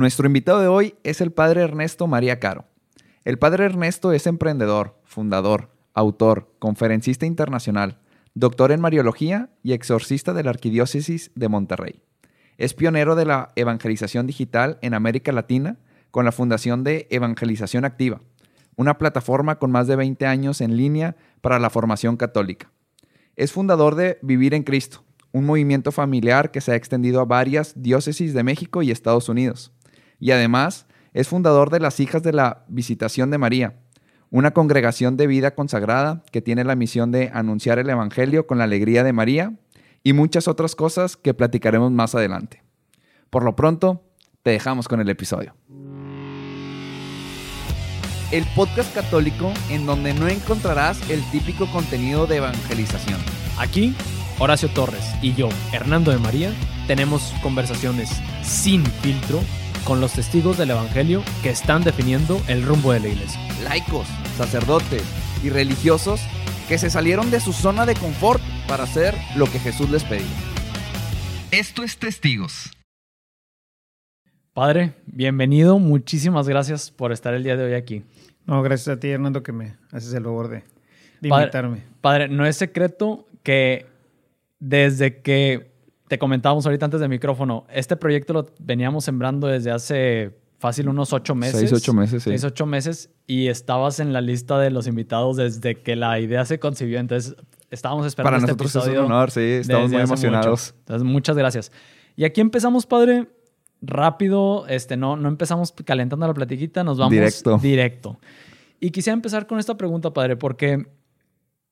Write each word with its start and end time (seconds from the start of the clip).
Nuestro 0.00 0.26
invitado 0.26 0.60
de 0.60 0.66
hoy 0.66 0.94
es 1.04 1.20
el 1.20 1.30
padre 1.30 1.60
Ernesto 1.60 2.06
María 2.06 2.40
Caro. 2.40 2.64
El 3.26 3.38
padre 3.38 3.66
Ernesto 3.66 4.12
es 4.12 4.26
emprendedor, 4.26 4.98
fundador, 5.04 5.74
autor, 5.92 6.54
conferencista 6.58 7.26
internacional, 7.26 7.98
doctor 8.32 8.72
en 8.72 8.80
Mariología 8.80 9.50
y 9.62 9.74
exorcista 9.74 10.32
de 10.32 10.42
la 10.42 10.48
Arquidiócesis 10.48 11.32
de 11.34 11.50
Monterrey. 11.50 12.02
Es 12.56 12.72
pionero 12.72 13.14
de 13.14 13.26
la 13.26 13.52
evangelización 13.56 14.26
digital 14.26 14.78
en 14.80 14.94
América 14.94 15.32
Latina 15.32 15.76
con 16.10 16.24
la 16.24 16.32
Fundación 16.32 16.82
de 16.82 17.06
Evangelización 17.10 17.84
Activa, 17.84 18.22
una 18.76 18.96
plataforma 18.96 19.58
con 19.58 19.70
más 19.70 19.86
de 19.86 19.96
20 19.96 20.24
años 20.24 20.62
en 20.62 20.78
línea 20.78 21.14
para 21.42 21.58
la 21.58 21.68
formación 21.68 22.16
católica. 22.16 22.72
Es 23.36 23.52
fundador 23.52 23.96
de 23.96 24.18
Vivir 24.22 24.54
en 24.54 24.62
Cristo, 24.62 25.04
un 25.30 25.44
movimiento 25.44 25.92
familiar 25.92 26.52
que 26.52 26.62
se 26.62 26.72
ha 26.72 26.76
extendido 26.76 27.20
a 27.20 27.26
varias 27.26 27.74
diócesis 27.76 28.32
de 28.32 28.42
México 28.44 28.80
y 28.80 28.92
Estados 28.92 29.28
Unidos. 29.28 29.74
Y 30.20 30.30
además 30.30 30.86
es 31.12 31.28
fundador 31.28 31.70
de 31.70 31.80
las 31.80 31.98
Hijas 31.98 32.22
de 32.22 32.32
la 32.32 32.64
Visitación 32.68 33.30
de 33.30 33.38
María, 33.38 33.74
una 34.30 34.52
congregación 34.52 35.16
de 35.16 35.26
vida 35.26 35.54
consagrada 35.54 36.22
que 36.30 36.42
tiene 36.42 36.62
la 36.62 36.76
misión 36.76 37.10
de 37.10 37.30
anunciar 37.34 37.78
el 37.78 37.90
Evangelio 37.90 38.46
con 38.46 38.58
la 38.58 38.64
alegría 38.64 39.02
de 39.02 39.12
María 39.12 39.54
y 40.04 40.12
muchas 40.12 40.46
otras 40.46 40.76
cosas 40.76 41.16
que 41.16 41.34
platicaremos 41.34 41.90
más 41.90 42.14
adelante. 42.14 42.62
Por 43.28 43.44
lo 43.44 43.56
pronto, 43.56 44.04
te 44.42 44.50
dejamos 44.50 44.86
con 44.86 45.00
el 45.00 45.08
episodio. 45.08 45.54
El 48.30 48.44
podcast 48.54 48.94
católico 48.94 49.52
en 49.70 49.86
donde 49.86 50.14
no 50.14 50.28
encontrarás 50.28 51.10
el 51.10 51.28
típico 51.32 51.66
contenido 51.72 52.26
de 52.26 52.36
evangelización. 52.36 53.18
Aquí, 53.58 53.94
Horacio 54.38 54.68
Torres 54.70 55.04
y 55.20 55.34
yo, 55.34 55.48
Hernando 55.72 56.12
de 56.12 56.18
María, 56.18 56.52
tenemos 56.86 57.34
conversaciones 57.42 58.08
sin 58.42 58.86
filtro 58.86 59.40
con 59.84 60.00
los 60.00 60.12
testigos 60.12 60.58
del 60.58 60.70
Evangelio 60.70 61.22
que 61.42 61.50
están 61.50 61.82
definiendo 61.82 62.40
el 62.48 62.62
rumbo 62.62 62.92
de 62.92 63.00
la 63.00 63.08
iglesia. 63.08 63.40
Laicos, 63.64 64.06
sacerdotes 64.36 65.02
y 65.42 65.50
religiosos 65.50 66.20
que 66.68 66.78
se 66.78 66.90
salieron 66.90 67.30
de 67.30 67.40
su 67.40 67.52
zona 67.52 67.86
de 67.86 67.94
confort 67.94 68.40
para 68.68 68.84
hacer 68.84 69.14
lo 69.36 69.46
que 69.46 69.58
Jesús 69.58 69.90
les 69.90 70.04
pedía. 70.04 70.26
Esto 71.50 71.82
es 71.82 71.98
Testigos. 71.98 72.70
Padre, 74.52 74.94
bienvenido. 75.06 75.78
Muchísimas 75.78 76.48
gracias 76.48 76.90
por 76.90 77.12
estar 77.12 77.34
el 77.34 77.44
día 77.44 77.56
de 77.56 77.64
hoy 77.64 77.74
aquí. 77.74 78.04
No, 78.46 78.62
gracias 78.62 78.96
a 78.96 79.00
ti, 79.00 79.08
Hernando, 79.08 79.42
que 79.42 79.52
me 79.52 79.76
haces 79.92 80.12
el 80.14 80.24
favor 80.24 80.48
de, 80.48 80.64
de 81.20 81.28
invitarme. 81.28 81.82
Padre, 82.00 82.28
no 82.28 82.46
es 82.46 82.56
secreto 82.56 83.26
que 83.42 83.86
desde 84.58 85.22
que 85.22 85.69
te 86.10 86.18
comentábamos 86.18 86.66
ahorita 86.66 86.86
antes 86.86 86.98
del 86.98 87.08
micrófono, 87.08 87.66
este 87.72 87.94
proyecto 87.94 88.32
lo 88.32 88.46
veníamos 88.58 89.04
sembrando 89.04 89.46
desde 89.46 89.70
hace 89.70 90.36
fácil 90.58 90.88
unos 90.88 91.12
ocho 91.12 91.36
meses. 91.36 91.60
Seis, 91.60 91.72
ocho 91.72 91.94
meses, 91.94 92.24
sí. 92.24 92.30
Seis, 92.30 92.42
ocho 92.42 92.66
meses 92.66 93.10
y 93.28 93.46
estabas 93.46 94.00
en 94.00 94.12
la 94.12 94.20
lista 94.20 94.58
de 94.58 94.70
los 94.70 94.88
invitados 94.88 95.36
desde 95.36 95.76
que 95.76 95.94
la 95.94 96.18
idea 96.18 96.44
se 96.44 96.58
concibió. 96.58 96.98
Entonces, 96.98 97.36
estábamos 97.70 98.06
esperando 98.06 98.26
Para 98.26 98.38
este 98.38 98.48
nosotros 98.48 98.74
episodio. 98.74 99.02
es 99.02 99.06
un 99.06 99.12
honor, 99.12 99.30
sí, 99.30 99.40
estamos 99.40 99.88
muy 99.88 100.00
emocionados. 100.00 100.74
Entonces, 100.80 101.06
muchas 101.06 101.36
gracias. 101.36 101.70
Y 102.16 102.24
aquí 102.24 102.40
empezamos, 102.40 102.86
padre, 102.86 103.28
rápido. 103.80 104.66
Este, 104.66 104.96
no, 104.96 105.14
no 105.14 105.28
empezamos 105.28 105.72
calentando 105.84 106.26
la 106.26 106.34
platiquita, 106.34 106.82
nos 106.82 106.98
vamos 106.98 107.12
Directo. 107.12 107.58
directo. 107.62 108.18
Y 108.80 108.90
quisiera 108.90 109.14
empezar 109.14 109.46
con 109.46 109.60
esta 109.60 109.76
pregunta, 109.76 110.12
padre, 110.12 110.34
porque 110.34 110.88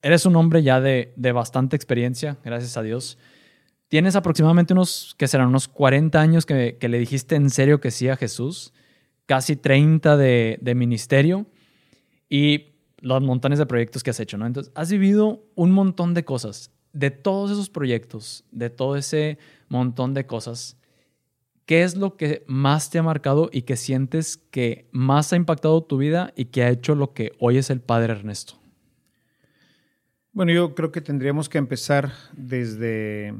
eres 0.00 0.26
un 0.26 0.36
hombre 0.36 0.62
ya 0.62 0.80
de, 0.80 1.12
de 1.16 1.32
bastante 1.32 1.74
experiencia, 1.74 2.36
gracias 2.44 2.76
a 2.76 2.82
Dios. 2.82 3.18
Tienes 3.88 4.16
aproximadamente 4.16 4.74
unos, 4.74 5.14
que 5.18 5.28
serán 5.28 5.48
unos 5.48 5.66
40 5.66 6.20
años 6.20 6.44
que, 6.44 6.76
que 6.78 6.88
le 6.88 6.98
dijiste 6.98 7.36
en 7.36 7.50
serio 7.50 7.80
que 7.80 7.90
sí 7.90 8.08
a 8.08 8.16
Jesús, 8.16 8.74
casi 9.26 9.56
30 9.56 10.16
de, 10.16 10.58
de 10.60 10.74
ministerio 10.74 11.46
y 12.28 12.74
los 13.00 13.22
montones 13.22 13.58
de 13.58 13.66
proyectos 13.66 14.02
que 14.02 14.10
has 14.10 14.20
hecho, 14.20 14.36
¿no? 14.36 14.46
Entonces, 14.46 14.72
has 14.74 14.90
vivido 14.90 15.44
un 15.54 15.70
montón 15.70 16.14
de 16.14 16.24
cosas. 16.24 16.72
De 16.92 17.10
todos 17.10 17.50
esos 17.50 17.70
proyectos, 17.70 18.44
de 18.50 18.70
todo 18.70 18.96
ese 18.96 19.38
montón 19.68 20.14
de 20.14 20.26
cosas, 20.26 20.78
¿qué 21.66 21.82
es 21.82 21.96
lo 21.96 22.16
que 22.16 22.44
más 22.46 22.90
te 22.90 22.98
ha 22.98 23.02
marcado 23.02 23.50
y 23.52 23.62
que 23.62 23.76
sientes 23.76 24.36
que 24.36 24.88
más 24.90 25.32
ha 25.32 25.36
impactado 25.36 25.82
tu 25.82 25.98
vida 25.98 26.32
y 26.34 26.46
que 26.46 26.62
ha 26.62 26.70
hecho 26.70 26.94
lo 26.94 27.12
que 27.12 27.32
hoy 27.38 27.58
es 27.58 27.70
el 27.70 27.80
Padre 27.80 28.14
Ernesto? 28.14 28.54
Bueno, 30.32 30.52
yo 30.52 30.74
creo 30.74 30.90
que 30.92 31.00
tendríamos 31.00 31.48
que 31.48 31.58
empezar 31.58 32.12
desde, 32.32 33.34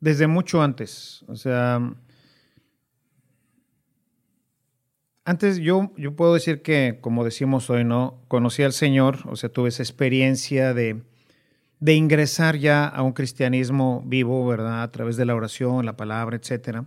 desde 0.00 0.26
mucho 0.26 0.62
antes. 0.62 1.24
O 1.28 1.36
sea, 1.36 1.94
antes 5.24 5.58
yo, 5.58 5.92
yo 5.96 6.16
puedo 6.16 6.34
decir 6.34 6.62
que, 6.62 6.98
como 7.00 7.24
decimos 7.24 7.70
hoy, 7.70 7.84
¿no? 7.84 8.20
Conocí 8.28 8.62
al 8.62 8.72
Señor, 8.72 9.18
o 9.26 9.36
sea, 9.36 9.50
tuve 9.50 9.68
esa 9.68 9.82
experiencia 9.82 10.74
de, 10.74 11.02
de 11.78 11.94
ingresar 11.94 12.56
ya 12.56 12.86
a 12.86 13.02
un 13.02 13.12
cristianismo 13.12 14.02
vivo, 14.06 14.46
¿verdad? 14.46 14.82
A 14.82 14.90
través 14.90 15.16
de 15.16 15.26
la 15.26 15.34
oración, 15.34 15.86
la 15.86 15.96
palabra, 15.96 16.36
etcétera. 16.36 16.86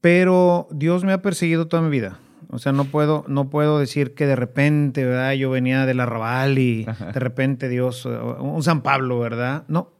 Pero 0.00 0.68
Dios 0.70 1.04
me 1.04 1.12
ha 1.12 1.22
perseguido 1.22 1.68
toda 1.68 1.82
mi 1.82 1.90
vida. 1.90 2.18
O 2.48 2.58
sea, 2.58 2.70
no 2.72 2.84
puedo, 2.84 3.24
no 3.26 3.50
puedo 3.50 3.78
decir 3.78 4.14
que 4.14 4.26
de 4.26 4.36
repente, 4.36 5.04
¿verdad? 5.04 5.32
Yo 5.32 5.50
venía 5.50 5.84
del 5.84 6.00
arrabal 6.00 6.58
y 6.58 6.84
de 6.84 7.20
repente 7.20 7.68
Dios, 7.68 8.04
un 8.04 8.62
San 8.62 8.82
Pablo, 8.82 9.18
¿verdad? 9.18 9.64
No. 9.68 9.95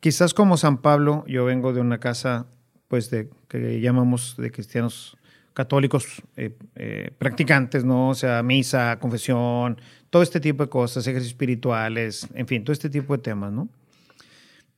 Quizás 0.00 0.32
como 0.32 0.56
San 0.56 0.78
Pablo, 0.78 1.24
yo 1.26 1.44
vengo 1.44 1.72
de 1.72 1.80
una 1.80 1.98
casa, 1.98 2.46
pues, 2.86 3.10
de 3.10 3.28
que 3.48 3.80
llamamos 3.80 4.36
de 4.36 4.50
cristianos 4.50 5.16
católicos 5.54 6.22
eh, 6.36 6.56
eh, 6.76 7.10
practicantes, 7.18 7.84
¿no? 7.84 8.10
O 8.10 8.14
sea, 8.14 8.44
misa, 8.44 8.98
confesión, 9.00 9.80
todo 10.08 10.22
este 10.22 10.38
tipo 10.38 10.62
de 10.62 10.70
cosas, 10.70 11.04
ejercicios 11.04 11.32
espirituales, 11.32 12.28
en 12.34 12.46
fin, 12.46 12.62
todo 12.62 12.72
este 12.72 12.88
tipo 12.88 13.16
de 13.16 13.22
temas, 13.24 13.52
¿no? 13.52 13.68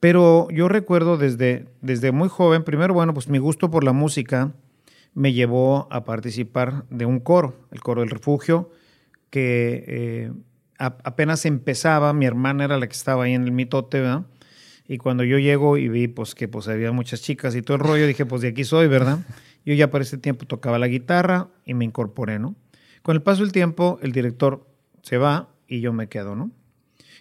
Pero 0.00 0.48
yo 0.50 0.68
recuerdo 0.68 1.18
desde, 1.18 1.66
desde 1.82 2.12
muy 2.12 2.30
joven, 2.30 2.64
primero, 2.64 2.94
bueno, 2.94 3.12
pues 3.12 3.28
mi 3.28 3.36
gusto 3.36 3.70
por 3.70 3.84
la 3.84 3.92
música 3.92 4.54
me 5.12 5.34
llevó 5.34 5.86
a 5.90 6.04
participar 6.04 6.84
de 6.88 7.04
un 7.04 7.20
coro, 7.20 7.54
el 7.70 7.80
coro 7.80 8.00
del 8.00 8.08
refugio, 8.08 8.70
que 9.28 9.84
eh, 9.86 10.32
apenas 10.78 11.44
empezaba, 11.44 12.14
mi 12.14 12.24
hermana 12.24 12.64
era 12.64 12.78
la 12.78 12.86
que 12.86 12.94
estaba 12.94 13.24
ahí 13.24 13.34
en 13.34 13.44
el 13.44 13.52
mitote, 13.52 14.00
¿verdad? 14.00 14.24
Y 14.90 14.98
cuando 14.98 15.22
yo 15.22 15.38
llego 15.38 15.76
y 15.76 15.88
vi 15.88 16.08
pues 16.08 16.34
que 16.34 16.48
pues 16.48 16.66
había 16.66 16.90
muchas 16.90 17.22
chicas 17.22 17.54
y 17.54 17.62
todo 17.62 17.76
el 17.76 17.82
rollo, 17.84 18.08
dije 18.08 18.26
pues 18.26 18.42
de 18.42 18.48
aquí 18.48 18.64
soy, 18.64 18.88
¿verdad? 18.88 19.20
Yo 19.64 19.72
ya 19.74 19.88
para 19.88 20.02
ese 20.02 20.18
tiempo 20.18 20.46
tocaba 20.46 20.80
la 20.80 20.88
guitarra 20.88 21.46
y 21.64 21.74
me 21.74 21.84
incorporé, 21.84 22.40
¿no? 22.40 22.56
Con 23.02 23.14
el 23.14 23.22
paso 23.22 23.42
del 23.42 23.52
tiempo, 23.52 24.00
el 24.02 24.10
director 24.10 24.66
se 25.02 25.16
va 25.16 25.48
y 25.68 25.80
yo 25.80 25.92
me 25.92 26.08
quedo, 26.08 26.34
¿no? 26.34 26.50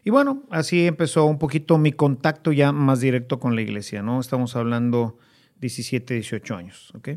Y 0.04 0.10
bueno, 0.10 0.42
así 0.50 0.88
empezó 0.88 1.26
un 1.26 1.38
poquito 1.38 1.78
mi 1.78 1.92
contacto 1.92 2.52
ya 2.52 2.72
más 2.72 3.02
directo 3.02 3.40
con 3.40 3.54
la 3.54 3.62
iglesia, 3.62 4.02
¿no? 4.02 4.20
Estamos 4.20 4.56
hablando 4.56 5.20
17, 5.60 6.16
18 6.16 6.56
años, 6.56 6.92
¿ok? 6.96 7.10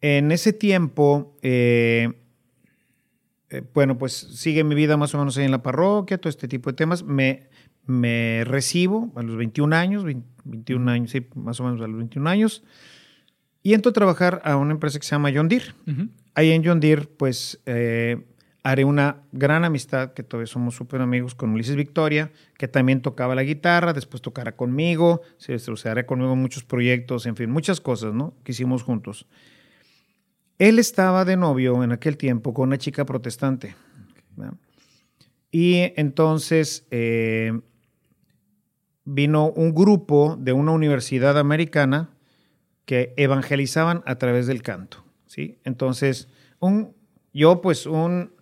En 0.00 0.32
ese 0.32 0.54
tiempo, 0.54 1.36
eh, 1.42 2.12
eh, 3.50 3.62
bueno, 3.72 3.96
pues 3.96 4.12
sigue 4.12 4.64
mi 4.64 4.74
vida 4.74 4.96
más 4.96 5.14
o 5.14 5.18
menos 5.18 5.38
ahí 5.38 5.44
en 5.44 5.52
la 5.52 5.62
parroquia, 5.62 6.18
todo 6.18 6.30
este 6.30 6.48
tipo 6.48 6.68
de 6.70 6.76
temas. 6.76 7.04
Me, 7.04 7.46
me 7.86 8.44
recibo 8.44 9.12
a 9.16 9.22
los 9.22 9.36
21 9.36 9.74
años, 9.74 10.04
20 10.04 10.36
21 10.46 10.90
años, 10.90 11.10
sí, 11.10 11.26
más 11.34 11.60
o 11.60 11.64
menos 11.64 11.80
a 11.80 11.86
los 11.86 11.96
21 11.96 12.28
años, 12.28 12.62
y 13.62 13.74
entro 13.74 13.90
a 13.90 13.92
trabajar 13.92 14.40
a 14.44 14.56
una 14.56 14.72
empresa 14.72 14.98
que 14.98 15.04
se 15.04 15.10
llama 15.10 15.30
John 15.34 15.48
Deere. 15.48 15.74
Ahí 16.34 16.52
en 16.52 16.64
John 16.64 16.80
Deere, 16.80 17.06
pues 17.06 17.60
eh, 17.66 18.24
haré 18.62 18.84
una 18.84 19.22
gran 19.32 19.64
amistad, 19.64 20.12
que 20.12 20.22
todavía 20.22 20.46
somos 20.46 20.74
súper 20.74 21.00
amigos, 21.00 21.34
con 21.34 21.50
Ulises 21.50 21.74
Victoria, 21.74 22.30
que 22.58 22.68
también 22.68 23.02
tocaba 23.02 23.34
la 23.34 23.42
guitarra, 23.42 23.92
después 23.92 24.22
tocará 24.22 24.54
conmigo, 24.54 25.22
se 25.38 25.58
hará 25.88 26.06
conmigo 26.06 26.32
en 26.32 26.38
muchos 26.38 26.64
proyectos, 26.64 27.26
en 27.26 27.36
fin, 27.36 27.50
muchas 27.50 27.80
cosas, 27.80 28.14
¿no? 28.14 28.34
Que 28.44 28.52
hicimos 28.52 28.82
juntos. 28.82 29.26
Él 30.58 30.78
estaba 30.78 31.24
de 31.24 31.36
novio 31.36 31.82
en 31.82 31.92
aquel 31.92 32.16
tiempo 32.16 32.54
con 32.54 32.68
una 32.68 32.78
chica 32.78 33.04
protestante. 33.04 33.74
Y 35.50 35.92
entonces 35.96 36.86
eh, 36.90 37.52
vino 39.06 39.48
un 39.48 39.74
grupo 39.74 40.36
de 40.38 40.52
una 40.52 40.72
universidad 40.72 41.38
americana 41.38 42.10
que 42.84 43.14
evangelizaban 43.16 44.02
a 44.04 44.16
través 44.16 44.46
del 44.46 44.60
canto. 44.62 45.04
¿sí? 45.26 45.58
Entonces, 45.64 46.28
un, 46.60 46.94
yo 47.32 47.60
pues 47.62 47.86
un, 47.86 48.32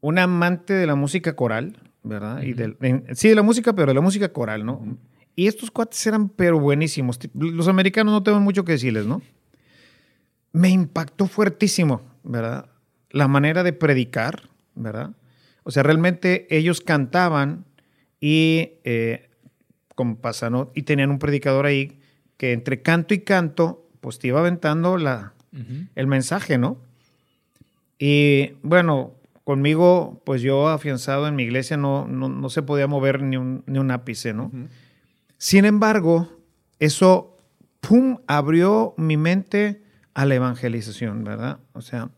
un 0.00 0.18
amante 0.18 0.74
de 0.74 0.86
la 0.86 0.96
música 0.96 1.36
coral, 1.36 1.78
¿verdad? 2.02 2.42
y 2.42 2.54
en- 2.80 3.04
sí, 3.14 3.28
de 3.28 3.34
la 3.36 3.42
música, 3.42 3.72
pero 3.72 3.88
de 3.88 3.94
la 3.94 4.00
música 4.00 4.32
coral, 4.32 4.66
¿no? 4.66 4.98
Y 5.36 5.46
estos 5.46 5.70
cuates 5.70 6.04
eran 6.06 6.28
pero 6.28 6.58
buenísimos. 6.58 7.18
Los 7.34 7.68
americanos 7.68 8.12
no 8.12 8.22
tengo 8.22 8.40
mucho 8.40 8.64
que 8.64 8.72
decirles, 8.72 9.06
¿no? 9.06 9.22
me 10.52 10.68
impactó 10.68 11.26
fuertísimo, 11.26 12.02
¿verdad? 12.22 12.66
La 13.10 13.28
manera 13.28 13.62
de 13.62 13.72
predicar, 13.72 14.50
¿verdad? 14.74 15.12
O 15.64 15.70
sea, 15.70 15.82
realmente 15.82 16.46
ellos 16.54 16.80
cantaban 16.80 17.64
y, 18.20 18.72
eh, 18.84 19.30
como 19.94 20.16
pasa, 20.16 20.50
¿no? 20.50 20.70
Y 20.74 20.82
tenían 20.82 21.10
un 21.10 21.18
predicador 21.18 21.66
ahí 21.66 21.98
que 22.36 22.52
entre 22.52 22.82
canto 22.82 23.14
y 23.14 23.20
canto 23.20 23.86
pues 24.00 24.18
te 24.18 24.28
iba 24.28 24.40
aventando 24.40 24.96
la, 24.98 25.32
el 25.94 26.06
mensaje, 26.08 26.58
¿no? 26.58 26.78
Y 27.98 28.54
bueno, 28.62 29.12
conmigo, 29.44 30.20
pues 30.24 30.42
yo 30.42 30.68
afianzado 30.68 31.28
en 31.28 31.36
mi 31.36 31.44
iglesia 31.44 31.76
no, 31.76 32.08
no, 32.08 32.28
no 32.28 32.48
se 32.50 32.62
podía 32.62 32.88
mover 32.88 33.22
ni 33.22 33.36
un, 33.36 33.62
ni 33.66 33.78
un 33.78 33.92
ápice, 33.92 34.32
¿no? 34.32 34.50
Sin 35.38 35.64
embargo, 35.64 36.28
eso, 36.80 37.36
¡pum!, 37.80 38.18
abrió 38.26 38.94
mi 38.96 39.16
mente 39.16 39.82
a 40.14 40.26
la 40.26 40.34
evangelización, 40.34 41.22
¿verdad? 41.22 41.58
O 41.74 41.80
sea, 41.80 42.10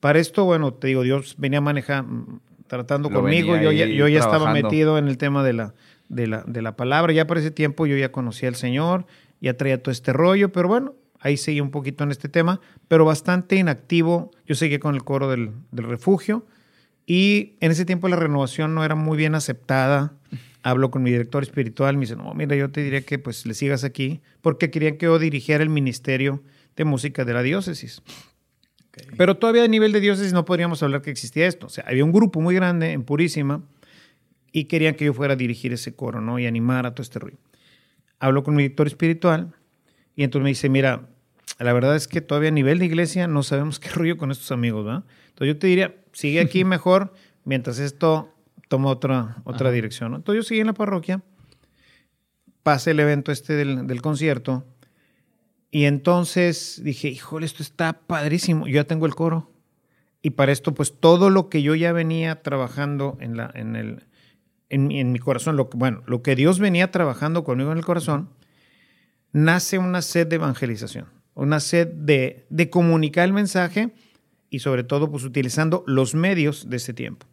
para 0.00 0.18
esto, 0.18 0.44
bueno, 0.44 0.74
te 0.74 0.88
digo, 0.88 1.02
Dios 1.02 1.36
venía 1.38 1.62
manejando, 1.62 2.40
tratando 2.66 3.08
Lo 3.08 3.20
conmigo, 3.20 3.56
yo 3.56 3.72
ya, 3.72 3.86
yo 3.86 4.08
ya 4.08 4.20
estaba 4.20 4.52
metido 4.52 4.98
en 4.98 5.08
el 5.08 5.16
tema 5.16 5.42
de 5.42 5.54
la, 5.54 5.74
de, 6.08 6.26
la, 6.26 6.44
de 6.46 6.62
la 6.62 6.76
palabra, 6.76 7.12
ya 7.12 7.26
por 7.26 7.38
ese 7.38 7.50
tiempo 7.50 7.86
yo 7.86 7.96
ya 7.96 8.12
conocía 8.12 8.48
al 8.48 8.54
Señor, 8.54 9.06
ya 9.40 9.56
traía 9.56 9.82
todo 9.82 9.92
este 9.92 10.12
rollo, 10.12 10.52
pero 10.52 10.68
bueno, 10.68 10.94
ahí 11.20 11.36
seguí 11.36 11.60
un 11.60 11.70
poquito 11.70 12.04
en 12.04 12.10
este 12.10 12.28
tema, 12.28 12.60
pero 12.88 13.04
bastante 13.04 13.56
inactivo, 13.56 14.30
yo 14.46 14.54
seguí 14.54 14.78
con 14.78 14.94
el 14.94 15.04
coro 15.04 15.30
del, 15.30 15.52
del 15.72 15.86
refugio, 15.86 16.46
y 17.06 17.56
en 17.60 17.70
ese 17.70 17.84
tiempo 17.84 18.08
la 18.08 18.16
renovación 18.16 18.74
no 18.74 18.84
era 18.84 18.94
muy 18.94 19.18
bien 19.18 19.34
aceptada. 19.34 20.14
Hablo 20.62 20.90
con 20.90 21.02
mi 21.02 21.10
director 21.10 21.42
espiritual, 21.42 21.96
me 21.96 22.02
dice, 22.02 22.16
no, 22.16 22.32
mira, 22.32 22.56
yo 22.56 22.70
te 22.70 22.82
diría 22.82 23.02
que 23.02 23.18
pues 23.18 23.44
le 23.44 23.52
sigas 23.52 23.84
aquí, 23.84 24.22
porque 24.40 24.70
querían 24.70 24.96
que 24.96 25.04
yo 25.04 25.18
dirigiera 25.18 25.62
el 25.62 25.68
ministerio 25.68 26.42
de 26.76 26.84
música 26.86 27.26
de 27.26 27.34
la 27.34 27.42
diócesis. 27.42 28.02
Pero 29.18 29.36
todavía 29.36 29.64
a 29.64 29.68
nivel 29.68 29.92
de 29.92 30.00
diócesis 30.00 30.32
no 30.32 30.44
podríamos 30.44 30.82
hablar 30.82 31.02
que 31.02 31.10
existía 31.10 31.46
esto. 31.46 31.66
O 31.66 31.68
sea, 31.68 31.84
había 31.86 32.04
un 32.04 32.12
grupo 32.12 32.40
muy 32.40 32.54
grande 32.54 32.92
en 32.92 33.02
Purísima 33.02 33.62
y 34.54 34.66
querían 34.66 34.94
que 34.94 35.04
yo 35.04 35.12
fuera 35.12 35.34
a 35.34 35.36
dirigir 35.36 35.72
ese 35.72 35.96
coro, 35.96 36.20
¿no? 36.20 36.38
Y 36.38 36.46
animar 36.46 36.86
a 36.86 36.94
todo 36.94 37.02
este 37.02 37.18
rollo. 37.18 37.36
Hablo 38.20 38.44
con 38.44 38.54
mi 38.54 38.62
director 38.62 38.86
espiritual 38.86 39.52
y 40.14 40.22
entonces 40.22 40.44
me 40.44 40.50
dice, 40.50 40.68
mira, 40.68 41.08
la 41.58 41.72
verdad 41.72 41.96
es 41.96 42.06
que 42.06 42.20
todavía 42.20 42.50
a 42.50 42.52
nivel 42.52 42.78
de 42.78 42.86
iglesia 42.86 43.26
no 43.26 43.42
sabemos 43.42 43.80
qué 43.80 43.88
rollo 43.94 44.16
con 44.16 44.30
estos 44.30 44.52
amigos, 44.52 44.84
¿verdad? 44.84 45.04
Entonces 45.30 45.54
yo 45.54 45.58
te 45.58 45.66
diría, 45.66 45.96
sigue 46.12 46.40
aquí 46.40 46.64
mejor 46.64 47.12
mientras 47.44 47.80
esto 47.80 48.32
toma 48.68 48.90
otra, 48.90 49.42
otra 49.42 49.68
Ajá. 49.68 49.74
dirección, 49.74 50.12
¿no? 50.12 50.18
Entonces 50.18 50.44
yo 50.44 50.48
seguí 50.48 50.60
en 50.60 50.68
la 50.68 50.74
parroquia, 50.74 51.20
pasé 52.62 52.92
el 52.92 53.00
evento 53.00 53.32
este 53.32 53.54
del, 53.54 53.88
del 53.88 54.00
concierto 54.00 54.64
y 55.72 55.86
entonces 55.86 56.80
dije, 56.84 57.08
híjole, 57.08 57.44
esto 57.44 57.64
está 57.64 57.92
padrísimo, 58.06 58.68
yo 58.68 58.74
ya 58.74 58.84
tengo 58.84 59.06
el 59.06 59.16
coro. 59.16 59.50
Y 60.22 60.30
para 60.30 60.52
esto, 60.52 60.72
pues 60.72 60.98
todo 61.00 61.28
lo 61.28 61.48
que 61.48 61.60
yo 61.60 61.74
ya 61.74 61.92
venía 61.92 62.40
trabajando 62.40 63.18
en, 63.20 63.36
la, 63.36 63.50
en, 63.52 63.74
el, 63.76 64.04
en, 64.74 64.90
en 64.90 65.12
mi 65.12 65.20
corazón, 65.20 65.56
lo 65.56 65.66
bueno, 65.72 66.02
lo 66.06 66.22
que 66.22 66.34
Dios 66.34 66.58
venía 66.58 66.90
trabajando 66.90 67.44
conmigo 67.44 67.70
en 67.70 67.78
el 67.78 67.84
corazón, 67.84 68.30
nace 69.32 69.78
una 69.78 70.02
sed 70.02 70.26
de 70.26 70.36
evangelización, 70.36 71.06
una 71.34 71.60
sed 71.60 71.86
de, 71.86 72.44
de 72.50 72.70
comunicar 72.70 73.24
el 73.24 73.32
mensaje 73.32 73.94
y 74.50 74.58
sobre 74.58 74.82
todo 74.82 75.10
pues 75.12 75.22
utilizando 75.22 75.84
los 75.86 76.16
medios 76.16 76.68
de 76.68 76.78
ese 76.78 76.92
tiempo. 76.92 77.24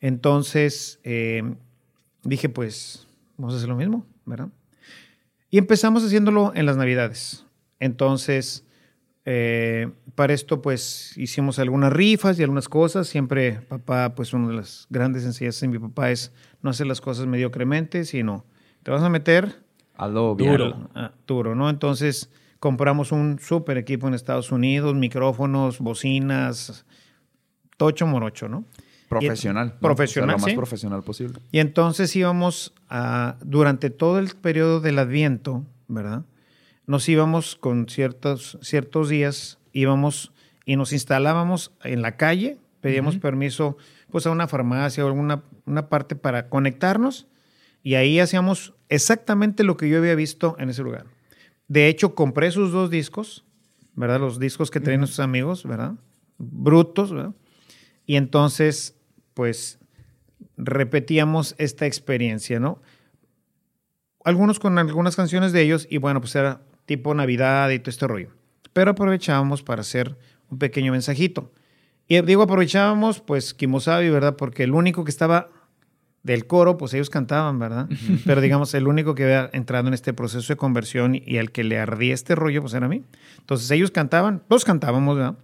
Entonces 0.00 0.98
eh, 1.04 1.54
dije 2.24 2.48
pues 2.48 3.06
vamos 3.36 3.54
a 3.54 3.58
hacer 3.58 3.68
lo 3.68 3.76
mismo, 3.76 4.04
¿verdad? 4.24 4.48
Y 5.50 5.58
empezamos 5.58 6.04
haciéndolo 6.04 6.52
en 6.56 6.66
las 6.66 6.76
navidades. 6.76 7.46
Entonces 7.78 8.64
eh, 9.24 9.88
para 10.14 10.32
esto 10.32 10.60
pues 10.60 11.16
hicimos 11.16 11.58
algunas 11.58 11.92
rifas 11.92 12.38
y 12.38 12.42
algunas 12.42 12.68
cosas. 12.68 13.06
Siempre 13.06 13.60
papá 13.68 14.14
pues 14.14 14.32
una 14.32 14.48
de 14.48 14.54
las 14.54 14.86
grandes 14.90 15.24
enseñanzas 15.24 15.60
de 15.62 15.68
mi 15.68 15.78
papá 15.78 16.10
es 16.10 16.32
no 16.62 16.70
hacer 16.70 16.86
las 16.86 17.00
cosas 17.00 17.26
mediocremente, 17.26 18.04
sino 18.04 18.44
te 18.82 18.90
vas 18.90 19.02
a 19.02 19.08
meter. 19.08 19.62
Duro. 20.34 20.90
Ah, 20.94 21.12
duro, 21.26 21.54
¿no? 21.54 21.70
Entonces 21.70 22.30
compramos 22.58 23.12
un 23.12 23.38
super 23.40 23.76
equipo 23.78 24.08
en 24.08 24.14
Estados 24.14 24.50
Unidos, 24.52 24.94
micrófonos, 24.94 25.78
bocinas, 25.78 26.84
tocho 27.76 28.06
morocho, 28.06 28.48
¿no? 28.48 28.64
Profesional. 29.08 29.74
¿no? 29.74 29.80
Profesional, 29.80 30.36
O 30.36 30.38
sea, 30.38 30.38
lo 30.38 30.42
más 30.42 30.50
sí. 30.50 30.56
profesional 30.56 31.02
posible. 31.02 31.38
Y 31.50 31.58
entonces 31.58 32.14
íbamos 32.16 32.72
a, 32.88 33.36
durante 33.44 33.90
todo 33.90 34.18
el 34.18 34.34
periodo 34.34 34.80
del 34.80 34.98
Adviento, 34.98 35.64
¿verdad? 35.88 36.24
Nos 36.86 37.08
íbamos 37.08 37.56
con 37.56 37.88
ciertos, 37.88 38.58
ciertos 38.62 39.08
días, 39.08 39.58
íbamos 39.72 40.32
y 40.64 40.76
nos 40.76 40.92
instalábamos 40.92 41.72
en 41.84 42.02
la 42.02 42.16
calle, 42.16 42.58
pedíamos 42.80 43.16
permiso 43.18 43.76
pues 44.10 44.26
a 44.26 44.30
una 44.30 44.48
farmacia 44.48 45.04
o 45.04 45.08
alguna 45.08 45.42
una 45.64 45.88
parte 45.88 46.16
para 46.16 46.48
conectarnos 46.48 47.26
y 47.82 47.94
ahí 47.94 48.20
hacíamos 48.20 48.74
exactamente 48.88 49.64
lo 49.64 49.76
que 49.76 49.88
yo 49.88 49.98
había 49.98 50.14
visto 50.14 50.56
en 50.58 50.70
ese 50.70 50.82
lugar. 50.82 51.06
De 51.68 51.88
hecho, 51.88 52.14
compré 52.14 52.50
sus 52.50 52.72
dos 52.72 52.90
discos, 52.90 53.44
¿verdad? 53.94 54.20
Los 54.20 54.38
discos 54.38 54.70
que 54.70 54.80
traen 54.80 55.00
nuestros 55.00 55.20
amigos, 55.20 55.64
¿verdad? 55.64 55.94
Brutos, 56.38 57.12
¿verdad? 57.12 57.34
Y 58.06 58.16
entonces, 58.16 58.96
pues, 59.34 59.78
repetíamos 60.56 61.54
esta 61.58 61.86
experiencia, 61.86 62.60
¿no? 62.60 62.80
Algunos 64.24 64.60
con 64.60 64.78
algunas 64.78 65.16
canciones 65.16 65.52
de 65.52 65.62
ellos 65.62 65.86
y 65.90 65.98
bueno, 65.98 66.20
pues 66.20 66.34
era 66.36 66.62
tipo 66.96 67.14
Navidad 67.14 67.70
y 67.70 67.78
todo 67.78 67.90
este 67.90 68.06
rollo. 68.06 68.28
Pero 68.72 68.90
aprovechábamos 68.92 69.62
para 69.62 69.80
hacer 69.80 70.16
un 70.50 70.58
pequeño 70.58 70.92
mensajito. 70.92 71.50
Y 72.08 72.20
digo 72.22 72.42
aprovechábamos, 72.42 73.20
pues, 73.20 73.54
Kimosabi, 73.54 74.10
¿verdad? 74.10 74.36
Porque 74.36 74.64
el 74.64 74.72
único 74.74 75.04
que 75.04 75.10
estaba 75.10 75.48
del 76.22 76.46
coro, 76.46 76.76
pues 76.76 76.92
ellos 76.94 77.08
cantaban, 77.10 77.58
¿verdad? 77.58 77.88
Pero 78.26 78.40
digamos, 78.40 78.74
el 78.74 78.86
único 78.86 79.14
que 79.14 79.24
había 79.24 79.50
entrado 79.54 79.88
en 79.88 79.94
este 79.94 80.12
proceso 80.12 80.52
de 80.52 80.56
conversión 80.56 81.14
y 81.14 81.38
al 81.38 81.50
que 81.50 81.64
le 81.64 81.78
ardía 81.78 82.12
este 82.14 82.34
rollo, 82.34 82.60
pues 82.60 82.74
era 82.74 82.86
a 82.86 82.88
mí. 82.88 83.02
Entonces 83.38 83.70
ellos 83.70 83.90
cantaban, 83.90 84.42
todos 84.46 84.64
cantábamos, 84.64 85.16
¿verdad? 85.16 85.34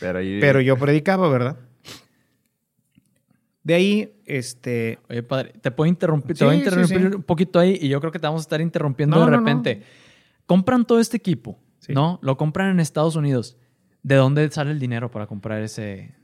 Pero 0.00 0.18
ahí. 0.18 0.38
Pero 0.40 0.60
yo 0.60 0.76
predicaba, 0.76 1.28
¿verdad? 1.28 1.56
De 3.62 3.74
ahí, 3.74 4.12
este, 4.26 4.98
Oye, 5.08 5.22
padre, 5.22 5.52
te 5.60 5.70
puedo 5.70 5.88
interrumpir, 5.88 6.36
te 6.36 6.40
Sí, 6.40 6.44
voy 6.44 6.54
a 6.54 6.58
sí, 6.58 6.64
interrumpir 6.64 6.98
sí. 7.10 7.16
un 7.16 7.22
poquito 7.22 7.58
ahí 7.58 7.78
y 7.80 7.88
yo 7.88 7.98
creo 8.00 8.12
que 8.12 8.18
te 8.18 8.26
vamos 8.26 8.40
a 8.42 8.44
estar 8.44 8.60
interrumpiendo 8.60 9.16
No, 9.16 9.24
de 9.24 9.30
no, 9.30 9.36
no. 9.38 9.44
Compran 10.46 10.84
todo 10.84 11.00
este 11.00 11.16
equipo, 11.16 11.58
Sí. 11.78 11.92
¿no? 11.92 12.18
Lo 12.22 12.36
compran 12.36 12.70
en 12.70 12.80
Estados 12.80 13.16
Unidos. 13.16 13.56
¿De 14.02 14.14
dónde 14.16 14.50
sale 14.50 14.70
el 14.70 14.78
dinero 14.78 15.10
para 15.10 15.26
comprar 15.26 15.62
ese, 15.62 16.14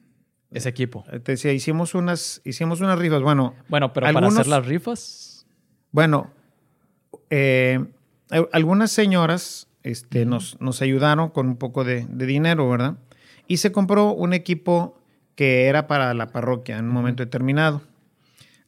ese 0.51 0.69
equipo? 0.69 1.05
te 1.23 1.33
decía, 1.33 1.53
hicimos 1.53 1.95
unas, 1.95 2.41
hicimos 2.45 2.81
unas 2.81 2.99
rifas. 2.99 3.23
Bueno, 3.23 3.55
Bueno, 3.69 3.93
pero 3.93 4.13
para 4.13 4.27
hacer 4.27 4.47
las 4.47 4.67
rifas. 4.67 5.47
Bueno, 5.93 6.31
eh, 7.31 7.85
al- 8.31 8.49
algunas 8.53 8.91
señoras 8.93 9.69
este, 9.83 10.25
nos, 10.27 10.61
nos 10.61 10.83
ayudaron 10.83 11.31
con 11.31 11.49
un 11.49 11.57
poco 11.57 11.85
de, 11.85 12.07
de 12.09 12.27
dinero, 12.27 12.69
¿verdad? 12.69 12.99
Y 13.47 13.57
se 13.59 13.73
compró 13.73 14.13
un 14.13 14.33
equipo 14.35 14.99
que 15.35 15.67
era 15.67 15.87
para 15.87 16.13
la 16.15 16.29
parroquia 16.33 16.79
en 16.79 16.85
un 16.87 16.93
momento 16.93 17.23
determinado. 17.25 17.83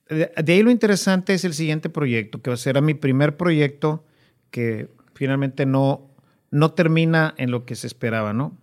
De, 0.09 0.33
de 0.43 0.53
ahí 0.53 0.63
lo 0.63 0.71
interesante 0.71 1.35
es 1.35 1.45
el 1.45 1.55
siguiente 1.55 1.91
proyecto, 1.91 2.41
que 2.41 2.51
va 2.51 2.55
a 2.55 2.57
ser 2.59 2.81
mi 2.83 2.95
primer 2.95 3.37
proyecto 3.37 4.05
que 4.51 4.89
finalmente 5.23 5.67
no, 5.67 6.11
no 6.51 6.73
termina 6.73 7.33
en 7.37 7.53
lo 7.53 7.65
que 7.65 7.77
se 7.77 7.87
esperaba, 7.87 8.33
¿no? 8.33 8.59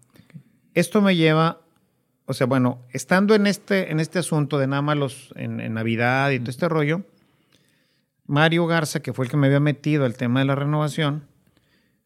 Esto 0.74 1.02
me 1.02 1.16
lleva, 1.16 1.62
o 2.26 2.34
sea, 2.34 2.48
bueno, 2.48 2.82
estando 2.92 3.34
en 3.34 3.48
este, 3.48 3.94
en 3.94 4.02
este 4.02 4.20
asunto 4.20 4.58
de 4.58 4.68
nada 4.68 4.82
más 4.82 4.98
los, 4.98 5.34
en, 5.38 5.62
en 5.62 5.76
Navidad 5.76 6.32
y 6.32 6.40
todo 6.40 6.50
este 6.50 6.68
rollo, 6.68 7.06
Mario 8.26 8.68
Garza, 8.68 9.00
que 9.00 9.14
fue 9.14 9.24
el 9.24 9.32
que 9.32 9.38
me 9.38 9.48
había 9.48 9.62
metido 9.62 10.04
al 10.04 10.18
tema 10.18 10.42
de 10.42 10.48
la 10.48 10.56
renovación, 10.56 11.24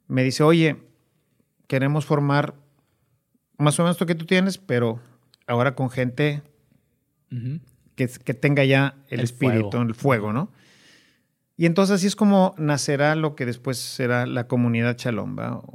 me 0.07 0.23
dice, 0.23 0.43
oye, 0.43 0.77
queremos 1.65 2.05
formar 2.05 2.53
más 3.57 3.79
o 3.79 3.81
menos 3.81 3.95
esto 3.95 4.05
que 4.05 4.13
tú 4.13 4.27
tienes, 4.27 4.59
pero 4.59 4.99
ahora 5.47 5.73
con 5.73 5.89
gente 5.89 6.43
que, 7.95 8.07
que 8.07 8.33
tenga 8.35 8.63
ya 8.65 8.97
el, 9.09 9.21
El 9.21 9.23
espíritu, 9.23 9.71
fuego. 9.71 9.87
el 9.87 9.95
fuego, 9.95 10.31
¿no? 10.31 10.51
Y 11.55 11.67
entonces 11.67 11.95
así 11.95 12.07
es 12.07 12.15
como 12.15 12.55
nacerá 12.57 13.13
lo 13.15 13.35
que 13.35 13.45
después 13.45 13.77
será 13.77 14.25
la 14.25 14.47
comunidad. 14.47 14.97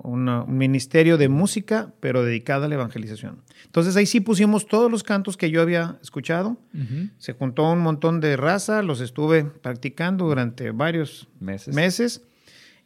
Una- 0.03 0.43
un 0.43 0.59
ministerio 0.59 1.17
de 1.19 1.29
música, 1.29 1.93
pero 2.01 2.25
dedicada 2.25 2.67
a 2.67 2.69
la 2.69 2.75
evangelización. 2.75 3.43
Entonces 3.65 3.95
ahí 3.95 4.07
sí 4.07 4.19
pusimos 4.21 4.67
todos 4.67 4.91
los 4.91 5.05
cantos 5.05 5.37
que 5.37 5.51
yo 5.51 5.63
había 5.63 5.97
escuchado. 6.03 6.57
Ujú. 6.75 7.11
Se 7.19 7.33
juntó 7.33 7.71
un 7.71 7.79
montón 7.79 8.21
de 8.21 8.37
raza, 8.37 8.83
los 8.83 9.01
estuve 9.01 9.45
practicando 9.45 10.25
durante 10.27 10.73
varios 10.73 11.29
Meses. 11.39 11.73
meses 11.75 12.23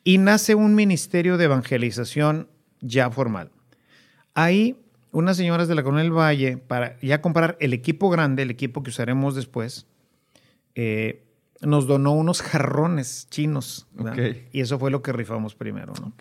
y 0.05 0.19
nace 0.19 0.55
un 0.55 0.75
ministerio 0.75 1.39
de 1.39 1.45
evangelización 1.47 2.49
ya 2.83 3.11
formal. 3.11 3.51
Ahí 4.35 4.77
unas 5.13 5.37
señoras 5.39 5.67
de 5.69 5.75
la 5.75 5.83
Coronel 5.83 6.11
Valle, 6.13 6.57
para 6.59 6.99
ya 7.01 7.21
comprar 7.23 7.57
el 7.61 7.73
equipo 7.73 8.11
grande, 8.11 8.43
el 8.43 8.51
equipo 8.51 8.83
que 8.83 8.91
usaremos 8.91 9.35
después, 9.35 9.87
eh, 10.75 11.23
nos 11.63 11.87
donó 11.87 12.13
unos 12.13 12.43
jarrones 12.43 13.27
chinos. 13.31 13.87
¿verdad? 13.93 14.13
Ok. 14.15 14.37
Y 14.53 14.61
eso 14.61 14.79
fue 14.79 14.91
lo 14.91 15.03
que 15.03 15.13
rifamos 15.13 15.55
primero. 15.55 15.93
¿no? 16.01 16.13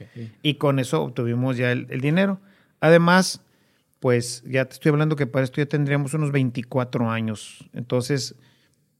Y 0.41 0.55
con 0.55 0.79
eso 0.79 1.01
obtuvimos 1.03 1.57
ya 1.57 1.71
el, 1.71 1.87
el 1.89 1.99
dinero. 2.01 2.39
Además, 2.79 3.41
pues 3.99 4.43
ya 4.47 4.65
te 4.65 4.73
estoy 4.73 4.89
hablando 4.91 5.15
que 5.15 5.27
para 5.27 5.43
esto 5.43 5.61
ya 5.61 5.65
tendríamos 5.67 6.13
unos 6.13 6.31
24 6.31 7.09
años. 7.09 7.69
Entonces, 7.73 8.35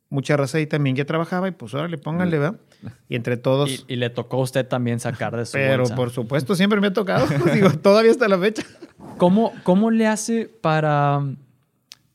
mucha 0.10 0.36
raza 0.38 0.58
ahí 0.58 0.68
también 0.68 0.96
ya 0.96 1.06
trabajaba 1.06 1.48
y 1.48 1.52
pues 1.52 1.74
órale, 1.74 1.98
pónganle, 1.98 2.38
¿verdad? 2.38 2.60
Y 3.08 3.16
entre 3.16 3.38
todos. 3.38 3.70
Y, 3.88 3.94
y 3.94 3.96
le 3.96 4.10
tocó 4.10 4.38
a 4.38 4.42
usted 4.42 4.68
también 4.68 5.00
sacar 5.00 5.36
de 5.38 5.46
su 5.46 5.54
pero 5.54 5.84
bolsa. 5.84 5.96
por 5.96 6.10
supuesto, 6.12 6.56
siempre 6.56 6.82
me 6.82 6.88
ha 6.88 6.94
tocado. 6.94 7.28
Digo, 7.54 7.70
todavía 7.82 8.12
hasta 8.12 8.28
la 8.28 8.38
fecha. 8.38 8.64
¿Cómo, 9.18 9.54
¿Cómo 9.64 9.90
le 9.92 10.08
hace 10.08 10.46
para, 10.48 11.24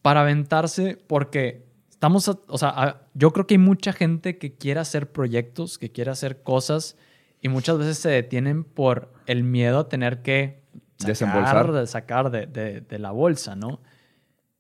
para 0.02 0.23
aventarse? 0.23 0.99
Porque 1.06 1.64
estamos, 1.90 2.28
a- 2.28 2.38
o 2.49 2.59
sea, 2.59 2.68
a- 2.71 3.00
yo 3.18 3.32
creo 3.32 3.46
que 3.46 3.54
hay 3.54 3.58
mucha 3.58 3.92
gente 3.94 4.37
que 4.38 4.52
quiere 4.54 4.80
hacer 4.80 5.11
proyectos, 5.11 5.78
que 5.78 5.90
quiere 5.90 6.11
hacer 6.11 6.42
cosas 6.42 6.96
y 7.40 7.49
muchas 7.49 7.78
veces 7.78 7.99
se 7.99 8.11
detienen 8.11 8.62
por 8.62 9.11
el 9.26 9.42
miedo 9.42 9.78
a 9.80 9.88
tener 9.88 10.20
que 10.23 10.61
sacar, 10.99 11.08
Desembolsar. 11.08 11.73
de, 11.73 11.87
sacar 11.87 12.30
de, 12.30 12.46
de- 12.46 12.80
de 12.82 12.99
la 12.99 13.11
bolsa, 13.12 13.56
¿no? 13.56 13.80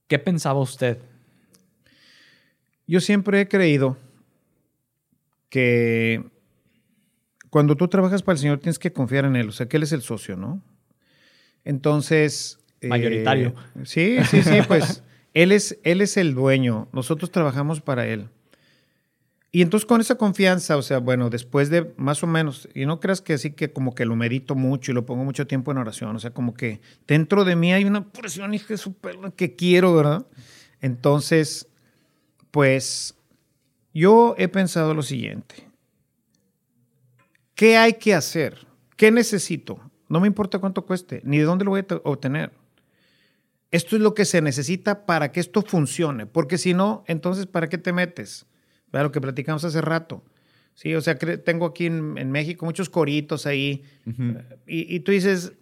¿Qué 0.08 0.18
pensaba 0.18 0.60
usted? 0.60 0.98
Yo 2.86 3.00
siempre 3.00 3.40
he 3.40 3.48
creído 3.48 3.96
que 5.48 6.24
cuando 7.50 7.76
tú 7.76 7.88
trabajas 7.88 8.22
para 8.22 8.34
el 8.34 8.40
Señor 8.40 8.58
tienes 8.58 8.78
que 8.78 8.92
confiar 8.92 9.24
en 9.24 9.36
Él, 9.36 9.48
o 9.48 9.52
sea, 9.52 9.66
que 9.66 9.76
Él 9.76 9.82
es 9.82 9.92
el 9.92 10.02
socio, 10.02 10.36
¿no? 10.36 10.62
Entonces... 11.64 12.58
eh, 12.80 12.88
Mayoritario. 12.88 13.54
sí, 13.84 14.18
sí, 14.30 14.42
sí, 14.42 14.58
pues 14.68 15.02
él 15.34 15.52
es, 15.52 15.78
él 15.82 16.00
es 16.00 16.16
el 16.16 16.34
dueño, 16.34 16.88
nosotros 16.92 17.30
trabajamos 17.30 17.80
para 17.80 18.06
Él. 18.06 18.28
Y 19.56 19.62
entonces 19.62 19.86
con 19.86 20.02
esa 20.02 20.16
confianza, 20.16 20.76
o 20.76 20.82
sea, 20.82 20.98
bueno, 20.98 21.30
después 21.30 21.70
de 21.70 21.94
más 21.96 22.22
o 22.22 22.26
menos, 22.26 22.68
y 22.74 22.84
no 22.84 23.00
creas 23.00 23.22
que 23.22 23.32
así 23.32 23.52
que 23.52 23.72
como 23.72 23.94
que 23.94 24.04
lo 24.04 24.14
medito 24.14 24.54
mucho 24.54 24.90
y 24.90 24.94
lo 24.94 25.06
pongo 25.06 25.24
mucho 25.24 25.46
tiempo 25.46 25.70
en 25.70 25.78
oración, 25.78 26.14
o 26.14 26.18
sea, 26.18 26.30
como 26.32 26.52
que 26.52 26.82
dentro 27.06 27.42
de 27.42 27.56
mí 27.56 27.72
hay 27.72 27.86
una 27.86 28.04
presión 28.06 28.52
hija 28.52 28.66
de 28.68 28.76
su 28.76 28.92
perra, 28.92 29.30
que 29.30 29.56
quiero, 29.56 29.94
¿verdad? 29.94 30.26
Entonces, 30.82 31.70
pues 32.50 33.16
yo 33.94 34.34
he 34.36 34.48
pensado 34.48 34.92
lo 34.92 35.00
siguiente. 35.00 35.70
¿Qué 37.54 37.78
hay 37.78 37.94
que 37.94 38.12
hacer? 38.12 38.66
¿Qué 38.94 39.10
necesito? 39.10 39.80
No 40.10 40.20
me 40.20 40.26
importa 40.26 40.58
cuánto 40.58 40.84
cueste, 40.84 41.22
ni 41.24 41.38
de 41.38 41.44
dónde 41.44 41.64
lo 41.64 41.70
voy 41.70 41.80
a 41.80 41.86
te- 41.86 42.00
obtener. 42.04 42.52
Esto 43.70 43.96
es 43.96 44.02
lo 44.02 44.12
que 44.12 44.26
se 44.26 44.42
necesita 44.42 45.06
para 45.06 45.32
que 45.32 45.40
esto 45.40 45.62
funcione, 45.62 46.26
porque 46.26 46.58
si 46.58 46.74
no, 46.74 47.04
entonces, 47.06 47.46
¿para 47.46 47.70
qué 47.70 47.78
te 47.78 47.94
metes? 47.94 48.44
Vea 48.92 49.02
lo 49.02 49.12
que 49.12 49.20
platicamos 49.20 49.64
hace 49.64 49.80
rato. 49.80 50.22
Sí, 50.74 50.94
o 50.94 51.00
sea, 51.00 51.16
tengo 51.16 51.66
aquí 51.66 51.86
en, 51.86 52.18
en 52.18 52.30
México 52.30 52.66
muchos 52.66 52.90
coritos 52.90 53.46
ahí, 53.46 53.82
y, 54.66 54.94
y 54.94 55.00
tú 55.00 55.10
dices, 55.10 55.54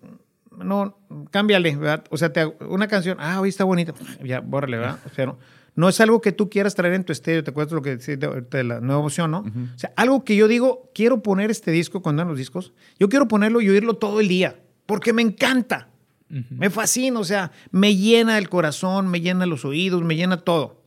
no, 0.59 0.99
cámbiale, 1.31 1.77
¿verdad? 1.77 2.05
O 2.11 2.17
sea, 2.17 2.33
te, 2.33 2.41
hago 2.41 2.57
una 2.69 2.89
canción, 2.89 3.17
ah, 3.21 3.41
hoy 3.41 3.49
está 3.49 3.63
bonita, 3.63 3.95
ya, 4.25 4.41
bórrale, 4.41 4.79
¿verdad? 4.79 4.99
O 5.07 5.15
sea, 5.15 5.27
no, 5.27 5.39
no 5.77 5.89
es 5.89 6.01
algo 6.01 6.21
que 6.21 6.33
tú 6.33 6.51
quieras 6.51 6.75
traer 6.75 6.95
en 6.95 7.05
tu 7.05 7.13
estéreo, 7.13 7.45
te 7.45 7.51
acuerdas 7.51 7.73
lo 7.73 7.83
que 7.83 7.97
decía 7.97 8.17
de, 8.17 8.41
de 8.41 8.65
la 8.65 8.81
nueva 8.81 9.03
opción, 9.03 9.31
¿no? 9.31 9.41
O 9.41 9.79
sea, 9.79 9.93
algo 9.97 10.25
que 10.25 10.35
yo 10.35 10.49
digo, 10.49 10.91
quiero 10.95 11.23
poner 11.23 11.51
este 11.51 11.71
disco 11.71 12.03
cuando 12.03 12.21
dan 12.21 12.29
los 12.29 12.39
discos, 12.39 12.73
yo 12.99 13.09
quiero 13.09 13.29
ponerlo 13.29 13.61
y 13.61 13.69
oírlo 13.69 13.95
todo 13.95 14.21
el 14.21 14.27
día, 14.27 14.61
porque 14.87 15.13
me 15.13 15.23
encanta, 15.23 15.91
me 16.29 16.71
fascina, 16.71 17.21
o 17.21 17.25
sea, 17.25 17.53
me 17.71 17.95
llena 17.95 18.39
el 18.39 18.49
corazón, 18.49 19.09
me 19.09 19.21
llena 19.21 19.47
los 19.47 19.65
oídos, 19.65 20.03
me 20.03 20.17
llena 20.17 20.39
todo. 20.39 20.83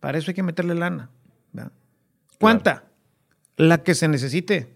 Para 0.00 0.18
eso 0.18 0.30
hay 0.30 0.34
que 0.34 0.42
meterle 0.42 0.74
lana. 0.74 1.08
¿Verdad? 1.54 1.72
¿Cuánta? 2.38 2.84
La 3.56 3.82
que 3.82 3.94
se 3.94 4.06
necesite. 4.08 4.74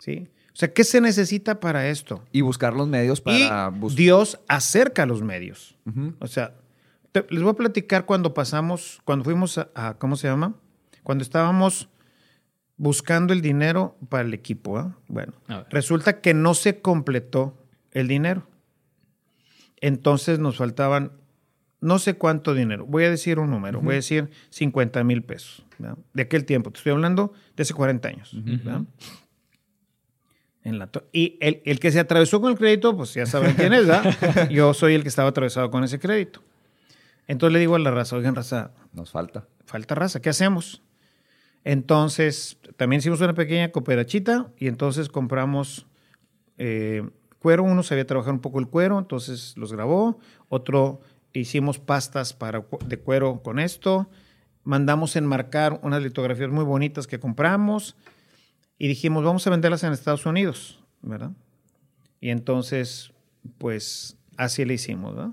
¿Sí? 0.00 0.28
O 0.52 0.56
sea, 0.58 0.72
¿qué 0.72 0.82
se 0.82 1.00
necesita 1.00 1.60
para 1.60 1.86
esto? 1.88 2.24
Y 2.32 2.40
buscar 2.40 2.74
los 2.74 2.88
medios 2.88 3.20
para 3.20 3.38
y 3.38 3.42
Dios 3.94 4.40
acerca 4.48 5.06
los 5.06 5.22
medios. 5.22 5.76
O 6.18 6.26
sea, 6.26 6.54
te- 7.12 7.24
les 7.30 7.42
voy 7.42 7.52
a 7.52 7.54
platicar 7.54 8.04
cuando 8.06 8.34
pasamos, 8.34 9.00
cuando 9.04 9.24
fuimos 9.24 9.56
a, 9.58 9.68
a- 9.76 9.94
¿cómo 9.98 10.16
se 10.16 10.26
llama? 10.26 10.56
Cuando 11.04 11.22
estábamos 11.22 11.88
buscando 12.76 13.32
el 13.32 13.40
dinero 13.40 13.96
para 14.08 14.24
el 14.24 14.34
equipo. 14.34 14.78
¿ah? 14.78 14.96
Bueno, 15.06 15.32
resulta 15.70 16.20
que 16.20 16.34
no 16.34 16.54
se 16.54 16.80
completó 16.80 17.56
el 17.92 18.08
dinero. 18.08 18.48
Entonces 19.80 20.38
nos 20.38 20.56
faltaban 20.56 21.12
no 21.80 21.98
sé 21.98 22.14
cuánto 22.14 22.54
dinero. 22.54 22.86
Voy 22.86 23.04
a 23.04 23.10
decir 23.10 23.38
un 23.38 23.50
número. 23.50 23.80
Voy 23.80 23.92
a 23.92 23.96
decir 23.96 24.30
50 24.50 25.04
mil 25.04 25.22
pesos. 25.22 25.64
¿verdad? 25.78 25.98
De 26.12 26.22
aquel 26.22 26.44
tiempo. 26.44 26.70
Te 26.70 26.78
estoy 26.78 26.92
hablando 26.92 27.32
de 27.56 27.62
hace 27.62 27.74
40 27.74 28.08
años. 28.08 28.36
En 30.64 30.78
la 30.78 30.90
y 31.12 31.38
el, 31.40 31.62
el 31.64 31.80
que 31.80 31.90
se 31.92 32.00
atravesó 32.00 32.40
con 32.40 32.50
el 32.50 32.58
crédito, 32.58 32.96
pues 32.96 33.14
ya 33.14 33.26
saben 33.26 33.54
quién 33.54 33.72
es, 33.72 33.86
¿verdad? 33.86 34.48
Yo 34.50 34.74
soy 34.74 34.94
el 34.94 35.02
que 35.02 35.08
estaba 35.08 35.28
atravesado 35.28 35.70
con 35.70 35.84
ese 35.84 35.98
crédito. 35.98 36.42
Entonces 37.26 37.52
le 37.52 37.60
digo 37.60 37.76
a 37.76 37.78
la 37.78 37.90
raza, 37.90 38.16
oigan, 38.16 38.34
raza, 38.34 38.72
Nos 38.92 39.10
falta. 39.10 39.46
falta 39.64 39.94
raza, 39.94 40.20
¿qué 40.20 40.30
hacemos? 40.30 40.82
Entonces, 41.64 42.58
también 42.76 42.98
hicimos 43.00 43.20
una 43.20 43.34
pequeña 43.34 43.70
cooperachita 43.70 44.50
y 44.58 44.66
entonces 44.68 45.08
compramos 45.08 45.86
eh, 46.56 47.08
cuero. 47.38 47.62
Uno 47.62 47.82
sabía 47.82 48.06
trabajar 48.06 48.32
un 48.32 48.40
poco 48.40 48.58
el 48.58 48.68
cuero, 48.68 48.98
entonces 48.98 49.54
los 49.56 49.72
grabó. 49.72 50.18
Otro 50.48 51.00
hicimos 51.40 51.78
pastas 51.78 52.32
para, 52.32 52.64
de 52.86 52.98
cuero 52.98 53.42
con 53.42 53.58
esto. 53.58 54.08
Mandamos 54.64 55.16
enmarcar 55.16 55.80
unas 55.82 56.02
litografías 56.02 56.50
muy 56.50 56.64
bonitas 56.64 57.06
que 57.06 57.18
compramos 57.18 57.96
y 58.78 58.88
dijimos, 58.88 59.24
vamos 59.24 59.46
a 59.46 59.50
venderlas 59.50 59.82
en 59.82 59.92
Estados 59.92 60.26
Unidos, 60.26 60.82
¿verdad? 61.02 61.32
Y 62.20 62.30
entonces, 62.30 63.12
pues 63.58 64.16
así 64.36 64.64
le 64.64 64.74
hicimos, 64.74 65.14
¿verdad? 65.14 65.32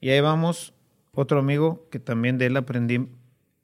Y 0.00 0.10
ahí 0.10 0.20
vamos, 0.20 0.74
otro 1.12 1.38
amigo 1.38 1.88
que 1.90 1.98
también 1.98 2.38
de 2.38 2.46
él 2.46 2.56
aprendí 2.56 3.08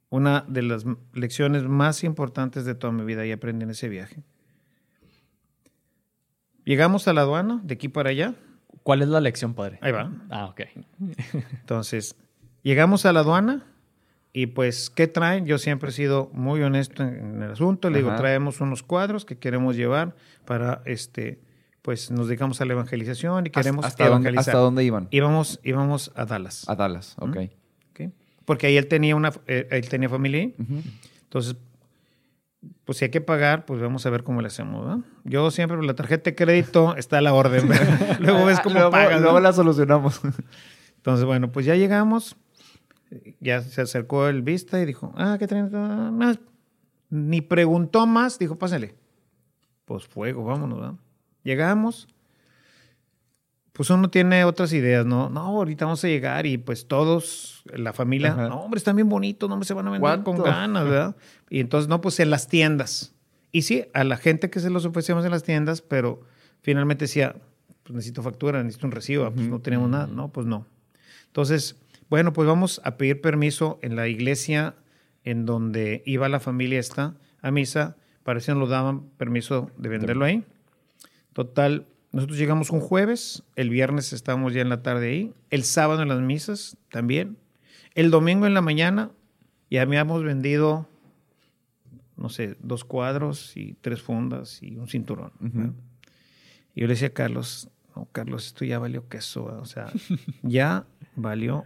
una 0.08 0.44
de 0.48 0.62
las 0.62 0.84
lecciones 1.14 1.64
más 1.64 2.02
importantes 2.02 2.64
de 2.64 2.74
toda 2.74 2.92
mi 2.92 3.04
vida 3.04 3.24
y 3.26 3.32
aprendí 3.32 3.64
en 3.64 3.70
ese 3.70 3.88
viaje. 3.88 4.22
Llegamos 6.64 7.08
a 7.08 7.12
la 7.12 7.22
aduana, 7.22 7.60
de 7.64 7.74
aquí 7.74 7.88
para 7.88 8.10
allá. 8.10 8.34
¿Cuál 8.82 9.02
es 9.02 9.08
la 9.08 9.20
lección, 9.20 9.54
padre? 9.54 9.78
Ahí 9.82 9.92
va. 9.92 10.10
Ah, 10.30 10.46
ok. 10.46 10.62
Entonces, 11.60 12.16
llegamos 12.62 13.06
a 13.06 13.12
la 13.12 13.20
aduana 13.20 13.66
y 14.32 14.46
pues, 14.46 14.90
¿qué 14.90 15.06
traen? 15.06 15.46
Yo 15.46 15.58
siempre 15.58 15.90
he 15.90 15.92
sido 15.92 16.30
muy 16.32 16.62
honesto 16.62 17.02
en, 17.02 17.42
el 17.42 17.50
asunto. 17.50 17.90
Le 17.90 17.98
digo, 17.98 18.14
traemos 18.14 18.60
unos 18.60 18.82
cuadros 18.82 19.24
que 19.24 19.38
queremos 19.38 19.76
llevar 19.76 20.14
para, 20.44 20.82
este, 20.86 21.40
pues 21.82 22.10
nos 22.10 22.28
dedicamos 22.28 22.60
a 22.60 22.64
la 22.64 22.74
evangelización 22.74 23.46
y 23.46 23.50
queremos 23.50 23.84
¿Hasta, 23.84 24.04
dónde, 24.04 24.28
evangelizar. 24.28 24.54
¿Hasta 24.54 24.58
dónde 24.58 24.84
iban? 24.84 25.08
Íbamos, 25.10 25.60
íbamos 25.64 26.12
a 26.14 26.24
Dallas. 26.26 26.68
A 26.68 26.76
Dallas, 26.76 27.16
ok. 27.18 27.36
¿ok? 27.90 28.10
Porque 28.44 28.66
ahí 28.68 28.76
él 28.76 28.86
tenía, 28.86 29.16
una, 29.16 29.32
eh, 29.46 29.66
él 29.70 29.88
tenía 29.88 30.08
familia. 30.08 30.50
Entonces, 31.24 31.56
pues 32.84 32.98
si 32.98 33.04
hay 33.06 33.10
que 33.10 33.20
pagar, 33.20 33.64
pues 33.64 33.80
vamos 33.80 34.04
a 34.04 34.10
ver 34.10 34.22
cómo 34.22 34.40
le 34.42 34.48
hacemos. 34.48 34.86
¿no? 34.86 35.04
Yo 35.24 35.50
siempre, 35.50 35.82
la 35.82 35.94
tarjeta 35.94 36.30
de 36.30 36.34
crédito 36.34 36.96
está 36.96 37.18
a 37.18 37.20
la 37.20 37.32
orden. 37.32 37.68
¿verdad? 37.68 38.18
luego 38.20 38.44
ves 38.44 38.60
cómo 38.60 38.74
luego, 38.74 38.90
pagas. 38.90 39.16
¿no? 39.16 39.22
luego 39.22 39.40
la 39.40 39.52
solucionamos. 39.52 40.20
Entonces, 40.96 41.24
bueno, 41.24 41.50
pues 41.50 41.66
ya 41.66 41.74
llegamos. 41.76 42.36
Ya 43.40 43.62
se 43.62 43.80
acercó 43.80 44.28
el 44.28 44.42
vista 44.42 44.80
y 44.80 44.86
dijo, 44.86 45.12
ah, 45.16 45.36
¿qué 45.38 45.46
traen? 45.46 45.70
Ah. 45.74 46.34
Ni 47.08 47.40
preguntó 47.40 48.06
más, 48.06 48.38
dijo, 48.38 48.56
pásale. 48.56 48.94
Pues 49.84 50.06
fuego, 50.06 50.44
vámonos. 50.44 50.78
¿verdad? 50.78 50.94
Llegamos. 51.42 52.06
Pues 53.80 53.88
uno 53.88 54.10
tiene 54.10 54.44
otras 54.44 54.74
ideas, 54.74 55.06
¿no? 55.06 55.30
No, 55.30 55.40
ahorita 55.40 55.86
vamos 55.86 56.04
a 56.04 56.08
llegar 56.08 56.44
y 56.44 56.58
pues 56.58 56.86
todos, 56.86 57.62
la 57.64 57.94
familia, 57.94 58.32
Ajá. 58.32 58.50
no, 58.50 58.60
hombre, 58.60 58.76
están 58.76 58.94
bien 58.94 59.08
bonitos, 59.08 59.48
no 59.48 59.56
me 59.56 59.64
se 59.64 59.72
van 59.72 59.88
a 59.88 59.90
vender 59.90 60.22
con 60.22 60.36
ganas, 60.36 60.84
¿verdad? 60.84 61.16
Y 61.48 61.60
entonces, 61.60 61.88
no, 61.88 62.02
pues 62.02 62.20
en 62.20 62.28
las 62.28 62.46
tiendas. 62.46 63.14
Y 63.52 63.62
sí, 63.62 63.86
a 63.94 64.04
la 64.04 64.18
gente 64.18 64.50
que 64.50 64.60
se 64.60 64.68
los 64.68 64.84
ofrecíamos 64.84 65.24
en 65.24 65.30
las 65.30 65.44
tiendas, 65.44 65.80
pero 65.80 66.20
finalmente 66.60 67.06
decía, 67.06 67.36
pues 67.84 67.94
necesito 67.94 68.22
factura, 68.22 68.62
necesito 68.62 68.86
un 68.86 68.92
recibo, 68.92 69.32
pues 69.32 69.48
no 69.48 69.60
tenemos 69.60 69.88
nada, 69.88 70.06
no, 70.08 70.28
pues 70.28 70.46
no. 70.46 70.66
Entonces, 71.28 71.76
bueno, 72.10 72.34
pues 72.34 72.46
vamos 72.46 72.82
a 72.84 72.98
pedir 72.98 73.22
permiso 73.22 73.78
en 73.80 73.96
la 73.96 74.08
iglesia 74.08 74.74
en 75.24 75.46
donde 75.46 76.02
iba 76.04 76.28
la 76.28 76.40
familia 76.40 76.78
esta 76.78 77.14
a 77.40 77.50
misa, 77.50 77.96
para 78.24 78.40
si 78.40 78.50
nos 78.50 78.60
lo 78.60 78.66
daban 78.66 79.08
permiso 79.16 79.70
de 79.78 79.88
venderlo 79.88 80.26
ahí. 80.26 80.44
Total, 81.32 81.86
nosotros 82.12 82.38
llegamos 82.38 82.70
un 82.70 82.80
jueves, 82.80 83.44
el 83.56 83.70
viernes 83.70 84.12
estábamos 84.12 84.52
ya 84.52 84.62
en 84.62 84.68
la 84.68 84.82
tarde 84.82 85.10
ahí, 85.10 85.34
el 85.50 85.62
sábado 85.64 86.02
en 86.02 86.08
las 86.08 86.20
misas 86.20 86.76
también, 86.90 87.36
el 87.94 88.10
domingo 88.10 88.46
en 88.46 88.54
la 88.54 88.62
mañana 88.62 89.10
ya 89.70 89.82
habíamos 89.82 90.24
vendido, 90.24 90.88
no 92.16 92.28
sé, 92.28 92.56
dos 92.60 92.84
cuadros 92.84 93.56
y 93.56 93.74
tres 93.80 94.02
fundas 94.02 94.62
y 94.62 94.76
un 94.76 94.88
cinturón. 94.88 95.32
Y 96.74 96.80
yo 96.80 96.86
le 96.86 96.94
decía 96.94 97.08
a 97.08 97.12
Carlos, 97.12 97.68
no, 97.94 98.08
Carlos, 98.10 98.46
esto 98.46 98.64
ya 98.64 98.78
valió 98.78 99.08
queso, 99.08 99.44
¿verdad? 99.44 99.60
o 99.60 99.66
sea, 99.66 99.86
ya 100.42 100.86
valió 101.14 101.64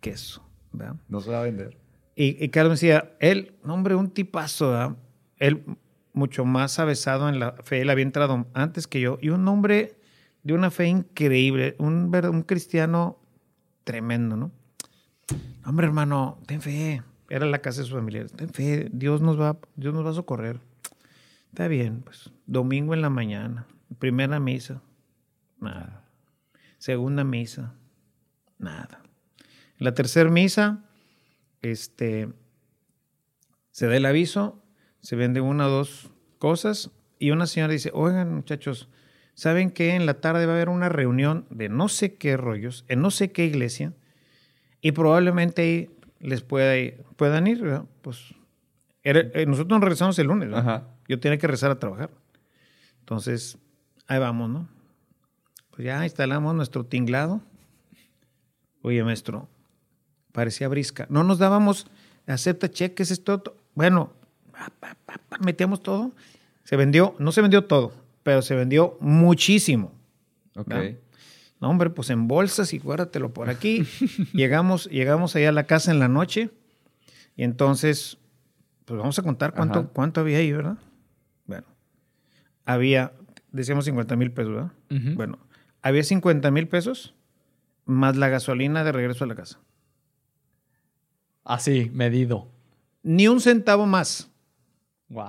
queso. 0.00 0.42
¿verdad? 0.72 0.96
No 1.08 1.20
se 1.20 1.30
va 1.30 1.40
a 1.40 1.44
vender. 1.44 1.78
Y, 2.14 2.42
y 2.42 2.48
Carlos 2.50 2.70
me 2.70 2.74
decía, 2.74 3.16
él, 3.20 3.54
no, 3.64 3.74
hombre, 3.74 3.94
un 3.94 4.10
tipazo, 4.10 4.70
¿verdad? 4.70 4.96
Él 5.38 5.64
mucho 6.16 6.44
más 6.44 6.78
avesado 6.78 7.28
en 7.28 7.38
la 7.38 7.52
fe, 7.52 7.82
él 7.82 7.90
había 7.90 8.02
entrado 8.02 8.46
antes 8.54 8.86
que 8.86 9.00
yo, 9.00 9.18
y 9.20 9.28
un 9.28 9.46
hombre 9.46 10.00
de 10.42 10.54
una 10.54 10.70
fe 10.70 10.86
increíble, 10.86 11.76
un, 11.78 12.10
un 12.14 12.42
cristiano 12.42 13.18
tremendo, 13.84 14.36
¿no? 14.36 14.50
Hombre, 15.64 15.86
hermano, 15.86 16.38
ten 16.46 16.60
fe. 16.60 17.02
Era 17.28 17.44
la 17.46 17.58
casa 17.58 17.80
de 17.80 17.86
sus 17.86 17.94
familiares. 17.94 18.32
Ten 18.32 18.50
fe, 18.50 18.88
Dios 18.92 19.20
nos 19.20 19.38
va, 19.38 19.58
Dios 19.74 19.92
nos 19.92 20.06
va 20.06 20.10
a 20.10 20.14
socorrer. 20.14 20.60
Está 21.48 21.68
bien, 21.68 22.02
pues. 22.02 22.30
Domingo 22.46 22.94
en 22.94 23.02
la 23.02 23.10
mañana. 23.10 23.66
Primera 23.98 24.38
misa. 24.38 24.82
Nada. 25.58 26.04
Segunda 26.78 27.24
misa. 27.24 27.74
Nada. 28.58 29.02
La 29.78 29.92
tercera 29.94 30.30
misa, 30.30 30.84
este, 31.60 32.32
se 33.72 33.86
da 33.86 33.96
el 33.96 34.06
aviso, 34.06 34.62
se 35.06 35.14
vende 35.14 35.40
una 35.40 35.68
o 35.68 35.70
dos 35.70 36.10
cosas 36.40 36.90
y 37.20 37.30
una 37.30 37.46
señora 37.46 37.72
dice, 37.72 37.92
oigan 37.94 38.34
muchachos, 38.34 38.88
¿saben 39.34 39.70
que 39.70 39.94
en 39.94 40.04
la 40.04 40.14
tarde 40.14 40.46
va 40.46 40.52
a 40.52 40.56
haber 40.56 40.68
una 40.68 40.88
reunión 40.88 41.46
de 41.48 41.68
no 41.68 41.86
sé 41.88 42.16
qué 42.16 42.36
rollos, 42.36 42.84
en 42.88 43.02
no 43.02 43.12
sé 43.12 43.30
qué 43.30 43.44
iglesia? 43.44 43.92
Y 44.80 44.90
probablemente 44.92 45.62
ahí 45.62 45.90
les 46.18 46.42
pueda 46.42 46.76
ir- 46.76 47.04
puedan 47.14 47.46
ir, 47.46 47.62
¿verdad? 47.62 47.84
Pues 48.02 48.34
era- 49.04 49.20
eh, 49.20 49.46
nosotros 49.46 49.70
nos 49.78 49.80
regresamos 49.80 50.18
el 50.18 50.26
lunes. 50.26 50.48
Yo 51.06 51.20
tenía 51.20 51.38
que 51.38 51.46
regresar 51.46 51.70
a 51.70 51.78
trabajar. 51.78 52.10
Entonces, 52.98 53.58
ahí 54.08 54.18
vamos, 54.18 54.50
¿no? 54.50 54.68
Pues 55.70 55.84
ya 55.86 56.02
instalamos 56.02 56.52
nuestro 56.56 56.84
tinglado. 56.84 57.40
Oye, 58.82 59.04
maestro, 59.04 59.48
parecía 60.32 60.66
brisca. 60.66 61.06
No 61.10 61.22
nos 61.22 61.38
dábamos, 61.38 61.86
acepta 62.26 62.68
cheques, 62.68 63.12
esto, 63.12 63.38
to- 63.38 63.56
bueno, 63.76 64.12
metíamos 65.40 65.82
todo. 65.82 66.12
Se 66.64 66.76
vendió, 66.76 67.14
no 67.18 67.32
se 67.32 67.42
vendió 67.42 67.64
todo, 67.64 67.92
pero 68.22 68.42
se 68.42 68.54
vendió 68.54 68.96
muchísimo. 69.00 69.92
Ok. 70.56 70.68
¿verdad? 70.68 70.96
No, 71.60 71.70
hombre, 71.70 71.90
pues 71.90 72.10
en 72.10 72.28
bolsas 72.28 72.72
y 72.72 72.78
guárdatelo 72.78 73.32
por 73.32 73.48
aquí. 73.48 73.86
llegamos, 74.32 74.86
llegamos 74.90 75.34
allá 75.36 75.50
a 75.50 75.52
la 75.52 75.64
casa 75.64 75.90
en 75.90 75.98
la 75.98 76.08
noche 76.08 76.50
y 77.36 77.44
entonces, 77.44 78.18
pues 78.84 78.98
vamos 78.98 79.18
a 79.18 79.22
contar 79.22 79.54
cuánto, 79.54 79.80
Ajá. 79.80 79.88
cuánto 79.92 80.20
había 80.20 80.38
ahí, 80.38 80.52
¿verdad? 80.52 80.76
Bueno, 81.46 81.66
había, 82.64 83.12
decíamos 83.52 83.84
50 83.86 84.16
mil 84.16 84.32
pesos, 84.32 84.52
¿verdad? 84.54 84.72
Bueno, 85.14 85.38
había 85.82 86.02
50 86.02 86.50
mil 86.50 86.68
pesos 86.68 87.14
más 87.84 88.16
la 88.16 88.28
gasolina 88.28 88.84
de 88.84 88.92
regreso 88.92 89.24
a 89.24 89.28
la 89.28 89.34
casa. 89.34 89.60
Así, 91.44 91.90
medido. 91.94 92.48
Ni 93.02 93.28
un 93.28 93.40
centavo 93.40 93.86
más. 93.86 94.30
Wow. 95.08 95.24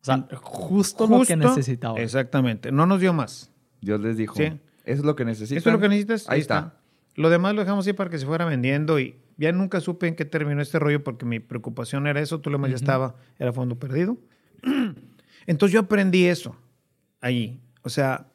O 0.00 0.04
sea, 0.04 0.26
justo, 0.40 1.06
lo 1.06 1.24
que 1.24 1.36
necesitaba. 1.36 1.98
Exactamente. 2.00 2.72
No 2.72 2.86
nos 2.86 3.00
dio 3.00 3.12
más. 3.12 3.50
Dios 3.80 4.00
les 4.00 4.16
dijo, 4.16 4.34
Sí. 4.36 4.44
eso 4.44 4.60
es 4.84 5.04
lo 5.04 5.14
que 5.14 5.24
necesitan. 5.24 5.58
Esto 5.58 5.70
es 5.70 5.74
lo 5.74 5.80
que 5.80 5.88
necesitas. 5.88 6.28
Ahí 6.28 6.40
está. 6.40 6.74
Lo 7.14 7.30
demás 7.30 7.54
lo 7.54 7.60
dejamos 7.60 7.86
ahí 7.86 7.92
para 7.92 8.10
que 8.10 8.18
se 8.18 8.26
fuera 8.26 8.44
vendiendo 8.44 8.98
y 8.98 9.16
ya 9.36 9.52
nunca 9.52 9.80
supe 9.80 10.08
en 10.08 10.16
qué 10.16 10.24
terminó 10.24 10.62
este 10.62 10.78
rollo 10.78 11.04
porque 11.04 11.24
mi 11.26 11.40
preocupación 11.40 12.06
era 12.06 12.20
eso, 12.20 12.40
tú 12.40 12.50
lo 12.50 12.56
demás 12.56 12.70
ya 12.70 12.76
estaba, 12.76 13.16
era 13.38 13.52
fondo 13.52 13.78
perdido. 13.78 14.16
Entonces 15.46 15.72
yo 15.74 15.80
aprendí 15.80 16.26
eso 16.26 16.56
allí. 17.20 17.60
O 17.82 17.88
sea, 17.88 18.28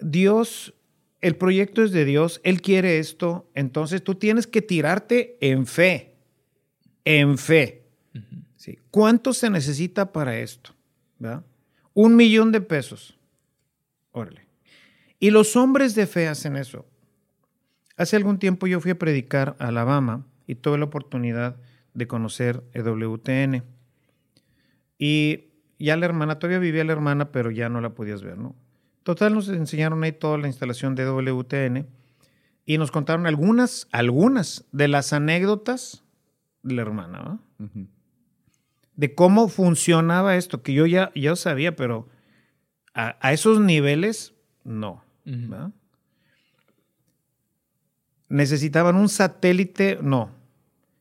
Dios, 0.00 0.74
el 1.20 1.36
proyecto 1.36 1.82
es 1.82 1.90
de 1.92 2.04
Dios, 2.04 2.40
Él 2.44 2.62
quiere 2.62 2.98
esto, 2.98 3.50
entonces 3.54 4.02
tú 4.04 4.14
tienes 4.14 4.46
que 4.46 4.62
tirarte 4.62 5.36
en 5.40 5.66
fe, 5.66 6.14
en 7.08 7.38
fe. 7.38 7.86
Sí. 8.56 8.78
¿Cuánto 8.90 9.32
se 9.32 9.48
necesita 9.48 10.12
para 10.12 10.36
esto? 10.40 10.74
¿Verdad? 11.18 11.42
Un 11.94 12.16
millón 12.16 12.52
de 12.52 12.60
pesos. 12.60 13.18
Órale. 14.12 14.46
Y 15.18 15.30
los 15.30 15.56
hombres 15.56 15.94
de 15.94 16.06
fe 16.06 16.28
hacen 16.28 16.54
eso. 16.54 16.84
Hace 17.96 18.16
algún 18.16 18.38
tiempo 18.38 18.66
yo 18.66 18.78
fui 18.80 18.90
a 18.90 18.98
predicar 18.98 19.56
a 19.58 19.68
Alabama 19.68 20.26
y 20.46 20.56
tuve 20.56 20.76
la 20.76 20.84
oportunidad 20.84 21.56
de 21.94 22.06
conocer 22.06 22.62
EWTN. 22.74 23.64
Y 24.98 25.46
ya 25.78 25.96
la 25.96 26.04
hermana, 26.04 26.38
todavía 26.38 26.58
vivía 26.58 26.84
la 26.84 26.92
hermana, 26.92 27.32
pero 27.32 27.50
ya 27.50 27.70
no 27.70 27.80
la 27.80 27.94
podías 27.94 28.22
ver, 28.22 28.36
¿no? 28.36 28.54
Total, 29.02 29.32
nos 29.32 29.48
enseñaron 29.48 30.04
ahí 30.04 30.12
toda 30.12 30.36
la 30.36 30.46
instalación 30.46 30.94
de 30.94 31.06
WTN 31.06 31.86
y 32.66 32.76
nos 32.76 32.90
contaron 32.90 33.26
algunas, 33.26 33.88
algunas 33.92 34.66
de 34.72 34.88
las 34.88 35.14
anécdotas 35.14 36.04
la 36.62 36.82
hermana, 36.82 37.20
¿va? 37.20 37.38
Ujú. 37.64 37.86
de 38.96 39.14
cómo 39.14 39.48
funcionaba 39.48 40.36
esto, 40.36 40.62
que 40.62 40.72
yo 40.72 40.84
ya, 40.86 41.12
ya 41.14 41.36
sabía, 41.36 41.76
pero 41.76 42.08
a, 42.94 43.16
a 43.20 43.32
esos 43.32 43.60
niveles, 43.60 44.34
no. 44.64 45.04
¿verdad? 45.24 45.70
Necesitaban 48.28 48.96
un 48.96 49.08
satélite, 49.08 49.98
no. 50.02 50.30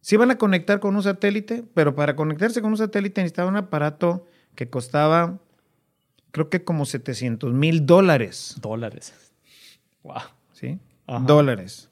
Se 0.02 0.16
iban 0.16 0.32
a 0.32 0.38
conectar 0.38 0.80
con 0.80 0.96
un 0.96 1.04
satélite, 1.04 1.64
pero 1.74 1.96
para 1.96 2.16
conectarse 2.16 2.62
con 2.62 2.72
un 2.72 2.78
satélite 2.78 3.22
necesitaban 3.22 3.54
un 3.54 3.58
aparato 3.58 4.26
que 4.56 4.70
costaba, 4.70 5.40
creo 6.32 6.50
que 6.50 6.64
como 6.64 6.86
700 6.86 7.54
mil 7.54 7.86
dólares. 7.86 8.56
Dólares. 8.62 9.34
Wow. 10.04 10.22
¿sí? 10.54 10.80
Ajá. 11.08 11.26
Dólares. 11.26 11.90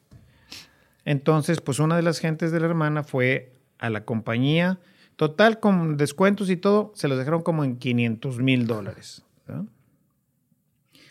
Entonces, 1.04 1.62
pues 1.62 1.80
una 1.80 1.96
de 1.98 2.02
las 2.04 2.20
gentes 2.20 2.52
de 2.52 2.60
la 2.60 2.68
hermana 2.68 3.04
fue 3.04 3.52
a 3.80 3.90
la 3.90 4.06
compañía, 4.06 4.80
total 5.16 5.60
con 5.60 5.98
descuentos 5.98 6.50
y 6.50 6.58
todo, 6.58 6.92
se 6.96 7.08
los 7.08 7.18
dejaron 7.18 7.42
como 7.42 7.64
en 7.64 7.78
500 7.78 8.40
mil 8.40 8.68
dólares. 8.68 9.24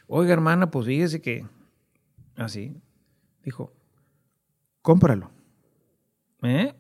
Oiga, 0.07 0.33
hermana, 0.33 0.71
pues 0.71 0.87
fíjese 0.87 1.21
que, 1.23 1.47
así, 2.37 2.77
dijo, 3.43 3.73
cómpralo. 4.83 5.31
¿Eh? 6.43 6.75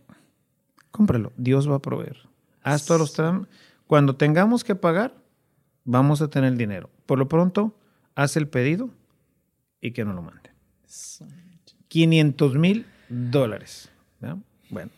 Cómpralo, 0.90 1.32
Dios 1.36 1.68
va 1.70 1.76
a 1.76 1.82
proveer. 1.82 2.18
Haz 2.62 2.84
todos 2.86 3.00
los 3.00 3.18
tram- 3.18 3.46
Cuando 3.86 4.16
tengamos 4.16 4.62
que 4.62 4.74
pagar, 4.74 5.14
vamos 5.84 6.20
a 6.22 6.28
tener 6.28 6.52
el 6.52 6.58
dinero. 6.58 6.90
Por 7.06 7.18
lo 7.18 7.28
pronto, 7.28 7.74
haz 8.14 8.36
el 8.36 8.46
pedido 8.48 8.90
y 9.80 9.92
que 9.92 10.04
nos 10.04 10.14
lo 10.14 10.22
manden. 10.22 10.52
500 11.88 12.54
mil 12.56 12.86
dólares. 13.08 13.90
Bueno. 14.70 14.90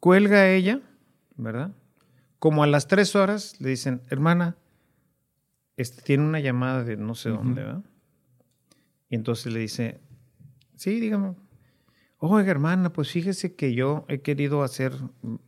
Cuelga 0.00 0.48
ella, 0.48 0.80
¿verdad? 1.36 1.72
Como 2.38 2.62
a 2.62 2.66
las 2.66 2.86
tres 2.86 3.16
horas 3.16 3.60
le 3.60 3.70
dicen, 3.70 4.02
hermana, 4.08 4.56
este, 5.76 6.02
tiene 6.02 6.24
una 6.24 6.40
llamada 6.40 6.84
de 6.84 6.96
no 6.96 7.14
sé 7.14 7.30
dónde, 7.30 7.62
¿verdad? 7.64 7.84
Y 9.08 9.16
entonces 9.16 9.52
le 9.52 9.60
dice, 9.60 10.00
sí, 10.76 11.00
dígame. 11.00 11.34
Oiga, 12.20 12.50
hermana, 12.50 12.92
pues 12.92 13.10
fíjese 13.12 13.54
que 13.54 13.74
yo 13.74 14.04
he 14.08 14.20
querido 14.22 14.62
hacer, 14.64 14.92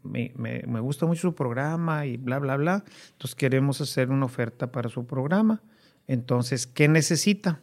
me, 0.05 0.33
me- 0.37 0.63
me 0.67 0.81
gusta 0.81 1.05
mucho 1.05 1.23
su 1.23 1.35
programa 1.35 2.07
y 2.07 2.17
bla, 2.17 2.39
bla, 2.39 2.57
bla. 2.57 2.85
Entonces 3.13 3.35
queremos 3.35 3.81
hacer 3.81 4.11
una 4.11 4.27
oferta 4.27 4.71
para 4.71 4.89
su 4.89 5.05
programa. 5.05 5.63
Entonces, 6.07 6.67
¿qué 6.69 6.87
necesita? 6.89 7.61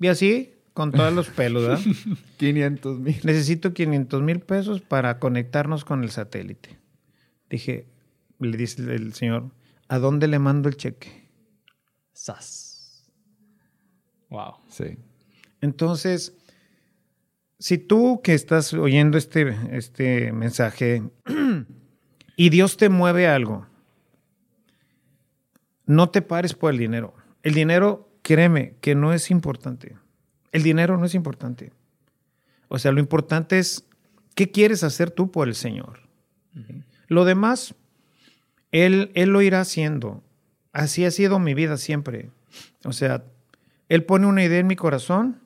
Y 0.00 0.08
así, 0.08 0.54
con 0.76 0.92
todos 0.92 1.10
los 1.14 1.30
pelos, 1.30 1.62
¿verdad? 1.62 1.80
500 2.36 2.98
mil. 2.98 3.16
Necesito 3.24 3.72
500 3.72 4.22
mil 4.22 4.40
pesos 4.40 4.82
para 4.82 5.18
conectarnos 5.18 5.86
con 5.86 6.04
el 6.04 6.10
satélite. 6.10 6.78
Dije, 7.48 7.86
le 8.38 8.58
dice 8.58 8.82
el 8.94 9.14
señor, 9.14 9.52
¿a 9.88 9.98
dónde 9.98 10.28
le 10.28 10.38
mando 10.38 10.68
el 10.68 10.76
cheque? 10.76 11.30
Sas. 12.12 13.10
Wow. 14.28 14.56
Sí. 14.68 14.98
Entonces, 15.62 16.36
si 17.58 17.78
tú 17.78 18.20
que 18.22 18.34
estás 18.34 18.74
oyendo 18.74 19.16
este, 19.16 19.56
este 19.70 20.30
mensaje 20.32 21.02
y 22.36 22.50
Dios 22.50 22.76
te 22.76 22.90
mueve 22.90 23.28
algo, 23.28 23.66
no 25.86 26.10
te 26.10 26.20
pares 26.20 26.52
por 26.52 26.70
el 26.70 26.78
dinero. 26.78 27.14
El 27.42 27.54
dinero, 27.54 28.10
créeme, 28.20 28.74
que 28.82 28.94
no 28.94 29.14
es 29.14 29.30
importante. 29.30 29.96
El 30.56 30.62
dinero 30.62 30.96
no 30.96 31.04
es 31.04 31.14
importante. 31.14 31.70
O 32.68 32.78
sea, 32.78 32.90
lo 32.90 32.98
importante 32.98 33.58
es 33.58 33.86
qué 34.34 34.50
quieres 34.50 34.84
hacer 34.84 35.10
tú 35.10 35.30
por 35.30 35.48
el 35.48 35.54
Señor. 35.54 36.00
Lo 37.08 37.26
demás, 37.26 37.74
él, 38.72 39.12
él 39.14 39.28
lo 39.28 39.42
irá 39.42 39.60
haciendo. 39.60 40.24
Así 40.72 41.04
ha 41.04 41.10
sido 41.10 41.38
mi 41.38 41.52
vida 41.52 41.76
siempre. 41.76 42.30
O 42.86 42.94
sea, 42.94 43.22
Él 43.90 44.04
pone 44.04 44.26
una 44.26 44.42
idea 44.42 44.58
en 44.58 44.66
mi 44.66 44.76
corazón 44.76 45.42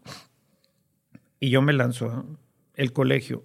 y 1.41 1.51
yo 1.51 1.61
me 1.61 1.73
lanzo. 1.73 2.25
El 2.77 2.93
colegio. 2.93 3.43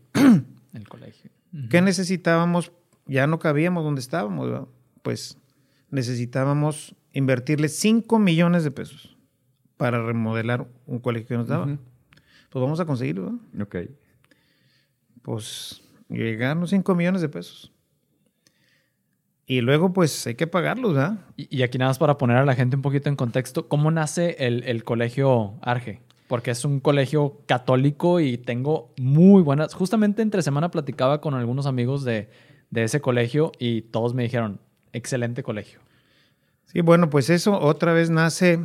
El 0.71 0.87
colegio. 0.87 1.31
¿Qué 1.71 1.81
necesitábamos? 1.81 2.73
Ya 3.07 3.25
no 3.25 3.39
cabíamos 3.39 3.83
donde 3.83 4.01
estábamos. 4.01 4.51
¿verdad? 4.51 4.67
Pues 5.01 5.39
necesitábamos 5.89 6.95
invertirle 7.11 7.69
5 7.69 8.19
millones 8.19 8.63
de 8.63 8.69
pesos 8.69 9.14
para 9.77 10.03
remodelar 10.03 10.67
un 10.85 10.99
colegio 10.99 11.27
que 11.27 11.37
nos 11.37 11.47
daba. 11.47 11.65
Ujú. 11.65 11.77
Pues 12.49 12.61
vamos 12.61 12.79
a 12.79 12.85
conseguirlo. 12.85 13.39
¿verdad? 13.51 13.61
Ok. 13.61 13.89
Pues 15.21 15.81
llegaron 16.09 16.67
5 16.67 16.95
millones 16.95 17.21
de 17.21 17.29
pesos. 17.29 17.71
Y 19.47 19.61
luego, 19.61 19.93
pues 19.93 20.25
hay 20.25 20.35
que 20.35 20.47
pagarlos, 20.47 20.95
¿verdad? 20.95 21.19
Y, 21.37 21.55
y 21.55 21.61
aquí 21.63 21.77
nada 21.77 21.89
más 21.89 21.99
para 21.99 22.17
poner 22.17 22.37
a 22.37 22.45
la 22.45 22.55
gente 22.55 22.75
un 22.75 22.81
poquito 22.81 23.09
en 23.09 23.15
contexto, 23.15 23.67
¿cómo 23.67 23.91
nace 23.91 24.35
el, 24.39 24.63
el 24.63 24.83
colegio 24.83 25.55
Arge? 25.61 26.01
porque 26.27 26.51
es 26.51 26.65
un 26.65 26.79
colegio 26.79 27.41
católico 27.45 28.19
y 28.19 28.37
tengo 28.37 28.93
muy 28.97 29.41
buenas. 29.41 29.73
Justamente 29.73 30.21
entre 30.21 30.41
semana 30.41 30.71
platicaba 30.71 31.21
con 31.21 31.33
algunos 31.35 31.65
amigos 31.65 32.03
de, 32.03 32.29
de 32.71 32.83
ese 32.83 33.01
colegio 33.01 33.51
y 33.59 33.83
todos 33.83 34.13
me 34.13 34.23
dijeron, 34.23 34.59
excelente 34.93 35.43
colegio. 35.43 35.79
Sí, 36.65 36.81
bueno, 36.81 37.09
pues 37.09 37.29
eso 37.29 37.59
otra 37.59 37.93
vez 37.93 38.09
nace. 38.09 38.59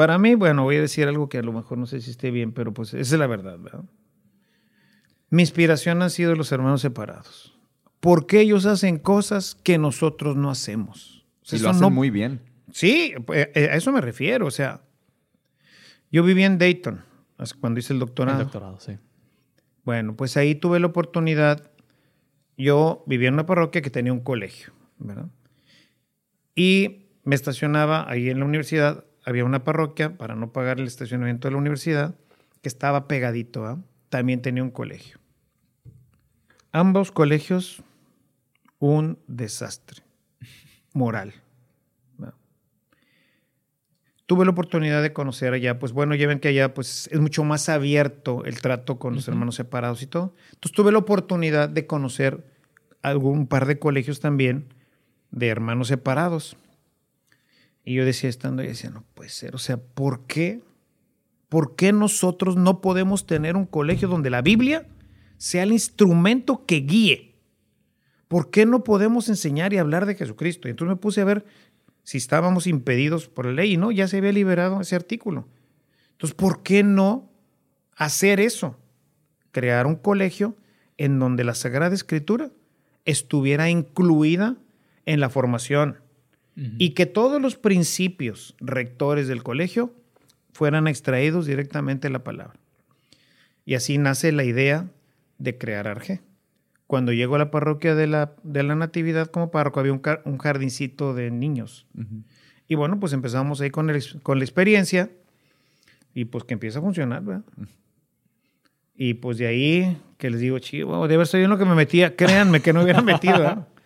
Para 0.00 0.16
mí, 0.18 0.34
bueno, 0.34 0.62
voy 0.62 0.76
a 0.76 0.80
decir 0.80 1.06
algo 1.06 1.28
que 1.28 1.36
a 1.36 1.42
lo 1.42 1.52
mejor 1.52 1.76
no 1.76 1.84
sé 1.84 2.00
si 2.00 2.10
esté 2.10 2.30
bien, 2.30 2.52
pero 2.52 2.72
pues 2.72 2.94
esa 2.94 3.14
es 3.16 3.18
la 3.20 3.26
verdad, 3.26 3.58
¿verdad? 3.58 3.84
Mi 5.28 5.42
inspiración 5.42 6.00
ha 6.00 6.08
sido 6.08 6.34
los 6.34 6.50
hermanos 6.52 6.80
separados. 6.80 7.54
Porque 8.00 8.40
ellos 8.40 8.64
hacen 8.64 8.96
cosas 8.98 9.54
que 9.62 9.76
nosotros 9.76 10.36
no 10.36 10.50
hacemos. 10.50 11.26
O 11.42 11.44
sea, 11.44 11.58
Y 11.58 11.62
lo 11.62 11.68
hacen 11.68 11.82
no- 11.82 11.90
muy 11.90 12.08
bien. 12.08 12.40
Sí, 12.72 13.12
pues, 13.26 13.48
eh, 13.54 13.68
a 13.70 13.76
eso 13.76 13.92
me 13.92 14.00
refiero. 14.00 14.46
O 14.46 14.50
sea, 14.50 14.80
yo 16.10 16.24
viví 16.24 16.44
en 16.44 16.56
Dayton 16.56 17.04
cuando 17.60 17.78
hice 17.78 17.92
el 17.92 17.98
El 17.98 18.00
doctorado. 18.00 18.38
doctorado, 18.38 18.80
sí. 18.80 18.96
Bueno, 19.84 20.16
pues 20.16 20.38
ahí 20.38 20.54
tuve 20.54 20.80
la 20.80 20.86
oportunidad. 20.86 21.70
Yo 22.56 23.04
vivía 23.06 23.28
en 23.28 23.34
una 23.34 23.44
parroquia 23.44 23.82
que 23.82 23.90
tenía 23.90 24.14
un 24.14 24.20
colegio, 24.20 24.72
¿verdad? 24.98 25.28
Y 26.54 27.06
me 27.24 27.34
estacionaba 27.34 28.10
ahí 28.10 28.30
en 28.30 28.38
la 28.38 28.46
universidad. 28.46 29.04
Había 29.24 29.44
una 29.44 29.64
parroquia 29.64 30.16
para 30.16 30.34
no 30.34 30.52
pagar 30.52 30.80
el 30.80 30.86
estacionamiento 30.86 31.48
de 31.48 31.52
la 31.52 31.58
universidad 31.58 32.14
que 32.62 32.68
estaba 32.68 33.08
pegadito, 33.08 33.66
¿ah? 33.66 33.78
También 34.08 34.42
tenía 34.42 34.62
un 34.62 34.70
colegio. 34.70 35.18
Ambos 36.72 37.12
colegios, 37.12 37.82
un 38.78 39.18
desastre 39.26 40.02
moral. 40.92 41.34
Tuve 44.26 44.44
la 44.44 44.52
oportunidad 44.52 45.02
de 45.02 45.12
conocer 45.12 45.54
allá, 45.54 45.80
pues 45.80 45.90
bueno, 45.90 46.14
ya 46.14 46.28
ven 46.28 46.38
que 46.38 46.46
allá 46.46 46.72
pues 46.72 47.08
es 47.10 47.18
mucho 47.18 47.42
más 47.42 47.68
abierto 47.68 48.44
el 48.44 48.60
trato 48.60 48.96
con 48.96 49.16
los 49.16 49.26
hermanos 49.26 49.56
separados 49.56 50.02
y 50.02 50.06
todo. 50.06 50.36
Entonces 50.52 50.70
tuve 50.70 50.92
la 50.92 50.98
oportunidad 50.98 51.68
de 51.68 51.88
conocer 51.88 52.44
algún 53.02 53.48
par 53.48 53.66
de 53.66 53.80
colegios 53.80 54.20
también 54.20 54.72
de 55.32 55.48
hermanos 55.48 55.88
separados. 55.88 56.56
Y 57.84 57.94
yo 57.94 58.04
decía, 58.04 58.28
estando 58.28 58.62
ahí, 58.62 58.68
decía, 58.68 58.90
no 58.90 59.04
puede 59.14 59.30
ser, 59.30 59.54
o 59.54 59.58
sea, 59.58 59.78
¿por 59.78 60.26
qué? 60.26 60.62
¿Por 61.48 61.74
qué 61.74 61.92
nosotros 61.92 62.56
no 62.56 62.80
podemos 62.80 63.26
tener 63.26 63.56
un 63.56 63.66
colegio 63.66 64.08
donde 64.08 64.30
la 64.30 64.42
Biblia 64.42 64.86
sea 65.36 65.64
el 65.64 65.72
instrumento 65.72 66.64
que 66.66 66.76
guíe? 66.76 67.34
¿Por 68.28 68.50
qué 68.50 68.66
no 68.66 68.84
podemos 68.84 69.28
enseñar 69.28 69.72
y 69.72 69.78
hablar 69.78 70.06
de 70.06 70.14
Jesucristo? 70.14 70.68
Y 70.68 70.70
entonces 70.70 70.94
me 70.94 71.00
puse 71.00 71.20
a 71.20 71.24
ver 71.24 71.44
si 72.04 72.18
estábamos 72.18 72.68
impedidos 72.68 73.28
por 73.28 73.46
la 73.46 73.52
ley 73.52 73.72
y 73.72 73.76
no, 73.76 73.90
ya 73.90 74.06
se 74.06 74.18
había 74.18 74.32
liberado 74.32 74.80
ese 74.80 74.94
artículo. 74.94 75.48
Entonces, 76.12 76.36
¿por 76.36 76.62
qué 76.62 76.82
no 76.84 77.28
hacer 77.96 78.38
eso? 78.38 78.76
Crear 79.50 79.86
un 79.86 79.96
colegio 79.96 80.56
en 80.96 81.18
donde 81.18 81.42
la 81.42 81.54
Sagrada 81.54 81.94
Escritura 81.94 82.50
estuviera 83.04 83.70
incluida 83.70 84.56
en 85.06 85.18
la 85.18 85.30
formación 85.30 85.98
y 86.56 86.90
que 86.90 87.06
todos 87.06 87.40
los 87.40 87.56
principios 87.56 88.54
rectores 88.60 89.28
del 89.28 89.42
colegio 89.42 89.94
fueran 90.52 90.88
extraídos 90.88 91.46
directamente 91.46 92.08
de 92.08 92.12
la 92.12 92.24
palabra. 92.24 92.58
Y 93.64 93.74
así 93.74 93.96
nace 93.98 94.32
la 94.32 94.44
idea 94.44 94.88
de 95.38 95.56
crear 95.56 95.86
Arge. 95.88 96.20
Cuando 96.86 97.12
llego 97.12 97.36
a 97.36 97.38
la 97.38 97.50
parroquia 97.50 97.94
de 97.94 98.06
la, 98.08 98.34
de 98.42 98.62
la 98.62 98.74
Natividad 98.74 99.28
como 99.28 99.50
párroco, 99.50 99.80
había 99.80 99.92
un, 99.92 100.02
un 100.24 100.38
jardincito 100.38 101.14
de 101.14 101.30
niños. 101.30 101.86
Y 102.68 102.74
bueno, 102.74 102.98
pues 103.00 103.12
empezamos 103.12 103.60
ahí 103.60 103.70
con, 103.70 103.88
el- 103.90 104.20
con 104.22 104.38
la 104.38 104.44
experiencia 104.44 105.08
y 106.14 106.24
pues 106.26 106.44
que 106.44 106.54
empieza 106.54 106.80
a 106.80 106.82
funcionar, 106.82 107.22
¿verdad? 107.22 107.44
Y 108.96 109.14
pues 109.14 109.38
de 109.38 109.46
ahí 109.46 109.96
que 110.18 110.28
les 110.30 110.40
digo, 110.40 110.58
chivo, 110.58 111.06
de 111.08 111.14
haber 111.14 111.26
sabido 111.26 111.46
en 111.46 111.50
lo 111.50 111.58
que 111.58 111.64
me 111.64 111.74
metía, 111.74 112.16
créanme 112.16 112.60
que 112.60 112.72
no 112.72 112.82
hubiera 112.82 113.00
metido, 113.02 113.38
¿verdad? 113.38 113.68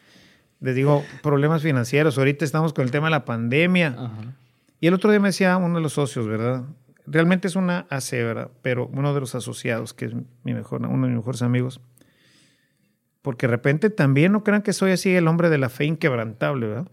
Les 0.61 0.75
digo, 0.75 1.05
problemas 1.23 1.63
financieros, 1.63 2.17
ahorita 2.17 2.45
estamos 2.45 2.73
con 2.73 2.85
el 2.85 2.91
tema 2.91 3.09
de 3.09 3.13
la 3.13 3.25
pandemia. 3.25 3.95
Ajá. 3.99 4.35
Y 4.85 4.87
el 4.87 4.93
otro 4.93 5.11
día 5.11 5.19
me 5.19 5.29
decía 5.29 5.57
uno 5.57 5.77
de 5.77 5.81
los 5.81 5.95
socios, 5.95 6.27
¿verdad? 6.27 6.65
Realmente 7.07 7.49
es 7.49 7.57
una 7.57 7.87
AC, 7.89 8.11
¿verdad? 8.13 8.51
Pero 8.61 8.87
uno 8.89 9.15
de 9.15 9.21
los 9.21 9.35
asociados, 9.35 9.95
que 9.95 10.05
es 10.05 10.13
mi 10.43 10.53
mejor, 10.53 10.83
uno 10.83 11.07
de 11.07 11.09
mis 11.09 11.17
mejores 11.17 11.41
amigos. 11.41 11.81
Porque 13.23 13.47
de 13.47 13.53
repente 13.53 13.89
también 13.89 14.33
no 14.33 14.45
crean 14.45 14.61
que 14.61 14.75
soy 14.75 14.93
así 14.93 15.15
el 15.15 15.27
hombre 15.27 15.49
de 15.49 15.57
la 15.57 15.71
fe 15.71 15.87
inquebrantable, 15.87 16.67
¿verdad? 16.67 16.89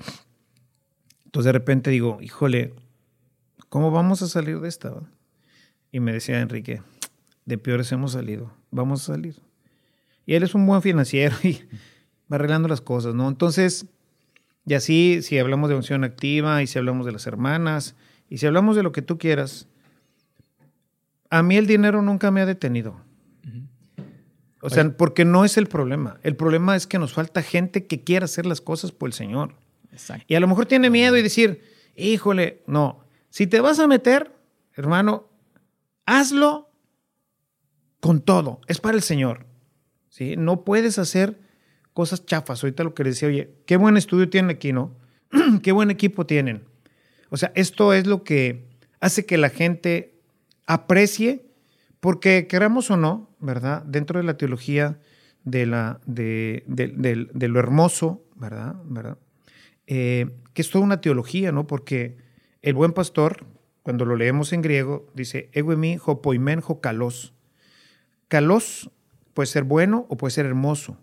Entonces 1.25 1.47
de 1.47 1.51
repente 1.51 1.89
digo, 1.91 2.19
híjole, 2.21 2.73
¿cómo 3.67 3.91
vamos 3.91 4.21
a 4.21 4.29
salir 4.29 4.61
de 4.61 4.69
esta? 4.69 4.91
verdad? 4.91 5.09
Y 5.91 5.99
me 5.99 6.13
decía 6.13 6.39
Enrique, 6.39 6.81
de 7.45 7.57
peores 7.57 7.91
hemos 7.91 8.13
salido, 8.13 8.53
vamos 8.69 9.01
a 9.01 9.13
salir. 9.13 9.35
Y 10.25 10.35
él 10.35 10.43
es 10.43 10.55
un 10.55 10.65
buen 10.65 10.81
financiero 10.81 11.35
y 11.43 11.59
va 12.31 12.35
arreglando 12.35 12.67
las 12.67 12.81
cosas, 12.81 13.13
¿no? 13.13 13.27
Entonces, 13.27 13.87
y 14.65 14.73
así, 14.73 15.21
si 15.21 15.37
hablamos 15.37 15.69
de 15.69 15.75
unción 15.75 16.03
activa 16.03 16.61
y 16.61 16.67
si 16.67 16.77
hablamos 16.77 17.05
de 17.05 17.11
las 17.11 17.27
hermanas 17.27 17.95
y 18.29 18.37
si 18.37 18.45
hablamos 18.45 18.75
de 18.75 18.83
lo 18.83 18.91
que 18.91 19.01
tú 19.01 19.17
quieras, 19.17 19.67
a 21.29 21.43
mí 21.43 21.57
el 21.57 21.67
dinero 21.67 22.01
nunca 22.01 22.31
me 22.31 22.41
ha 22.41 22.45
detenido. 22.45 23.01
O 24.63 24.69
sea, 24.69 24.95
porque 24.95 25.25
no 25.25 25.43
es 25.43 25.57
el 25.57 25.65
problema. 25.65 26.19
El 26.21 26.35
problema 26.35 26.75
es 26.75 26.85
que 26.85 26.99
nos 26.99 27.13
falta 27.13 27.41
gente 27.41 27.87
que 27.87 28.03
quiera 28.03 28.25
hacer 28.25 28.45
las 28.45 28.61
cosas 28.61 28.91
por 28.91 29.09
el 29.09 29.13
Señor. 29.13 29.55
Exacto. 29.91 30.23
Y 30.27 30.35
a 30.35 30.39
lo 30.39 30.47
mejor 30.47 30.67
tiene 30.67 30.91
miedo 30.91 31.17
y 31.17 31.23
decir, 31.23 31.63
híjole, 31.95 32.61
no, 32.67 33.03
si 33.31 33.47
te 33.47 33.59
vas 33.59 33.79
a 33.79 33.87
meter, 33.87 34.31
hermano, 34.75 35.27
hazlo 36.05 36.69
con 37.99 38.21
todo, 38.21 38.61
es 38.67 38.79
para 38.79 38.95
el 38.95 39.01
Señor. 39.01 39.47
¿sí? 40.09 40.35
No 40.37 40.63
puedes 40.63 40.99
hacer 40.99 41.39
cosas 41.93 42.25
chafas. 42.25 42.63
Ahorita 42.63 42.83
lo 42.83 42.93
que 42.93 43.03
les 43.03 43.15
decía, 43.15 43.29
oye, 43.29 43.53
qué 43.65 43.77
buen 43.77 43.97
estudio 43.97 44.29
tienen 44.29 44.51
aquí, 44.51 44.73
¿no? 44.73 44.95
qué 45.63 45.71
buen 45.71 45.91
equipo 45.91 46.25
tienen. 46.25 46.63
O 47.29 47.37
sea, 47.37 47.51
esto 47.55 47.93
es 47.93 48.07
lo 48.07 48.23
que 48.23 48.65
hace 48.99 49.25
que 49.25 49.37
la 49.37 49.49
gente 49.49 50.15
aprecie, 50.67 51.45
porque 51.99 52.47
queramos 52.47 52.91
o 52.91 52.97
no, 52.97 53.29
¿verdad? 53.39 53.83
Dentro 53.83 54.19
de 54.19 54.25
la 54.25 54.37
teología 54.37 54.99
de, 55.43 55.65
la, 55.65 55.99
de, 56.05 56.63
lo 56.67 57.59
hermoso, 57.59 58.23
¿verdad? 58.35 58.75
¿verdad? 58.85 59.17
Eh, 59.87 60.29
que 60.53 60.61
es 60.61 60.69
toda 60.69 60.83
una 60.83 61.01
teología, 61.01 61.51
¿no? 61.51 61.67
Porque 61.67 62.17
el 62.61 62.73
buen 62.75 62.93
pastor, 62.93 63.45
cuando 63.83 64.05
lo 64.05 64.15
leemos 64.15 64.53
en 64.53 64.61
griego, 64.61 65.09
dice, 65.13 65.49
eguemi 65.53 65.97
hopoimen 66.05 66.61
ho 66.65 66.79
kalos. 66.81 67.33
Kalos 68.27 68.91
puede 69.33 69.47
ser 69.47 69.63
bueno 69.63 70.05
o 70.09 70.17
puede 70.17 70.31
ser 70.31 70.45
hermoso. 70.45 70.97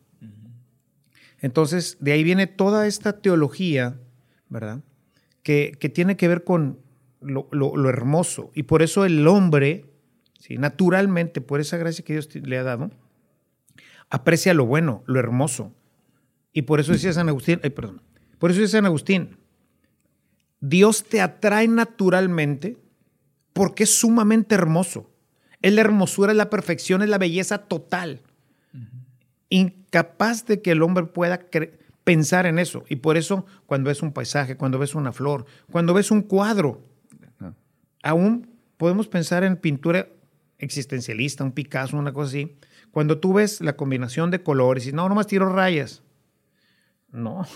Entonces, 1.41 1.97
de 2.01 2.13
ahí 2.13 2.25
viene 2.25 2.47
toda 2.47 2.87
esta 2.87 3.21
teología, 3.21 3.99
¿verdad? 4.49 4.81
Que, 5.43 5.77
que 5.79 5.89
tiene 5.89 6.17
que 6.17 6.29
ver 6.29 6.45
con 6.45 6.79
lo, 7.21 7.49
lo- 7.53 7.89
hermoso. 7.89 8.51
Y 8.55 8.65
por 8.65 8.83
eso 8.83 9.05
el 9.05 9.27
hombre, 9.27 9.85
¿sí? 10.39 10.57
naturalmente, 10.59 11.41
por 11.41 11.61
esa 11.61 11.77
gracia 11.77 12.05
que 12.05 12.13
Dios 12.15 12.29
le 12.35 12.59
ha 12.59 12.63
dado, 12.65 12.91
aprecia 14.11 14.55
lo 14.55 14.67
bueno, 14.67 15.03
lo 15.07 15.19
hermoso. 15.21 15.73
Y 16.53 16.63
por 16.63 16.81
eso 16.81 16.93
decía 16.93 17.13
San 17.13 17.29
Agustín, 17.29 17.61
ay, 17.63 17.71
perdón, 17.71 18.03
por 18.39 18.51
eso 18.51 18.61
decía 18.61 18.79
San 18.79 18.87
Agustín, 18.87 19.37
Dios 20.61 21.05
te 21.05 21.21
atrae 21.21 21.69
naturalmente 21.69 22.77
porque 23.53 23.85
es 23.85 23.95
sumamente 23.99 24.55
hermoso. 24.55 25.11
Es 25.63 25.73
la 25.73 25.81
hermosura, 25.83 26.33
es 26.33 26.37
la 26.37 26.51
perfección, 26.51 27.03
es 27.03 27.09
la 27.09 27.19
belleza 27.19 27.59
total. 27.59 28.23
Incapaz 29.51 30.47
de 30.47 30.61
que 30.63 30.73
el 30.73 30.83
hombre 30.83 31.05
pueda 31.05 31.41
pensar 32.05 32.47
en 32.47 32.59
eso. 32.59 32.85
Y 32.89 32.97
por 32.97 33.17
eso, 33.17 33.47
cuando 33.67 33.89
ves 33.89 34.03
un 34.03 34.13
paisaje, 34.13 34.57
cuando 34.57 34.79
ves 34.79 34.95
una 34.95 35.13
flor, 35.13 35.47
cuando 35.71 35.95
ves 35.95 36.11
un 36.11 36.23
cuadro, 36.23 36.83
aún 38.03 38.51
podemos 38.77 39.09
pensar 39.09 39.45
en 39.45 39.57
pintura 39.57 40.09
existencialista, 40.59 41.45
un 41.45 41.53
Picasso, 41.53 41.97
una 41.97 42.13
cosa 42.13 42.29
así. 42.29 42.57
Cuando 42.91 43.19
tú 43.19 43.35
ves 43.35 43.61
la 43.61 43.77
combinación 43.77 44.31
de 44.31 44.43
colores 44.43 44.87
y 44.87 44.93
no, 44.93 45.09
nomás 45.09 45.27
tiro 45.27 45.53
rayas. 45.53 46.03
No. 47.11 47.47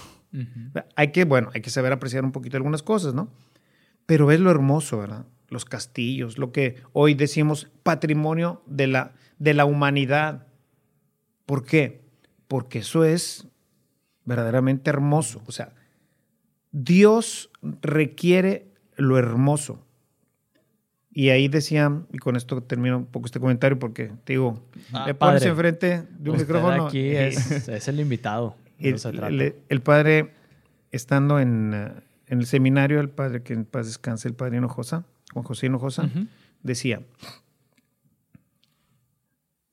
Hay 0.96 1.12
que, 1.12 1.24
bueno, 1.24 1.50
hay 1.54 1.60
que 1.60 1.70
saber 1.70 1.92
apreciar 1.92 2.24
un 2.24 2.32
poquito 2.32 2.56
algunas 2.56 2.82
cosas, 2.82 3.14
¿no? 3.14 3.30
Pero 4.06 4.26
ves 4.26 4.40
lo 4.40 4.50
hermoso, 4.50 4.98
¿verdad? 4.98 5.26
Los 5.48 5.64
castillos, 5.64 6.38
lo 6.38 6.52
que 6.52 6.76
hoy 6.92 7.14
decimos 7.14 7.68
patrimonio 7.82 8.62
de 8.66 8.86
la, 8.86 9.12
de 9.38 9.54
la 9.54 9.64
humanidad. 9.64 10.46
¿Por 11.46 11.64
qué? 11.64 12.00
Porque 12.48 12.80
eso 12.80 13.04
es 13.04 13.46
verdaderamente 14.24 14.90
hermoso. 14.90 15.42
O 15.46 15.52
sea, 15.52 15.72
Dios 16.70 17.50
requiere 17.82 18.66
lo 18.96 19.18
hermoso. 19.18 19.84
Y 21.14 21.28
ahí 21.28 21.48
decía, 21.48 21.92
y 22.12 22.18
con 22.18 22.36
esto 22.36 22.62
termino 22.62 22.96
un 22.96 23.06
poco 23.06 23.26
este 23.26 23.38
comentario 23.40 23.78
porque 23.78 24.12
te 24.24 24.32
digo, 24.34 24.62
Ah, 24.92 25.04
le 25.06 25.14
pones 25.14 25.40
padre. 25.40 25.50
enfrente 25.50 26.02
de 26.18 26.30
un 26.30 26.38
micrófono. 26.38 26.86
aquí 26.86 27.00
y- 27.00 27.16
es, 27.16 27.50
es 27.68 27.88
el 27.88 28.00
invitado. 28.00 28.56
el, 28.78 28.96
el- 29.40 29.56
el 29.68 29.80
padre, 29.82 30.32
estando 30.90 31.38
en, 31.38 31.74
en 32.26 32.38
el 32.38 32.46
seminario, 32.46 32.98
el 33.00 33.10
padre 33.10 33.42
que 33.42 33.52
en 33.52 33.66
paz 33.66 33.86
descanse, 33.86 34.26
el 34.28 34.34
padre 34.34 34.56
Hinojosa, 34.56 35.04
Juan 35.34 35.44
José 35.44 35.66
Hinojosa, 35.66 36.04
Ujú. 36.04 36.26
decía, 36.62 37.02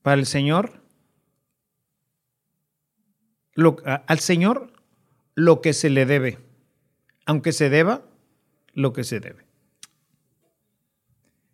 para 0.01 0.19
el 0.19 0.25
Señor, 0.25 0.81
al 3.85 4.19
Señor 4.19 4.71
lo 5.35 5.61
que 5.61 5.73
se 5.73 5.89
le 5.89 6.05
debe, 6.05 6.39
aunque 7.25 7.51
se 7.51 7.69
deba 7.69 8.03
lo 8.73 8.93
que 8.93 9.03
se 9.03 9.19
debe. 9.19 9.45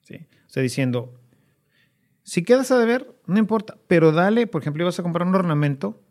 ¿Sí? 0.02 0.26
O 0.46 0.50
sea, 0.50 0.64
diciendo, 0.64 1.14
si 2.24 2.44
quedas 2.44 2.72
a 2.72 2.80
deber, 2.80 3.14
no 3.28 3.38
importa, 3.38 3.78
pero 3.88 4.12
dale, 4.12 4.48
por 4.48 4.62
ejemplo, 4.62 4.84
ibas 4.84 5.00
a 5.00 5.04
comprar 5.04 5.28
un 5.28 5.36
ornamento. 5.36 6.02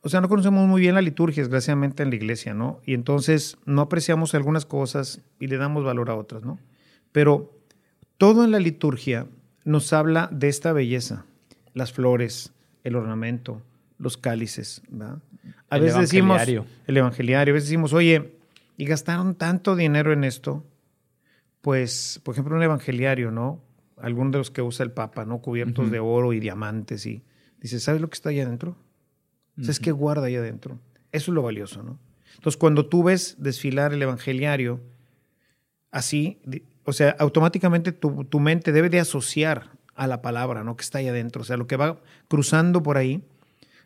O 0.00 0.08
sea, 0.08 0.20
no 0.20 0.28
conocemos 0.28 0.66
muy 0.66 0.80
bien 0.80 0.94
la 0.94 1.02
liturgia, 1.02 1.42
desgraciadamente, 1.42 2.02
en 2.02 2.10
la 2.10 2.16
iglesia, 2.16 2.54
¿no? 2.54 2.80
Y 2.86 2.94
entonces 2.94 3.58
no 3.66 3.82
apreciamos 3.82 4.34
algunas 4.34 4.64
cosas 4.64 5.20
y 5.38 5.48
le 5.48 5.58
damos 5.58 5.84
valor 5.84 6.08
a 6.08 6.14
otras, 6.14 6.42
¿no? 6.42 6.58
Pero 7.12 7.52
todo 8.16 8.44
en 8.44 8.50
la 8.50 8.60
liturgia 8.60 9.26
nos 9.64 9.92
habla 9.92 10.28
de 10.32 10.48
esta 10.48 10.72
belleza, 10.72 11.26
las 11.74 11.92
flores, 11.92 12.52
el 12.84 12.96
ornamento, 12.96 13.62
los 13.98 14.16
cálices, 14.16 14.82
¿verdad? 14.88 15.18
A 15.68 15.76
El 15.76 15.82
veces 15.82 16.00
decimos, 16.00 16.40
el 16.86 16.96
evangeliario, 16.96 17.52
a 17.52 17.54
veces 17.54 17.68
decimos, 17.68 17.92
oye, 17.92 18.32
y 18.76 18.84
gastaron 18.84 19.34
tanto 19.34 19.76
dinero 19.76 20.12
en 20.12 20.24
esto, 20.24 20.64
pues, 21.60 22.20
por 22.22 22.34
ejemplo, 22.34 22.56
un 22.56 22.62
evangeliario, 22.62 23.30
¿no? 23.30 23.60
Algunos 23.96 24.32
de 24.32 24.38
los 24.38 24.50
que 24.50 24.62
usa 24.62 24.84
el 24.84 24.92
Papa, 24.92 25.24
¿no? 25.24 25.40
Cubiertos 25.40 25.90
de 25.90 25.98
oro 25.98 26.32
y 26.32 26.38
diamantes 26.38 27.04
y 27.04 27.24
dice, 27.60 27.80
¿sabes 27.80 28.00
lo 28.00 28.08
que 28.08 28.14
está 28.14 28.30
ahí 28.30 28.40
adentro? 28.40 28.76
¿Sabes 29.60 29.80
qué 29.80 29.90
guarda 29.90 30.26
ahí 30.26 30.36
adentro? 30.36 30.78
Eso 31.10 31.32
es 31.32 31.34
lo 31.34 31.42
valioso, 31.42 31.82
¿no? 31.82 31.98
Entonces, 32.36 32.56
cuando 32.56 32.86
tú 32.86 33.02
ves 33.02 33.34
desfilar 33.38 33.92
el 33.92 34.00
evangeliario 34.00 34.80
así, 35.90 36.40
o 36.84 36.92
sea, 36.92 37.16
automáticamente 37.18 37.90
tu, 37.90 38.24
tu 38.24 38.38
mente 38.38 38.70
debe 38.70 38.88
de 38.88 39.00
asociar 39.00 39.72
a 39.96 40.06
la 40.06 40.22
palabra, 40.22 40.62
¿no? 40.62 40.76
Que 40.76 40.82
está 40.82 40.98
ahí 40.98 41.08
adentro. 41.08 41.42
O 41.42 41.44
sea, 41.44 41.56
lo 41.56 41.66
que 41.66 41.76
va 41.76 42.00
cruzando 42.28 42.84
por 42.84 42.96
ahí 42.96 43.24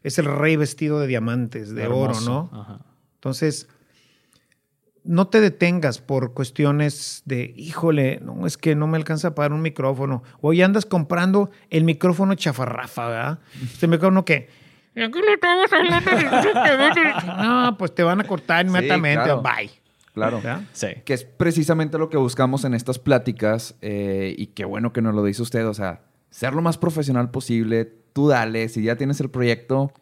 es 0.02 0.18
el 0.18 0.26
rey 0.26 0.56
vestido 0.56 1.00
de 1.00 1.06
diamantes, 1.06 1.74
de 1.74 1.86
oro. 1.86 2.20
¿no? 2.22 2.50
Ajá. 2.52 2.78
Entonces, 3.14 3.68
no 5.04 5.26
te 5.26 5.40
detengas 5.40 5.98
por 6.00 6.32
cuestiones 6.32 7.22
de, 7.24 7.52
híjole, 7.56 8.20
no, 8.22 8.46
es 8.46 8.56
que 8.56 8.76
no 8.76 8.86
me 8.86 8.96
alcanza 8.96 9.28
a 9.28 9.34
pagar 9.34 9.52
un 9.52 9.60
micrófono. 9.62 10.22
O 10.40 10.48
hoy 10.50 10.62
andas 10.62 10.86
comprando 10.86 11.50
el 11.70 11.84
micrófono 11.84 12.34
chafarrafa, 12.34 13.08
¿verdad? 13.08 13.38
Este 13.62 13.88
micrófono 13.88 14.24
que... 14.24 14.48
"¿Y 14.94 15.02
aquí 15.02 15.20
le 15.20 15.34
estamos 15.34 15.72
hablando 15.72 16.10
de- 16.10 16.22
No, 17.42 17.76
pues 17.78 17.94
te 17.94 18.02
van 18.04 18.20
a 18.20 18.24
cortar 18.24 18.64
inmediatamente. 18.66 19.24
claro. 19.24 19.42
Bye. 19.42 19.70
Claro. 20.14 20.36
¿verdad? 20.36 20.62
Sí. 20.72 20.88
Que 21.04 21.14
es 21.14 21.24
precisamente 21.24 21.98
lo 21.98 22.08
que 22.10 22.18
buscamos 22.18 22.64
en 22.64 22.74
estas 22.74 22.98
pláticas 22.98 23.74
eh, 23.80 24.34
y 24.36 24.48
qué 24.48 24.64
bueno 24.66 24.92
que 24.92 25.00
nos 25.02 25.14
lo 25.14 25.24
dice 25.24 25.42
usted, 25.42 25.66
o 25.66 25.74
sea, 25.74 26.02
ser 26.30 26.52
lo 26.52 26.60
más 26.62 26.76
profesional 26.78 27.30
posible, 27.30 27.92
tú 28.12 28.28
dale, 28.28 28.68
si 28.68 28.82
ya 28.82 28.96
tienes 28.96 29.20
el 29.20 29.30
proyecto, 29.30 29.92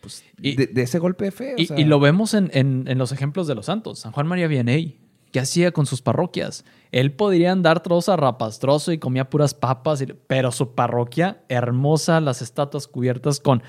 pues 0.00 0.24
Y- 0.40 0.56
de, 0.56 0.66
de 0.66 0.82
ese 0.82 0.98
golpe 0.98 1.24
de 1.26 1.30
fe. 1.32 1.54
o 1.54 1.60
Y, 1.60 1.66
sea. 1.66 1.78
y 1.78 1.84
lo 1.84 2.00
vemos 2.00 2.34
en, 2.34 2.50
en- 2.54 2.84
en 2.88 2.98
los 2.98 3.12
ejemplos 3.12 3.46
de 3.46 3.54
los 3.54 3.66
santos. 3.66 4.00
San 4.00 4.12
Juan 4.12 4.26
María 4.26 4.46
Vianney, 4.48 4.98
¿qué 5.32 5.40
hacía 5.40 5.72
con 5.72 5.86
sus 5.86 6.00
parroquias? 6.02 6.64
Él 6.92 7.12
podría 7.12 7.52
andar 7.52 7.82
trozo 7.82 8.12
a 8.12 8.16
rapastroso 8.16 8.92
y 8.92 8.98
comía 8.98 9.28
puras 9.28 9.54
papas, 9.54 10.00
y- 10.02 10.06
pero 10.26 10.52
su 10.52 10.74
parroquia, 10.74 11.42
hermosa, 11.48 12.20
las 12.20 12.42
estatuas 12.42 12.86
cubiertas 12.86 13.40
con 13.40 13.62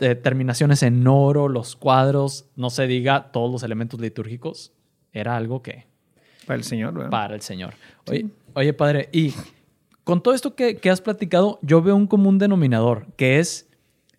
eh, 0.00 0.14
terminaciones 0.14 0.82
en 0.84 1.06
oro, 1.06 1.48
los 1.48 1.74
cuadros, 1.76 2.46
no 2.56 2.70
se 2.70 2.86
diga 2.86 3.30
todos 3.32 3.50
los 3.50 3.62
elementos 3.64 4.00
litúrgicos. 4.00 4.72
Era 5.12 5.36
algo 5.36 5.60
que 5.62 5.86
Para 6.46 6.56
el 6.56 6.64
Señor, 6.64 6.94
¿verdad? 6.94 7.10
para 7.10 7.34
el 7.34 7.40
Señor. 7.42 7.74
Oye, 8.08 8.26
oye, 8.54 8.72
padre, 8.72 9.08
y 9.12 9.34
con 10.08 10.22
todo 10.22 10.32
esto 10.32 10.54
que, 10.54 10.76
que 10.76 10.88
has 10.88 11.02
platicado, 11.02 11.58
yo 11.60 11.82
veo 11.82 11.94
un 11.94 12.06
común 12.06 12.38
denominador, 12.38 13.08
que 13.16 13.40
es 13.40 13.68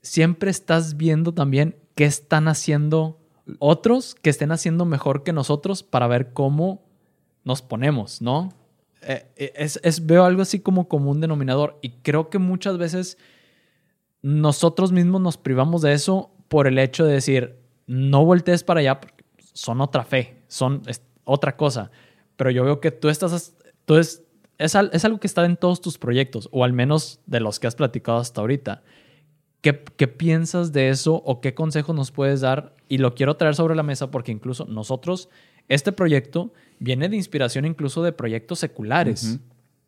siempre 0.03 0.51
estás 0.51 0.97
viendo 0.97 1.33
también 1.33 1.77
qué 1.95 2.05
están 2.05 2.47
haciendo 2.47 3.17
otros 3.57 4.13
que 4.13 4.29
estén 4.29 4.51
haciendo 4.51 4.85
mejor 4.85 5.23
que 5.23 5.33
nosotros 5.33 5.81
para 5.81 6.05
ver 6.05 6.31
cómo 6.31 6.83
nos 7.43 7.63
ponemos, 7.63 8.21
¿no? 8.21 8.53
Eh, 9.01 9.31
eh, 9.35 9.53
es, 9.55 9.79
es- 9.81 10.05
veo 10.05 10.25
algo 10.25 10.43
así 10.43 10.59
como 10.59 10.87
común 10.87 11.21
denominador 11.21 11.79
y 11.81 11.89
creo 12.03 12.29
que 12.29 12.37
muchas 12.37 12.77
veces 12.77 13.17
nosotros 14.21 14.91
mismos 14.91 15.21
nos 15.21 15.37
privamos 15.37 15.81
de 15.81 15.93
eso 15.93 16.29
por 16.49 16.67
el 16.67 16.77
hecho 16.77 17.03
de 17.03 17.13
decir, 17.13 17.57
no 17.87 18.25
voltees 18.25 18.63
para 18.63 18.81
allá 18.81 18.99
son 19.53 19.81
otra 19.81 20.03
fe, 20.03 20.43
son 20.47 20.83
otra 21.23 21.57
cosa. 21.57 21.89
Pero 22.35 22.51
yo 22.51 22.63
veo 22.63 22.79
que 22.79 22.91
tú 22.91 23.09
estás, 23.09 23.55
tú 23.85 23.97
es, 23.97 24.21
es, 24.59 24.75
al- 24.75 24.91
es 24.93 25.03
algo 25.05 25.19
que 25.19 25.27
está 25.27 25.43
en 25.45 25.57
todos 25.57 25.81
tus 25.81 25.97
proyectos, 25.97 26.47
o 26.51 26.63
al 26.63 26.73
menos 26.73 27.19
de 27.25 27.39
los 27.39 27.59
que 27.59 27.65
has 27.67 27.75
platicado 27.75 28.19
hasta 28.19 28.41
ahorita. 28.41 28.83
¿Qué, 29.61 29.83
qué 29.97 30.07
piensas 30.07 30.71
de 30.71 30.89
eso 30.89 31.15
o 31.15 31.41
qué 31.41 31.53
consejos 31.53 31.95
nos 31.95 32.11
puedes 32.11 32.41
dar? 32.41 32.75
Y 32.87 32.99
lo 32.99 33.13
quiero 33.15 33.35
traer 33.35 33.55
sobre 33.55 33.75
la 33.75 33.83
mesa 33.83 34.09
porque 34.11 34.31
incluso 34.31 34.65
nosotros, 34.65 35.29
este 35.67 35.91
proyecto 35.91 36.53
viene 36.79 37.09
de 37.09 37.15
inspiración 37.17 37.65
incluso 37.65 38.01
de 38.03 38.11
proyectos 38.13 38.59
seculares, 38.59 39.39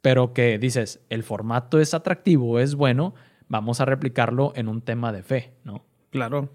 pero 0.02 0.34
que 0.34 0.58
dices, 0.58 1.00
el 1.10 1.24
formato 1.24 1.80
es 1.80 1.94
atractivo, 1.94 2.60
es 2.60 2.76
bueno, 2.76 3.14
vamos 3.48 3.80
a 3.80 3.86
replicarlo 3.86 4.52
en 4.56 4.68
un 4.68 4.82
tema 4.82 5.14
de 5.14 5.24
fe, 5.24 5.54
¿no? 5.64 5.86
Claro. 6.10 6.50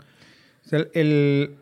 O 0.64 0.68
sea, 0.68 0.80
el, 0.92 1.56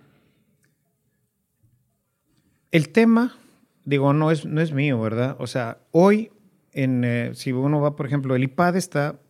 el 2.72 2.88
tema, 2.90 3.36
digo, 3.84 4.12
no 4.12 4.30
es, 4.30 4.44
no 4.44 4.60
es 4.60 4.72
mío, 4.72 5.00
¿verdad? 5.00 5.36
O 5.38 5.46
sea, 5.46 5.78
hoy, 5.92 6.30
en, 6.74 7.04
eh, 7.04 7.30
si 7.34 7.52
uno 7.52 7.80
va, 7.80 7.96
por 7.96 8.06
ejemplo, 8.06 8.34
el 8.37 8.42
IPAD 8.44 8.76
está 8.76 9.20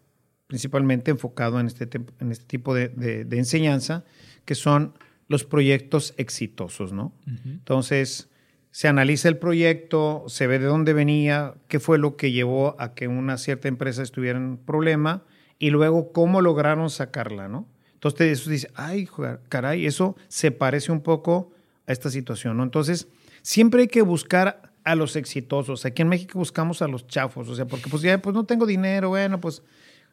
principalmente 0.46 1.10
enfocado 1.10 1.58
en 1.60 1.66
este, 1.66 1.88
en 2.20 2.32
este 2.32 2.44
tipo 2.46 2.74
de, 2.74 2.88
de- 2.88 3.24
de 3.24 3.38
enseñanza, 3.38 4.04
que 4.44 4.54
son 4.54 4.94
los 5.28 5.44
proyectos 5.44 6.14
exitosos, 6.16 6.92
¿no? 6.92 7.12
Entonces, 7.44 8.28
se 8.70 8.88
analiza 8.88 9.28
el 9.28 9.38
proyecto, 9.38 10.24
se 10.26 10.46
ve 10.46 10.58
de 10.58 10.66
dónde 10.66 10.92
venía, 10.92 11.54
qué 11.68 11.80
fue 11.80 11.96
lo 11.98 12.16
que 12.16 12.32
llevó 12.32 12.76
a 12.78 12.94
que 12.94 13.08
una 13.08 13.38
cierta 13.38 13.68
empresa 13.68 14.02
estuviera 14.02 14.38
en 14.38 14.58
problema 14.58 15.22
y 15.58 15.70
luego 15.70 16.12
cómo 16.12 16.40
lograron 16.40 16.90
sacarla, 16.90 17.48
¿no? 17.48 17.68
Entonces, 17.94 18.40
eso 18.40 18.50
dice, 18.50 18.70
ay, 18.74 19.08
caray, 19.48 19.86
eso 19.86 20.14
se 20.28 20.50
parece 20.50 20.92
un 20.92 21.00
poco 21.00 21.52
a 21.86 21.92
esta 21.92 22.10
situación, 22.10 22.56
¿no? 22.58 22.62
Entonces, 22.64 23.08
siempre 23.42 23.82
hay 23.82 23.88
que 23.88 24.02
buscar 24.02 24.63
a 24.84 24.94
los 24.94 25.16
exitosos. 25.16 25.84
Aquí 25.84 26.02
en 26.02 26.08
México 26.08 26.38
buscamos 26.38 26.82
a 26.82 26.88
los 26.88 27.06
chafos, 27.06 27.48
o 27.48 27.54
sea, 27.54 27.66
porque 27.66 27.88
pues 27.90 28.02
ya, 28.02 28.20
pues 28.20 28.34
no 28.34 28.44
tengo 28.44 28.66
dinero, 28.66 29.08
bueno, 29.08 29.40
pues, 29.40 29.62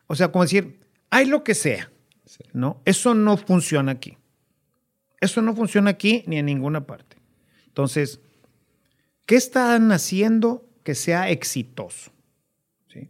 o 0.08 0.16
sea, 0.16 0.32
como 0.32 0.44
decir, 0.44 0.80
hay 1.10 1.26
lo 1.26 1.44
que 1.44 1.54
sea, 1.54 1.92
¿no? 2.54 2.82
Eso 2.86 3.14
no 3.14 3.38
funciona 3.38 3.92
aquí. 3.92 4.18
Eso 5.20 5.42
no 5.42 5.56
funciona 5.56 5.92
aquí 5.92 6.24
ni 6.26 6.38
en 6.38 6.46
ninguna 6.48 6.88
parte. 6.88 7.18
Entonces, 7.68 8.22
¿qué 9.26 9.36
están 9.36 9.92
haciendo 9.92 10.68
que 10.84 10.96
sea 10.96 11.30
exitoso? 11.30 12.12
¿Sí? 12.88 13.10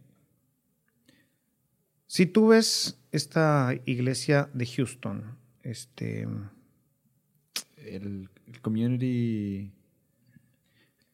Si 2.06 2.26
tú 2.26 2.48
ves 2.48 2.98
esta 3.12 3.72
iglesia 3.86 4.50
de 4.52 4.66
Houston, 4.66 5.38
este, 5.62 6.26
el, 7.76 8.28
el 8.46 8.60
community, 8.60 9.72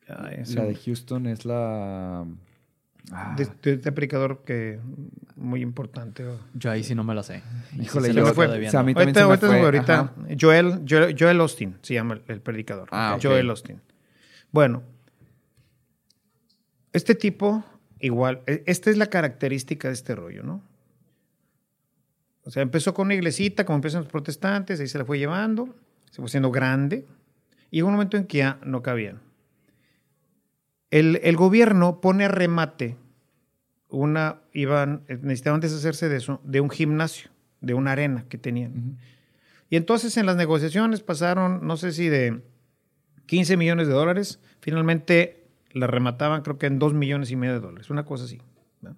ay, 0.08 0.42
la 0.54 0.64
de 0.64 0.74
Houston 0.74 1.26
es 1.26 1.44
la... 1.44 2.24
ah, 3.12 3.34
de, 3.36 3.44
de 3.62 3.72
este 3.74 3.92
predicador 3.92 4.42
que 4.44 4.78
muy 5.36 5.62
importante. 5.62 6.24
Yo 6.54 6.70
ahí 6.70 6.82
sí 6.82 6.94
no 6.94 7.04
me 7.04 7.14
la 7.14 7.22
sé. 7.22 7.42
Sí 7.70 7.82
Híjole, 7.82 8.08
se 8.08 8.14
yo- 8.14 8.26
fue- 8.34 8.46
quedo 8.46 8.54
debiendo. 8.54 8.68
o 8.68 8.70
sea, 8.72 8.80
a 8.80 8.82
mí 8.82 8.94
también 8.94 9.16
Ahorita, 9.16 9.20
se 9.20 9.26
me 9.26 9.30
ahorita, 9.30 9.46
se 9.46 9.52
me- 9.52 9.58
fue, 9.58 9.64
ahorita, 9.66 10.00
ajá. 10.00 10.36
Joel, 10.40 10.84
Joel, 10.88 11.16
Joel 11.18 11.40
Austin 11.40 11.76
se 11.82 11.94
llama 11.94 12.14
el, 12.14 12.22
el 12.28 12.40
predicador. 12.40 12.88
Ah. 12.92 13.18
Joel 13.22 13.48
Austin. 13.50 13.80
Bueno, 14.50 14.82
este 16.92 17.14
tipo, 17.14 17.64
igual, 18.00 18.42
e- 18.46 18.62
esta 18.66 18.90
es 18.90 18.96
la 18.96 19.06
característica 19.06 19.88
de 19.88 19.94
este 19.94 20.14
rollo, 20.14 20.42
¿no? 20.42 20.62
O 22.44 22.50
sea, 22.50 22.62
empezó 22.62 22.94
con 22.94 23.06
una 23.08 23.14
iglesita, 23.14 23.64
como 23.66 23.76
empiezan 23.76 24.02
los 24.02 24.10
protestantes, 24.10 24.80
ahí 24.80 24.88
se 24.88 24.96
la 24.98 25.04
fue 25.04 25.18
llevando, 25.18 25.74
se 26.10 26.22
fue 26.22 26.28
siendo 26.30 26.50
grande, 26.50 27.04
y 27.70 27.76
llegó 27.76 27.88
un 27.88 27.94
momento 27.94 28.16
en 28.16 28.24
que 28.24 28.38
ya 28.38 28.58
no 28.64 28.82
cabían. 28.82 29.20
El, 30.90 31.20
el 31.22 31.36
gobierno 31.36 32.00
pone 32.00 32.24
a 32.24 32.28
remate 32.28 32.96
una, 33.88 34.40
iban, 34.52 35.04
eh, 35.08 35.18
necesitaban 35.20 35.60
deshacerse 35.60 36.08
de 36.08 36.16
eso, 36.16 36.40
de 36.44 36.60
un 36.60 36.70
gimnasio, 36.70 37.30
de 37.60 37.74
una 37.74 37.92
arena 37.92 38.24
que 38.28 38.38
tenían. 38.38 38.72
ujú. 38.72 38.96
Y 39.70 39.76
entonces 39.76 40.16
en 40.16 40.26
las 40.26 40.36
negociaciones 40.36 41.00
pasaron, 41.02 41.66
no 41.66 41.76
sé 41.76 41.92
si 41.92 42.08
de 42.08 42.42
15 43.26 43.56
millones 43.56 43.86
de 43.86 43.92
dólares, 43.92 44.40
finalmente 44.60 45.46
la 45.72 45.86
remataban 45.86 46.42
creo 46.42 46.58
que 46.58 46.66
en 46.66 46.78
2 46.78 46.94
millones 46.94 47.30
y 47.30 47.36
medio 47.36 47.54
de 47.54 47.60
dólares, 47.60 47.90
una 47.90 48.04
cosa 48.04 48.24
así. 48.24 48.40
¿no? 48.80 48.96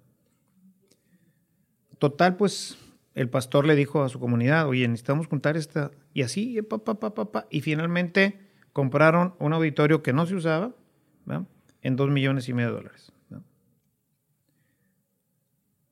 Total, 1.99 2.37
pues 2.37 2.77
el 3.15 3.29
pastor 3.29 3.65
le 3.65 3.75
dijo 3.75 4.03
a 4.03 4.09
su 4.09 4.19
comunidad, 4.19 4.67
oye, 4.67 4.87
necesitamos 4.87 5.27
juntar 5.27 5.57
esta, 5.57 5.91
y 6.13 6.21
así, 6.21 6.61
pa, 6.61 6.77
pa, 6.77 6.99
pa, 6.99 7.13
pa, 7.13 7.31
pa, 7.31 7.47
y 7.49 7.59
finalmente 7.59 8.39
compraron 8.71 9.35
un 9.39 9.51
auditorio 9.51 10.01
que 10.01 10.13
no 10.13 10.25
se 10.25 10.35
usaba 10.35 10.71
¿no? 11.25 11.45
En 11.81 11.95
2 11.95 12.09
millones 12.09 12.47
y 12.49 12.53
medio 12.53 12.69
de 12.69 12.75
dólares. 12.75 13.11
¿no? 13.29 13.43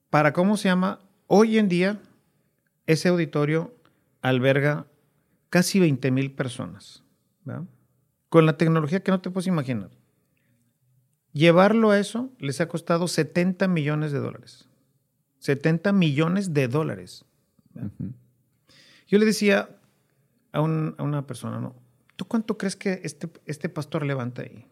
para 0.09 0.33
cómo 0.33 0.57
se 0.57 0.69
llama, 0.69 0.99
hoy 1.27 1.57
en 1.57 1.69
día 1.69 1.99
ese 2.87 3.09
auditorio 3.09 3.73
alberga 4.21 4.87
casi 5.49 5.79
20 5.79 6.11
mil 6.11 6.31
personas, 6.31 7.03
¿verdad? 7.45 7.63
con 8.29 8.45
la 8.45 8.57
tecnología 8.57 9.01
que 9.01 9.11
no 9.11 9.21
te 9.21 9.29
puedes 9.31 9.47
imaginar. 9.47 9.89
Llevarlo 11.33 11.91
a 11.91 11.99
eso 11.99 12.31
les 12.39 12.59
ha 12.59 12.67
costado 12.67 13.07
70 13.07 13.67
millones 13.67 14.11
de 14.11 14.19
dólares. 14.19 14.67
70 15.39 15.93
millones 15.93 16.53
de 16.53 16.67
dólares. 16.67 17.23
Yo 19.07 19.17
le 19.19 19.25
decía 19.25 19.69
a, 20.51 20.61
un- 20.61 20.95
a 20.97 21.03
una 21.03 21.25
persona, 21.27 21.59
¿no? 21.59 21.75
¿Tú 22.15 22.25
cuánto 22.25 22.57
crees 22.57 22.75
que 22.75 22.99
este, 23.03 23.29
este 23.45 23.69
pastor 23.69 24.05
levanta 24.05 24.41
ahí? 24.41 24.65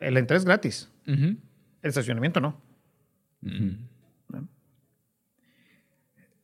La 0.00 0.18
entrada 0.18 0.38
es 0.38 0.44
gratis. 0.44 0.90
El 1.06 1.38
estacionamiento 1.82 2.40
no. 2.40 2.60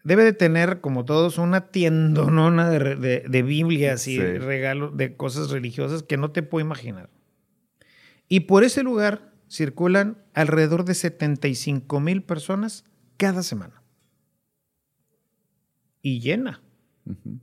Debe 0.05 0.25
de 0.25 0.33
tener, 0.33 0.81
como 0.81 1.05
todos, 1.05 1.39
una 1.39 1.69
tiendonona 1.71 2.69
de, 2.71 2.97
de- 2.97 3.25
de 3.29 3.43
Biblias 3.43 4.09
y 4.09 4.17
Sí. 4.17 4.21
regalos 4.39 4.97
de 4.97 5.17
cosas 5.17 5.51
religiosas 5.51 6.03
que 6.03 6.17
no 6.17 6.33
te 6.33 6.43
puedo 6.43 6.65
imaginar. 6.65 7.09
Y 8.29 8.41
por 8.41 8.65
ese 8.65 8.83
lugar 8.83 9.33
circulan 9.49 10.19
alrededor 10.35 10.85
de 10.85 10.95
75 10.95 12.01
mil 12.01 12.23
personas 12.23 12.85
cada 13.17 13.43
semana. 13.45 13.83
Y 16.01 16.19
llena. 16.21 16.61
Ujú. 17.07 17.39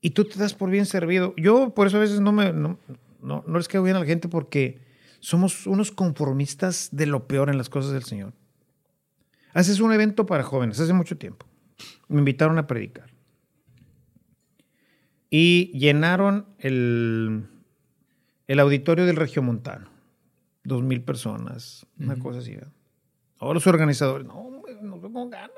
Y 0.00 0.10
tú 0.10 0.24
te 0.24 0.38
das 0.38 0.54
por 0.54 0.70
bien 0.70 0.86
servido. 0.86 1.34
Yo 1.36 1.74
por 1.74 1.86
eso 1.86 1.98
a 1.98 2.00
veces 2.00 2.20
no 2.20 2.32
me 2.32 2.52
no, 2.52 2.78
no, 3.20 3.44
no 3.46 3.58
les 3.58 3.68
quedo 3.68 3.82
bien 3.82 3.96
a 3.96 4.00
la 4.00 4.06
gente 4.06 4.28
porque 4.28 4.80
somos 5.20 5.66
unos 5.66 5.90
conformistas 5.90 6.88
de 6.92 7.06
lo 7.06 7.26
peor 7.26 7.50
en 7.50 7.58
las 7.58 7.68
cosas 7.68 7.92
del 7.92 8.04
Señor. 8.04 8.32
Haces 9.52 9.80
un 9.80 9.92
evento 9.92 10.26
para 10.26 10.42
jóvenes 10.42 10.80
hace 10.80 10.92
mucho 10.92 11.18
tiempo. 11.18 11.46
Me 12.08 12.18
invitaron 12.18 12.58
a 12.58 12.66
predicar. 12.66 13.10
Y 15.28 15.70
llenaron 15.78 16.46
el, 16.58 17.46
el 18.46 18.60
auditorio 18.60 19.06
del 19.06 19.16
Regiomontano. 19.16 19.88
Dos 20.64 20.82
mil 20.82 21.02
personas, 21.02 21.86
una 21.98 22.18
cosa 22.18 22.40
así. 22.40 22.54
¿verdad? 22.54 22.72
Ahora 23.38 23.54
los 23.54 23.66
organizadores, 23.66 24.26
no, 24.26 24.62
no 24.82 25.00
con 25.00 25.30
ganas. 25.30 25.50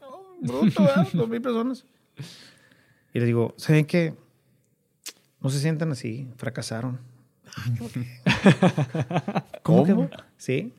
No, 0.00 0.36
bruto. 0.40 0.86
Dos 1.12 1.28
mil 1.28 1.40
personas. 1.40 1.84
Y 3.12 3.18
les 3.18 3.26
digo, 3.26 3.54
¿saben 3.56 3.86
qué? 3.86 4.14
No 5.40 5.50
se 5.50 5.60
sientan 5.60 5.92
así, 5.92 6.28
fracasaron. 6.36 6.98
¿Cómo? 9.62 9.86
¿Cómo? 9.86 10.10
Sí. 10.36 10.72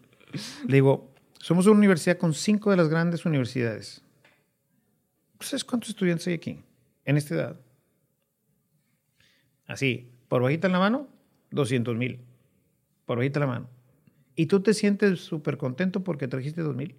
Le 0.68 0.76
digo, 0.76 1.12
somos 1.40 1.66
una 1.66 1.78
universidad 1.78 2.18
con 2.18 2.34
cinco 2.34 2.72
de 2.72 2.78
las 2.78 2.90
grandes 2.90 3.26
universidades. 3.26 4.04
¿Sabes 5.40 5.64
cuántos 5.64 5.90
estudiantes 5.90 6.28
hay 6.28 6.34
aquí? 6.34 6.60
En 7.06 7.18
esta 7.18 7.36
edad. 7.36 7.60
Así, 9.66 10.12
por 10.28 10.42
bajita 10.42 10.68
en 10.68 10.74
la 10.74 10.80
mano, 10.80 11.08
200 11.52 11.96
mil. 11.96 12.20
Por 13.06 13.18
bajita 13.18 13.40
en 13.40 13.42
la 13.42 13.48
mano. 13.48 13.70
¿Y 14.36 14.48
tú 14.48 14.62
te 14.62 14.74
sientes 14.74 15.22
súper 15.22 15.58
contento 15.58 16.04
porque 16.04 16.28
trajiste 16.28 16.62
2 16.62 16.76
mil? 16.76 16.96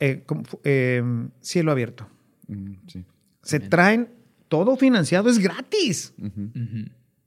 Eh, 0.00 0.24
eh, 0.64 1.02
cielo 1.40 1.72
abierto. 1.72 2.08
Mm, 2.48 2.72
sí. 2.86 3.04
Se 3.42 3.60
traen 3.60 4.10
todo 4.48 4.76
financiado, 4.76 5.28
es 5.30 5.38
gratis. 5.38 6.14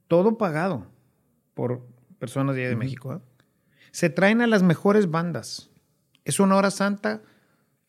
Todo 0.07 0.37
pagado 0.37 0.87
por 1.53 1.85
personas 2.19 2.55
de, 2.55 2.61
allá 2.63 2.69
de 2.71 2.75
México. 2.75 3.13
¿eh? 3.13 3.19
Se 3.91 4.09
traen 4.09 4.41
a 4.41 4.47
las 4.47 4.63
mejores 4.63 5.09
bandas. 5.09 5.69
Es 6.25 6.39
una 6.39 6.55
hora 6.55 6.71
santa 6.71 7.21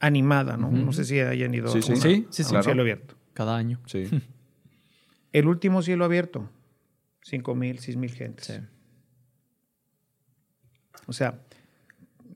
animada, 0.00 0.56
¿no? 0.56 0.70
No 0.70 0.92
sé 0.92 1.04
si 1.04 1.18
hayan 1.20 1.54
ido 1.54 1.68
Sí, 1.68 1.78
a, 1.78 1.82
sí. 1.82 1.92
una- 1.92 2.00
Sí, 2.00 2.26
sí, 2.30 2.42
a 2.42 2.42
sí. 2.42 2.42
un 2.42 2.48
Claro. 2.50 2.64
cielo 2.64 2.82
abierto. 2.82 3.14
Cada 3.32 3.56
año. 3.56 3.80
Sí. 3.86 4.04
El 5.32 5.48
último 5.48 5.82
cielo 5.82 6.04
abierto, 6.04 6.48
5 7.22 7.54
mil, 7.54 7.78
6 7.80 7.96
mil 7.96 8.10
gentes. 8.12 8.46
Sí. 8.46 8.54
O 11.06 11.12
sea, 11.12 11.40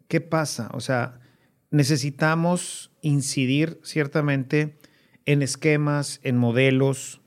¿qué 0.09 0.21
pasa? 0.21 0.71
O 0.75 0.81
sea, 0.81 1.21
necesitamos 1.71 2.91
incidir 3.03 3.81
ciertamente 3.83 4.79
en 5.27 5.43
esquemas, 5.43 6.21
en 6.23 6.37
modelos. 6.37 7.21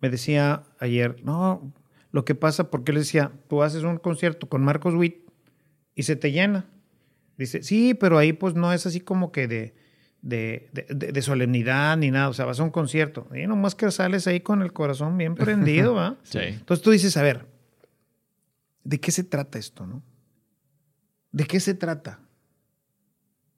Me 0.00 0.10
decía 0.10 0.64
ayer, 0.78 1.16
no, 1.24 1.72
lo 2.10 2.24
que 2.24 2.34
pasa, 2.34 2.70
porque 2.70 2.92
le 2.92 3.00
decía, 3.00 3.32
tú 3.48 3.62
haces 3.62 3.82
un 3.82 3.98
concierto 3.98 4.48
con 4.48 4.62
Marcos 4.62 4.94
Witt 4.94 5.16
y 5.94 6.04
se 6.04 6.16
te 6.16 6.32
llena. 6.32 6.66
Dice, 7.36 7.62
sí, 7.62 7.94
pero 7.94 8.18
ahí 8.18 8.32
pues 8.32 8.54
no 8.54 8.72
es 8.72 8.86
así 8.86 9.00
como 9.00 9.32
que 9.32 9.48
de, 9.48 9.74
de, 10.22 10.70
de- 10.88 11.22
solemnidad 11.22 11.96
ni 11.96 12.10
nada, 12.10 12.28
o 12.28 12.32
sea, 12.32 12.44
vas 12.44 12.60
a 12.60 12.62
un 12.62 12.70
concierto. 12.70 13.28
Y 13.34 13.46
nomás 13.46 13.74
que 13.74 13.90
sales 13.90 14.26
ahí 14.26 14.40
con 14.40 14.62
el 14.62 14.72
corazón 14.72 15.18
bien 15.18 15.34
prendido, 15.34 15.94
¿va? 15.94 16.16
Sí. 16.22 16.38
Entonces 16.38 16.82
tú 16.82 16.90
dices, 16.92 17.16
a 17.16 17.22
ver, 17.22 17.46
¿de 18.84 19.00
qué 19.00 19.10
se 19.10 19.24
trata 19.24 19.58
esto, 19.58 19.86
no? 19.86 20.02
¿De 21.32 21.44
qué 21.44 21.58
se 21.58 21.74
trata? 21.74 22.20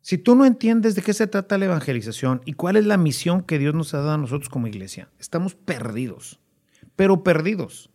Si 0.06 0.18
tú 0.18 0.36
no 0.36 0.46
entiendes 0.46 0.94
de 0.94 1.02
qué 1.02 1.12
se 1.12 1.26
trata 1.26 1.58
la 1.58 1.64
evangelización 1.64 2.40
y 2.44 2.52
cuál 2.52 2.76
es 2.76 2.86
la 2.86 2.96
misión 2.96 3.42
que 3.42 3.58
Dios 3.58 3.74
nos 3.74 3.92
ha 3.92 3.98
dado 3.98 4.12
a 4.12 4.18
nosotros 4.18 4.48
como 4.48 4.68
iglesia, 4.68 5.08
estamos 5.18 5.56
perdidos, 5.56 6.38
pero 6.94 7.24
perdidos. 7.24 7.90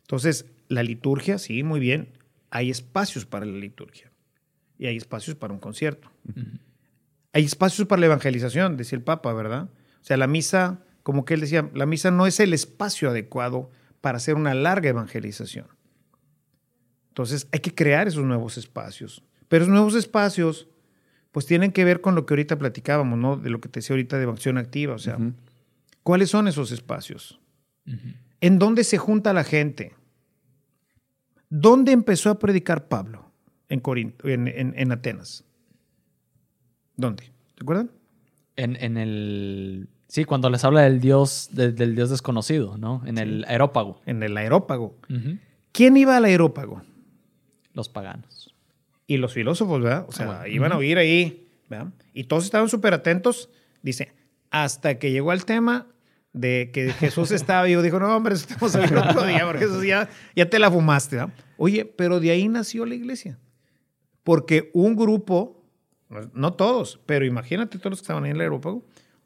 Entonces, 0.00 0.46
la 0.66 0.82
liturgia, 0.82 1.38
sí, 1.38 1.62
muy 1.62 1.78
bien, 1.78 2.08
hay 2.50 2.70
espacios 2.70 3.26
para 3.26 3.46
la 3.46 3.56
liturgia 3.56 4.10
y 4.76 4.86
hay 4.86 4.96
espacios 4.96 5.36
para 5.36 5.54
un 5.54 5.60
concierto. 5.60 6.10
Hay 7.32 7.44
espacios 7.44 7.86
para 7.86 8.00
la 8.00 8.06
evangelización, 8.06 8.76
decía 8.76 8.96
el 8.96 9.04
Papa, 9.04 9.32
¿verdad? 9.32 9.70
O 10.02 10.04
sea, 10.04 10.16
la 10.16 10.26
misa, 10.26 10.82
como 11.04 11.24
que 11.24 11.34
él 11.34 11.40
decía, 11.42 11.70
la 11.74 11.86
misa 11.86 12.10
no 12.10 12.26
es 12.26 12.40
el 12.40 12.52
espacio 12.52 13.08
adecuado 13.10 13.70
para 14.00 14.16
hacer 14.16 14.34
una 14.34 14.52
larga 14.52 14.90
evangelización. 14.90 15.68
Entonces, 17.10 17.46
hay 17.52 17.60
que 17.60 17.72
crear 17.72 18.08
esos 18.08 18.24
nuevos 18.24 18.58
espacios. 18.58 19.22
Pero 19.46 19.62
esos 19.62 19.72
nuevos 19.72 19.94
espacios, 19.94 20.66
pues 21.32 21.46
tienen 21.46 21.72
que 21.72 21.84
ver 21.84 22.00
con 22.00 22.14
lo 22.14 22.24
que 22.26 22.34
ahorita 22.34 22.58
platicábamos, 22.58 23.18
¿no? 23.18 23.36
De 23.36 23.50
lo 23.50 23.60
que 23.60 23.68
te 23.68 23.80
decía 23.80 23.94
ahorita 23.94 24.18
de 24.18 24.24
acción 24.30 24.58
activa. 24.58 24.94
O 24.94 24.98
sea. 24.98 25.18
¿cuáles 26.02 26.30
son 26.30 26.48
esos 26.48 26.72
espacios? 26.72 27.38
¿En 28.40 28.58
dónde 28.58 28.84
se 28.84 28.96
junta 28.98 29.32
la 29.32 29.44
gente? 29.44 29.94
¿Dónde 31.50 31.92
empezó 31.92 32.30
a 32.30 32.38
predicar 32.38 32.88
Pablo? 32.88 33.30
En, 33.68 33.80
Corinto, 33.80 34.28
en, 34.28 34.48
en- 34.48 34.74
en 34.76 34.92
Atenas. 34.92 35.44
¿Dónde? 36.96 37.24
¿Te 37.54 37.62
acuerdan? 37.62 37.90
En, 38.56 38.76
en 38.76 38.96
el. 38.96 39.88
Sí, 40.08 40.24
cuando 40.24 40.48
les 40.50 40.64
habla 40.64 40.82
del 40.82 41.00
dios, 41.00 41.50
de- 41.52 41.72
del 41.72 41.94
dios 41.94 42.08
desconocido, 42.10 42.78
¿no? 42.78 43.02
En 43.04 43.18
el 43.18 43.44
aerópago. 43.46 44.00
En 44.06 44.22
el 44.22 44.36
aerópago. 44.36 44.96
¿Quién 45.72 45.96
iba 45.98 46.16
al 46.16 46.24
aerópago? 46.24 46.82
Los 47.74 47.88
paganos. 47.90 48.47
Y 49.08 49.16
los 49.16 49.32
filósofos, 49.32 49.82
¿verdad? 49.82 50.04
O 50.08 50.12
sea, 50.12 50.26
Ah, 50.26 50.38
bueno. 50.42 50.46
iban 50.54 50.72
a 50.72 50.76
oír 50.76 50.98
ahí, 50.98 51.48
¿verdad? 51.68 51.88
Y 52.12 52.24
todos 52.24 52.44
estaban 52.44 52.68
súper 52.68 52.94
atentos. 52.94 53.50
Dice, 53.82 54.12
hasta 54.50 54.98
que 55.00 55.10
llegó 55.10 55.32
al 55.32 55.44
tema 55.44 55.88
de 56.32 56.70
que 56.72 56.92
Jesús 56.92 57.30
estaba 57.32 57.64
vivo. 57.64 57.82
Dijo, 57.82 57.98
no, 57.98 58.14
hombre, 58.14 58.34
eso 58.34 58.46
estamos 58.48 58.72
ver 58.74 58.96
otro 58.98 59.24
día, 59.24 59.44
porque 59.46 59.60
Jesús 59.66 59.84
ya, 59.84 60.08
ya 60.36 60.48
te 60.48 60.58
la 60.60 60.70
fumaste, 60.70 61.16
¿verdad? 61.16 61.32
Oye, 61.56 61.84
pero 61.84 62.20
de 62.20 62.30
ahí 62.30 62.46
nació 62.48 62.84
la 62.86 62.94
iglesia. 62.94 63.38
Porque 64.22 64.70
un 64.74 64.94
grupo, 64.94 65.64
no- 66.34 66.52
todos, 66.52 67.00
pero 67.06 67.24
imagínate 67.24 67.78
todos 67.78 67.90
los 67.92 68.00
que 68.00 68.04
estaban 68.04 68.24
ahí 68.24 68.30
en 68.30 68.36
el 68.36 68.42
aerópago, 68.42 68.84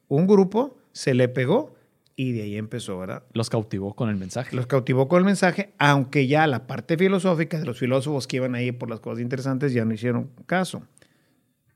un 0.09 0.27
grupo 0.27 0.79
se 0.93 1.13
le 1.15 1.29
pegó 1.29 1.75
y 2.23 2.31
de 2.31 2.43
ahí 2.43 2.57
empezó, 2.57 2.99
¿verdad? 2.99 3.25
Los 3.33 3.51
cautivó 3.51 3.95
con 3.95 4.09
el 4.09 4.15
mensaje. 4.17 4.55
Los 4.55 4.69
cautivó 4.69 5.09
con 5.09 5.19
el 5.19 5.25
mensaje, 5.25 5.75
aunque 5.79 6.29
ya 6.29 6.47
la 6.47 6.69
parte 6.69 6.97
filosófica 6.97 7.59
de 7.59 7.65
los 7.65 7.79
filósofos 7.81 8.29
que 8.29 8.37
iban 8.37 8.55
ahí 8.55 8.71
por 8.71 8.89
las 8.89 9.01
cosas 9.01 9.21
interesantes 9.21 9.73
ya 9.73 9.85
no 9.85 9.93
hicieron 9.93 10.31
caso. 10.47 10.85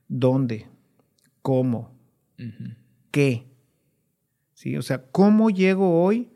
¿Dónde? 0.07 0.69
¿Cómo? 1.43 1.91
¿Qué? 3.11 3.45
¿Sí? 4.55 4.77
O 4.77 4.83
sea, 4.83 5.03
¿cómo 5.11 5.51
llego 5.51 6.01
hoy 6.05 6.31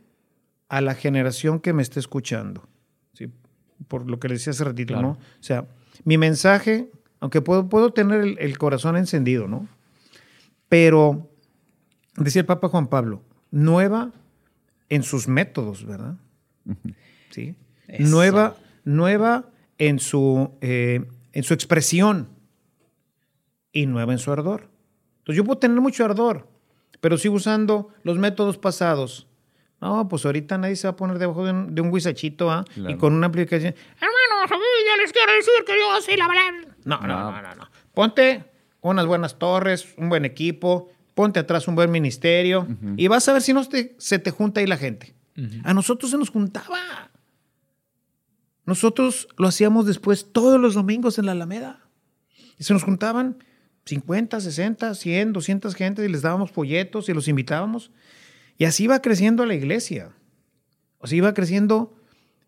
a 0.69 0.81
la 0.81 0.95
generación 0.95 1.61
que 1.61 1.73
me 1.73 1.83
está 1.83 2.01
escuchando? 2.01 2.69
¿Sí? 3.13 3.33
Por 3.87 4.11
lo 4.11 4.19
que 4.19 4.27
le 4.27 4.35
decía 4.35 4.51
hace 4.51 4.65
ratito, 4.65 4.95
Claro. 4.95 5.09
¿no? 5.09 5.13
O 5.13 5.43
sea, 5.43 5.69
mi 6.05 6.19
mensaje, 6.19 6.91
aunque 7.21 7.43
puedo, 7.43 7.69
puedo 7.69 7.93
tener 7.93 8.23
el, 8.23 8.39
el 8.41 8.59
corazón 8.59 8.97
encendido, 8.97 9.47
¿no? 9.47 9.69
Pero, 10.69 11.31
decía 12.17 12.41
el 12.41 12.47
Papa 12.47 12.69
Juan 12.69 12.89
Pablo, 12.89 13.23
nueva 13.51 14.11
en 14.89 15.03
sus 15.03 15.29
métodos, 15.29 15.85
¿verdad? 15.87 16.17
¿Sí? 17.31 17.55
Eso. 17.89 18.11
Nueva, 18.11 18.57
nueva 18.85 19.47
en 19.79 19.99
su, 19.99 20.53
eh, 20.61 21.05
en 21.33 21.43
su 21.43 21.55
expresión 21.55 22.29
y 23.73 23.87
nueva 23.87 24.13
en 24.13 24.19
su 24.19 24.33
ardor. 24.33 24.69
Entonces 25.19 25.37
yo 25.37 25.45
puedo 25.45 25.59
tener 25.59 25.81
mucho 25.81 26.05
ardor, 26.05 26.49
pero 27.01 27.17
sigo 27.17 27.35
usando 27.37 27.89
los 28.03 28.19
métodos 28.19 28.59
pasados 28.59 29.27
No, 29.81 30.09
pues 30.09 30.25
ahorita 30.27 30.59
nadie 30.59 30.77
se 30.77 30.87
va 30.87 30.93
a 30.93 30.97
poner 30.97 31.19
debajo 31.19 31.45
de 31.45 31.53
un, 31.53 31.75
de 31.75 31.81
un 31.81 31.91
guisachito, 31.93 32.51
¿ah? 32.51 32.65
Claro. 32.75 32.91
Y 32.91 32.99
con 32.99 33.15
una 33.15 33.29
aplicación. 33.29 33.75
Hermanos, 33.95 34.51
yo 34.51 35.03
les 35.03 35.13
quiero 35.13 35.33
decir 35.33 35.53
que 35.67 35.73
yo 35.79 36.01
soy 36.03 36.17
la 36.17 36.27
palabra. 36.27 36.61
No, 36.85 36.99
No. 37.01 37.31
no, 37.31 37.43
no, 37.43 37.55
no. 37.55 37.71
Ponte 37.95 38.45
unas 38.83 39.07
buenas 39.07 39.39
torres, 39.39 39.95
un 39.97 40.09
buen 40.11 40.25
equipo, 40.25 40.91
ponte 41.15 41.41
atrás 41.41 41.69
un 41.69 41.75
buen 41.75 41.91
ministerio 41.91 42.67
y 42.97 43.09
vas 43.09 43.29
a 43.29 43.33
ver 43.33 43.43
si 43.43 43.53
no 43.53 43.65
te- 43.67 43.95
se 43.99 44.19
te 44.19 44.31
junta 44.31 44.61
ahí 44.61 44.67
la 44.67 44.77
gente. 44.77 45.15
A 45.65 45.73
nosotros 45.75 46.11
se 46.11 46.19
nos 46.19 46.31
juntaba. 46.31 47.11
Nosotros 48.67 49.29
lo 49.39 49.49
hacíamos 49.49 49.87
después 49.87 50.33
todos 50.33 50.61
los 50.61 50.75
domingos 50.75 51.19
en 51.19 51.27
la 51.27 51.33
Alameda. 51.33 51.81
Y 52.59 52.65
se 52.65 52.73
nos 52.73 52.83
juntaban 52.85 53.39
50, 53.87 54.41
60, 54.41 54.95
100, 54.95 55.33
200 55.33 55.75
gente 55.75 56.05
y 56.05 56.09
les 56.09 56.23
dábamos 56.23 56.51
folletos 56.51 57.09
y 57.09 57.15
los 57.15 57.27
invitábamos. 57.27 57.91
Y 58.59 58.65
así 58.67 58.85
iba 58.85 59.01
creciendo 59.01 59.47
la 59.47 59.55
iglesia. 59.55 60.13
O 60.99 61.07
sea, 61.07 61.17
iba 61.17 61.33
creciendo 61.35 61.97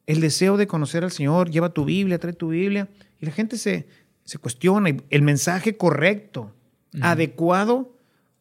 el 0.06 0.20
deseo 0.20 0.56
de 0.58 0.66
conocer 0.66 1.02
al 1.04 1.10
Señor. 1.12 1.50
Lleva 1.50 1.70
tu 1.72 1.84
Biblia, 1.86 2.18
trae 2.18 2.34
tu 2.34 2.48
Biblia. 2.48 2.88
Y 3.18 3.26
la 3.26 3.32
gente 3.32 3.56
se, 3.56 3.88
se 4.24 4.38
cuestiona. 4.38 4.90
El 5.08 5.22
mensaje 5.22 5.76
correcto, 5.76 6.54
adecuado 7.00 7.91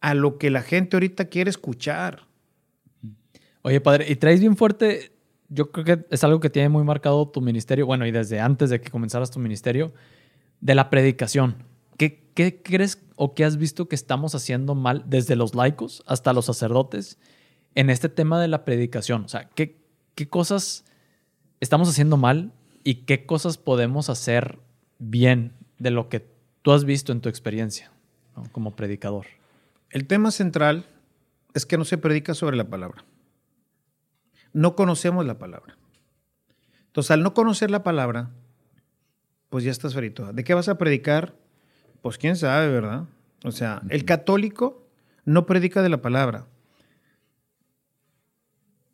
a 0.02 0.16
lo 0.16 0.38
que 0.38 0.50
la 0.50 0.64
gente 0.64 0.98
ahorita 0.98 1.26
quiere 1.26 1.50
escuchar. 1.50 2.24
Oye, 3.62 3.80
padre, 3.80 4.08
y 4.10 4.16
traes 4.16 4.40
bien 4.40 4.58
fuerte, 4.58 5.12
yo 5.48 5.72
creo 5.72 5.86
que 5.86 6.06
es 6.10 6.24
algo 6.24 6.40
que 6.40 6.50
tiene 6.50 6.70
muy 6.70 6.84
marcado 6.84 7.28
tu 7.30 7.40
ministerio, 7.40 7.86
bueno, 7.86 8.06
y 8.08 8.12
desde 8.12 8.40
antes 8.40 8.72
de 8.72 8.82
que 8.82 8.90
comenzaras 8.90 9.30
tu 9.30 9.40
ministerio, 9.40 9.94
de 10.60 10.76
la 10.76 10.90
predicación. 10.90 11.64
¿Qué, 11.98 12.32
qué 12.34 12.62
crees 12.64 13.04
o 13.16 13.36
qué 13.36 13.46
has 13.46 13.58
visto 13.58 13.88
que 13.88 13.96
estamos 13.96 14.34
haciendo 14.34 14.74
mal 14.74 15.04
desde 15.06 15.36
los 15.36 15.54
laicos 15.54 16.04
hasta 16.08 16.34
los 16.34 16.46
sacerdotes 16.46 17.20
en 17.76 17.92
este 17.92 18.10
tema 18.10 18.42
de 18.42 18.48
la 18.48 18.66
predicación? 18.66 19.26
O 19.26 19.28
sea, 19.28 19.50
¿qué, 19.50 19.78
qué 20.16 20.28
cosas 20.28 20.84
estamos 21.60 21.90
haciendo 21.90 22.18
mal 22.18 22.52
y 22.84 23.06
qué 23.06 23.28
cosas 23.28 23.60
podemos 23.60 24.10
hacer 24.10 24.58
bien 24.98 25.54
de 25.78 25.92
lo 25.92 26.10
que 26.10 26.26
tú 26.64 26.72
has 26.72 26.86
visto 26.86 27.12
en 27.12 27.22
tu 27.22 27.30
experiencia 27.30 27.92
como 28.52 28.76
predicador? 28.76 29.28
El 29.92 30.08
tema 30.08 30.32
central 30.32 30.86
es 31.54 31.66
que 31.66 31.78
no 31.78 31.86
se 31.86 31.98
predica 31.98 32.34
sobre 32.34 32.58
la 32.58 32.66
palabra. 32.66 33.04
No 34.54 34.76
conocemos 34.76 35.26
la 35.26 35.38
palabra. 35.38 35.78
Entonces, 36.88 37.12
al 37.12 37.24
no 37.24 37.34
conocer 37.34 37.72
la 37.72 37.84
palabra, 37.84 38.32
pues 39.50 39.64
ya 39.64 39.72
estás 39.72 39.94
frito. 39.94 40.32
¿De 40.34 40.44
qué 40.44 40.54
vas 40.54 40.70
a 40.70 40.78
predicar? 40.78 41.36
Pues 42.02 42.18
quién 42.18 42.36
sabe, 42.36 42.70
¿verdad? 42.70 43.06
O 43.44 43.52
sea, 43.52 43.82
el 43.90 44.06
católico 44.06 44.88
no 45.26 45.46
predica 45.46 45.82
de 45.82 45.90
la 45.90 46.02
palabra. 46.02 46.48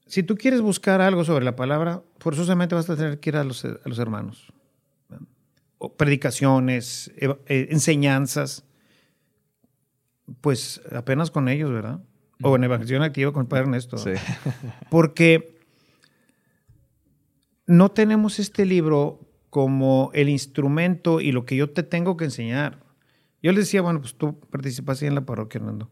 Si 0.05 0.23
tú 0.23 0.35
quieres 0.35 0.61
buscar 0.61 1.01
algo 1.01 1.23
sobre 1.25 1.45
la 1.45 1.55
palabra, 1.55 2.01
forzosamente 2.19 2.75
vas 2.75 2.89
a 2.89 2.95
tener 2.95 3.19
que 3.19 3.29
ir 3.29 3.37
a 3.37 3.43
los, 3.43 3.65
a 3.65 3.79
los 3.85 3.99
hermanos. 3.99 4.51
O 5.79 5.93
predicaciones, 5.93 7.11
eh, 7.17 7.67
enseñanzas 7.69 8.63
pues 10.41 10.81
apenas 10.91 11.31
con 11.31 11.49
ellos, 11.49 11.71
¿verdad? 11.71 12.01
O 12.41 12.55
en 12.55 12.63
evangelización 12.63 13.03
activa 13.03 13.31
con 13.31 13.43
el 13.43 13.47
padre 13.47 13.63
Ernesto. 13.63 13.97
Sí. 13.97 14.11
Porque 14.89 15.57
no 17.65 17.89
tenemos 17.89 18.39
este 18.39 18.65
libro 18.65 19.19
como 19.49 20.11
el 20.13 20.29
instrumento 20.29 21.19
y 21.19 21.31
lo 21.31 21.45
que 21.45 21.55
yo 21.55 21.71
te 21.71 21.83
tengo 21.83 22.17
que 22.17 22.25
enseñar. 22.25 22.83
Yo 23.41 23.51
les 23.51 23.65
decía, 23.65 23.81
bueno, 23.81 24.01
pues 24.01 24.15
tú 24.15 24.39
participas 24.39 25.01
ahí 25.01 25.07
en 25.07 25.15
la 25.15 25.25
parroquia, 25.25 25.59
Hernando. 25.59 25.89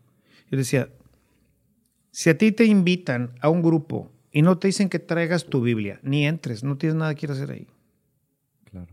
Yo 0.49 0.57
les 0.57 0.67
decía, 0.67 0.89
si 2.11 2.29
a 2.29 2.37
ti 2.37 2.51
te 2.51 2.65
invitan 2.65 3.35
a 3.41 3.49
un 3.49 3.61
grupo 3.61 4.11
y 4.31 4.41
no 4.41 4.57
te 4.57 4.67
dicen 4.67 4.89
que 4.89 4.99
traigas 4.99 5.45
tu 5.45 5.61
Biblia, 5.61 5.99
ni 6.03 6.25
entres, 6.25 6.63
no 6.63 6.77
tienes 6.77 6.95
nada 6.95 7.15
que 7.15 7.25
ir 7.25 7.29
a 7.31 7.33
hacer 7.33 7.51
ahí. 7.51 7.67
Claro. 8.65 8.87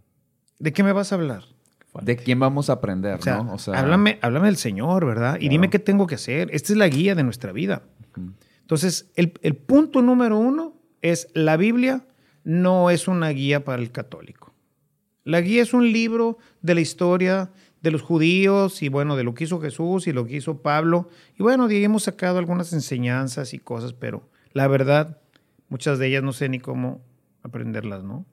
¿De 0.59 0.73
qué 0.73 0.83
me 0.83 0.93
vas 0.93 1.13
a 1.13 1.17
hablar? 1.17 1.45
¿De 2.01 2.17
quién 2.17 2.41
vamos 2.41 2.71
a 2.71 2.75
aprender, 2.75 3.19
O 3.19 3.23
sea, 3.23 3.43
no? 3.43 3.55
O 3.55 3.59
sea, 3.59 3.79
háblame, 3.79 4.19
háblame 4.23 4.47
del 4.47 4.57
Señor, 4.57 5.05
¿verdad? 5.05 5.35
Y 5.37 5.41
Claro. 5.41 5.51
dime 5.51 5.71
qué 5.71 5.79
tengo 5.79 6.07
que 6.07 6.15
hacer. 6.15 6.49
Esta 6.53 6.73
es 6.73 6.79
la 6.79 6.89
guía 6.89 7.15
de 7.15 7.23
nuestra 7.23 7.53
vida. 7.53 7.83
Entonces, 8.61 9.11
el, 9.17 9.35
el 9.43 9.55
punto 9.55 10.01
número 10.01 10.39
uno 10.39 10.75
es 11.03 11.29
la 11.35 11.57
Biblia 11.57 12.07
no 12.45 12.91
es 12.91 13.09
una 13.09 13.29
guía 13.31 13.65
para 13.65 13.83
el 13.83 13.91
católico. 13.91 14.55
La 15.25 15.41
guía 15.41 15.63
es 15.63 15.75
un 15.75 15.93
libro 15.93 16.39
de 16.63 16.75
la 16.75 16.81
historia 16.81 17.51
de 17.83 17.91
los 17.91 18.03
judíos 18.03 18.83
y 18.83 18.89
bueno, 18.89 19.15
de 19.17 19.25
lo 19.25 19.35
que 19.35 19.45
hizo 19.45 19.61
Jesús 19.61 20.07
y 20.07 20.13
lo 20.13 20.27
que 20.27 20.37
hizo 20.37 20.63
Pablo. 20.63 21.09
Y 21.39 21.43
bueno, 21.43 21.69
de 21.69 21.77
ahí 21.77 21.85
hemos 21.85 22.05
sacado 22.05 22.39
algunas 22.39 22.73
enseñanzas 22.73 23.53
y 23.55 23.59
cosas, 23.59 23.93
pero 23.93 24.29
la 24.53 24.67
verdad, 24.69 25.19
muchas 25.69 25.99
de 25.99 26.07
ellas 26.09 26.23
no 26.23 26.33
sé 26.33 26.49
ni 26.49 26.59
cómo 26.59 27.03
aprenderlas, 27.43 28.03
¿no? 28.05 28.25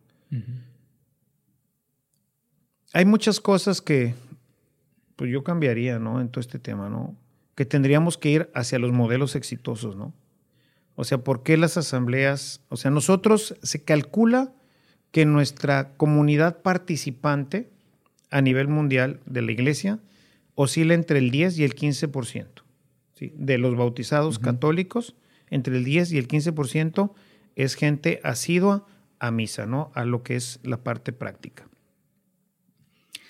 Hay 2.94 3.06
muchas 3.06 3.40
cosas 3.40 3.82
que 3.82 4.16
pues 5.16 5.32
yo 5.32 5.44
cambiaría, 5.44 6.00
¿no? 6.00 6.22
En 6.22 6.30
todo 6.30 6.42
este 6.42 6.60
tema, 6.60 6.90
¿no? 6.90 7.16
Que 7.56 7.66
tendríamos 7.66 8.18
que 8.18 8.30
ir 8.30 8.50
hacia 8.56 8.80
los 8.80 8.92
modelos 8.92 9.36
exitosos, 9.36 9.96
¿no? 9.96 10.14
O 10.96 11.04
sea, 11.04 11.20
¿por 11.20 11.44
qué 11.44 11.56
las 11.58 11.78
asambleas? 11.78 12.62
O 12.70 12.78
sea, 12.78 12.90
nosotros 12.90 13.56
se 13.62 13.84
calcula 13.84 14.54
que 15.12 15.26
nuestra 15.26 15.96
comunidad 15.98 16.62
participante 16.62 17.70
a 18.32 18.42
nivel 18.42 18.68
mundial 18.68 19.20
de 19.26 19.42
la 19.42 19.52
iglesia 19.52 20.00
oscila 20.56 20.94
entre 20.94 21.20
el 21.20 21.32
10 21.32 21.60
y 21.60 21.64
el 21.64 21.76
15%. 21.76 22.48
¿sí? 23.14 23.34
De 23.38 23.58
los 23.58 23.76
bautizados 23.76 24.40
católicos, 24.40 25.16
entre 25.50 25.78
el 25.78 25.84
10 25.84 26.12
y 26.12 26.18
el 26.18 26.28
15% 26.28 27.14
es 27.56 27.76
gente 27.76 28.20
asidua 28.24 28.86
a 29.20 29.32
misa, 29.32 29.66
¿no? 29.66 29.92
A 29.96 30.06
lo 30.06 30.24
que 30.24 30.36
es 30.36 30.60
la 30.64 30.84
parte 30.84 31.12
práctica. 31.14 31.69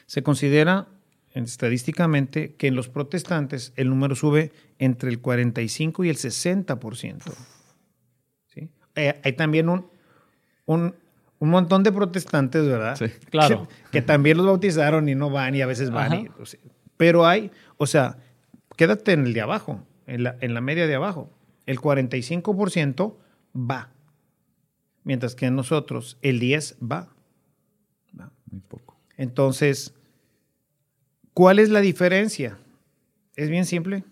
Se 0.09 0.23
considera 0.23 0.87
estadísticamente 1.33 2.55
que 2.55 2.65
en 2.65 2.73
los 2.73 2.89
protestantes 2.89 3.73
el 3.75 3.89
número 3.89 4.15
sube 4.15 4.51
entre 4.79 5.11
el 5.11 5.21
45 5.21 6.03
y 6.03 6.09
el 6.09 6.15
60%. 6.15 7.21
¿sí? 8.47 8.69
Eh, 8.95 9.21
hay 9.23 9.33
también 9.33 9.69
un, 9.69 9.85
un, 10.65 10.95
un 11.37 11.49
montón 11.49 11.83
de 11.83 11.91
protestantes, 11.91 12.65
¿verdad? 12.65 12.95
Sí. 12.95 13.05
Claro. 13.29 13.67
Que, 13.67 13.91
que 13.91 14.01
también 14.01 14.37
los 14.37 14.47
bautizaron 14.47 15.07
y 15.09 15.13
no 15.13 15.29
van 15.29 15.53
y 15.53 15.61
a 15.61 15.67
veces 15.67 15.91
van. 15.91 16.13
Y- 16.25 16.27
o 16.39 16.45
sea, 16.47 16.59
pero 16.97 17.27
hay, 17.27 17.51
o 17.77 17.85
sea, 17.85 18.17
quédate 18.77 19.11
en 19.11 19.27
el 19.27 19.33
de 19.33 19.41
abajo, 19.41 19.85
en 20.07 20.23
la, 20.23 20.37
en 20.41 20.55
la 20.55 20.61
media 20.61 20.87
de 20.87 20.95
abajo. 20.95 21.29
El 21.67 21.77
45% 21.79 23.15
va. 23.55 23.91
Mientras 25.03 25.35
que 25.35 25.51
nosotros 25.51 26.17
el 26.23 26.39
10 26.39 26.77
va. 26.81 27.09
va. 28.19 28.31
Muy 28.49 28.61
poco. 28.61 28.97
Entonces, 29.17 29.93
¿cuál 31.39 31.59
es 31.59 31.69
la 31.69 31.79
diferencia? 31.79 32.59
Es 33.37 33.49
bien 33.49 33.63
simple. 33.63 34.03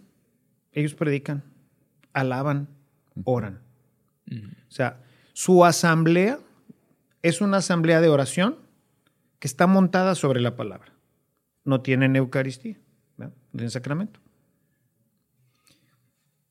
Ellos 0.72 0.94
predican, 0.94 1.44
alaban, 2.14 2.70
oran. 3.26 3.60
O 4.32 4.72
sea, 4.72 5.04
su 5.34 5.66
asamblea 5.66 6.40
es 7.22 7.42
una 7.42 7.58
asamblea 7.58 8.00
de 8.00 8.08
oración 8.08 8.56
que 9.40 9.48
está 9.50 9.68
montada 9.68 10.16
sobre 10.16 10.40
la 10.40 10.56
palabra. 10.56 10.94
No 11.66 11.82
tienen 11.82 12.16
Eucaristía, 12.16 12.78
no 13.18 13.34
tienen 13.52 13.72
sacramento. 13.72 14.22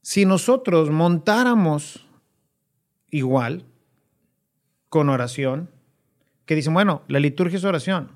Si 0.03 0.27
nosotros 0.27 0.91
montáramos 0.91 2.07
igual, 3.11 3.65
con 4.91 5.09
oración, 5.09 5.71
que 6.45 6.55
dicen, 6.55 6.75
bueno, 6.75 7.01
la 7.09 7.19
liturgia 7.19 7.57
es 7.57 7.65
oración. 7.65 8.11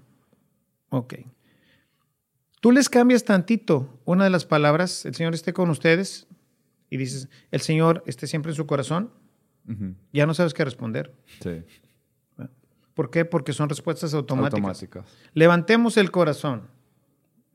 Ok. 0.90 1.14
Tú 2.60 2.72
les 2.72 2.88
cambias 2.88 3.24
tantito 3.24 3.98
una 4.04 4.24
de 4.24 4.30
las 4.30 4.44
palabras, 4.44 5.06
el 5.06 5.14
Señor 5.14 5.34
esté 5.34 5.52
con 5.52 5.70
ustedes, 5.70 6.26
y 6.90 6.96
dices, 6.98 7.28
el 7.50 7.60
Señor 7.60 8.02
esté 8.06 8.26
siempre 8.26 8.52
en 8.52 8.56
su 8.56 8.66
corazón, 8.66 9.10
ya 10.12 10.26
no 10.26 10.34
sabes 10.34 10.52
qué 10.52 10.64
responder. 10.64 11.14
Sí. 11.42 11.62
¿Por 12.94 13.10
qué? 13.10 13.24
Porque 13.24 13.52
son 13.52 13.68
respuestas 13.68 14.12
automáticas. 14.14 14.54
Automáticas. 14.54 15.04
Levantemos 15.32 15.96
el 15.96 16.10
corazón. 16.10 16.62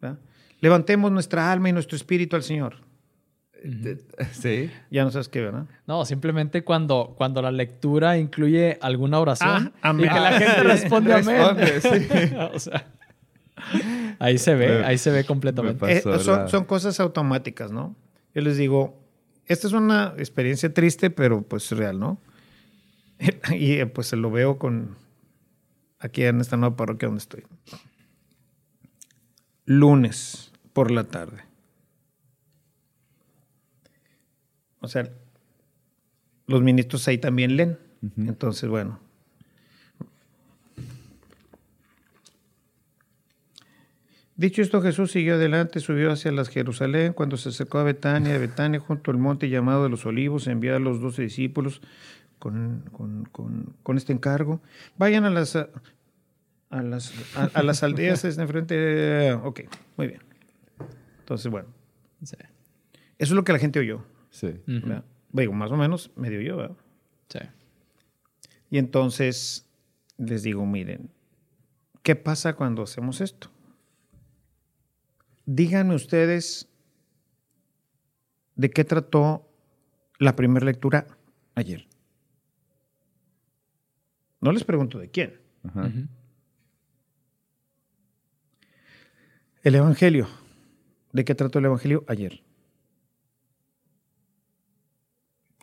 ¿verdad? 0.02 0.18
Levantemos 0.62 1.12
nuestra 1.12 1.52
alma 1.52 1.70
y 1.70 1.74
nuestro 1.74 1.96
espíritu 1.98 2.36
al 2.36 2.44
Señor. 2.44 2.78
Sí. 4.32 4.70
Ya 4.92 5.04
no 5.04 5.12
sabes 5.12 5.28
qué, 5.28 5.42
¿verdad? 5.42 5.66
No, 5.88 6.06
simplemente 6.06 6.64
cuando, 6.64 7.16
cuando 7.18 7.42
la 7.42 7.52
lectura 7.52 8.18
incluye 8.18 8.78
alguna 8.82 9.20
oración 9.20 9.74
Ah, 9.82 9.90
amén. 9.90 10.06
y 10.06 10.10
que 10.14 10.20
la 10.20 10.32
gente 10.40 10.64
responde 10.64 11.14
amén. 11.14 11.58
responde, 11.58 11.82
sí. 11.82 12.36
o 12.54 12.60
sea, 12.60 12.94
ahí 14.20 14.38
se 14.38 14.56
ve, 14.56 14.84
ahí 14.86 14.98
se 14.98 15.12
ve 15.12 15.20
me 15.20 15.26
completamente. 15.26 15.92
Eh, 15.92 16.02
son, 16.02 16.12
la- 16.36 16.48
son 16.48 16.66
cosas 16.66 17.00
automáticas, 17.00 17.72
¿no? 17.72 17.96
Yo 18.34 18.42
les 18.42 18.58
digo, 18.58 19.02
esta 19.46 19.68
es 19.68 19.74
una 19.74 20.14
experiencia 20.18 20.74
triste, 20.74 21.10
pero 21.10 21.42
pues 21.42 21.72
real, 21.72 22.00
¿no? 22.00 22.20
y 23.56 23.74
eh, 23.74 23.86
pues 23.86 24.12
lo 24.14 24.30
veo 24.32 24.58
con 24.58 24.98
aquí 26.00 26.24
en 26.24 26.42
esta 26.42 26.58
nueva 26.58 26.76
parroquia 26.76 27.08
donde 27.08 27.20
estoy. 27.22 27.44
Lunes 29.66 30.52
por 30.74 30.92
la 30.92 31.06
tarde. 31.06 31.44
O 34.80 34.88
sea, 34.88 35.10
los 36.48 36.62
ministros 36.62 37.08
ahí 37.08 37.18
también 37.18 37.56
leen. 37.58 37.80
Entonces, 38.18 38.70
bueno. 38.70 39.00
Dicho 44.38 44.62
esto, 44.62 44.82
Jesús 44.82 45.12
siguió 45.12 45.36
adelante, 45.36 45.80
subió 45.80 46.12
hacia 46.12 46.32
las 46.32 46.50
Jerusalén. 46.50 47.14
Cuando 47.14 47.38
se 47.38 47.50
acercó 47.50 47.78
a 47.80 47.84
Betania, 47.84 48.34
de 48.34 48.40
Betania, 48.40 48.80
junto 48.82 49.12
al 49.12 49.18
monte 49.18 49.48
llamado 49.50 49.84
de 49.84 49.90
los 49.90 50.06
Olivos, 50.06 50.48
envió 50.48 50.76
a 50.76 50.80
los 50.80 51.00
doce 51.00 51.22
discípulos 51.22 51.82
con, 52.38 52.84
con- 52.92 53.26
con- 53.32 53.74
con 53.82 53.96
este 53.98 54.12
encargo. 54.12 54.62
Vayan 54.98 55.24
a 55.24 55.30
las, 55.30 55.56
a, 55.56 55.70
las, 56.82 57.14
a, 57.38 57.46
a 57.54 57.64
las 57.64 57.82
aldeas 57.84 58.24
de 58.24 58.42
enfrente. 58.44 59.34
Ok, 59.34 59.62
muy 59.96 60.08
bien. 60.08 60.20
Entonces, 61.20 61.50
bueno, 61.50 61.70
Sí. 62.22 62.36
eso 62.38 62.48
es 63.18 63.32
lo 63.32 63.44
que 63.46 63.54
la 63.54 63.60
gente 63.60 63.80
oyó. 63.80 64.04
Sí. 64.32 64.54
Digo, 65.32 65.54
más 65.54 65.72
o 65.72 65.78
menos 65.78 66.12
medio 66.18 66.42
yo, 66.42 66.58
¿verdad? 66.58 66.76
Sí. 67.30 67.40
Y 68.70 68.80
entonces 68.80 69.66
les 70.18 70.44
digo, 70.44 70.66
miren, 70.66 71.10
¿qué 72.04 72.16
pasa 72.18 72.54
cuando 72.56 72.84
hacemos 72.84 73.22
esto? 73.22 73.50
Díganme 75.46 75.96
ustedes 75.96 76.68
de 78.56 78.70
qué 78.70 78.84
trató 78.84 79.48
la 80.18 80.36
primera 80.36 80.66
lectura 80.66 81.08
ayer. 81.54 81.88
No 84.42 84.52
les 84.52 84.64
pregunto 84.64 84.98
de 85.00 85.10
quién. 85.10 85.40
Ajá. 85.64 85.92
El 89.64 89.76
Evangelio. 89.76 90.28
¿De 91.12 91.26
qué 91.26 91.34
trató 91.34 91.60
el 91.60 91.66
Evangelio 91.66 92.04
ayer? 92.08 92.44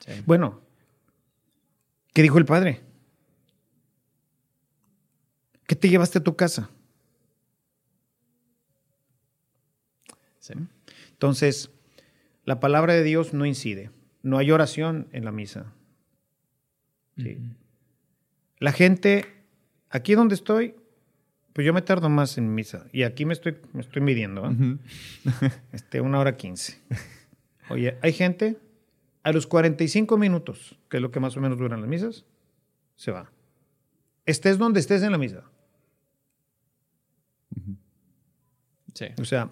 Sí. 0.05 0.13
Bueno, 0.27 0.61
¿qué 2.13 2.23
dijo 2.23 2.39
el 2.39 2.45
Padre? 2.45 2.83
¿Qué 5.67 5.77
te 5.77 5.89
llevaste 5.89 6.19
a 6.19 6.25
tu 6.25 6.35
casa? 6.35 6.71
Sí. 10.43 10.55
Entonces, 11.13 11.71
la 12.45 12.59
palabra 12.59 12.95
de 12.95 13.05
Dios 13.05 13.33
no 13.33 13.47
incide. 13.47 13.91
No 14.23 14.39
hay 14.39 14.51
oración 14.51 15.07
en 15.13 15.25
la 15.25 15.31
misa. 15.31 15.73
Sí. 17.17 17.39
La 18.59 18.73
gente, 18.73 19.25
aquí 19.89 20.15
donde 20.15 20.35
estoy, 20.35 20.75
pues 21.53 21.65
yo 21.65 21.73
me 21.73 21.83
tardo 21.83 22.09
más 22.09 22.39
en 22.39 22.53
misa. 22.53 22.87
Y 22.93 23.05
aquí 23.05 23.25
me 23.25 23.35
estoy, 23.35 23.57
me 23.73 23.83
estoy 23.83 24.03
midiendo. 24.03 24.43
Ujú. 24.43 24.79
este, 25.73 26.01
una 26.01 26.19
hora 26.19 26.37
quince. 26.37 26.77
Oye, 27.71 27.97
hay 28.03 28.13
gente, 28.13 28.59
a 29.23 29.31
los 29.31 29.47
45 29.47 30.19
minutos, 30.19 30.77
que 30.89 30.97
es 30.97 31.03
lo 31.03 31.13
que 31.13 31.21
más 31.21 31.37
o 31.37 31.41
menos 31.41 31.57
duran 31.57 31.81
las 31.81 31.89
misas, 31.89 32.25
se 32.97 33.13
va. 33.13 33.31
Estés 34.27 34.59
donde 34.59 34.81
estés 34.81 35.05
en 35.05 35.13
la 35.13 35.19
misa. 35.19 35.45
Sí. 38.95 39.07
O 39.21 39.25
sea, 39.25 39.49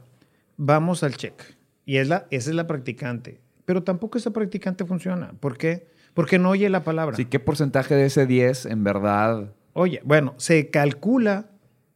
vamos 0.63 1.03
al 1.03 1.17
check. 1.17 1.43
Y 1.87 1.97
es 1.97 2.09
la, 2.09 2.27
esa 2.31 2.51
es 2.51 2.57
la 2.57 2.67
practicante. 2.67 3.41
Pero 3.65 3.83
tampoco 3.83 4.19
esa 4.19 4.31
practicante 4.31 4.85
funciona. 4.85 5.33
¿Por 5.41 5.57
qué? 5.57 5.89
Porque 6.13 6.39
no 6.39 6.51
oye 6.51 6.69
la 6.69 6.85
palabra. 6.85 7.17
Sí, 7.17 7.25
¿qué 7.25 7.41
porcentaje 7.41 7.95
de 7.95 8.07
ese 8.07 8.27
10 8.27 8.67
en 8.67 8.85
verdad? 8.85 9.55
Oye, 9.73 10.03
bueno, 10.05 10.35
se 10.37 10.69
calcula 10.71 11.47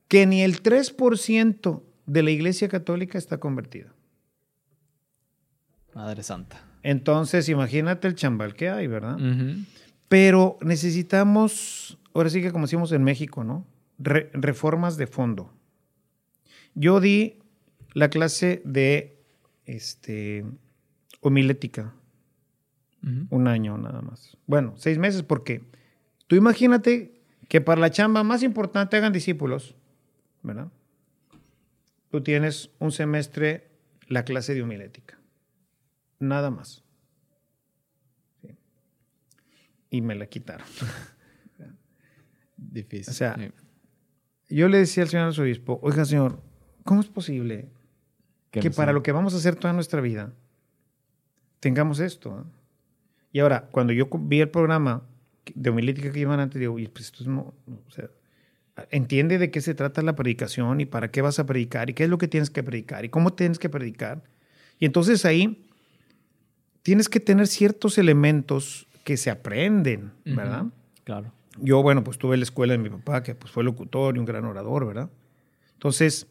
que 0.09 0.27
ni 0.27 0.43
el 0.43 0.63
3% 0.63 1.83
de 2.07 2.23
la 2.23 2.31
Iglesia 2.31 2.69
Católica 2.69 3.19
está 3.19 3.39
convertida. 3.39 3.93
Madre 5.95 6.23
Santa. 6.23 6.63
Entonces, 6.83 7.49
imagínate 7.49 8.09
el 8.09 8.15
chambal 8.15 8.55
que 8.55 8.69
hay, 8.71 8.87
¿verdad? 8.87 9.19
Pero 10.09 10.59
necesitamos, 10.61 11.99
ahora 12.15 12.31
sí 12.31 12.41
que 12.43 12.53
como 12.53 12.67
decimos 12.67 12.93
en 12.93 13.03
México, 13.05 13.43
¿no? 13.45 13.67
Re- 13.99 14.31
reformas 14.33 14.97
de 14.97 15.07
fondo. 15.07 15.53
Yo 16.75 17.01
di 17.01 17.39
la 17.95 18.11
clase 18.11 18.61
de 18.65 19.25
este, 19.65 20.45
homilética 21.21 21.95
un 23.31 23.49
año 23.49 23.77
nada 23.77 24.01
más. 24.01 24.37
Bueno, 24.47 24.75
seis 24.77 24.97
meses 24.99 25.23
porque 25.23 25.63
tú 26.27 26.37
imagínate 26.37 27.21
que 27.49 27.61
para 27.61 27.81
la 27.81 27.91
chamba 27.91 28.25
más 28.25 28.43
importante 28.43 28.97
hagan 28.97 29.13
discípulos, 29.13 29.75
¿verdad? 30.43 30.69
Tú 32.11 32.23
tienes 32.23 32.71
un 32.79 32.93
semestre 32.93 33.71
la 34.09 34.25
clase 34.25 34.55
de 34.55 34.63
homilética. 34.63 35.19
Nada 36.19 36.51
más. 36.51 36.83
Sí. 38.41 38.49
Y 39.91 40.01
me 40.01 40.15
la 40.15 40.27
quitaron. 40.27 40.67
Difícil. 42.57 43.11
O 43.11 43.15
sea, 43.15 43.37
Sí. 43.37 43.51
Yo 44.55 44.69
le 44.69 44.79
decía 44.79 45.03
al 45.03 45.09
señor 45.09 45.27
arzobispo, 45.27 45.81
oiga 45.83 46.05
señor, 46.05 46.41
¿cómo 46.85 47.01
es 47.01 47.09
posible 47.09 47.71
que 48.61 48.71
para 48.71 48.93
lo 48.93 49.03
que 49.03 49.13
vamos 49.13 49.35
a 49.35 49.39
hacer 49.39 49.57
toda 49.57 49.73
nuestra 49.73 50.01
vida 50.01 50.33
tengamos 51.61 52.01
esto? 52.01 52.41
¿eh? 52.41 52.51
Y 53.33 53.41
ahora, 53.41 53.69
cuando 53.71 53.93
yo 53.93 54.09
vi 54.13 54.41
el 54.41 54.49
programa 54.49 55.03
de 55.55 55.71
homilítica 55.71 56.11
que 56.13 56.19
llevan 56.19 56.41
antes, 56.41 56.61
digo, 56.61 56.75
"Oye, 56.75 56.89
pues 56.89 57.07
esto 57.07 57.25
no, 57.25 57.55
no, 57.67 57.79
o 57.87 57.91
sea, 57.91 58.09
entiende 58.91 59.39
de 59.39 59.51
qué 59.51 59.61
se 59.61 59.75
trata 59.75 60.03
la 60.03 60.17
predicación 60.17 60.81
y 60.81 60.87
para 60.87 61.11
qué 61.11 61.23
vas 61.23 61.39
a 61.39 61.47
predicar 61.47 61.91
y 61.91 61.95
qué 61.95 62.05
es 62.05 62.11
lo 62.11 62.19
que 62.19 62.29
tienes 62.29 62.51
que 62.51 62.63
predicar 62.63 63.05
y 63.05 63.09
cómo 63.09 63.33
tienes 63.33 63.59
que 63.59 63.69
predicar. 63.69 64.23
Y 64.79 64.87
entonces 64.87 65.25
ahí 65.25 65.67
tienes 66.83 67.09
que 67.09 67.21
tener 67.21 67.47
ciertos 67.47 67.99
elementos 67.99 68.87
que 69.05 69.17
se 69.17 69.31
aprenden, 69.31 70.13
¿verdad? 70.25 70.67
Claro. 71.05 71.33
Yo, 71.59 71.83
bueno, 71.83 72.03
pues 72.03 72.19
tuve 72.19 72.37
la 72.37 72.43
escuela 72.43 72.73
de 72.73 72.79
mi 72.79 72.91
papá, 72.91 73.23
que 73.23 73.35
pues 73.35 73.53
fue 73.53 73.63
locutor 73.63 74.17
y 74.17 74.19
un 74.19 74.25
gran 74.25 74.45
orador, 74.45 74.87
¿verdad? 74.87 75.11
Entonces, 75.75 76.27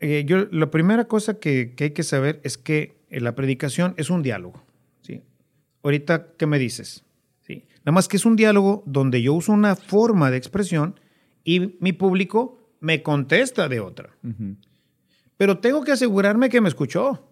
eh, 0.00 0.24
yo, 0.26 0.46
la 0.50 0.70
primera 0.70 1.06
cosa 1.06 1.38
que, 1.38 1.74
que 1.74 1.84
hay 1.84 1.90
que 1.90 2.02
saber 2.02 2.40
es 2.44 2.58
que 2.58 2.96
eh, 3.10 3.20
la 3.20 3.34
predicación 3.34 3.94
es 3.96 4.10
un 4.10 4.22
diálogo, 4.22 4.64
¿sí? 5.02 5.22
Ahorita, 5.82 6.28
¿qué 6.36 6.46
me 6.46 6.58
dices? 6.58 7.04
¿Sí? 7.42 7.64
Nada 7.80 7.92
más 7.92 8.08
que 8.08 8.16
es 8.16 8.26
un 8.26 8.36
diálogo 8.36 8.82
donde 8.86 9.22
yo 9.22 9.34
uso 9.34 9.52
una 9.52 9.76
forma 9.76 10.30
de 10.30 10.36
expresión 10.36 10.98
y 11.44 11.76
mi 11.80 11.92
público 11.92 12.72
me 12.80 13.02
contesta 13.02 13.68
de 13.68 13.80
otra. 13.80 14.10
Pero 15.36 15.58
tengo 15.58 15.82
que 15.82 15.92
asegurarme 15.92 16.48
que 16.48 16.60
me 16.60 16.68
escuchó 16.68 17.24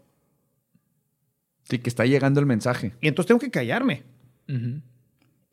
Sí, 1.65 1.79
que 1.81 1.89
está 1.91 2.07
llegando 2.07 2.39
el 2.41 2.47
mensaje. 2.47 2.95
y 3.01 3.09
entonces 3.09 3.27
tengo 3.29 3.41
que 3.41 3.51
callarme. 3.51 4.05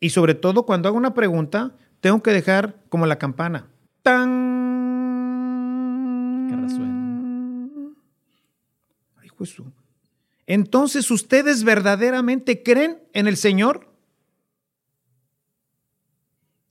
Y 0.00 0.10
sobre 0.10 0.34
todo 0.34 0.64
cuando 0.64 0.88
hago 0.88 0.96
una 0.96 1.14
pregunta, 1.14 1.76
tengo 2.00 2.22
que 2.22 2.30
dejar 2.32 2.76
como 2.88 3.06
la 3.06 3.18
campana. 3.18 3.68
¡Tan! 4.02 4.30
Que 6.48 6.56
resuene. 6.56 7.03
Ay, 9.38 9.46
Jesús. 9.46 9.66
Entonces, 10.46 11.10
¿ustedes 11.10 11.64
verdaderamente 11.64 12.62
creen 12.62 12.98
en 13.12 13.26
el 13.26 13.36
Señor? 13.36 13.88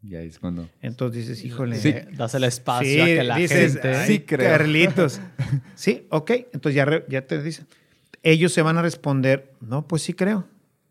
Y 0.04 0.16
ahí 0.16 0.28
es 0.28 0.38
cuando. 0.38 0.70
Entonces 0.82 1.28
dices, 1.28 1.46
híjole. 1.46 1.78
Sí. 1.78 1.94
Das 2.18 2.36
el 2.36 2.44
espacio 2.44 2.92
Sí, 2.94 3.00
a 3.00 3.06
que 3.06 3.24
la 3.24 3.38
dices, 3.38 3.74
gente. 3.74 3.96
"Ay, 3.96 4.08
Sí, 4.08 4.20
creo". 4.20 4.50
Carlitos. 4.50 5.22
Sí, 5.76 6.06
ok. 6.10 6.32
Entonces 6.52 6.76
ya, 6.76 6.86
re- 6.86 7.06
ya 7.10 7.26
te 7.26 7.42
dicen. 7.42 7.68
Ellos 8.22 8.54
se 8.54 8.62
van 8.62 8.78
a 8.78 8.82
responder, 8.82 9.54
no, 9.62 9.88
pues 9.88 10.02
sí 10.04 10.14
creo. 10.14 10.48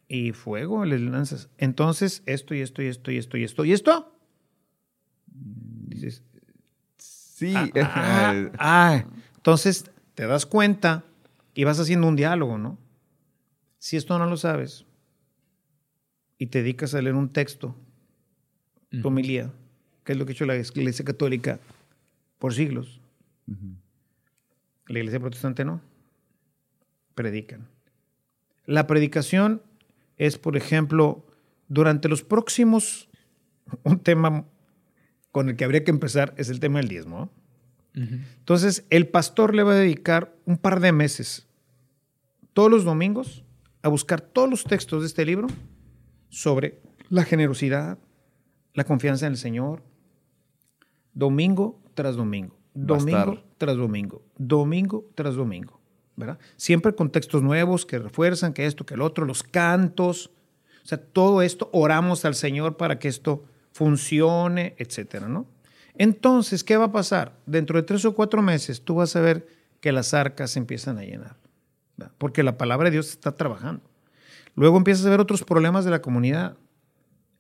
Y 0.08 0.32
fuego 0.32 0.84
les 0.84 1.00
lanzas. 1.00 1.48
Entonces, 1.58 2.22
esto 2.26 2.54
y 2.54 2.60
esto 2.60 2.82
y 2.82 2.86
esto 2.88 3.10
y 3.10 3.16
esto 3.18 3.36
y 3.36 3.44
esto 3.44 3.64
y 3.64 3.72
esto. 3.72 4.14
Dices, 5.26 6.22
Sí. 6.98 7.54
Ah, 7.56 8.32
eh, 8.34 8.50
ah, 8.58 9.04
entonces 9.36 9.90
te 10.14 10.26
das 10.26 10.46
cuenta 10.46 11.04
y 11.54 11.64
vas 11.64 11.78
haciendo 11.78 12.06
un 12.06 12.16
diálogo, 12.16 12.58
¿no? 12.58 12.78
Si 13.78 13.96
esto 13.96 14.18
no 14.18 14.26
lo 14.26 14.36
sabes 14.36 14.86
y 16.38 16.46
te 16.46 16.58
dedicas 16.62 16.94
a 16.94 17.02
leer 17.02 17.14
un 17.14 17.32
texto, 17.32 17.76
tu 18.90 19.08
homilía, 19.08 19.50
que 20.04 20.12
es 20.12 20.18
lo 20.18 20.26
que 20.26 20.32
ha 20.32 20.34
hecho 20.34 20.44
la 20.44 20.56
Iglesia 20.56 21.04
Católica 21.04 21.58
por 22.38 22.54
siglos, 22.54 23.00
la 24.86 24.98
Iglesia 24.98 25.20
Protestante 25.20 25.64
no, 25.64 25.80
predican. 27.14 27.68
La 28.66 28.86
predicación 28.86 29.62
es, 30.16 30.38
por 30.38 30.56
ejemplo, 30.56 31.24
durante 31.68 32.08
los 32.08 32.22
próximos, 32.22 33.08
un 33.82 33.98
tema 33.98 34.44
con 35.30 35.48
el 35.48 35.56
que 35.56 35.64
habría 35.64 35.84
que 35.84 35.90
empezar 35.90 36.34
es 36.36 36.50
el 36.50 36.60
tema 36.60 36.78
del 36.78 36.88
diezmo. 36.88 37.30
Entonces, 37.94 38.86
el 38.88 39.08
pastor 39.08 39.54
le 39.54 39.62
va 39.62 39.72
a 39.72 39.76
dedicar 39.76 40.34
un 40.46 40.56
par 40.56 40.80
de 40.80 40.92
meses, 40.92 41.46
todos 42.54 42.70
los 42.70 42.84
domingos, 42.84 43.44
a 43.82 43.88
buscar 43.88 44.20
todos 44.20 44.48
los 44.48 44.64
textos 44.64 45.02
de 45.02 45.08
este 45.08 45.26
libro 45.26 45.48
sobre 46.30 46.80
la 47.10 47.24
generosidad, 47.24 47.98
la 48.74 48.84
confianza 48.84 49.26
en 49.26 49.32
el 49.32 49.38
Señor, 49.38 49.82
domingo 51.12 51.82
tras 51.94 52.16
domingo, 52.16 52.56
domingo 52.72 53.42
tras 53.58 53.76
domingo, 53.76 54.22
domingo 54.38 55.04
tras 55.14 55.34
domingo, 55.34 55.78
¿verdad? 56.16 56.38
Siempre 56.56 56.94
con 56.94 57.10
textos 57.10 57.42
nuevos 57.42 57.84
que 57.84 57.98
refuerzan 57.98 58.54
que 58.54 58.64
esto, 58.64 58.86
que 58.86 58.94
el 58.94 59.02
otro, 59.02 59.26
los 59.26 59.42
cantos, 59.42 60.30
O 60.82 60.86
sea, 60.86 60.98
todo 60.98 61.42
esto 61.42 61.70
oramos 61.72 62.24
al 62.24 62.34
Señor 62.34 62.76
para 62.76 62.98
que 62.98 63.08
esto 63.08 63.44
funcione, 63.72 64.74
etcétera, 64.78 65.28
¿no? 65.28 65.46
Entonces, 65.96 66.64
¿qué 66.64 66.76
va 66.76 66.86
a 66.86 66.92
pasar? 66.92 67.32
Dentro 67.46 67.76
de 67.76 67.82
tres 67.82 68.04
o 68.04 68.14
cuatro 68.14 68.42
meses 68.42 68.82
tú 68.82 68.96
vas 68.96 69.14
a 69.16 69.20
ver 69.20 69.46
que 69.80 69.92
las 69.92 70.14
arcas 70.14 70.52
se 70.52 70.58
empiezan 70.58 70.98
a 70.98 71.02
llenar, 71.02 71.36
¿verdad? 71.96 72.12
porque 72.18 72.42
la 72.42 72.56
palabra 72.56 72.86
de 72.86 72.92
Dios 72.92 73.10
está 73.10 73.36
trabajando. 73.36 73.82
Luego 74.54 74.76
empiezas 74.76 75.06
a 75.06 75.10
ver 75.10 75.20
otros 75.20 75.44
problemas 75.44 75.84
de 75.84 75.90
la 75.90 76.02
comunidad 76.02 76.56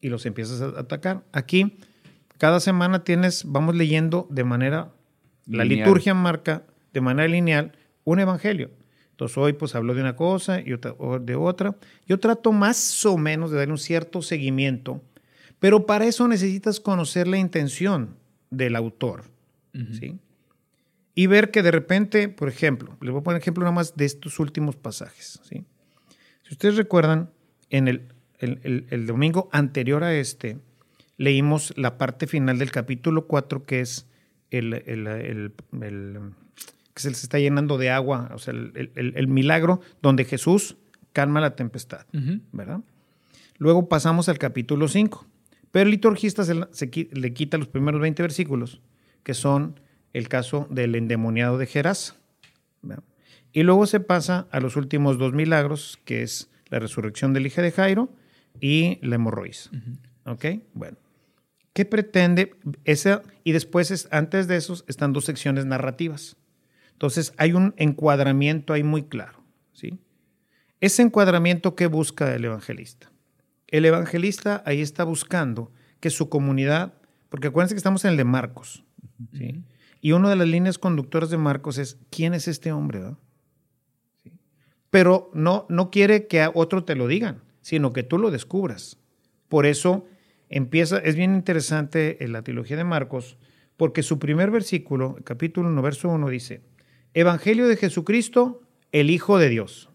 y 0.00 0.08
los 0.08 0.26
empiezas 0.26 0.60
a 0.60 0.80
atacar. 0.80 1.22
Aquí, 1.32 1.78
cada 2.38 2.60
semana 2.60 3.04
tienes, 3.04 3.44
vamos 3.46 3.74
leyendo 3.74 4.26
de 4.30 4.44
manera, 4.44 4.92
la 5.46 5.64
liturgia 5.64 6.14
marca 6.14 6.64
de 6.92 7.00
manera 7.00 7.28
lineal 7.28 7.72
un 8.04 8.18
evangelio. 8.18 8.70
Entonces 9.10 9.38
hoy 9.38 9.52
pues 9.52 9.74
hablo 9.74 9.94
de 9.94 10.00
una 10.00 10.16
cosa 10.16 10.60
y 10.60 10.72
otra, 10.72 10.94
de 11.20 11.36
otra. 11.36 11.76
Yo 12.06 12.18
trato 12.18 12.52
más 12.52 13.04
o 13.06 13.16
menos 13.16 13.50
de 13.50 13.58
dar 13.58 13.70
un 13.70 13.78
cierto 13.78 14.22
seguimiento, 14.22 15.00
pero 15.58 15.86
para 15.86 16.06
eso 16.06 16.26
necesitas 16.26 16.80
conocer 16.80 17.28
la 17.28 17.38
intención 17.38 18.16
del 18.52 18.76
autor. 18.76 19.24
¿sí? 19.98 20.18
Y 21.14 21.26
ver 21.26 21.50
que 21.50 21.62
de 21.62 21.70
repente, 21.70 22.28
por 22.28 22.48
ejemplo, 22.48 22.96
les 23.00 23.10
voy 23.10 23.20
a 23.20 23.24
poner 23.24 23.40
ejemplo 23.40 23.62
nada 23.64 23.74
más 23.74 23.96
de 23.96 24.04
estos 24.04 24.38
últimos 24.38 24.76
pasajes. 24.76 25.40
¿sí? 25.42 25.64
Si 26.44 26.52
ustedes 26.52 26.76
recuerdan, 26.76 27.30
en 27.70 27.88
el, 27.88 28.02
el- 28.38 28.60
el- 28.62 28.86
el 28.90 29.06
domingo 29.06 29.48
anterior 29.52 30.04
a 30.04 30.14
este, 30.14 30.58
leímos 31.16 31.72
la 31.76 31.98
parte 31.98 32.26
final 32.26 32.58
del 32.58 32.70
capítulo 32.70 33.26
4, 33.26 33.64
que 33.64 33.80
es 33.80 34.06
el, 34.50 34.74
el- 34.74 35.52
que 36.94 37.00
se 37.02 37.08
les 37.10 37.22
está 37.22 37.38
llenando 37.38 37.78
de 37.78 37.90
agua, 37.90 38.30
o 38.34 38.38
sea, 38.38 38.52
el, 38.52 38.90
el- 38.94 39.12
el 39.16 39.26
milagro 39.28 39.80
donde 40.02 40.24
Jesús 40.24 40.76
calma 41.12 41.40
la 41.40 41.56
tempestad. 41.56 42.06
¿verdad? 42.52 42.80
Luego 43.58 43.88
pasamos 43.88 44.28
al 44.28 44.38
capítulo 44.38 44.88
5, 44.88 45.26
pero 45.72 45.84
el 45.84 45.90
liturgista 45.90 46.44
se, 46.44 46.54
se 46.70 47.08
le 47.10 47.34
quita 47.34 47.58
los 47.58 47.66
primeros 47.66 48.00
20 48.00 48.22
versículos, 48.22 48.80
que 49.24 49.34
son 49.34 49.80
el 50.12 50.28
caso 50.28 50.68
del 50.70 50.94
endemoniado 50.94 51.58
de 51.58 51.66
Geras. 51.66 52.16
Y 53.54 53.64
luego 53.64 53.86
se 53.86 54.00
pasa 54.00 54.46
a 54.50 54.60
los 54.60 54.76
últimos 54.76 55.18
dos 55.18 55.34
milagros, 55.34 55.98
que 56.04 56.22
es 56.22 56.50
la 56.70 56.78
resurrección 56.78 57.34
del 57.34 57.46
hijo 57.46 57.60
de 57.60 57.70
Jairo 57.70 58.08
y 58.60 58.98
la 59.02 59.16
hemorroides. 59.16 59.70
¿Ok? 60.24 60.46
Bueno. 60.72 60.96
¿Qué 61.74 61.84
pretende? 61.84 62.54
Esa, 62.84 63.22
y 63.44 63.52
después, 63.52 63.90
es, 63.90 64.08
antes 64.10 64.46
de 64.46 64.56
esos, 64.56 64.84
están 64.88 65.12
dos 65.12 65.24
secciones 65.24 65.64
narrativas. 65.64 66.36
Entonces, 66.92 67.32
hay 67.36 67.52
un 67.52 67.74
encuadramiento 67.76 68.72
ahí 68.72 68.82
muy 68.82 69.04
claro. 69.04 69.42
¿sí? 69.72 69.98
Ese 70.80 71.02
encuadramiento 71.02 71.74
que 71.74 71.86
busca 71.86 72.34
el 72.34 72.44
evangelista. 72.44 73.11
El 73.72 73.86
evangelista 73.86 74.62
ahí 74.66 74.82
está 74.82 75.02
buscando 75.02 75.72
que 75.98 76.10
su 76.10 76.28
comunidad, 76.28 76.92
porque 77.30 77.48
acuérdense 77.48 77.74
que 77.74 77.78
estamos 77.78 78.04
en 78.04 78.12
el 78.12 78.16
de 78.18 78.24
Marcos, 78.24 78.84
¿sí? 79.32 79.64
Y 80.02 80.12
una 80.12 80.28
de 80.28 80.36
las 80.36 80.46
líneas 80.46 80.78
conductoras 80.78 81.30
de 81.30 81.38
Marcos 81.38 81.78
es, 81.78 81.98
¿quién 82.10 82.34
es 82.34 82.48
este 82.48 82.70
hombre? 82.70 83.14
Pero 84.90 85.30
no, 85.32 85.64
no 85.70 85.90
quiere 85.90 86.26
que 86.26 86.42
a 86.42 86.50
otro 86.52 86.84
te 86.84 86.96
lo 86.96 87.06
digan, 87.06 87.40
sino 87.62 87.94
que 87.94 88.02
tú 88.02 88.18
lo 88.18 88.30
descubras. 88.30 88.98
Por 89.48 89.64
eso 89.64 90.06
empieza, 90.50 90.98
es 90.98 91.16
bien 91.16 91.34
interesante 91.34 92.22
en 92.22 92.32
la 92.32 92.42
trilogía 92.42 92.76
de 92.76 92.84
Marcos, 92.84 93.38
porque 93.78 94.02
su 94.02 94.18
primer 94.18 94.50
versículo, 94.50 95.16
capítulo 95.24 95.70
1, 95.70 95.80
verso 95.80 96.10
1, 96.10 96.28
dice, 96.28 96.60
Evangelio 97.14 97.68
de 97.68 97.76
Jesucristo, 97.76 98.60
el 98.90 99.08
Hijo 99.08 99.38
de 99.38 99.48
Dios. 99.48 99.88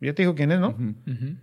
Ya 0.00 0.12
te 0.12 0.22
dijo 0.22 0.34
quién 0.34 0.52
es, 0.52 0.60
¿no? 0.60 0.70
Ujú. 0.70 1.36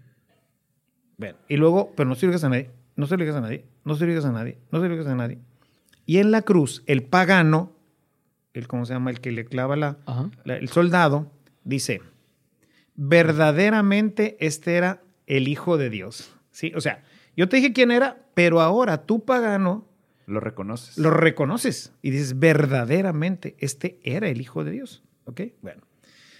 Bueno, 1.17 1.37
y 1.47 1.57
luego, 1.57 1.93
pero 1.95 2.09
no 2.09 2.15
se 2.15 2.25
lo 2.25 2.31
digas 2.31 2.43
a 2.43 2.49
nadie, 2.49 2.71
no 2.95 3.07
se 3.07 3.15
lo 3.17 3.23
digas 3.23 3.35
a 3.37 3.41
nadie, 3.41 3.65
no 3.83 3.95
se 3.95 4.01
lo 4.05 4.09
digas 4.09 4.25
a 4.25 4.31
nadie, 4.31 4.57
no 4.71 4.81
se 4.81 4.87
lo 4.87 4.91
digas 4.93 5.07
a 5.07 5.15
nadie. 5.15 5.39
Y 6.05 6.17
en 6.17 6.31
la 6.31 6.41
cruz, 6.41 6.83
el 6.87 7.03
pagano, 7.03 7.71
el, 8.53 8.67
¿cómo 8.67 8.85
se 8.85 8.93
llama? 8.93 9.09
El 9.11 9.19
que 9.21 9.31
le 9.31 9.45
clava 9.45 9.75
la, 9.75 9.97
la- 10.43 10.57
el 10.57 10.69
soldado, 10.69 11.31
dice, 11.63 12.01
verdaderamente 12.95 14.37
este 14.39 14.75
era 14.75 15.01
el 15.27 15.47
Hijo 15.47 15.77
de 15.77 15.89
Dios. 15.89 16.33
¿Sí? 16.51 16.71
O 16.75 16.81
sea, 16.81 17.03
yo 17.35 17.49
te 17.49 17.57
dije 17.57 17.73
quién 17.73 17.91
era, 17.91 18.17
pero 18.33 18.61
ahora 18.61 19.05
tú 19.05 19.23
pagano 19.25 19.85
Lo 20.25 20.39
reconoces. 20.39 20.97
lo 20.97 21.09
reconoces 21.11 21.91
y 22.01 22.11
dices, 22.11 22.39
verdaderamente 22.39 23.55
este 23.59 23.99
era 24.03 24.27
el 24.29 24.41
Hijo 24.41 24.63
de 24.63 24.71
Dios. 24.71 25.03
¿Ok? 25.25 25.41
Bueno. 25.61 25.81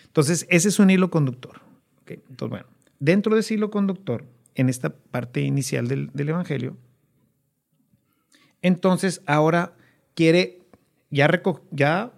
Entonces, 0.05 0.45
ese 0.49 0.69
es 0.69 0.79
un 0.79 0.89
hilo 0.89 1.09
conductor. 1.09 1.59
¿ok? 2.03 2.11
Entonces, 2.29 2.49
bueno, 2.49 2.65
dentro 2.99 3.33
de 3.35 3.41
ese 3.41 3.55
hilo 3.55 3.69
conductor, 3.69 4.23
en 4.55 4.69
esta 4.69 4.89
parte 4.89 5.41
inicial 5.41 5.87
del, 5.87 6.09
del 6.13 6.29
Evangelio, 6.29 6.77
entonces 8.61 9.21
ahora 9.25 9.73
quiere, 10.15 10.59
ya, 11.11 11.27
reco- 11.27 11.61
ya 11.71 12.11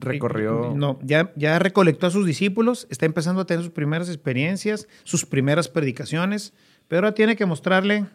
Recorrió. 0.00 0.72
no, 0.74 0.98
ya, 1.02 1.32
ya 1.36 1.58
recolectó 1.58 2.06
a 2.06 2.10
sus 2.10 2.26
discípulos, 2.26 2.86
está 2.90 3.06
empezando 3.06 3.40
a 3.42 3.46
tener 3.46 3.62
sus 3.64 3.72
primeras 3.72 4.08
experiencias, 4.08 4.88
sus 5.04 5.24
primeras 5.24 5.68
predicaciones, 5.68 6.52
pero 6.88 7.06
ahora 7.06 7.14
tiene 7.14 7.36
que 7.36 7.46
mostrarle 7.46 8.06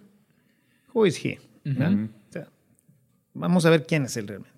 who 0.93 1.05
is 1.05 1.23
he. 1.23 1.39
vamos 3.33 3.65
a 3.65 3.69
ver 3.69 3.85
quién 3.85 4.03
es 4.05 4.15
él 4.17 4.27
realmente. 4.27 4.53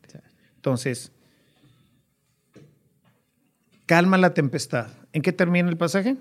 Entonces, 0.56 1.12
calma 3.86 4.18
la 4.18 4.34
tempestad. 4.34 4.88
¿En 5.14 5.22
qué 5.22 5.32
termina 5.32 5.70
el 5.70 5.78
pasaje? 5.78 6.18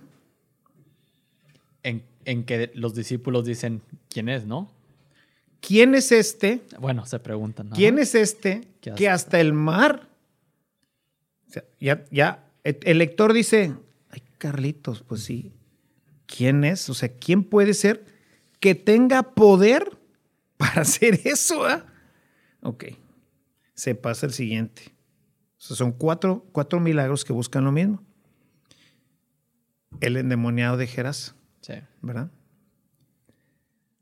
En, 1.82 2.02
en 2.24 2.44
que 2.44 2.70
los 2.74 2.94
discípulos 2.94 3.44
dicen 3.44 3.82
quién 4.08 4.28
es, 4.28 4.46
¿no? 4.46 4.70
¿Quién 5.60 5.94
es 5.94 6.12
este? 6.12 6.62
Bueno, 6.78 7.06
se 7.06 7.18
preguntan. 7.18 7.70
¿no? 7.70 7.76
¿Quién 7.76 7.98
es 7.98 8.14
este 8.14 8.68
Que 8.80 8.94
que 8.94 9.08
hasta 9.08 9.40
el 9.40 9.54
mar? 9.54 10.08
O 11.48 11.52
sea, 11.52 11.64
ya, 11.80 12.04
ya, 12.10 12.44
el 12.64 12.98
lector 12.98 13.32
dice, 13.32 13.74
ay, 14.10 14.22
Carlitos, 14.38 15.02
pues 15.02 15.22
sí. 15.22 15.52
¿Quién 16.26 16.64
es? 16.64 16.88
O 16.90 16.94
sea, 16.94 17.08
¿quién 17.08 17.44
puede 17.44 17.74
ser 17.74 18.04
que 18.60 18.74
tenga 18.74 19.34
poder 19.34 19.98
para 20.56 20.82
hacer 20.82 21.20
eso? 21.24 21.64
ah? 21.64 21.86
Ok. 22.62 22.84
Se 23.74 23.94
pasa 23.94 24.26
el 24.26 24.32
siguiente. 24.32 24.94
O 25.58 25.60
sea, 25.60 25.76
son 25.76 25.92
cuatro, 25.92 26.44
cuatro 26.52 26.80
milagros 26.80 27.24
que 27.24 27.32
buscan 27.32 27.64
lo 27.64 27.72
mismo. 27.72 28.02
El 30.00 30.16
endemoniado 30.16 30.76
de 30.76 30.86
Geras. 30.86 31.34
Sí. 31.64 31.72
¿verdad? 32.02 32.30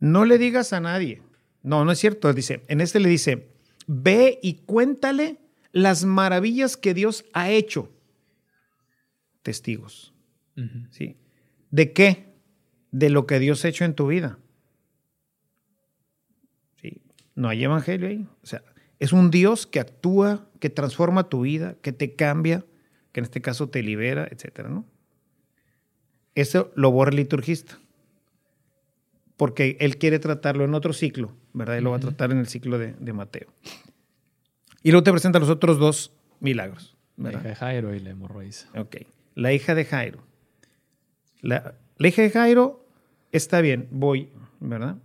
No 0.01 0.25
le 0.25 0.37
digas 0.37 0.73
a 0.73 0.81
nadie. 0.81 1.23
No, 1.63 1.85
no 1.85 1.93
es 1.93 2.01
cierto. 2.01 2.33
Dice, 2.33 2.65
en 2.67 2.81
este 2.81 2.99
le 2.99 3.09
dice, 3.09 3.53
ve 3.87 4.41
y 4.43 4.55
cuéntale 4.65 5.39
las 5.71 6.05
maravillas 6.05 6.77
que 6.77 6.93
Dios 6.93 7.25
ha 7.33 7.51
hecho. 7.51 7.89
Testigos. 9.45 10.13
¿sí? 10.91 11.17
¿De 11.71 11.93
qué? 11.93 12.35
De 12.91 13.11
lo 13.11 13.29
que 13.29 13.39
Dios 13.39 13.65
ha 13.65 13.69
hecho 13.69 13.85
en 13.85 13.95
tu 13.95 14.09
vida. 14.09 14.41
¿Sí? 16.81 17.01
No 17.37 17.49
hay 17.49 17.63
evangelio 17.63 18.09
ahí. 18.09 18.27
O 18.43 18.47
sea, 18.47 18.65
es 18.99 19.13
un 19.13 19.31
Dios 19.31 19.69
que 19.69 19.79
actúa, 19.79 20.49
que 20.59 20.69
transforma 20.69 21.29
tu 21.29 21.43
vida, 21.43 21.77
que 21.81 21.93
te 21.93 22.17
cambia, 22.17 22.67
que 23.13 23.21
en 23.21 23.25
este 23.25 23.41
caso 23.41 23.69
te 23.69 23.85
libera, 23.85 24.27
etcétera, 24.29 24.69
¿no? 24.69 24.85
Eso 26.35 26.71
lo 26.75 26.91
borra 26.91 27.11
el 27.11 27.17
liturgista. 27.17 27.79
Porque 29.37 29.77
él 29.81 29.99
quiere 29.99 30.19
tratarlo 30.19 30.65
en 30.65 30.75
otro 30.75 30.93
ciclo, 30.93 31.33
¿verdad? 31.53 31.79
Él 31.79 31.85
lo 31.85 31.91
va 31.91 31.97
a 31.97 32.01
tratar 32.01 32.31
en 32.33 32.39
el 32.39 32.47
ciclo 32.47 32.79
de, 32.79 32.95
de 32.99 33.13
Mateo. 33.13 33.49
Y 34.83 34.91
luego 34.91 35.05
te 35.05 35.13
presenta 35.13 35.39
los 35.39 35.49
otros 35.49 35.79
dos 35.79 36.13
milagros, 36.41 36.97
La 37.17 37.31
hija 37.31 37.43
de 37.43 37.55
Jairo 37.55 37.95
y 37.95 38.01
la 38.01 38.11
hemorroides. 38.11 38.69
Ok. 38.77 38.97
La 39.35 39.53
hija 39.53 39.75
de 39.75 39.85
Jairo. 39.85 40.19
La, 41.41 41.75
la 41.97 42.09
hija 42.09 42.23
de 42.23 42.31
Jairo 42.31 42.85
está 43.31 43.61
bien, 43.61 43.89
voy, 43.91 44.29
¿verdad? 44.61 44.97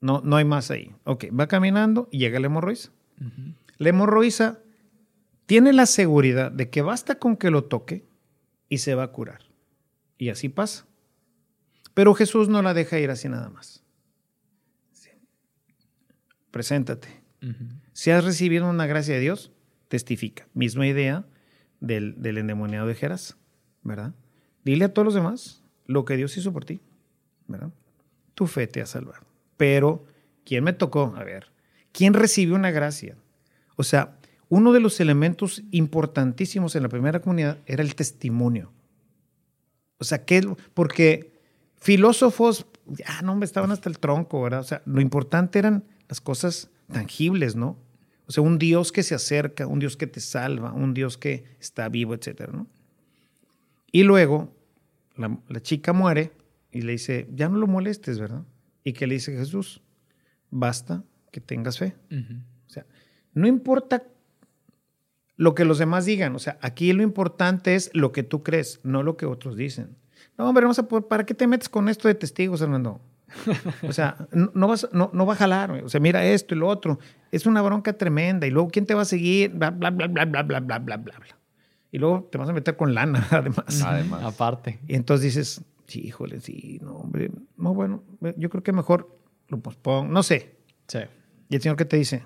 No, 0.00 0.20
no 0.22 0.36
hay 0.36 0.44
más 0.44 0.70
ahí. 0.70 0.92
Ok, 1.04 1.26
va 1.38 1.48
caminando 1.48 2.08
y 2.10 2.18
llega 2.18 2.38
la 2.38 2.46
hemorroisa. 2.46 2.90
Ujú. 3.20 3.54
La 3.78 3.88
hemorroisa 3.88 4.60
tiene 5.46 5.72
la 5.72 5.86
seguridad 5.86 6.52
de 6.52 6.70
que 6.70 6.82
basta 6.82 7.18
con 7.18 7.36
que 7.36 7.50
lo 7.50 7.64
toque 7.64 8.04
y 8.68 8.78
se 8.78 8.94
va 8.94 9.04
a 9.04 9.08
curar. 9.08 9.40
Y 10.18 10.28
así 10.28 10.48
pasa. 10.48 10.86
Pero 11.94 12.14
Jesús 12.14 12.48
no 12.48 12.62
la 12.62 12.74
deja 12.74 12.98
ir 12.98 13.10
así 13.10 13.28
nada 13.28 13.48
más. 13.48 13.82
Sí. 14.92 15.10
Preséntate. 16.50 17.08
Si 17.92 18.10
has 18.10 18.24
recibido 18.24 18.68
una 18.68 18.86
gracia 18.86 19.14
de 19.14 19.20
Dios, 19.20 19.52
testifica. 19.88 20.48
Misma 20.54 20.86
idea 20.86 21.26
del, 21.80 22.20
del 22.22 22.38
endemoniado 22.38 22.86
de 22.86 22.94
Geras, 22.94 23.36
¿verdad? 23.82 24.14
Dile 24.64 24.86
a 24.86 24.94
todos 24.94 25.04
los 25.04 25.14
demás 25.14 25.62
lo 25.86 26.04
que 26.04 26.16
Dios 26.16 26.36
hizo 26.36 26.52
por 26.52 26.64
ti, 26.64 26.80
¿verdad? 27.46 27.70
Tu 28.34 28.46
fe 28.46 28.66
te 28.66 28.80
ha 28.80 28.86
salvado. 28.86 29.24
Pero, 29.56 30.06
¿quién 30.44 30.64
me 30.64 30.72
tocó? 30.72 31.14
A 31.16 31.24
ver, 31.24 31.48
¿quién 31.92 32.14
recibió 32.14 32.54
una 32.54 32.70
gracia? 32.70 33.16
O 33.76 33.84
sea, 33.84 34.16
uno 34.48 34.72
de 34.72 34.80
los 34.80 35.00
elementos 35.00 35.62
importantísimos 35.70 36.74
en 36.76 36.82
la 36.82 36.88
primera 36.88 37.20
comunidad 37.20 37.58
era 37.66 37.82
el 37.82 37.94
testimonio. 37.94 38.72
O 39.98 40.04
sea, 40.04 40.24
¿qué? 40.24 40.42
porque 40.74 41.40
filósofos 41.76 42.66
ya 42.86 43.22
no, 43.22 43.36
me 43.36 43.44
estaban 43.44 43.70
hasta 43.70 43.88
el 43.88 43.98
tronco, 43.98 44.42
¿verdad? 44.42 44.60
O 44.60 44.64
sea, 44.64 44.82
lo 44.84 45.00
importante 45.00 45.58
eran 45.58 45.84
las 46.08 46.20
cosas 46.20 46.70
tangibles, 46.92 47.56
¿no? 47.56 47.78
O 48.26 48.32
sea, 48.32 48.42
un 48.42 48.58
Dios 48.58 48.92
que 48.92 49.02
se 49.02 49.14
acerca, 49.14 49.66
un 49.66 49.78
Dios 49.78 49.96
que 49.96 50.06
te 50.06 50.20
salva, 50.20 50.72
un 50.72 50.94
Dios 50.94 51.18
que 51.18 51.44
está 51.60 51.88
vivo, 51.88 52.14
etcétera, 52.14 52.52
¿no? 52.52 52.66
Y 53.90 54.02
luego 54.02 54.54
la, 55.16 55.38
la 55.48 55.62
chica 55.62 55.92
muere 55.92 56.32
y 56.72 56.82
le 56.82 56.92
dice, 56.92 57.28
ya 57.32 57.48
no 57.48 57.58
lo 57.58 57.66
molestes, 57.66 58.18
¿verdad? 58.18 58.44
Y 58.82 58.92
que 58.92 59.06
le 59.06 59.14
dice 59.14 59.36
Jesús, 59.36 59.82
basta 60.50 61.04
que 61.30 61.40
tengas 61.40 61.78
fe. 61.78 61.96
O 62.10 62.70
sea, 62.70 62.86
no 63.32 63.46
importa 63.46 64.04
lo 65.36 65.54
que 65.54 65.64
los 65.64 65.78
demás 65.78 66.04
digan, 66.04 66.34
o 66.34 66.38
sea, 66.38 66.58
aquí 66.60 66.92
lo 66.92 67.02
importante 67.02 67.74
es 67.74 67.90
lo 67.92 68.12
que 68.12 68.22
tú 68.22 68.42
crees, 68.42 68.80
no 68.82 69.02
lo 69.02 69.16
que 69.16 69.26
otros 69.26 69.56
dicen. 69.56 69.96
No, 70.38 70.48
hombre, 70.48 70.64
vamos 70.64 70.78
a 70.78 70.88
¿para 70.88 71.24
qué 71.24 71.34
te 71.34 71.46
metes 71.46 71.68
con 71.68 71.88
esto 71.88 72.08
de 72.08 72.14
testigos, 72.14 72.60
Hernando? 72.60 73.00
O 73.82 73.92
sea, 73.92 74.16
no, 74.32 74.68
vas, 74.68 74.88
no, 74.92 75.10
no, 75.12 75.26
va 75.26 75.34
a 75.34 75.36
jalar. 75.36 75.70
O 75.84 75.88
sea, 75.88 76.00
mira 76.00 76.24
esto 76.24 76.54
y 76.54 76.58
lo 76.58 76.68
otro. 76.68 76.98
Es 77.30 77.46
una 77.46 77.62
bronca 77.62 77.92
tremenda. 77.92 78.46
Y 78.46 78.50
luego, 78.50 78.68
¿quién 78.68 78.86
te 78.86 78.94
va 78.94 79.02
a 79.02 79.06
seguir? 79.06 79.50
Bla, 79.50 79.70
bla, 79.70 79.90
bla, 79.90 80.06
bla, 80.06 80.24
bla, 80.24 80.42
bla, 80.42 80.60
bla, 80.60 80.78
bla, 80.78 80.96
bla. 80.96 81.38
Y 81.92 81.98
luego 81.98 82.28
te 82.30 82.38
vas 82.38 82.48
a 82.48 82.52
meter 82.52 82.76
con 82.76 82.94
lana, 82.94 83.26
además. 83.30 83.82
Además. 83.84 84.24
Aparte. 84.24 84.80
Y 84.86 84.94
entonces 84.94 85.24
dices, 85.24 85.64
sí, 85.86 86.00
híjole, 86.00 86.40
sí, 86.40 86.80
no, 86.82 86.96
hombre. 86.96 87.30
No, 87.56 87.74
bueno, 87.74 88.02
yo 88.36 88.50
creo 88.50 88.62
que 88.62 88.72
mejor 88.72 89.16
lo 89.48 89.58
pospongo. 89.60 90.10
No 90.10 90.22
sé. 90.22 90.56
Sí. 90.88 91.00
¿Y 91.48 91.56
el 91.56 91.62
Señor 91.62 91.76
qué 91.76 91.84
te 91.84 91.96
dice? 91.96 92.24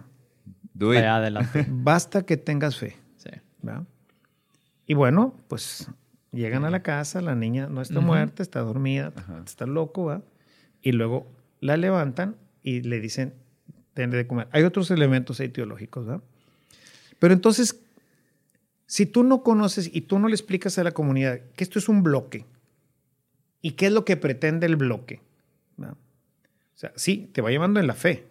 Do 0.78 0.94
it. 0.94 1.00
adelante. 1.00 1.66
Basta 1.68 2.22
que 2.22 2.36
tengas 2.36 2.76
fe. 2.76 2.96
Sí. 3.16 3.30
¿verdad? 3.62 3.84
Y 4.86 4.94
bueno, 4.94 5.34
pues 5.48 5.90
llegan 6.32 6.64
a 6.64 6.70
la 6.70 6.82
casa, 6.82 7.20
la 7.20 7.34
niña 7.34 7.66
no 7.66 7.82
está 7.82 8.00
muerta, 8.00 8.42
está 8.42 8.60
dormida, 8.60 9.12
está 9.44 9.66
loco, 9.66 10.04
¿va? 10.04 10.22
Y 10.82 10.92
luego 10.92 11.26
la 11.60 11.76
levantan 11.76 12.36
y 12.62 12.82
le 12.82 13.00
dicen, 13.00 13.34
ten 13.94 14.10
de 14.10 14.26
comer. 14.26 14.48
Hay 14.52 14.62
otros 14.62 14.90
elementos 14.90 15.40
ahí 15.40 15.48
teológicos, 15.48 16.06
¿verdad? 16.06 16.22
Pero 17.18 17.34
entonces, 17.34 17.80
si 18.86 19.04
tú 19.04 19.24
no 19.24 19.42
conoces 19.42 19.90
y 19.92 20.02
tú 20.02 20.18
no 20.20 20.28
le 20.28 20.34
explicas 20.34 20.78
a 20.78 20.84
la 20.84 20.92
comunidad 20.92 21.40
que 21.56 21.64
esto 21.64 21.78
es 21.78 21.88
un 21.88 22.02
bloque 22.04 22.46
y 23.60 23.72
qué 23.72 23.86
es 23.86 23.92
lo 23.92 24.04
que 24.04 24.16
pretende 24.16 24.66
el 24.66 24.76
bloque, 24.76 25.20
¿verdad? 25.76 25.96
o 25.96 26.78
sea, 26.78 26.92
sí, 26.94 27.28
te 27.32 27.42
va 27.42 27.50
llevando 27.50 27.80
en 27.80 27.88
la 27.88 27.94
fe, 27.94 28.27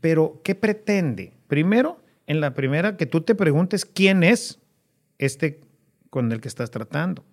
Pero 0.00 0.40
¿qué 0.44 0.54
pretende? 0.54 1.32
Primero, 1.48 2.00
en 2.26 2.40
la 2.40 2.54
primera, 2.54 2.96
que 2.96 3.06
tú 3.06 3.22
te 3.22 3.34
preguntes 3.34 3.84
quién 3.84 4.22
es 4.22 4.60
este 5.18 5.60
con 6.10 6.30
el 6.30 6.40
que 6.40 6.48
estás 6.48 6.70
tratando. 6.70 7.24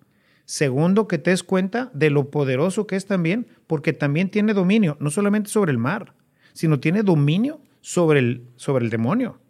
Segundo, 0.44 1.08
que 1.08 1.18
te 1.18 1.30
des 1.30 1.42
cuenta 1.42 1.90
de 1.94 2.10
lo 2.10 2.30
poderoso 2.30 2.86
que 2.86 2.96
es 2.96 3.06
también, 3.06 3.46
porque 3.66 3.92
también 3.92 4.30
tiene 4.30 4.52
dominio, 4.52 4.96
no 5.00 5.10
solamente 5.10 5.48
sobre 5.48 5.72
el 5.72 5.78
mar, 5.78 6.14
sino 6.52 6.80
tiene 6.80 7.02
dominio 7.02 7.60
sobre 7.80 8.18
el, 8.18 8.48
sobre 8.56 8.84
el 8.84 8.90
demonio. 8.90 9.40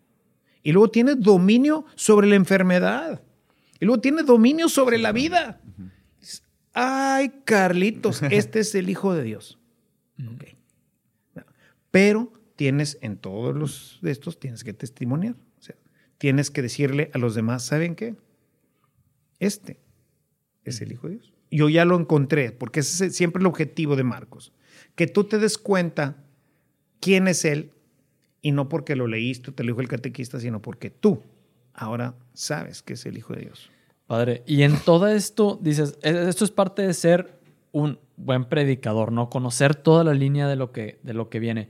Y 0.63 0.73
luego 0.73 0.89
tiene 0.91 1.15
dominio 1.15 1.85
sobre 1.95 2.27
la 2.27 2.37
enfermedad. 2.37 3.23
Y 3.81 3.87
luego 3.87 4.01
tiene 4.01 4.23
dominio 4.23 4.69
sobre 4.69 4.99
la 4.99 5.13
vida. 5.13 5.61
Ay, 6.73 7.33
Carlitos, 7.45 8.23
este 8.23 8.61
es 8.61 8.75
el 8.75 8.89
Hijo 8.89 9.15
de 9.15 9.23
Dios. 9.23 9.59
Ok. 10.27 10.45
Pero 11.91 12.33
tienes 12.57 12.99
en 13.01 13.17
todos 13.17 13.55
los 13.55 13.99
de 14.03 14.11
estos, 14.11 14.39
tienes 14.39 14.65
que 14.65 14.73
testimoniar. 14.73 15.35
O 15.59 15.63
sea, 15.63 15.77
tienes 16.19 16.51
que 16.51 16.63
decirle 16.63 17.11
a 17.15 17.19
los 17.19 17.35
demás, 17.35 17.65
¿saben 17.65 17.95
qué? 17.95 18.15
Este 19.39 19.79
es 20.65 20.81
el 20.81 20.93
Hijo 20.93 21.09
de 21.09 21.15
Dios. 21.15 21.33
Yo 21.51 21.69
ya 21.69 21.85
lo 21.85 21.99
encontré, 21.99 22.53
porque 22.53 22.81
ese 22.81 23.07
es 23.07 23.17
siempre 23.17 23.41
el 23.41 23.47
objetivo 23.47 23.97
de 23.97 24.05
Marcos. 24.05 24.53
Que 24.95 25.07
tú 25.07 25.25
te 25.25 25.39
des 25.39 25.59
cuenta 25.59 26.17
quién 27.01 27.29
es 27.29 27.45
Él, 27.45 27.71
y 28.43 28.53
no 28.53 28.69
porque 28.69 28.97
lo 28.97 29.07
leíste, 29.07 29.53
te 29.53 29.63
lo 29.63 29.69
dijo 29.69 29.81
el 29.81 29.89
catequista, 29.89 30.39
sino 30.39 30.61
porque 30.61 30.91
tú 30.91 31.23
ahora 31.73 32.15
sabes 32.33 32.83
que 32.83 32.95
es 32.95 33.07
el 33.07 33.17
Hijo 33.17 33.35
de 33.35 33.43
Dios. 33.43 33.71
Padre, 34.07 34.43
y 34.47 34.63
en 34.63 34.79
todo 34.79 35.09
esto, 35.09 35.59
dices, 35.63 35.99
e- 36.03 36.29
esto 36.29 36.45
es 36.45 36.51
parte 36.51 36.83
de 36.83 36.93
ser 36.93 37.39
un 37.73 37.99
buen 38.17 38.45
predicador, 38.45 39.13
¿no? 39.13 39.31
Conocer 39.31 39.75
toda 39.75 40.05
la 40.05 40.15
línea 40.15 40.47
de 40.47 40.57
lo 40.57 40.73
que, 40.73 40.99
de 41.03 41.15
lo 41.15 41.31
que 41.31 41.41
viene. 41.41 41.69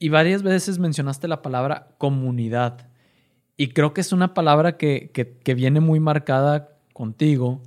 Y 0.00 0.08
varias 0.08 0.42
veces 0.42 0.78
mencionaste 0.78 1.28
la 1.28 1.42
palabra 1.42 1.88
comunidad. 1.98 2.88
Y 3.56 3.68
creo 3.68 3.92
que 3.92 4.00
es 4.00 4.12
una 4.12 4.32
palabra 4.32 4.78
que, 4.78 5.10
que, 5.12 5.54
viene 5.54 5.80
muy 5.80 6.00
marcada 6.00 6.70
contigo 6.94 7.60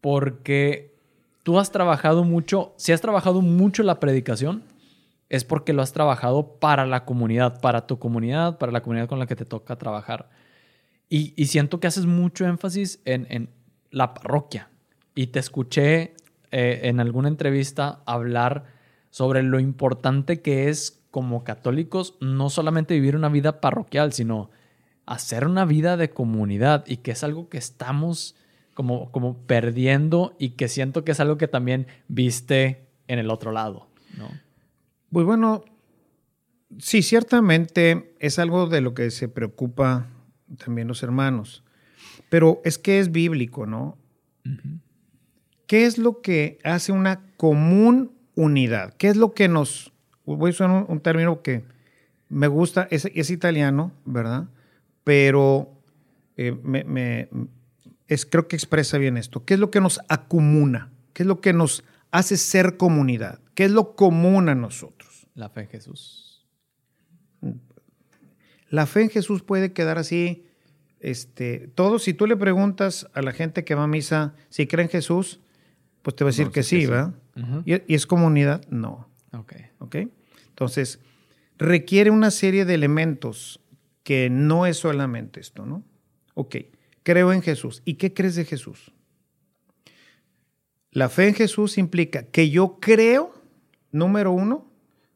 porque 0.00 0.94
tú 1.42 1.58
has 1.58 1.70
trabajado 1.70 2.24
mucho, 2.24 2.72
si 2.78 2.92
has 2.92 3.02
trabajado 3.02 3.42
mucho 3.42 3.82
la 3.82 4.00
predicación, 4.00 4.64
es 5.28 5.44
porque 5.44 5.74
lo 5.74 5.82
has 5.82 5.92
trabajado 5.92 6.58
para 6.58 6.86
la 6.86 7.04
comunidad, 7.04 7.60
para 7.60 7.86
tu 7.86 7.98
comunidad, 7.98 8.56
para 8.56 8.72
la 8.72 8.82
comunidad 8.82 9.08
con 9.08 9.18
la 9.18 9.26
que 9.26 9.36
te 9.36 9.44
toca 9.44 9.76
trabajar. 9.76 10.30
Y, 11.10 11.34
y 11.36 11.46
siento 11.46 11.78
que 11.78 11.88
haces 11.88 12.06
mucho 12.06 12.46
énfasis 12.46 13.02
en, 13.04 13.26
en 13.28 13.50
la 13.90 14.14
parroquia. 14.14 14.70
Y 15.14 15.26
te 15.26 15.40
escuché 15.40 16.14
eh, 16.52 16.80
en 16.84 17.00
alguna 17.00 17.28
entrevista 17.28 18.00
hablar 18.06 18.64
sobre 19.10 19.42
lo 19.42 19.60
importante 19.60 20.40
que 20.40 20.70
es 20.70 21.02
como 21.16 21.44
católicos 21.44 22.14
no 22.20 22.50
solamente 22.50 22.92
vivir 22.92 23.16
una 23.16 23.30
vida 23.30 23.62
parroquial, 23.62 24.12
sino 24.12 24.50
hacer 25.06 25.46
una 25.46 25.64
vida 25.64 25.96
de 25.96 26.10
comunidad 26.10 26.84
y 26.86 26.98
que 26.98 27.12
es 27.12 27.24
algo 27.24 27.48
que 27.48 27.56
estamos 27.56 28.36
como, 28.74 29.10
como 29.12 29.38
perdiendo 29.46 30.36
y 30.38 30.50
que 30.50 30.68
siento 30.68 31.06
que 31.06 31.12
es 31.12 31.20
algo 31.20 31.38
que 31.38 31.48
también 31.48 31.86
viste 32.06 32.86
en 33.08 33.18
el 33.18 33.30
otro 33.30 33.50
lado, 33.50 33.88
¿no? 34.18 34.28
Pues 35.10 35.24
bueno, 35.24 35.64
sí, 36.76 37.00
ciertamente 37.00 38.14
es 38.20 38.38
algo 38.38 38.66
de 38.66 38.82
lo 38.82 38.92
que 38.92 39.10
se 39.10 39.28
preocupa 39.28 40.10
también 40.58 40.86
los 40.86 41.02
hermanos, 41.02 41.64
pero 42.28 42.60
es 42.62 42.76
que 42.76 42.98
es 42.98 43.10
bíblico, 43.10 43.64
¿no? 43.64 43.96
¿Qué 45.66 45.86
es 45.86 45.96
lo 45.96 46.20
que 46.20 46.58
hace 46.62 46.92
una 46.92 47.22
común 47.38 48.12
unidad? 48.34 48.92
¿Qué 48.98 49.08
es 49.08 49.16
lo 49.16 49.32
que 49.32 49.48
nos... 49.48 49.94
Voy 50.26 50.48
a 50.48 50.50
usar 50.50 50.70
un, 50.70 50.84
un 50.88 51.00
término 51.00 51.40
que 51.42 51.64
me 52.28 52.48
gusta, 52.48 52.88
es, 52.90 53.04
es 53.14 53.30
italiano, 53.30 53.92
¿verdad? 54.04 54.48
Pero 55.04 55.70
eh, 56.36 56.54
me, 56.62 56.84
me- 56.84 57.28
es, 58.08 58.26
creo 58.26 58.46
que 58.48 58.56
expresa 58.56 58.98
bien 58.98 59.16
esto. 59.16 59.44
¿Qué 59.44 59.54
es 59.54 59.60
lo 59.60 59.70
que 59.70 59.80
nos 59.80 60.00
acumuna? 60.08 60.90
¿Qué 61.12 61.22
es 61.22 61.26
lo 61.26 61.40
que 61.40 61.52
nos 61.52 61.82
hace 62.10 62.36
ser 62.36 62.76
comunidad? 62.76 63.40
¿Qué 63.54 63.64
es 63.64 63.70
lo 63.70 63.94
común 63.96 64.48
a 64.48 64.54
nosotros? 64.54 65.26
La 65.34 65.48
fe 65.48 65.62
en 65.62 65.68
Jesús. 65.68 66.46
La 68.68 68.86
fe 68.86 69.02
en 69.02 69.10
Jesús 69.10 69.42
puede 69.42 69.72
quedar 69.72 69.98
así, 69.98 70.44
este, 71.00 71.68
todo, 71.74 71.98
si 71.98 72.14
tú 72.14 72.26
le 72.26 72.36
preguntas 72.36 73.06
a 73.14 73.22
la 73.22 73.32
gente 73.32 73.64
que 73.64 73.74
va 73.74 73.84
a 73.84 73.88
misa 73.88 74.34
si 74.48 74.66
cree 74.66 74.84
en 74.84 74.90
Jesús, 74.90 75.40
pues 76.02 76.16
te 76.16 76.24
va 76.24 76.30
a 76.30 76.32
decir 76.32 76.46
No, 76.46 76.52
que 76.52 76.62
sí 76.62 76.76
que 76.76 76.82
sí. 76.82 76.90
¿verdad? 76.90 77.14
¿Y, 77.64 77.74
y 77.92 77.94
es 77.94 78.06
comunidad? 78.06 78.66
No, 78.68 79.08
Ok. 79.38 79.54
¿ok? 79.78 79.96
Entonces, 80.48 81.00
requiere 81.58 82.10
una 82.10 82.30
serie 82.30 82.64
de 82.64 82.74
elementos 82.74 83.60
que 84.02 84.30
no 84.30 84.66
es 84.66 84.78
solamente 84.78 85.40
esto, 85.40 85.66
¿no? 85.66 85.82
Ok, 86.34 86.56
creo 87.02 87.32
en 87.32 87.42
Jesús. 87.42 87.82
¿Y 87.84 87.94
qué 87.94 88.14
crees 88.14 88.36
de 88.36 88.44
Jesús? 88.44 88.92
La 90.90 91.08
fe 91.08 91.28
en 91.28 91.34
Jesús 91.34 91.76
implica 91.76 92.22
que 92.24 92.48
yo 92.50 92.78
creo, 92.80 93.34
número 93.90 94.32
uno, 94.32 94.70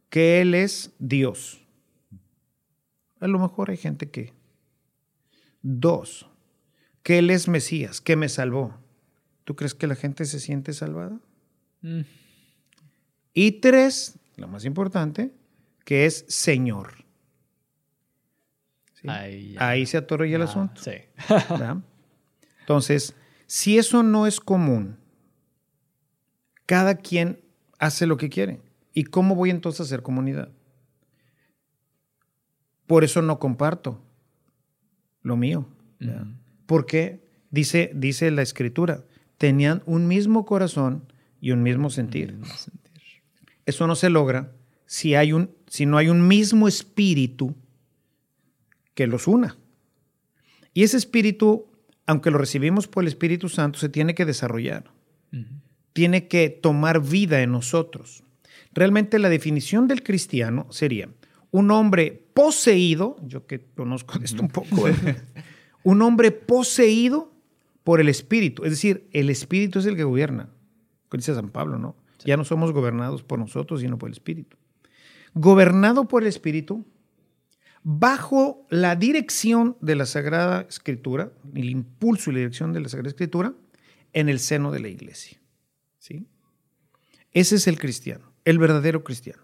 que 0.09 0.41
Él 0.41 0.55
es 0.55 0.93
Dios. 0.99 1.67
A 3.21 3.29
lo 3.29 3.39
mejor 3.39 3.71
hay 3.71 3.77
gente 3.77 4.11
que. 4.11 4.33
Dos, 5.63 6.27
que 7.03 7.19
Él 7.19 7.31
es 7.31 7.49
Mesías, 7.49 8.01
que 8.01 8.17
me 8.17 8.29
salvó. 8.29 8.75
¿Tú 9.45 9.57
crees 9.57 9.75
que 9.75 9.87
la 9.87 9.95
gente 9.95 10.25
se 10.25 10.41
siente 10.41 10.73
salvada? 10.73 11.19
Mm. 11.83 12.01
Y 13.33 13.53
tres, 13.61 14.19
lo 14.37 14.49
más 14.49 14.65
importante, 14.65 15.33
que 15.85 16.07
es 16.07 16.25
Señor. 16.29 17.05
¿Sí? 18.95 19.09
Ahí, 19.59 19.87
se 19.87 19.97
atoró 19.97 20.25
ya 20.25 20.37
el 20.37 20.43
Ah, 20.43 20.45
asunto. 20.47 20.83
Sí. 20.83 20.93
Entonces, 22.61 23.15
si 23.47 23.79
eso 23.79 24.03
no 24.03 24.27
es 24.27 24.41
común, 24.41 24.99
cada 26.67 26.97
quien 26.97 27.41
hace 27.79 28.07
lo 28.07 28.17
que 28.17 28.29
quiere. 28.29 28.61
¿Y 28.93 29.05
cómo 29.05 29.35
voy 29.35 29.51
entonces 29.51 29.81
a 29.81 29.85
hacer 29.85 30.03
comunidad? 30.03 30.51
Por 32.87 33.05
eso 33.05 33.23
no 33.23 33.39
comparto 33.39 34.03
lo 35.23 35.37
mío. 35.37 35.69
Porque 36.67 37.25
dice, 37.51 37.91
dice 37.95 38.31
la 38.31 38.43
escritura, 38.43 39.05
tenían 39.39 39.83
un 39.87 40.07
mismo 40.07 40.45
corazón 40.45 41.13
y 41.41 41.53
un 41.53 41.63
mismo 41.63 41.91
sentir. 41.91 42.35
Mismo 42.35 42.55
sentir. 42.57 42.80
Eso 43.67 43.87
no 43.87 43.95
se 43.95 44.11
logra 44.11 44.53
si, 44.87 45.15
hay 45.15 45.33
un, 45.33 45.51
si 45.69 45.87
no 45.87 45.99
hay 45.99 46.09
un 46.09 46.27
mismo 46.27 46.67
espíritu 46.67 47.55
que 48.95 49.07
los 49.07 49.27
una. 49.27 49.57
Y 50.75 50.83
ese 50.83 50.97
espíritu, 50.97 51.67
aunque 52.07 52.31
lo 52.31 52.39
recibimos 52.39 52.89
por 52.89 53.05
el 53.05 53.09
Espíritu 53.09 53.49
Santo, 53.49 53.79
se 53.79 53.89
tiene 53.89 54.15
que 54.15 54.25
desarrollar, 54.25 54.91
tiene 55.93 56.29
que 56.29 56.49
tomar 56.51 57.01
vida 57.01 57.43
en 57.43 57.53
nosotros. 57.53 58.23
Realmente 58.73 59.19
la 59.19 59.29
definición 59.29 59.89
del 59.89 60.03
cristiano 60.03 60.67
sería 60.71 61.09
un 61.51 61.71
hombre 61.71 62.25
poseído, 62.35 63.17
yo 63.23 63.47
que 63.47 63.61
conozco 63.61 64.19
de 64.19 64.25
esto 64.25 64.43
un 64.43 64.49
poco, 64.49 64.89
¿eh? 64.89 64.95
un 65.83 66.03
hombre 66.03 66.31
poseído 66.31 67.33
por 67.85 68.01
el 68.01 68.09
Espíritu. 68.09 68.65
Es 68.65 68.71
decir, 68.71 69.09
el 69.13 69.31
Espíritu 69.31 69.81
es 69.81 69.87
el 69.87 69.97
que 69.97 70.05
gobierna. 70.05 70.49
Dice 71.13 71.35
San 71.35 71.51
Pablo, 71.51 71.79
¿no? 71.79 71.97
Ya 72.25 72.37
no 72.37 72.45
somos 72.45 72.73
gobernados 72.73 73.23
por 73.23 73.39
nosotros, 73.39 73.81
sino 73.81 73.99
por 73.99 74.09
el 74.09 74.15
Espíritu. 74.15 74.57
Gobernado 75.35 76.09
por 76.09 76.23
el 76.23 76.29
Espíritu, 76.29 76.85
bajo 77.83 78.67
la 78.69 78.97
dirección 78.97 79.77
de 79.81 79.95
la 79.95 80.07
Sagrada 80.07 80.63
Escritura, 80.69 81.33
el 81.55 81.71
impulso 81.71 82.31
y 82.31 82.35
la 82.35 82.39
dirección 82.41 82.73
de 82.73 82.81
la 82.81 82.89
Sagrada 82.89 83.11
Escritura, 83.11 83.55
en 84.13 84.29
el 84.29 84.39
seno 84.39 84.71
de 84.71 84.81
la 84.81 84.89
iglesia. 84.89 85.39
¿Sí? 85.99 86.27
Ese 87.33 87.57
es 87.57 87.67
el 87.69 87.79
cristiano, 87.79 88.33
el 88.45 88.59
verdadero 88.59 89.05
cristiano. 89.05 89.43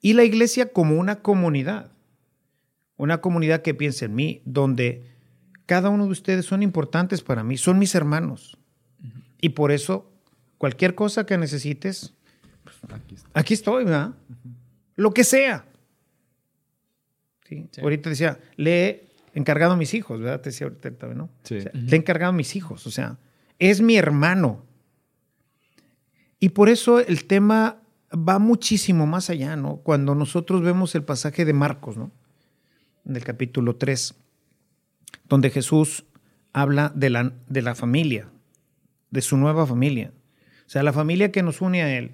Y 0.00 0.12
la 0.12 0.24
iglesia 0.24 0.72
como 0.72 0.96
una 0.96 1.22
comunidad, 1.22 1.92
una 2.96 3.20
comunidad 3.20 3.62
que 3.62 3.74
piensa 3.74 4.04
en 4.04 4.14
mí, 4.14 4.42
donde 4.44 5.10
cada 5.66 5.88
uno 5.88 6.04
de 6.04 6.12
ustedes 6.12 6.44
son 6.44 6.62
importantes 6.62 7.22
para 7.22 7.42
mí, 7.42 7.56
son 7.56 7.78
mis 7.78 7.94
hermanos. 7.94 8.58
Y 9.40 9.50
por 9.50 9.72
eso, 9.72 10.12
cualquier 10.64 10.94
cosa 10.94 11.26
que 11.26 11.36
necesites, 11.36 12.14
pues, 12.62 12.76
aquí, 13.34 13.52
estoy, 13.52 13.84
¿verdad? 13.84 14.14
Lo 14.96 15.12
que 15.12 15.22
sea. 15.22 15.66
Ahorita 17.82 18.08
decía, 18.08 18.40
le 18.56 18.86
he 18.86 19.08
encargado 19.34 19.74
a 19.74 19.76
mis 19.76 19.92
hijos, 19.92 20.20
¿verdad? 20.20 20.40
Te 20.40 20.48
decía 20.48 20.68
ahorita, 20.68 21.08
¿no? 21.08 21.28
le 21.50 21.92
he 21.92 21.96
encargado 21.96 22.30
a 22.30 22.34
mis 22.34 22.56
hijos, 22.56 22.86
o 22.86 22.90
sea, 22.90 23.18
es 23.58 23.82
mi 23.82 23.98
hermano. 23.98 24.64
Y 26.40 26.48
por 26.48 26.70
eso 26.70 26.98
el 26.98 27.26
tema 27.26 27.82
va 28.10 28.38
muchísimo 28.38 29.06
más 29.06 29.28
allá, 29.28 29.56
¿no? 29.56 29.82
Cuando 29.82 30.14
nosotros 30.14 30.62
vemos 30.62 30.94
el 30.94 31.04
pasaje 31.04 31.44
de 31.44 31.52
Marcos, 31.52 31.98
¿no? 31.98 32.10
En 33.04 33.16
el 33.16 33.22
capítulo 33.22 33.76
3, 33.76 34.14
donde 35.28 35.50
Jesús 35.50 36.06
habla 36.54 36.90
de 36.94 37.10
la, 37.10 37.34
de 37.50 37.60
la 37.60 37.74
familia, 37.74 38.30
de 39.10 39.20
su 39.20 39.36
nueva 39.36 39.66
familia. 39.66 40.10
O 40.66 40.70
sea, 40.70 40.82
la 40.82 40.92
familia 40.92 41.30
que 41.30 41.42
nos 41.42 41.60
une 41.60 41.82
a 41.82 41.96
Él, 41.96 42.12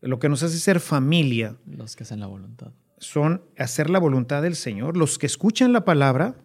lo 0.00 0.18
que 0.18 0.28
nos 0.28 0.42
hace 0.42 0.58
ser 0.58 0.80
familia. 0.80 1.56
Los 1.66 1.96
que 1.96 2.04
hacen 2.04 2.20
la 2.20 2.26
voluntad. 2.26 2.72
Son 2.98 3.42
hacer 3.58 3.90
la 3.90 3.98
voluntad 3.98 4.42
del 4.42 4.56
Señor, 4.56 4.96
los 4.96 5.18
que 5.18 5.26
escuchan 5.26 5.72
la 5.72 5.84
palabra 5.84 6.36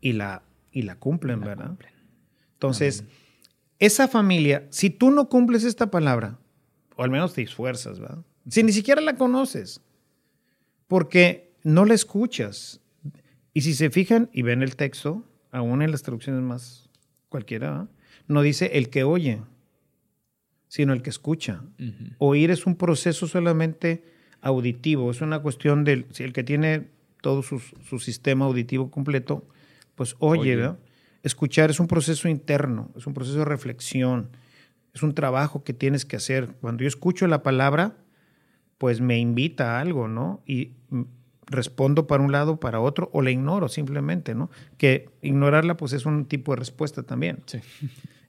y, 0.00 0.12
la, 0.12 0.42
y 0.70 0.82
la 0.82 0.96
cumplen, 0.96 1.40
¿verdad? 1.40 1.76
Entonces, 2.54 3.04
esa 3.78 4.08
familia, 4.08 4.66
si 4.70 4.90
tú 4.90 5.10
no 5.10 5.28
cumples 5.28 5.64
esta 5.64 5.90
palabra, 5.90 6.38
o 6.96 7.02
al 7.02 7.10
menos 7.10 7.34
te 7.34 7.42
esfuerzas, 7.42 7.98
¿verdad? 7.98 8.18
Si 8.48 8.62
ni 8.62 8.72
siquiera 8.72 9.00
la 9.00 9.16
conoces, 9.16 9.80
porque 10.86 11.52
no 11.62 11.84
la 11.84 11.94
escuchas. 11.94 12.80
Y 13.52 13.62
si 13.62 13.74
se 13.74 13.90
fijan 13.90 14.28
y 14.32 14.42
ven 14.42 14.62
el 14.62 14.76
texto, 14.76 15.24
aún 15.50 15.82
en 15.82 15.90
las 15.90 16.02
traducciones 16.02 16.42
más 16.42 16.88
cualquiera, 17.28 17.88
no 18.26 18.42
dice 18.42 18.70
el 18.74 18.90
que 18.90 19.04
oye, 19.04 19.40
sino 20.68 20.92
el 20.92 21.02
que 21.02 21.10
escucha. 21.10 21.62
Oír 22.18 22.50
es 22.50 22.66
un 22.66 22.76
proceso 22.76 23.26
solamente 23.26 24.04
auditivo, 24.40 25.10
es 25.10 25.20
una 25.20 25.40
cuestión 25.40 25.84
del, 25.84 26.06
si 26.10 26.24
el 26.24 26.32
que 26.32 26.44
tiene 26.44 26.88
todo 27.20 27.42
su, 27.42 27.60
sistema 27.98 28.44
auditivo 28.44 28.90
completo, 28.90 29.46
pues 29.94 30.16
oye, 30.18 30.56
¿verdad? 30.56 30.78
Escuchar 31.22 31.70
es 31.70 31.80
un 31.80 31.86
proceso 31.86 32.28
interno, 32.28 32.90
es 32.96 33.06
un 33.06 33.14
proceso 33.14 33.38
de 33.38 33.44
reflexión, 33.46 34.28
es 34.92 35.02
un 35.02 35.14
trabajo 35.14 35.64
que 35.64 35.72
tienes 35.72 36.04
que 36.04 36.16
hacer. 36.16 36.48
Cuando 36.60 36.82
yo 36.82 36.88
escucho 36.88 37.26
la 37.26 37.42
palabra, 37.42 37.96
pues 38.76 39.00
me 39.00 39.18
invita 39.18 39.76
a 39.76 39.80
algo, 39.80 40.08
¿no? 40.08 40.42
Y 40.46 40.72
respondo 41.46 42.06
para 42.06 42.22
un 42.22 42.32
lado, 42.32 42.60
para 42.60 42.80
otro, 42.80 43.10
o 43.12 43.22
la 43.22 43.30
ignoro 43.30 43.68
simplemente, 43.68 44.34
¿no? 44.34 44.50
Que 44.76 45.08
ignorarla, 45.22 45.76
pues 45.76 45.92
es 45.92 46.04
un 46.04 46.26
tipo 46.26 46.52
de 46.52 46.56
respuesta 46.56 47.02
también. 47.02 47.42
Sí. 47.46 47.60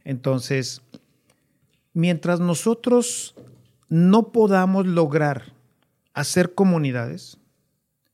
Entonces, 0.06 0.82
mientras 1.94 2.40
nosotros 2.40 3.36
no 3.90 4.32
podamos 4.32 4.88
lograr 4.88 5.54
hacer 6.14 6.54
comunidades, 6.54 7.38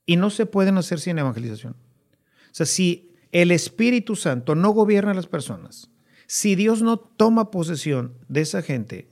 y 0.06 0.18
no 0.18 0.30
se 0.30 0.46
pueden 0.46 0.78
hacer 0.78 1.00
sin 1.00 1.20
evangelización. 1.20 1.74
O 1.74 2.54
sea, 2.54 2.66
si 2.66 3.14
el 3.32 3.50
Espíritu 3.52 4.18
Santo 4.18 4.56
no 4.56 4.72
gobierna 4.72 5.12
a 5.12 5.14
las 5.14 5.28
personas, 5.28 5.90
si 6.28 6.56
Dios 6.56 6.82
no 6.82 6.98
toma 6.98 7.50
posesión 7.50 8.14
de 8.28 8.42
esa 8.42 8.62
gente, 8.62 9.08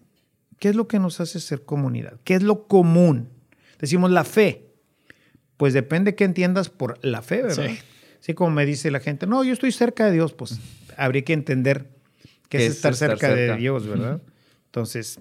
¿qué 0.60 0.68
es 0.68 0.76
lo 0.76 0.90
que 0.90 1.00
nos 1.00 1.22
hace 1.22 1.40
ser 1.40 1.64
comunidad? 1.64 2.20
¿Qué 2.26 2.34
es 2.34 2.44
lo 2.44 2.68
común? 2.68 3.30
Decimos 3.80 4.12
la 4.12 4.26
fe. 4.26 4.66
Pues 5.56 5.74
depende 5.74 6.16
qué 6.16 6.26
entiendas 6.26 6.70
por 6.70 7.00
la 7.02 7.22
fe, 7.22 7.44
¿verdad? 7.44 7.68
Sí. 7.68 7.80
Así 8.22 8.34
como 8.34 8.52
me 8.52 8.66
dice 8.66 8.92
la 8.92 9.00
gente, 9.00 9.26
no, 9.26 9.44
yo 9.46 9.54
estoy 9.54 9.72
cerca 9.72 10.06
de 10.06 10.12
Dios, 10.12 10.34
pues 10.34 10.60
habría 10.98 11.24
que 11.24 11.32
entender 11.32 11.90
qué 12.50 12.66
es, 12.66 12.76
estar, 12.76 12.96
cerca, 12.96 13.34
de 13.34 13.56
Dios, 13.56 13.88
¿verdad? 13.88 14.22
Entonces, 14.66 15.20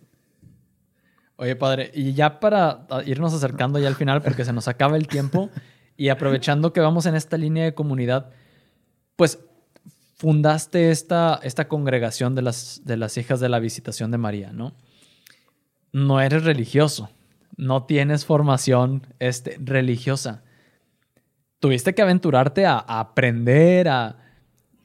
Oye, 1.40 1.54
padre, 1.54 1.92
y 1.94 2.14
ya 2.14 2.40
para 2.40 2.84
irnos 3.06 3.32
acercando 3.32 3.78
ya 3.78 3.86
al 3.86 3.94
final, 3.94 4.22
porque 4.22 4.44
se 4.44 4.52
nos 4.52 4.66
acaba 4.66 4.96
el 4.96 5.06
tiempo, 5.06 5.50
y 5.96 6.08
aprovechando 6.08 6.72
que 6.72 6.80
vamos 6.80 7.06
en 7.06 7.14
esta 7.14 7.36
línea 7.36 7.64
de 7.64 7.74
comunidad, 7.74 8.30
pues 9.14 9.38
fundaste 10.16 10.90
esta, 10.90 11.38
esta 11.44 11.68
congregación 11.68 12.34
de 12.34 12.42
las, 12.42 12.82
de 12.84 12.96
las 12.96 13.16
hijas 13.18 13.38
de 13.38 13.48
la 13.48 13.60
visitación 13.60 14.10
de 14.10 14.18
María, 14.18 14.52
¿no? 14.52 14.74
No 15.92 16.20
eres 16.20 16.42
religioso, 16.42 17.08
no 17.56 17.84
tienes 17.84 18.24
formación 18.24 19.06
este, 19.20 19.58
religiosa. 19.60 20.42
Tuviste 21.60 21.94
que 21.94 22.02
aventurarte 22.02 22.66
a, 22.66 22.78
aprender, 22.78 23.88
a... 23.88 24.27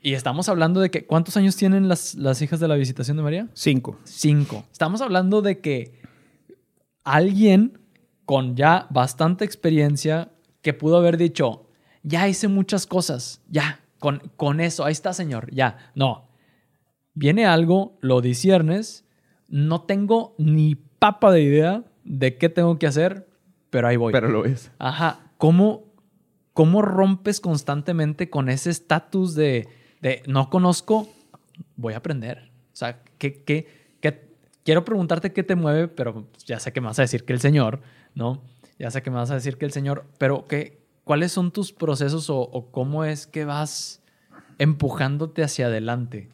Y 0.05 0.15
estamos 0.15 0.49
hablando 0.49 0.81
de 0.81 0.91
que... 0.91 1.05
¿Cuántos 1.05 1.37
años 1.37 1.55
tienen 1.55 1.87
las, 1.87 2.15
las 2.15 2.41
hijas 2.41 2.59
de 2.59 2.67
la 2.67 2.75
visitación 2.75 3.15
de 3.15 3.23
María? 3.23 3.47
Cinco. 3.53 3.97
Cinco. 4.03 4.65
Estamos 4.69 4.99
hablando 5.01 5.41
de 5.41 5.61
que 5.61 6.01
alguien 7.05 7.79
con 8.25 8.57
ya 8.57 8.85
bastante 8.89 9.45
experiencia 9.45 10.29
que 10.61 10.73
pudo 10.73 10.97
haber 10.97 11.15
dicho, 11.17 11.67
ya 12.03 12.27
hice 12.27 12.49
muchas 12.49 12.85
cosas, 12.85 13.41
ya, 13.47 13.79
con, 14.35 14.59
eso, 14.59 14.83
ahí 14.83 14.91
está, 14.91 15.13
Señor, 15.13 15.49
ya. 15.53 15.77
No. 15.95 16.27
Viene 17.13 17.45
algo, 17.45 17.97
lo 18.01 18.19
disiernes, 18.19 19.05
no 19.47 19.83
tengo 19.83 20.35
ni 20.37 20.75
papa 20.75 21.31
de 21.31 21.43
idea 21.43 21.83
de 22.03 22.37
qué 22.37 22.49
tengo 22.49 22.77
que 22.77 22.87
hacer, 22.87 23.29
pero 23.69 23.87
ahí 23.87 23.95
voy. 23.95 24.11
Pero 24.11 24.27
lo 24.27 24.43
es. 24.43 24.69
Ajá. 24.79 25.31
¿Cómo, 25.37 25.85
cómo 26.51 26.81
rompes 26.81 27.39
constantemente 27.39 28.29
con 28.29 28.49
ese 28.49 28.69
estatus 28.69 29.35
de, 29.35 29.69
no 30.27 30.49
conozco, 30.49 31.09
voy 31.75 31.93
a 31.93 31.97
aprender? 31.97 32.51
O 32.73 32.75
sea, 32.75 33.01
¿qué, 33.17 33.43
qué, 33.43 33.67
qué, 34.01 34.33
quiero 34.63 34.83
preguntarte 34.83 35.33
qué 35.33 35.43
te 35.43 35.55
mueve, 35.55 35.87
pero 35.87 36.27
ya 36.45 36.59
sé 36.59 36.73
que 36.73 36.81
me 36.81 36.87
vas 36.87 36.99
a 36.99 37.03
decir 37.03 37.23
que 37.23 37.33
el 37.33 37.39
Señor, 37.39 37.81
¿no? 38.15 38.41
Ya 38.79 38.91
sé 38.91 39.01
que 39.01 39.09
me 39.09 39.17
vas 39.17 39.31
a 39.31 39.35
decir 39.35 39.57
que 39.57 39.65
el 39.65 39.71
Señor, 39.71 40.05
pero 40.17 40.45
¿qué, 40.47 40.83
¿cuáles 41.03 41.31
son 41.31 41.51
tus 41.51 41.71
procesos 41.71 42.29
o, 42.29 42.69
cómo 42.71 43.05
es 43.05 43.27
que 43.27 43.45
vas 43.45 44.01
empujándote 44.57 45.43
hacia 45.43 45.67
adelante? 45.67 46.29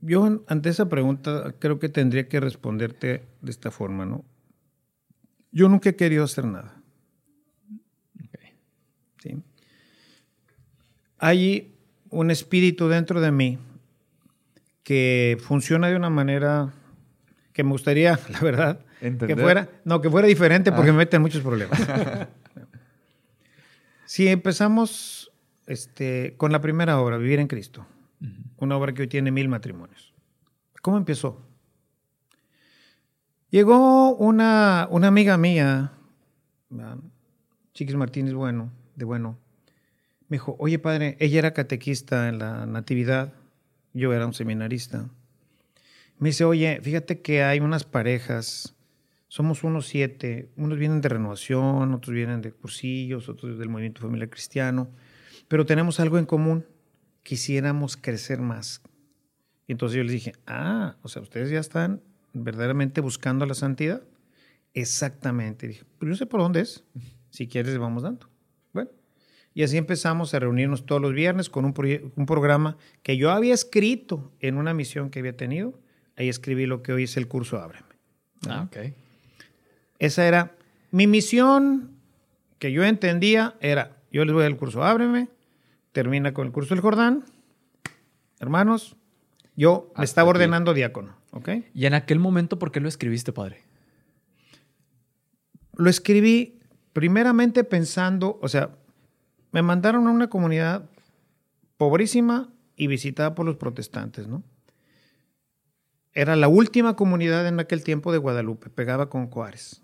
Yo 0.00 0.42
ante 0.46 0.68
esa 0.68 0.88
pregunta 0.88 1.54
creo 1.58 1.78
que 1.78 1.88
tendría 1.88 2.28
que 2.28 2.38
responderte 2.38 3.24
de 3.40 3.50
esta 3.50 3.70
forma, 3.70 4.06
¿no? 4.06 4.24
Yo 5.50 5.68
nunca 5.68 5.90
he 5.90 5.96
querido 5.96 6.24
hacer 6.24 6.44
nada. 6.44 6.80
¿Sí? 9.20 9.42
Hay 11.18 11.74
un 12.10 12.30
espíritu 12.30 12.88
dentro 12.88 13.20
de 13.20 13.30
mí 13.30 13.58
que 14.82 15.36
funciona 15.40 15.88
de 15.88 15.96
una 15.96 16.10
manera 16.10 16.72
que 17.52 17.64
me 17.64 17.70
gustaría, 17.70 18.18
la 18.30 18.40
verdad, 18.40 18.80
que 19.00 19.36
fuera, 19.36 19.68
no, 19.84 20.00
que 20.00 20.10
fuera 20.10 20.28
diferente 20.28 20.72
porque 20.72 20.90
ah. 20.90 20.92
me 20.92 20.98
meten 20.98 21.22
muchos 21.22 21.42
problemas. 21.42 21.78
Si 24.08 24.26
empezamos 24.26 25.30
este, 25.66 26.34
con 26.38 26.50
la 26.50 26.62
primera 26.62 26.98
obra, 26.98 27.18
Vivir 27.18 27.40
en 27.40 27.46
Cristo, 27.46 27.86
una 28.56 28.74
obra 28.74 28.94
que 28.94 29.02
hoy 29.02 29.08
tiene 29.08 29.30
mil 29.30 29.50
matrimonios. 29.50 30.14
¿Cómo 30.80 30.96
empezó? 30.96 31.42
Llegó 33.50 34.16
una, 34.16 34.88
una 34.90 35.08
amiga 35.08 35.36
mía, 35.36 35.92
Chiquis 37.74 37.96
Martínez 37.96 38.32
Bueno, 38.32 38.72
de 38.96 39.04
Bueno, 39.04 39.36
me 40.28 40.36
dijo, 40.36 40.56
oye 40.58 40.78
padre, 40.78 41.16
ella 41.20 41.38
era 41.38 41.54
catequista 41.54 42.28
en 42.28 42.38
la 42.38 42.66
Natividad, 42.66 43.32
yo 43.94 44.12
era 44.12 44.26
un 44.26 44.34
seminarista. 44.34 45.08
Me 46.18 46.30
dice, 46.30 46.44
oye, 46.44 46.80
fíjate 46.82 47.20
que 47.20 47.42
hay 47.42 47.60
unas 47.60 47.84
parejas 47.84 48.74
somos 49.28 49.62
unos 49.62 49.86
siete, 49.86 50.50
unos 50.56 50.78
vienen 50.78 51.02
de 51.02 51.10
renovación, 51.10 51.92
otros 51.92 52.14
vienen 52.14 52.40
de 52.40 52.50
cursillos, 52.50 53.28
otros 53.28 53.58
del 53.58 53.68
movimiento 53.68 54.00
familiar 54.00 54.30
cristiano, 54.30 54.88
pero 55.48 55.66
tenemos 55.66 56.00
algo 56.00 56.18
en 56.18 56.24
común, 56.24 56.66
quisiéramos 57.22 57.98
crecer 57.98 58.40
más. 58.40 58.82
Y 59.66 59.72
entonces 59.72 59.98
yo 59.98 60.02
les 60.02 60.12
dije, 60.12 60.32
ah, 60.46 60.96
o 61.02 61.08
sea, 61.08 61.20
ustedes 61.20 61.50
ya 61.50 61.60
están 61.60 62.00
verdaderamente 62.32 63.02
buscando 63.02 63.44
la 63.44 63.52
santidad? 63.52 64.02
Exactamente. 64.72 65.68
Dije, 65.68 65.84
pero 65.98 66.12
yo 66.12 66.16
sé 66.16 66.24
por 66.24 66.40
dónde 66.40 66.60
es. 66.60 66.84
Si 67.30 67.46
quieres, 67.46 67.76
vamos 67.76 68.02
dando. 68.02 68.30
Y 69.58 69.64
así 69.64 69.76
empezamos 69.76 70.34
a 70.34 70.38
reunirnos 70.38 70.86
todos 70.86 71.02
los 71.02 71.12
viernes 71.12 71.50
con 71.50 71.64
un, 71.64 71.74
un 72.14 72.26
programa 72.26 72.76
que 73.02 73.16
yo 73.16 73.32
había 73.32 73.52
escrito 73.52 74.30
en 74.38 74.56
una 74.56 74.72
misión 74.72 75.10
que 75.10 75.18
había 75.18 75.36
tenido. 75.36 75.74
Ahí 76.16 76.28
escribí 76.28 76.64
lo 76.64 76.80
que 76.84 76.92
hoy 76.92 77.02
es 77.02 77.16
el 77.16 77.26
curso 77.26 77.60
Ábreme. 77.60 77.88
Ah, 78.48 78.68
ok. 78.68 78.94
Esa 79.98 80.28
era 80.28 80.54
mi 80.92 81.08
misión 81.08 81.90
que 82.60 82.70
yo 82.70 82.84
entendía 82.84 83.56
era, 83.60 83.96
yo 84.12 84.24
les 84.24 84.32
voy 84.32 84.44
al 84.44 84.56
curso 84.56 84.84
Ábreme, 84.84 85.26
termina 85.90 86.32
con 86.32 86.46
el 86.46 86.52
curso 86.52 86.76
del 86.76 86.80
Jordán. 86.80 87.24
Hermanos, 88.38 88.94
yo 89.56 89.92
me 89.98 90.04
estaba 90.04 90.30
ordenando 90.30 90.72
diácono, 90.72 91.16
¿ok? 91.32 91.48
Y 91.74 91.86
en 91.86 91.94
aquel 91.94 92.20
momento, 92.20 92.60
¿por 92.60 92.70
qué 92.70 92.78
lo 92.78 92.86
escribiste, 92.86 93.32
padre? 93.32 93.64
Lo 95.74 95.90
escribí 95.90 96.60
primeramente 96.92 97.64
pensando, 97.64 98.38
o 98.40 98.46
sea, 98.46 98.77
me 99.52 99.62
mandaron 99.62 100.06
a 100.06 100.10
una 100.10 100.28
comunidad 100.28 100.88
pobrísima 101.76 102.52
y 102.76 102.86
visitada 102.86 103.34
por 103.34 103.46
los 103.46 103.56
protestantes, 103.56 104.26
¿no? 104.26 104.42
Era 106.12 106.36
la 106.36 106.48
última 106.48 106.96
comunidad 106.96 107.46
en 107.46 107.60
aquel 107.60 107.84
tiempo 107.84 108.12
de 108.12 108.18
Guadalupe, 108.18 108.70
pegaba 108.70 109.08
con 109.08 109.28
Juárez. 109.30 109.82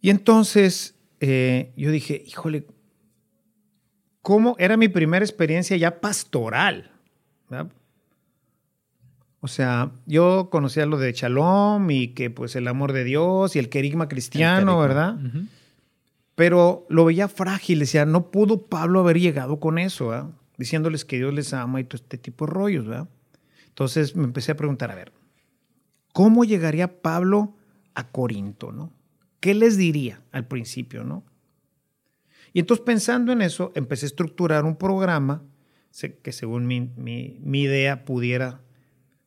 Y 0.00 0.10
entonces 0.10 0.96
eh, 1.20 1.72
yo 1.76 1.90
dije, 1.90 2.22
híjole, 2.26 2.66
¿cómo 4.22 4.56
era 4.58 4.76
mi 4.76 4.88
primera 4.88 5.24
experiencia 5.24 5.76
ya 5.76 6.00
pastoral? 6.00 6.90
O 9.40 9.48
sea, 9.48 9.92
yo 10.06 10.48
conocía 10.50 10.86
lo 10.86 10.98
de 10.98 11.12
Shalom 11.12 11.90
y 11.90 12.08
que 12.08 12.30
pues 12.30 12.56
el 12.56 12.66
amor 12.68 12.92
de 12.92 13.04
Dios 13.04 13.54
y 13.54 13.60
el 13.60 13.68
querigma 13.68 14.08
cristiano, 14.08 14.78
¿verdad? 14.78 15.16
Pero 16.36 16.86
lo 16.88 17.04
veía 17.04 17.26
frágil, 17.26 17.80
decía, 17.80 18.06
no 18.06 18.30
pudo 18.30 18.66
Pablo 18.66 19.00
haber 19.00 19.18
llegado 19.18 19.58
con 19.58 19.78
eso, 19.78 20.08
¿verdad? 20.08 20.30
diciéndoles 20.58 21.04
que 21.04 21.16
Dios 21.16 21.34
les 21.34 21.52
ama 21.52 21.80
y 21.80 21.84
todo 21.84 21.96
este 22.02 22.18
tipo 22.18 22.46
de 22.46 22.52
rollos, 22.52 22.86
¿verdad? 22.86 23.08
Entonces 23.68 24.16
me 24.16 24.24
empecé 24.24 24.52
a 24.52 24.56
preguntar, 24.56 24.90
a 24.90 24.94
ver, 24.94 25.12
¿cómo 26.12 26.44
llegaría 26.44 27.02
Pablo 27.02 27.56
a 27.94 28.08
Corinto, 28.08 28.72
no? 28.72 28.92
¿Qué 29.40 29.54
les 29.54 29.76
diría 29.76 30.22
al 30.32 30.46
principio, 30.46 31.04
no? 31.04 31.24
Y 32.52 32.60
entonces 32.60 32.84
pensando 32.84 33.32
en 33.32 33.42
eso, 33.42 33.72
empecé 33.74 34.06
a 34.06 34.08
estructurar 34.08 34.64
un 34.64 34.76
programa 34.76 35.42
que 36.22 36.32
según 36.32 36.66
mi, 36.66 36.92
mi, 36.96 37.62
idea 37.62 38.04
pudiera 38.04 38.60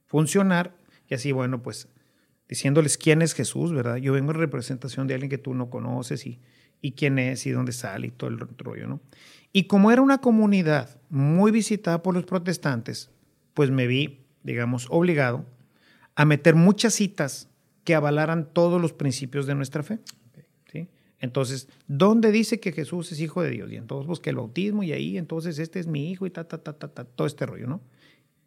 funcionar. 0.05 0.75
Y 1.07 1.15
así, 1.15 1.31
bueno, 1.31 1.61
pues 1.63 1.87
diciéndoles 2.47 2.97
quién 2.97 3.21
es 3.21 3.33
Jesús, 3.33 3.71
¿verdad? 3.71 3.97
Yo 3.97 4.13
vengo 4.13 4.31
en 4.31 4.37
representación 4.37 5.07
de 5.07 5.15
alguien 5.15 5.29
que 5.29 5.37
tú 5.37 5.53
no 5.53 5.69
conoces 5.69 6.25
y, 6.25 6.39
y 6.81 6.93
quién 6.93 7.19
es 7.19 7.45
y 7.45 7.51
dónde 7.51 7.71
sale 7.71 8.07
y 8.07 8.11
todo 8.11 8.29
el 8.29 8.39
rollo, 8.39 8.87
¿no? 8.87 9.01
Y 9.51 9.63
como 9.63 9.91
era 9.91 10.01
una 10.01 10.19
comunidad 10.19 10.99
muy 11.09 11.51
visitada 11.51 12.03
por 12.03 12.13
los 12.13 12.25
protestantes, 12.25 13.09
pues 13.53 13.71
me 13.71 13.87
vi 13.87 14.19
digamos, 14.43 14.87
obligado 14.89 15.45
a 16.15 16.25
meter 16.25 16.55
muchas 16.55 16.93
citas 16.93 17.49
que 17.83 17.95
avalaran 17.95 18.53
todos 18.53 18.81
los 18.81 18.93
principios 18.93 19.45
de 19.45 19.55
nuestra 19.55 19.83
fe. 19.83 19.99
Entonces, 21.21 21.67
¿dónde 21.85 22.31
dice 22.31 22.61
que 22.61 22.71
Jesús 22.71 23.11
es 23.11 23.19
hijo 23.19 23.41
de 23.41 23.49
Dios? 23.49 23.69
Y 23.69 23.75
entonces 23.75 24.07
busqué 24.07 24.29
el 24.29 24.37
bautismo 24.37 24.83
y 24.83 24.93
ahí, 24.93 25.17
entonces, 25.17 25.59
este 25.59 25.81
es 25.81 25.85
mi 25.85 26.09
hijo 26.09 26.25
y 26.25 26.29
ta, 26.29 26.45
ta, 26.45 26.63
ta, 26.63 26.71
ta, 26.71 26.87
ta, 26.87 27.03
todo 27.03 27.27
este 27.27 27.45
rollo, 27.45 27.67
¿no? 27.67 27.81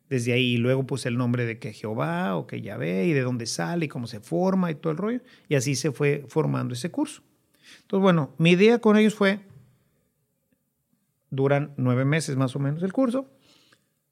Desde 0.09 0.33
ahí, 0.33 0.57
luego 0.57 0.87
puse 0.87 1.11
el 1.11 1.19
nombre 1.19 1.45
de 1.45 1.59
que 1.59 1.75
Jehová 1.75 2.35
o 2.35 2.47
que 2.47 2.63
Yahvé 2.63 3.05
y 3.05 3.13
de 3.13 3.21
dónde 3.21 3.45
sale 3.45 3.85
y 3.85 3.89
cómo 3.89 4.07
se 4.07 4.21
forma 4.21 4.71
y 4.71 4.77
todo 4.77 4.91
el 4.91 4.97
rollo. 4.97 5.21
Y 5.51 5.55
así 5.55 5.75
se 5.75 5.93
fue 5.93 6.25
formando 6.29 6.73
ese 6.73 6.91
curso. 6.91 7.23
Entonces, 7.83 8.03
bueno, 8.03 8.35
mi 8.39 8.51
idea 8.51 8.79
con 8.81 8.97
ellos 8.97 9.15
fue, 9.15 9.41
duran 11.31 11.75
nueve 11.77 12.05
meses 12.05 12.37
más 12.37 12.55
o 12.57 12.59
menos 12.59 12.83
el 12.83 12.93
curso, 12.93 13.31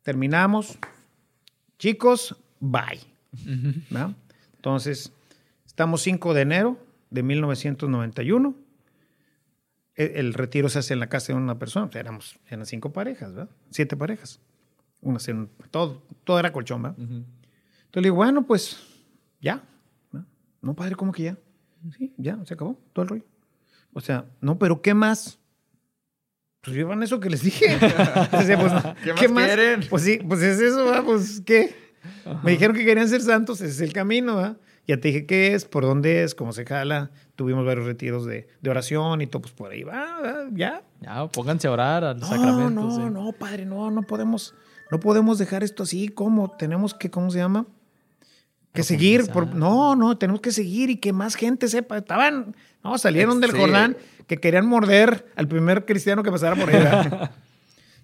terminamos, 0.02 0.78
Chicos, 1.80 2.36
bye. 2.60 3.00
Entonces, 4.56 5.14
estamos 5.64 6.02
5 6.02 6.34
de 6.34 6.42
enero 6.42 6.78
de 7.08 7.22
1991. 7.22 8.54
E, 9.96 10.12
el, 10.16 10.34
retiro 10.34 10.68
se 10.68 10.80
hace 10.80 10.92
en 10.92 11.00
la 11.00 11.08
casa 11.08 11.32
de 11.32 11.38
una 11.38 11.58
persona. 11.58 11.88
éramos, 11.94 12.38
eran 12.50 12.66
cinco 12.66 12.92
parejas, 12.92 13.32
¿verdad? 13.32 13.50
Siete 13.70 13.96
parejas. 13.96 14.40
Una, 15.00 15.18
todo, 15.70 16.02
todo 16.24 16.38
era 16.38 16.52
colchón, 16.52 16.82
¿verdad? 16.82 16.98
Entonces 16.98 17.24
le 17.94 18.02
digo, 18.02 18.16
bueno, 18.16 18.46
pues 18.46 18.78
ya. 19.40 19.64
No, 20.60 20.74
padre, 20.74 20.96
¿cómo 20.96 21.12
que 21.12 21.22
ya? 21.22 21.38
Sí, 21.96 22.12
ya, 22.18 22.44
se 22.44 22.52
acabó 22.52 22.78
todo 22.92 23.04
el 23.04 23.08
rollo. 23.08 23.24
O 23.92 24.00
sea, 24.00 24.26
no, 24.40 24.58
pero 24.58 24.82
¿qué 24.82 24.94
más? 24.94 25.38
Pues 26.62 26.76
vivan 26.76 27.02
eso 27.02 27.20
que 27.20 27.30
les 27.30 27.42
dije. 27.42 27.66
Pues, 28.30 28.46
¿Qué, 29.18 29.28
más, 29.28 29.46
quieren? 29.46 29.80
Pues 29.88 30.02
sí, 30.02 30.18
pues 30.26 30.42
es 30.42 30.60
eso, 30.60 30.84
¿verdad? 30.84 31.04
Pues, 31.04 31.42
¿qué? 31.44 31.74
Me 32.42 32.52
dijeron 32.52 32.76
que 32.76 32.84
querían 32.84 33.08
ser 33.08 33.20
santos, 33.22 33.60
ese 33.60 33.70
es 33.70 33.80
el 33.80 33.92
camino, 33.92 34.36
¿verdad? 34.36 34.56
Ya 34.86 34.98
te 34.98 35.08
dije 35.08 35.26
qué 35.26 35.54
es, 35.54 35.64
por 35.64 35.84
dónde 35.84 36.22
es, 36.22 36.34
cómo 36.34 36.52
se 36.52 36.64
jala. 36.64 37.10
Tuvimos 37.36 37.64
varios 37.64 37.86
retiros 37.86 38.26
de, 38.26 38.48
de 38.60 38.70
oración 38.70 39.20
y 39.20 39.26
todo, 39.26 39.42
pues 39.42 39.54
por 39.54 39.70
ahí 39.70 39.82
va, 39.82 40.48
ya. 40.52 40.82
Ya, 41.00 41.26
pónganse 41.28 41.68
a 41.68 41.72
orar 41.72 42.04
al 42.04 42.18
no, 42.18 42.26
sacramento. 42.26 42.70
No, 42.70 43.10
no, 43.10 43.32
padre, 43.32 43.66
no, 43.66 43.90
no 43.90 44.02
podemos, 44.02 44.54
no 44.90 45.00
podemos 45.00 45.38
dejar 45.38 45.62
esto 45.62 45.84
así, 45.84 46.08
¿cómo? 46.08 46.56
Tenemos 46.56 46.94
que, 46.94 47.10
¿cómo 47.10 47.30
se 47.30 47.38
llama? 47.38 47.66
Que 48.72 48.84
seguir, 48.84 49.26
por, 49.32 49.52
no, 49.54 49.96
no, 49.96 50.16
tenemos 50.16 50.40
que 50.40 50.52
seguir 50.52 50.90
y 50.90 50.96
que 50.96 51.12
más 51.12 51.34
gente 51.34 51.66
sepa. 51.66 51.98
Estaban, 51.98 52.54
no, 52.84 52.98
salieron 52.98 53.40
del 53.40 53.50
Jordán 53.50 53.96
que 54.28 54.36
querían 54.38 54.66
morder 54.66 55.26
al 55.34 55.48
primer 55.48 55.84
cristiano 55.84 56.22
que 56.22 56.30
pasara 56.30 56.54
por 56.54 56.70
ahí. 56.70 56.76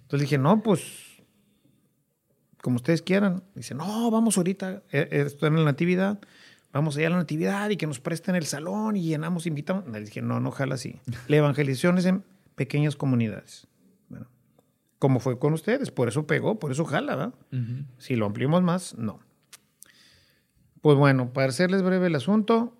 Entonces 0.01 0.29
dije, 0.29 0.37
no, 0.37 0.61
pues, 0.61 0.81
como 2.61 2.75
ustedes 2.75 3.01
quieran. 3.01 3.43
Dice, 3.55 3.75
no, 3.75 4.11
vamos 4.11 4.37
ahorita, 4.37 4.83
eh, 4.91 5.07
eh, 5.09 5.23
esto 5.25 5.47
en 5.47 5.55
la 5.55 5.63
natividad, 5.63 6.19
vamos 6.73 6.97
allá 6.97 7.07
a 7.07 7.09
la 7.11 7.17
natividad 7.17 7.69
y 7.69 7.77
que 7.77 7.87
nos 7.87 8.01
presten 8.01 8.35
el 8.35 8.45
salón 8.45 8.97
y 8.97 9.03
llenamos, 9.03 9.45
invitamos. 9.45 9.87
Le 9.87 10.01
dije, 10.01 10.21
no, 10.21 10.41
no, 10.41 10.49
ojalá 10.49 10.75
así. 10.75 10.99
La 11.27 11.37
evangelización 11.37 11.97
es 11.97 12.05
en 12.05 12.25
pequeñas 12.55 12.97
comunidades. 12.97 13.67
Bueno, 14.09 14.27
como 14.99 15.19
fue 15.21 15.39
con 15.39 15.53
ustedes, 15.53 15.91
por 15.91 16.09
eso 16.09 16.27
pegó, 16.27 16.59
por 16.59 16.73
eso 16.73 16.83
jala, 16.83 17.15
¿verdad? 17.15 17.33
Si 17.99 18.17
lo 18.17 18.25
ampliamos 18.25 18.63
más, 18.63 18.97
no. 18.97 19.19
Pues 20.81 20.97
bueno, 20.97 21.33
para 21.33 21.49
hacerles 21.49 21.81
breve 21.81 22.07
el 22.07 22.15
asunto, 22.15 22.73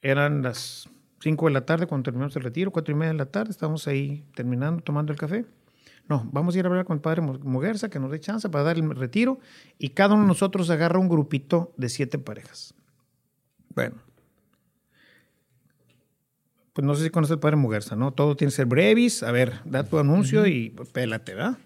eran 0.00 0.42
las 0.42 0.88
5 1.20 1.46
de 1.46 1.52
la 1.52 1.66
tarde 1.66 1.86
cuando 1.86 2.04
terminamos 2.04 2.34
el 2.36 2.42
retiro, 2.42 2.70
4 2.70 2.92
y 2.92 2.96
media 2.96 3.12
de 3.12 3.18
la 3.18 3.26
tarde, 3.26 3.50
estábamos 3.50 3.86
ahí 3.86 4.24
terminando, 4.34 4.82
tomando 4.82 5.12
el 5.12 5.18
café. 5.18 5.44
No, 6.08 6.28
vamos 6.32 6.54
a 6.54 6.58
ir 6.58 6.64
a 6.64 6.68
hablar 6.68 6.84
con 6.84 6.96
el 6.96 7.00
padre 7.00 7.22
Muguerza, 7.22 7.88
que 7.88 8.00
nos 8.00 8.10
dé 8.10 8.20
chance 8.20 8.48
para 8.48 8.64
dar 8.64 8.76
el 8.76 8.90
retiro, 8.90 9.38
y 9.78 9.90
cada 9.90 10.14
uno 10.14 10.24
de 10.24 10.28
nosotros 10.28 10.68
agarra 10.70 10.98
un 10.98 11.08
grupito 11.08 11.72
de 11.76 11.88
siete 11.88 12.18
parejas. 12.18 12.74
Bueno. 13.74 13.96
Pues 16.72 16.86
no 16.86 16.94
sé 16.94 17.04
si 17.04 17.10
conoce 17.10 17.34
el 17.34 17.38
padre 17.38 17.56
Muguerza, 17.56 17.96
¿no? 17.96 18.12
Todo 18.12 18.34
tiene 18.34 18.50
que 18.50 18.56
ser 18.56 18.66
brevis. 18.66 19.22
A 19.22 19.30
ver, 19.30 19.60
da 19.64 19.84
tu 19.84 19.98
anuncio 19.98 20.46
y 20.46 20.70
pélate, 20.92 21.34
¿verdad? 21.34 21.58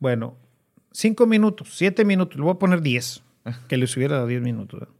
Bueno, 0.00 0.36
cinco 0.92 1.26
minutos, 1.26 1.76
siete 1.76 2.04
minutos, 2.04 2.36
le 2.36 2.42
voy 2.42 2.52
a 2.52 2.58
poner 2.58 2.82
diez, 2.82 3.22
que 3.68 3.76
les 3.76 3.96
hubiera 3.96 4.16
dado 4.16 4.26
diez 4.26 4.42
minutos. 4.42 4.80
¿verdad? 4.80 4.94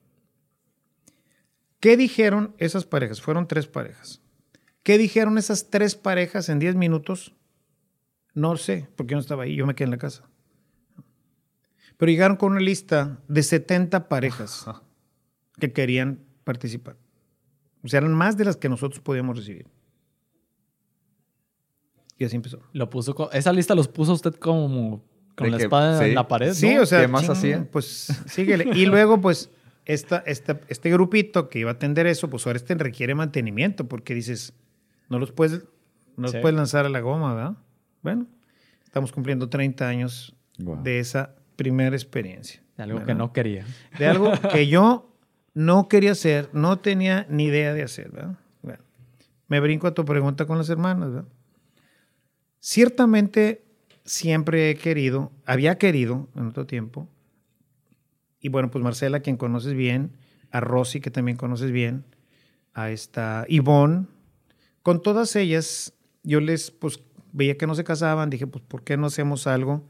¿Qué 1.80 1.96
dijeron 1.96 2.54
esas 2.58 2.84
parejas? 2.84 3.20
Fueron 3.20 3.46
tres 3.46 3.66
parejas. 3.66 4.20
¿Qué 4.82 4.98
dijeron 4.98 5.38
esas 5.38 5.70
tres 5.70 5.94
parejas 5.94 6.48
en 6.48 6.58
10 6.58 6.74
minutos? 6.74 7.34
No 8.34 8.56
sé, 8.56 8.88
porque 8.96 9.12
yo 9.12 9.16
no 9.16 9.20
estaba 9.20 9.44
ahí, 9.44 9.54
yo 9.54 9.66
me 9.66 9.74
quedé 9.74 9.84
en 9.84 9.90
la 9.90 9.98
casa. 9.98 10.28
Pero 11.96 12.10
llegaron 12.10 12.36
con 12.36 12.52
una 12.52 12.60
lista 12.60 13.20
de 13.28 13.42
70 13.42 14.08
parejas 14.08 14.66
que 15.60 15.72
querían 15.72 16.24
participar. 16.44 16.96
O 17.82 17.88
sea, 17.88 17.98
eran 17.98 18.14
más 18.14 18.36
de 18.36 18.44
las 18.44 18.56
que 18.56 18.68
nosotros 18.68 19.00
podíamos 19.00 19.36
recibir. 19.36 19.66
Y 22.16 22.24
así 22.24 22.36
empezó. 22.36 22.60
Lo 22.72 22.90
puso 22.90 23.30
esa 23.32 23.52
lista 23.52 23.74
los 23.74 23.88
puso 23.88 24.12
usted 24.12 24.34
como 24.34 25.04
con 25.38 25.50
la 25.50 25.56
espada 25.56 26.06
en 26.06 26.14
la 26.14 26.26
pared. 26.26 26.52
Sí, 26.52 26.76
o 26.76 26.84
sea, 26.84 27.00
¿qué 27.00 27.08
más 27.08 27.28
hacía? 27.28 27.66
Pues 27.70 28.08
síguele. 28.26 28.68
y 28.74 28.86
luego, 28.86 29.20
pues, 29.20 29.50
esta, 29.86 30.22
este 30.26 30.90
grupito 30.90 31.48
que 31.48 31.60
iba 31.60 31.70
a 31.70 31.74
atender 31.74 32.06
eso, 32.06 32.28
pues 32.28 32.46
ahora 32.46 32.58
este 32.58 32.74
requiere 32.74 33.14
mantenimiento 33.14 33.88
porque 33.88 34.14
dices, 34.14 34.52
no 35.08 35.18
los 35.18 35.32
puedes, 35.32 35.64
no 36.16 36.24
los 36.24 36.36
puedes 36.36 36.54
lanzar 36.54 36.84
a 36.84 36.90
la 36.90 37.00
goma, 37.00 37.34
¿verdad? 37.34 37.56
Bueno, 38.02 38.26
estamos 38.84 39.12
cumpliendo 39.12 39.48
30 39.48 39.88
años 39.88 40.36
de 40.58 40.98
esa 40.98 41.34
primera 41.56 41.96
experiencia. 41.96 42.62
De 42.76 42.82
algo 42.84 43.04
que 43.04 43.14
no 43.14 43.32
quería. 43.32 43.64
De 43.98 44.06
algo 44.06 44.32
que 44.52 44.66
yo 44.66 45.16
no 45.54 45.88
quería 45.88 46.12
hacer, 46.12 46.50
no 46.52 46.78
tenía 46.78 47.26
ni 47.30 47.44
idea 47.44 47.72
de 47.72 47.82
hacer, 47.82 48.10
¿verdad? 48.10 48.36
Bueno, 48.62 48.82
me 49.48 49.58
brinco 49.58 49.86
a 49.86 49.94
tu 49.94 50.04
pregunta 50.04 50.46
con 50.46 50.58
las 50.58 50.68
hermanas, 50.68 51.12
¿verdad? 51.12 51.28
Ciertamente 52.60 53.64
siempre 54.08 54.70
he 54.70 54.76
querido, 54.76 55.30
había 55.44 55.76
querido 55.76 56.28
en 56.34 56.48
otro 56.48 56.66
tiempo, 56.66 57.08
Y 58.40 58.50
bueno, 58.50 58.70
pues 58.70 58.84
Marcela, 58.84 59.18
quien 59.18 59.36
conoces 59.36 59.74
bien, 59.74 60.16
a 60.52 60.60
Rosy, 60.60 61.00
que 61.00 61.10
también 61.10 61.36
conoces 61.36 61.72
bien, 61.72 62.04
a 62.72 62.90
esta 62.90 63.44
Ivonne. 63.48 64.06
Con 64.82 65.02
todas 65.02 65.34
ellas, 65.34 65.92
yo 66.22 66.40
les, 66.40 66.70
pues, 66.70 67.00
veía 67.32 67.58
que 67.58 67.66
no 67.66 67.74
se 67.74 67.82
casaban, 67.82 68.30
dije, 68.30 68.46
pues, 68.46 68.64
¿por 68.64 68.84
qué 68.84 68.96
no 68.96 69.08
hacemos 69.08 69.48
algo? 69.48 69.88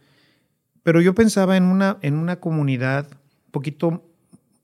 Pero 0.82 1.02
yo 1.02 1.14
pensaba 1.14 1.58
en 1.58 1.64
una, 1.64 1.98
en 2.00 2.14
una 2.14 2.40
comunidad 2.40 3.06
un 3.46 3.52
poquito 3.52 4.02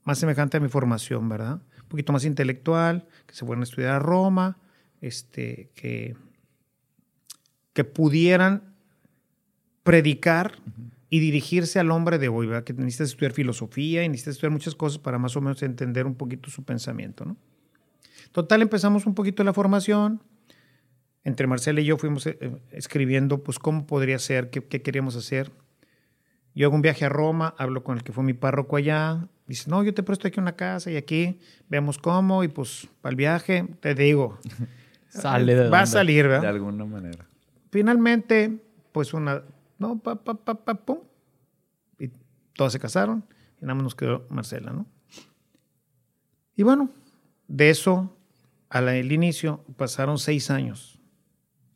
más 0.02 0.18
semejante 0.18 0.56
a 0.56 0.60
mi 0.60 0.68
formación, 0.68 1.28
¿verdad? 1.28 1.60
Un 1.82 1.88
poquito 1.88 2.12
más 2.14 2.24
intelectual, 2.24 3.06
que 3.26 3.34
se 3.34 3.44
fueran 3.44 3.60
a 3.60 3.64
estudiar 3.64 3.90
a 3.92 3.98
Roma, 3.98 4.56
este, 5.02 5.70
que, 5.74 6.16
que 7.74 7.84
pudieran 7.84 8.73
predicar 9.84 10.58
y 11.08 11.20
dirigirse 11.20 11.78
al 11.78 11.92
hombre 11.92 12.18
de 12.18 12.28
hoy, 12.28 12.48
¿verdad? 12.48 12.64
que 12.64 12.72
necesitas 12.72 13.10
estudiar 13.10 13.30
filosofía 13.30 14.02
y 14.02 14.08
necesitas 14.08 14.34
estudiar 14.34 14.50
muchas 14.50 14.74
cosas 14.74 14.98
para 14.98 15.18
más 15.18 15.36
o 15.36 15.40
menos 15.40 15.62
entender 15.62 16.06
un 16.06 16.16
poquito 16.16 16.50
su 16.50 16.64
pensamiento. 16.64 17.24
¿no? 17.24 17.36
Total, 18.32 18.62
empezamos 18.62 19.06
un 19.06 19.14
poquito 19.14 19.44
la 19.44 19.52
formación. 19.52 20.20
Entre 21.22 21.46
Marcela 21.46 21.80
y 21.80 21.84
yo 21.84 21.96
fuimos 21.96 22.26
eh, 22.26 22.36
escribiendo 22.72 23.44
pues 23.44 23.60
cómo 23.60 23.86
podría 23.86 24.18
ser, 24.18 24.50
qué, 24.50 24.64
qué 24.64 24.82
queríamos 24.82 25.14
hacer. 25.14 25.52
Yo 26.54 26.66
hago 26.66 26.74
un 26.74 26.82
viaje 26.82 27.04
a 27.04 27.08
Roma, 27.08 27.54
hablo 27.58 27.84
con 27.84 27.96
el 27.96 28.02
que 28.02 28.12
fue 28.12 28.24
mi 28.24 28.34
párroco 28.34 28.76
allá. 28.76 29.28
Dice, 29.46 29.70
no, 29.70 29.82
yo 29.84 29.94
te 29.94 30.02
presto 30.02 30.26
aquí 30.26 30.40
una 30.40 30.56
casa 30.56 30.90
y 30.90 30.96
aquí 30.96 31.38
vemos 31.68 31.98
cómo 31.98 32.44
y 32.44 32.48
pues 32.48 32.88
para 33.00 33.10
el 33.10 33.16
viaje, 33.16 33.66
te 33.80 33.94
digo. 33.94 34.38
Sale 35.08 35.54
de 35.54 35.68
Va 35.68 35.82
a 35.82 35.86
salir, 35.86 36.24
¿verdad? 36.24 36.42
De 36.42 36.48
alguna 36.48 36.84
manera. 36.84 37.24
Finalmente, 37.70 38.58
pues 38.90 39.14
una, 39.14 39.42
no, 39.78 39.98
pa, 39.98 40.16
pa, 40.22 40.34
pa, 40.34 40.54
pa, 40.64 40.74
pum. 40.74 40.98
Y 41.98 42.10
todos 42.54 42.72
se 42.72 42.78
casaron 42.80 43.24
y 43.60 43.62
nada 43.62 43.74
más 43.74 43.84
nos 43.84 43.94
quedó 43.94 44.26
Marcela, 44.30 44.72
¿no? 44.72 44.86
Y 46.56 46.62
bueno, 46.62 46.90
de 47.48 47.70
eso 47.70 48.16
al 48.68 49.10
inicio 49.12 49.64
pasaron 49.76 50.18
seis 50.18 50.50
años. 50.50 51.00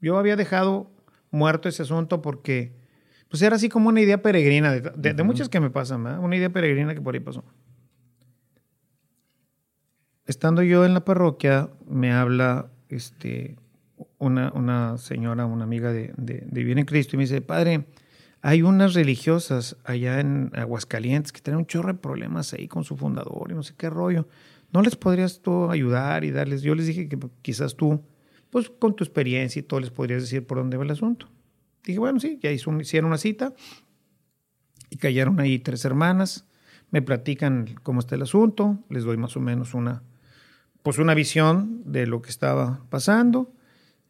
Yo 0.00 0.18
había 0.18 0.36
dejado 0.36 0.90
muerto 1.30 1.68
ese 1.68 1.82
asunto 1.82 2.22
porque 2.22 2.72
pues 3.28 3.42
era 3.42 3.56
así 3.56 3.68
como 3.68 3.88
una 3.90 4.00
idea 4.00 4.22
peregrina, 4.22 4.72
de, 4.72 4.80
de- 4.96 5.12
de 5.14 5.22
muchas 5.22 5.48
que 5.48 5.60
me 5.60 5.70
pasan, 5.70 6.02
¿verdad? 6.04 6.20
Una 6.20 6.36
idea 6.36 6.50
peregrina 6.50 6.94
que 6.94 7.00
por 7.02 7.14
ahí 7.14 7.20
pasó. 7.20 7.44
Estando 10.26 10.62
yo 10.62 10.84
en 10.84 10.94
la 10.94 11.04
parroquia, 11.04 11.70
me 11.86 12.12
habla 12.12 12.70
este, 12.88 13.56
una, 14.18 14.52
una 14.52 14.98
señora, 14.98 15.46
una 15.46 15.64
amiga 15.64 15.92
de, 15.92 16.12
de, 16.16 16.44
de 16.46 16.72
en 16.72 16.84
Cristo, 16.84 17.16
y 17.16 17.18
me 17.18 17.24
dice, 17.24 17.40
padre, 17.40 17.86
hay 18.40 18.62
unas 18.62 18.94
religiosas 18.94 19.76
allá 19.84 20.20
en 20.20 20.52
Aguascalientes 20.54 21.32
que 21.32 21.40
tienen 21.40 21.58
un 21.58 21.66
chorro 21.66 21.88
de 21.88 21.98
problemas 21.98 22.52
ahí 22.52 22.68
con 22.68 22.84
su 22.84 22.96
fundador 22.96 23.50
y 23.50 23.54
no 23.54 23.62
sé 23.62 23.74
qué 23.76 23.90
rollo. 23.90 24.28
¿No 24.72 24.82
les 24.82 24.96
podrías 24.96 25.40
tú 25.40 25.70
ayudar 25.70 26.24
y 26.24 26.30
darles? 26.30 26.62
Yo 26.62 26.74
les 26.74 26.86
dije 26.86 27.08
que 27.08 27.18
quizás 27.42 27.74
tú, 27.74 28.02
pues 28.50 28.70
con 28.70 28.94
tu 28.94 29.02
experiencia 29.02 29.60
y 29.60 29.62
todo, 29.62 29.80
les 29.80 29.90
podrías 29.90 30.22
decir 30.22 30.46
por 30.46 30.58
dónde 30.58 30.76
va 30.76 30.84
el 30.84 30.90
asunto. 30.90 31.28
Dije, 31.84 31.98
bueno, 31.98 32.20
sí, 32.20 32.38
ya 32.42 32.50
hizo 32.52 32.70
hicieron 32.80 33.08
una 33.08 33.18
cita 33.18 33.54
y 34.90 34.96
cayeron 34.96 35.40
ahí 35.40 35.58
tres 35.58 35.84
hermanas, 35.84 36.46
me 36.90 37.02
platican 37.02 37.74
cómo 37.82 38.00
está 38.00 38.14
el 38.14 38.22
asunto, 38.22 38.78
les 38.88 39.04
doy 39.04 39.16
más 39.16 39.36
o 39.36 39.40
menos 39.40 39.74
una, 39.74 40.02
pues 40.82 40.98
una 40.98 41.14
visión 41.14 41.82
de 41.86 42.06
lo 42.06 42.22
que 42.22 42.30
estaba 42.30 42.84
pasando 42.88 43.52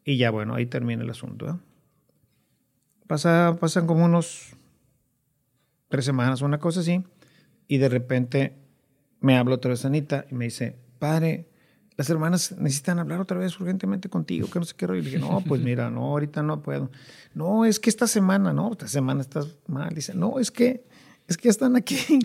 y 0.08 0.16
ya 0.16 0.30
bueno, 0.30 0.54
ahí 0.54 0.64
termina 0.64 1.02
el 1.02 1.10
asunto. 1.10 1.46
¿eh? 1.50 1.54
Pasa, 3.06 3.58
pasan 3.60 3.86
como 3.86 4.06
unos 4.06 4.56
tres 5.88 6.06
semanas, 6.06 6.40
una 6.40 6.58
cosa 6.58 6.80
así, 6.80 7.04
y 7.66 7.76
de 7.76 7.90
repente 7.90 8.56
me 9.20 9.36
habla 9.36 9.56
otra 9.56 9.68
vez 9.68 9.84
Anita 9.84 10.24
y 10.30 10.34
me 10.34 10.46
dice, 10.46 10.78
padre, 10.98 11.50
las 11.98 12.08
hermanas 12.08 12.56
necesitan 12.56 13.00
hablar 13.00 13.20
otra 13.20 13.36
vez 13.36 13.60
urgentemente 13.60 14.08
contigo, 14.08 14.48
que 14.48 14.58
no 14.58 14.64
sé 14.64 14.74
qué 14.78 14.86
rollo. 14.86 15.00
Y 15.00 15.02
le 15.02 15.10
dije, 15.10 15.20
no, 15.20 15.42
pues 15.46 15.60
mira, 15.60 15.90
no, 15.90 16.04
ahorita 16.04 16.42
no 16.42 16.62
puedo. 16.62 16.90
No, 17.34 17.66
es 17.66 17.78
que 17.78 17.90
esta 17.90 18.06
semana, 18.06 18.54
no, 18.54 18.72
esta 18.72 18.88
semana 18.88 19.20
estás 19.20 19.58
mal. 19.66 19.94
Dice, 19.94 20.14
no, 20.14 20.38
es 20.38 20.50
que, 20.50 20.86
es 21.26 21.36
que 21.36 21.48
ya 21.48 21.50
están 21.50 21.76
aquí. 21.76 21.98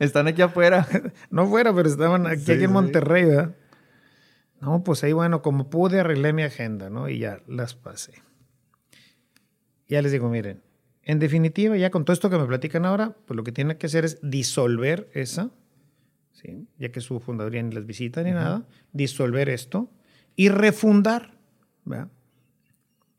Están 0.00 0.26
aquí 0.26 0.42
afuera. 0.42 0.86
no 1.30 1.46
fuera, 1.46 1.72
pero 1.72 1.88
estaban 1.88 2.26
aquí, 2.26 2.42
Sí, 2.42 2.52
aquí 2.52 2.64
en. 2.64 2.72
Monterrey, 2.72 3.24
¿verdad? 3.24 3.54
No, 4.60 4.82
pues 4.82 5.04
ahí, 5.04 5.12
bueno, 5.12 5.42
como 5.42 5.68
pude, 5.68 6.00
arreglé 6.00 6.32
mi 6.32 6.42
agenda, 6.42 6.90
¿no? 6.90 7.08
Y 7.08 7.18
ya 7.18 7.42
las 7.46 7.74
pasé. 7.74 8.14
Ya 9.88 10.02
les 10.02 10.12
digo, 10.12 10.28
miren, 10.28 10.62
en 11.02 11.18
definitiva, 11.18 11.76
ya 11.76 11.90
con 11.90 12.04
todo 12.04 12.14
esto 12.14 12.30
que 12.30 12.38
me 12.38 12.46
platican 12.46 12.84
ahora, 12.84 13.16
pues 13.26 13.36
lo 13.36 13.44
que 13.44 13.52
tienen 13.52 13.76
que 13.76 13.86
hacer 13.86 14.04
es 14.04 14.18
disolver 14.22 15.08
esa, 15.14 15.50
¿sí? 16.32 16.66
ya 16.78 16.90
que 16.90 17.00
su 17.00 17.20
fundaduría 17.20 17.62
ni 17.62 17.72
las 17.72 17.86
visita 17.86 18.22
ni 18.22 18.32
nada, 18.32 18.66
disolver 18.92 19.48
esto 19.48 19.88
y 20.34 20.48
refundar, 20.48 21.38
¿verdad? 21.84 22.08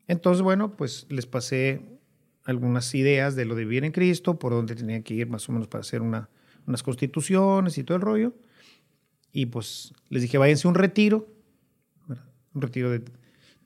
Entonces, 0.06 0.42
bueno, 0.42 0.76
pues 0.76 1.06
les 1.08 1.26
pasé 1.26 1.98
algunas 2.44 2.94
ideas 2.94 3.36
de 3.36 3.44
lo 3.44 3.54
de 3.54 3.64
vivir 3.64 3.84
en 3.84 3.92
Cristo, 3.92 4.38
por 4.38 4.52
dónde 4.52 4.74
tenían 4.74 5.02
que 5.02 5.14
ir 5.14 5.28
más 5.28 5.48
o 5.48 5.52
menos 5.52 5.68
para 5.68 5.80
hacer 5.80 6.02
una, 6.02 6.28
unas 6.66 6.82
constituciones 6.82 7.76
y 7.78 7.84
todo 7.84 7.96
el 7.96 8.02
rollo. 8.02 8.34
Y 9.32 9.46
pues 9.46 9.92
les 10.08 10.22
dije, 10.22 10.38
váyanse 10.38 10.66
a 10.66 10.70
un 10.70 10.74
retiro, 10.74 11.28
un 12.54 12.62
retiro 12.62 12.90
de, 12.90 13.02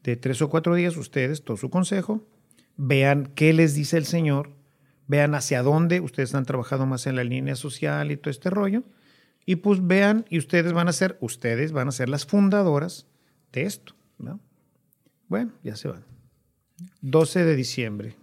de 0.02 0.16
tres 0.16 0.42
o 0.42 0.50
cuatro 0.50 0.74
días, 0.74 0.96
ustedes, 0.96 1.44
todo 1.44 1.56
su 1.56 1.70
consejo, 1.70 2.26
vean 2.76 3.32
qué 3.34 3.52
les 3.52 3.74
dice 3.74 3.96
el 3.96 4.04
Señor, 4.04 4.50
vean 5.06 5.34
hacia 5.34 5.62
dónde 5.62 6.00
ustedes 6.00 6.34
han 6.34 6.44
trabajado 6.44 6.86
más 6.86 7.06
en 7.06 7.16
la 7.16 7.24
línea 7.24 7.54
social 7.54 8.10
y 8.10 8.16
todo 8.16 8.30
este 8.30 8.50
rollo, 8.50 8.82
y 9.44 9.56
pues 9.56 9.86
vean, 9.86 10.24
y 10.28 10.38
ustedes 10.38 10.72
van 10.72 10.88
a 10.88 10.92
ser, 10.92 11.18
ustedes 11.20 11.72
van 11.72 11.88
a 11.88 11.92
ser 11.92 12.08
las 12.08 12.26
fundadoras 12.26 13.06
de 13.52 13.62
esto. 13.62 13.94
¿no? 14.18 14.40
Bueno, 15.28 15.52
ya 15.62 15.76
se 15.76 15.88
van. 15.88 16.04
12 17.00 17.44
de 17.44 17.56
diciembre, 17.56 18.16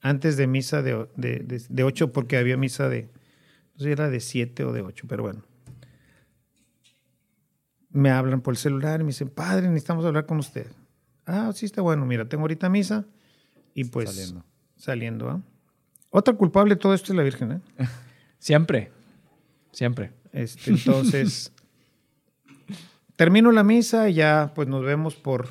antes 0.00 0.36
de 0.36 0.46
misa 0.46 0.82
de, 0.82 1.06
de, 1.16 1.40
de, 1.40 1.62
de 1.68 1.82
8, 1.84 2.12
porque 2.12 2.36
había 2.36 2.56
misa 2.56 2.88
de, 2.88 3.04
no 3.74 3.78
sé 3.78 3.84
si 3.84 3.90
era 3.90 4.10
de 4.10 4.20
7 4.20 4.64
o 4.64 4.72
de 4.72 4.82
8, 4.82 5.06
pero 5.08 5.22
bueno. 5.22 5.47
Me 7.90 8.10
hablan 8.10 8.40
por 8.42 8.52
el 8.54 8.58
celular 8.58 9.00
y 9.00 9.04
me 9.04 9.08
dicen, 9.08 9.28
padre, 9.28 9.68
necesitamos 9.68 10.04
hablar 10.04 10.26
con 10.26 10.38
usted. 10.38 10.66
Ah, 11.26 11.50
sí, 11.54 11.66
está 11.66 11.80
bueno, 11.82 12.04
mira, 12.06 12.28
tengo 12.28 12.42
ahorita 12.42 12.68
misa 12.68 13.04
y 13.74 13.84
pues 13.84 14.10
Saliendo. 14.10 14.44
saliendo. 14.76 15.30
¿ah? 15.30 15.40
Otra 16.10 16.34
culpable 16.34 16.74
de 16.74 16.80
todo 16.80 16.94
esto 16.94 17.12
es 17.12 17.16
la 17.16 17.22
Virgen. 17.22 17.52
¿eh? 17.52 17.60
Siempre. 18.38 18.90
Siempre. 19.72 20.12
Este, 20.32 20.70
entonces, 20.70 21.52
termino 23.16 23.52
la 23.52 23.64
misa 23.64 24.08
y 24.08 24.14
ya 24.14 24.52
pues 24.54 24.68
nos 24.68 24.84
vemos 24.84 25.16
por, 25.16 25.48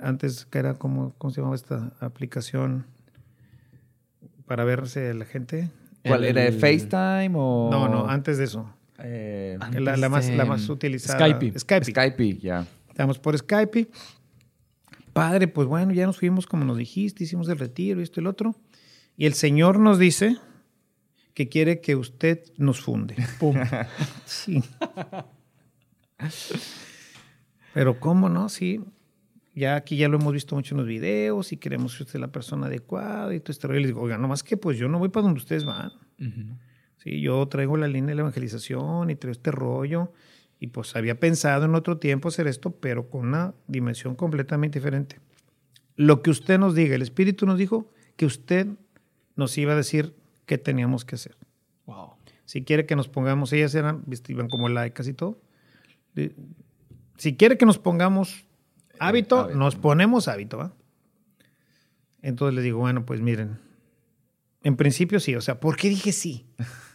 antes 0.00 0.44
que 0.46 0.58
era 0.58 0.74
como, 0.74 1.14
¿cómo 1.18 1.30
se 1.32 1.40
llamaba 1.40 1.56
esta 1.56 1.92
aplicación 2.00 2.86
para 4.46 4.64
verse 4.64 5.12
la 5.14 5.24
gente? 5.24 5.70
¿Cuál 6.06 6.24
era? 6.24 6.44
El- 6.46 6.58
¿FaceTime 6.60 7.32
o...? 7.36 7.68
No, 7.70 7.88
no, 7.88 8.06
antes 8.08 8.38
de 8.38 8.44
eso. 8.44 8.68
Eh, 8.98 9.58
La, 9.80 9.96
la 9.96 10.08
más, 10.08 10.28
la 10.30 10.44
más 10.44 10.68
utilizada. 10.68 11.18
Skype. 11.18 11.58
Skype. 11.58 11.84
Skype, 11.84 12.38
ya. 12.38 12.66
Estamos 12.88 13.18
por 13.18 13.36
Skype. 13.36 13.88
Padre, 15.12 15.48
pues 15.48 15.68
bueno, 15.68 15.92
ya 15.92 16.06
nos 16.06 16.18
fuimos 16.18 16.46
como 16.46 16.64
nos 16.64 16.76
dijiste, 16.76 17.24
hicimos 17.24 17.48
el 17.48 17.58
retiro 17.58 18.00
y 18.00 18.02
esto 18.02 18.20
y 18.20 18.22
el 18.22 18.26
otro. 18.26 18.56
Y 19.16 19.26
el 19.26 19.34
Señor 19.34 19.78
nos 19.78 19.98
dice 19.98 20.36
que 21.34 21.48
quiere 21.48 21.80
que 21.80 21.96
usted 21.96 22.40
nos 22.56 22.80
funde. 22.80 23.16
Pum. 23.40 23.56
Sí. 24.24 24.62
Pero 27.72 27.98
cómo 28.00 28.28
no, 28.28 28.48
sí. 28.48 28.80
Ya 29.54 29.76
aquí 29.76 29.96
ya 29.96 30.08
lo 30.08 30.18
hemos 30.18 30.32
visto 30.32 30.56
mucho 30.56 30.74
en 30.74 30.78
los 30.78 30.86
videos 30.88 31.52
y 31.52 31.56
queremos 31.56 31.96
que 31.96 32.02
usted 32.02 32.16
es 32.16 32.20
la 32.20 32.32
persona 32.32 32.66
adecuada 32.66 33.32
y 33.34 33.40
todo 33.40 33.52
este 33.52 33.68
rollo. 33.68 33.78
Y 33.80 33.82
les 33.82 33.88
digo, 33.90 34.00
oiga, 34.00 34.18
nomás 34.18 34.42
que 34.42 34.56
pues 34.56 34.78
yo 34.78 34.88
no 34.88 34.98
voy 34.98 35.10
para 35.10 35.24
donde 35.24 35.38
ustedes 35.38 35.64
van. 35.64 35.92
Sí, 37.04 37.20
yo 37.20 37.46
traigo 37.48 37.76
la 37.76 37.86
línea 37.86 38.08
de 38.08 38.14
la 38.14 38.20
evangelización 38.22 39.10
y 39.10 39.14
traigo 39.14 39.32
este 39.32 39.50
rollo. 39.50 40.12
Y 40.58 40.68
pues 40.68 40.96
había 40.96 41.20
pensado 41.20 41.66
en 41.66 41.74
otro 41.74 41.98
tiempo 41.98 42.28
hacer 42.28 42.46
esto, 42.46 42.70
pero 42.70 43.10
con 43.10 43.28
una 43.28 43.54
dimensión 43.66 44.14
completamente 44.14 44.78
diferente. 44.78 45.20
Lo 45.96 46.22
que 46.22 46.30
usted 46.30 46.58
nos 46.58 46.74
diga, 46.74 46.94
el 46.94 47.02
Espíritu 47.02 47.44
nos 47.44 47.58
dijo 47.58 47.92
que 48.16 48.24
usted 48.24 48.68
nos 49.36 49.56
iba 49.58 49.74
a 49.74 49.76
decir 49.76 50.14
qué 50.46 50.56
teníamos 50.56 51.04
que 51.04 51.16
hacer. 51.16 51.36
Wow. 51.84 52.14
Si 52.46 52.64
quiere 52.64 52.86
que 52.86 52.96
nos 52.96 53.08
pongamos, 53.08 53.52
ellas 53.52 53.74
eran, 53.74 54.04
iban 54.28 54.48
como 54.48 54.70
laicas 54.70 55.06
y 55.06 55.12
todo. 55.12 55.38
Si 57.18 57.36
quiere 57.36 57.58
que 57.58 57.66
nos 57.66 57.78
pongamos 57.78 58.46
hábito, 58.98 59.40
hábito. 59.40 59.58
nos 59.58 59.76
ponemos 59.76 60.28
hábito, 60.28 60.56
¿va? 60.56 60.72
Entonces 62.22 62.54
les 62.54 62.64
digo, 62.64 62.78
bueno, 62.78 63.04
pues 63.04 63.20
miren, 63.20 63.58
en 64.62 64.76
principio 64.76 65.20
sí, 65.20 65.36
o 65.36 65.42
sea, 65.42 65.60
¿por 65.60 65.76
qué 65.76 65.90
dije 65.90 66.10
sí? 66.10 66.46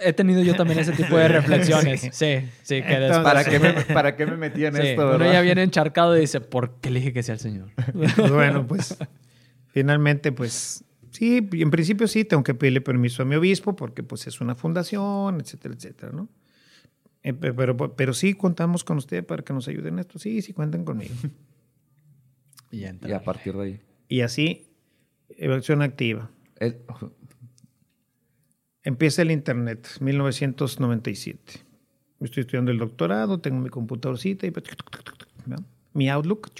He 0.00 0.12
tenido 0.12 0.42
yo 0.42 0.54
también 0.54 0.78
ese 0.78 0.92
tipo 0.92 1.16
de 1.16 1.26
reflexiones. 1.28 2.00
Sí, 2.12 2.48
sí, 2.62 2.82
que 2.82 2.94
Entonces- 2.94 3.18
¿Para 3.24 3.44
qué, 3.44 3.58
me, 3.58 3.72
¿Para 3.94 4.16
qué 4.16 4.26
me 4.26 4.36
metí 4.36 4.64
en 4.64 4.74
Sí, 4.76 4.80
esto, 4.82 5.02
uno 5.02 5.18
verdad? 5.18 5.32
ya 5.32 5.40
viene 5.40 5.62
encharcado 5.64 6.16
y 6.16 6.20
dice, 6.20 6.40
¿por 6.40 6.80
qué 6.80 6.90
le 6.90 7.00
dije 7.00 7.12
que 7.12 7.22
sea 7.24 7.34
el 7.34 7.40
Señor? 7.40 7.70
Pues 7.92 8.16
bueno, 8.32 8.66
pues 8.66 8.96
finalmente, 9.72 10.30
pues 10.30 10.84
Sí, 11.10 11.48
en 11.52 11.70
principio 11.70 12.06
sí, 12.06 12.24
tengo 12.24 12.42
que 12.42 12.54
pedirle 12.54 12.80
permiso 12.80 13.22
a 13.22 13.24
mi 13.24 13.34
obispo 13.34 13.74
porque 13.74 14.02
pues 14.02 14.26
es 14.26 14.40
una 14.40 14.54
fundación, 14.54 15.40
etcétera, 15.40 15.74
etcétera, 15.74 16.12
¿no? 16.12 16.28
Eh, 17.22 17.32
pero, 17.32 17.76
pero, 17.96 18.12
sí 18.14 18.34
contamos 18.34 18.84
con 18.84 18.98
usted 18.98 19.26
para 19.26 19.42
que 19.42 19.52
nos 19.52 19.66
ayuden 19.66 19.94
en 19.94 19.98
esto. 20.00 20.18
Sí, 20.18 20.42
sí, 20.42 20.52
cuentan 20.52 20.84
conmigo. 20.84 21.14
y, 22.70 22.84
y 22.84 23.12
a 23.12 23.22
partir 23.22 23.54
de 23.56 23.62
ahí. 23.64 23.80
Y 24.08 24.20
así, 24.20 24.70
evaluación 25.30 25.82
activa. 25.82 26.30
Empieza 28.84 29.22
el 29.22 29.30
Internet, 29.30 29.88
1997. 30.00 31.64
Estoy 32.20 32.40
estudiando 32.42 32.70
el 32.70 32.78
doctorado, 32.78 33.40
tengo 33.40 33.60
mi 33.60 33.68
computadorcita 33.68 34.46
y 34.46 34.52
mi 35.92 36.08
Outlook. 36.08 36.50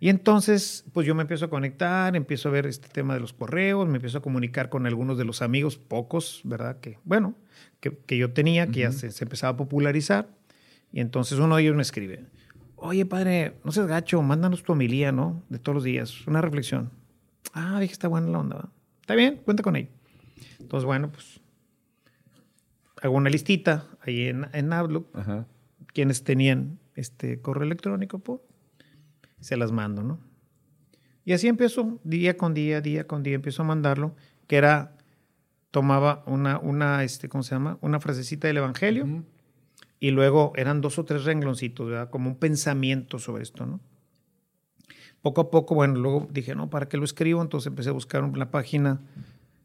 Y 0.00 0.10
entonces, 0.10 0.84
pues 0.92 1.06
yo 1.06 1.14
me 1.14 1.22
empiezo 1.22 1.46
a 1.46 1.50
conectar, 1.50 2.14
empiezo 2.14 2.50
a 2.50 2.52
ver 2.52 2.66
este 2.66 2.88
tema 2.88 3.14
de 3.14 3.20
los 3.20 3.32
correos, 3.32 3.88
me 3.88 3.96
empiezo 3.96 4.18
a 4.18 4.20
comunicar 4.22 4.68
con 4.68 4.86
algunos 4.86 5.16
de 5.16 5.24
los 5.24 5.40
amigos, 5.40 5.78
pocos, 5.78 6.42
¿verdad? 6.44 6.78
Que, 6.80 6.98
bueno, 7.04 7.34
que, 7.80 7.96
que 7.96 8.18
yo 8.18 8.32
tenía, 8.32 8.66
que 8.66 8.80
ya 8.80 8.92
se, 8.92 9.06
empezaba 9.24 9.54
a 9.54 9.56
popularizar. 9.56 10.28
Y 10.92 11.00
entonces 11.00 11.38
uno 11.38 11.56
de 11.56 11.62
ellos 11.62 11.74
me 11.74 11.82
escribe, 11.82 12.26
oye, 12.76 13.06
padre, 13.06 13.54
no 13.64 13.72
seas 13.72 13.86
gacho, 13.86 14.20
mándanos 14.20 14.62
tu 14.62 14.72
homilía, 14.72 15.10
¿no? 15.10 15.42
De 15.48 15.58
todos 15.58 15.74
los 15.74 15.84
días, 15.84 16.26
una 16.26 16.42
reflexión. 16.42 16.90
Ah, 17.54 17.78
dije, 17.80 17.92
está 17.92 18.08
buena 18.08 18.28
la 18.28 18.40
onda, 18.40 18.56
¿va? 18.56 18.68
Está 19.00 19.14
bien, 19.14 19.40
cuenta 19.44 19.62
con 19.62 19.76
ello. 19.76 19.88
Entonces, 20.60 20.84
bueno, 20.84 21.10
pues 21.10 21.40
hago 23.02 23.16
una 23.16 23.30
listita 23.30 23.86
ahí 24.00 24.28
en, 24.28 24.46
en 24.52 24.72
Outlook, 24.72 25.08
quienes 25.92 26.24
tenían 26.24 26.78
este 26.94 27.40
correo 27.40 27.64
electrónico, 27.64 28.18
pues, 28.18 28.40
se 29.40 29.56
las 29.56 29.72
mando, 29.72 30.02
¿no? 30.02 30.20
Y 31.24 31.32
así 31.32 31.48
empiezo, 31.48 32.00
día 32.04 32.36
con 32.36 32.54
día, 32.54 32.80
día 32.80 33.06
con 33.06 33.22
día, 33.22 33.34
empiezo 33.34 33.62
a 33.62 33.66
mandarlo, 33.66 34.14
que 34.46 34.56
era, 34.56 34.96
tomaba 35.70 36.22
una, 36.26 36.58
una 36.58 37.02
este, 37.04 37.28
¿cómo 37.28 37.42
se 37.42 37.54
llama? 37.54 37.78
Una 37.80 38.00
frasecita 38.00 38.46
del 38.46 38.58
Evangelio, 38.58 39.24
y 40.00 40.10
luego 40.10 40.52
eran 40.56 40.80
dos 40.80 40.98
o 40.98 41.04
tres 41.04 41.24
rengloncitos, 41.24 41.88
¿verdad? 41.88 42.10
Como 42.10 42.28
un 42.30 42.36
pensamiento 42.36 43.18
sobre 43.18 43.42
esto, 43.42 43.64
¿no? 43.66 43.80
Poco 45.22 45.40
a 45.40 45.50
poco, 45.50 45.74
bueno, 45.74 45.94
luego 45.94 46.28
dije, 46.30 46.54
no, 46.54 46.68
¿para 46.68 46.88
qué 46.88 46.98
lo 46.98 47.04
escribo? 47.04 47.40
Entonces 47.40 47.68
empecé 47.68 47.88
a 47.88 47.92
buscar 47.92 48.22
una 48.22 48.50
página 48.50 49.00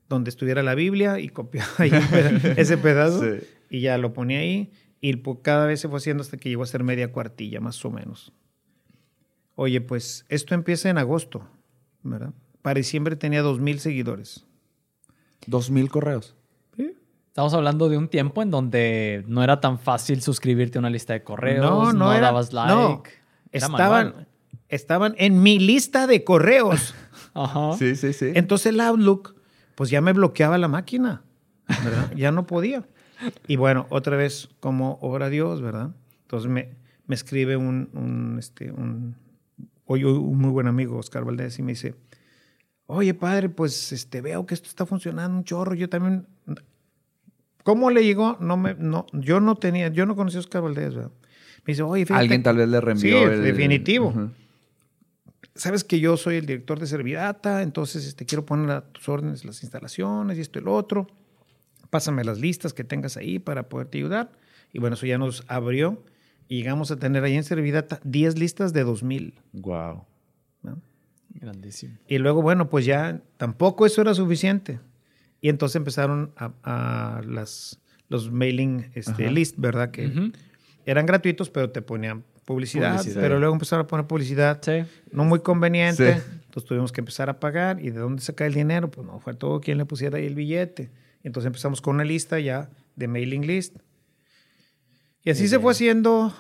donde 0.10 0.30
estuviera 0.30 0.64
la 0.64 0.76
Biblia 0.76 1.20
y 1.20 1.30
copiaba 1.30 1.70
ahí 1.78 1.92
ese 2.58 2.78
pedazo 2.78 3.24
y 3.70 3.82
ya 3.82 3.98
lo 3.98 4.12
ponía 4.12 4.40
ahí 4.40 4.72
y 5.02 5.22
cada 5.42 5.66
vez 5.66 5.80
se 5.80 5.88
fue 5.88 5.98
haciendo 5.98 6.22
hasta 6.22 6.38
que 6.38 6.50
llegó 6.50 6.64
a 6.64 6.66
ser 6.66 6.84
media 6.84 7.12
cuartilla, 7.12 7.62
más 7.62 7.84
o 7.86 7.92
menos. 7.92 8.34
Oye, 9.56 9.82
pues 9.82 10.26
esto 10.30 10.56
empieza 10.56 10.90
en 10.90 10.98
agosto, 10.98 11.48
¿verdad? 12.04 12.34
Para 12.62 12.78
diciembre 12.78 13.16
tenía 13.16 13.42
dos 13.42 13.60
mil 13.60 13.80
seguidores. 13.80 14.46
¿Dos 15.48 15.72
mil 15.72 15.90
correos? 15.90 16.36
Sí. 16.76 16.94
Estamos 17.28 17.54
hablando 17.54 17.88
de 17.88 17.98
un 17.98 18.10
tiempo 18.10 18.42
en 18.42 18.52
donde 18.52 19.24
no 19.28 19.44
era 19.44 19.62
tan 19.62 19.80
fácil 19.80 20.22
suscribirte 20.22 20.78
a 20.78 20.80
una 20.80 20.90
lista 20.90 21.14
de 21.14 21.24
correos, 21.24 21.66
no, 21.66 21.94
no, 21.94 22.20
dabas 22.20 22.52
like. 22.52 22.74
No, 22.74 23.04
estaban, 23.52 24.28
estaban 24.68 25.16
en 25.18 25.42
mi 25.42 25.60
lista 25.60 26.08
de 26.08 26.24
correos. 26.24 26.94
Ajá. 27.34 27.78
Sí, 27.78 27.96
sí, 27.96 28.12
sí. 28.12 28.32
Entonces 28.36 28.68
el 28.68 28.80
Outlook, 28.82 29.36
pues 29.80 29.90
ya 29.90 30.02
me 30.02 30.12
bloqueaba 30.12 30.58
la 30.58 30.68
máquina, 30.68 31.22
¿verdad? 31.70 32.12
ya 32.14 32.34
no 32.34 32.46
podía. 32.46 32.84
Y 33.48 33.56
bueno, 33.56 33.88
otra 33.92 34.18
vez, 34.18 34.50
como 34.60 35.00
obra 35.00 35.30
Dios, 35.30 35.62
¿verdad? 35.62 35.92
Entonces 36.24 36.52
me, 36.52 36.76
me 37.08 37.16
escribe 37.16 37.56
un, 37.56 37.90
un, 37.94 38.36
este, 38.40 38.74
un, 38.74 39.16
hoy 39.86 40.04
un 40.04 40.38
muy 40.38 40.50
buen 40.50 40.68
amigo, 40.68 40.98
Oscar 40.98 41.24
Valdés, 41.24 41.60
y 41.60 41.64
me 41.64 41.72
dice, 41.72 41.96
oye, 42.88 43.14
padre, 43.14 43.48
pues 43.48 43.94
este, 43.94 44.20
veo 44.20 44.46
que 44.46 44.54
esto 44.54 44.68
está 44.68 44.86
funcionando 44.86 45.38
un 45.38 45.46
chorro, 45.46 45.74
yo 45.76 45.88
también... 45.88 46.28
¿Cómo 47.64 47.90
le 47.90 48.04
llegó? 48.04 48.36
No 48.42 48.58
me, 48.58 48.74
no, 48.74 49.06
yo 49.14 49.40
no 49.40 49.56
tenía, 49.56 49.88
yo 49.88 50.06
no 50.06 50.18
conocía 50.18 50.40
a 50.40 50.42
Oscar 50.42 50.62
Valdés, 50.62 50.94
¿verdad? 50.94 51.12
Me 51.64 51.72
dice, 51.72 51.84
oye, 51.84 52.06
fíjate. 52.06 52.20
Alguien 52.20 52.44
tal 52.44 52.58
vez 52.58 52.68
le 52.68 52.82
reenvió. 52.82 53.34
Sí, 53.34 53.40
definitivo. 53.40 54.30
Sabes 55.60 55.84
que 55.84 56.00
yo 56.00 56.16
soy 56.16 56.38
el 56.38 56.46
director 56.46 56.80
de 56.80 56.88
Servidata, 56.88 57.62
entonces 57.64 58.08
este, 58.08 58.26
quiero 58.26 58.46
poner 58.46 58.72
a 58.72 58.82
tus 58.94 59.10
órdenes 59.10 59.44
las 59.44 59.62
instalaciones 59.62 60.38
y 60.38 60.42
esto 60.42 60.58
y 60.58 60.62
lo 60.62 60.74
otro. 60.74 61.08
Pásame 61.90 62.24
las 62.24 62.40
listas 62.40 62.74
que 62.74 62.86
tengas 62.86 63.18
ahí 63.18 63.40
para 63.40 63.68
poderte 63.68 63.98
ayudar. 63.98 64.32
Y 64.72 64.80
bueno, 64.80 64.94
eso 64.94 65.06
ya 65.06 65.18
nos 65.18 65.44
abrió 65.48 66.02
y 66.48 66.60
llegamos 66.60 66.92
a 66.92 66.96
tener 66.98 67.26
ahí 67.26 67.36
en 67.36 67.44
Servidata 67.44 68.00
10 68.06 68.40
listas 68.40 68.72
de 68.72 68.86
2000. 68.86 69.34
Wow. 69.52 70.06
Grandísimo. 71.32 71.98
Y 72.08 72.20
luego, 72.20 72.42
bueno, 72.42 72.70
pues 72.70 72.86
ya 72.86 73.22
tampoco 73.36 73.86
eso 73.86 74.02
era 74.02 74.14
suficiente. 74.14 74.80
Y 75.42 75.50
entonces 75.50 75.76
empezaron 75.76 76.32
a, 76.38 77.22
las, 77.28 77.82
los 78.08 78.32
mailing 78.32 78.92
este, 78.94 79.30
list, 79.30 79.56
¿verdad? 79.58 79.92
Que 79.92 80.32
eran 80.86 81.06
gratuitos, 81.06 81.50
pero 81.50 81.70
te 81.70 81.82
ponían 81.82 82.24
publicidad, 82.54 83.02
Pero 83.14 83.40
luego 83.40 83.54
empezaron 83.54 83.86
a 83.86 83.88
poner 83.88 84.08
publicidad 84.08 84.62
no 85.12 85.24
muy 85.24 85.40
conveniente. 85.40 86.22
Entonces 86.46 86.68
tuvimos 86.68 86.92
que 86.92 87.02
empezar 87.02 87.30
a 87.30 87.40
pagar. 87.40 87.80
¿Y 87.80 87.92
de 87.92 88.00
dónde 88.00 88.22
saca 88.22 88.46
el 88.46 88.54
dinero? 88.54 88.90
Pues 88.90 89.06
no, 89.06 89.20
fue 89.20 89.36
todo 89.36 89.62
quien 89.62 89.78
le 89.78 89.86
pusiera 89.86 90.18
ahí 90.18 90.26
el 90.26 90.36
billete. 90.36 90.90
Entonces 91.24 91.48
empezamos 91.48 91.80
con 91.82 91.96
una 91.96 92.04
lista 92.04 92.40
ya 92.40 92.70
de 92.96 93.08
mailing 93.08 93.46
list 93.46 93.78
y 95.24 95.32
así 95.32 95.48
se 95.48 95.60
fue 95.60 95.74
haciendo 95.74 96.34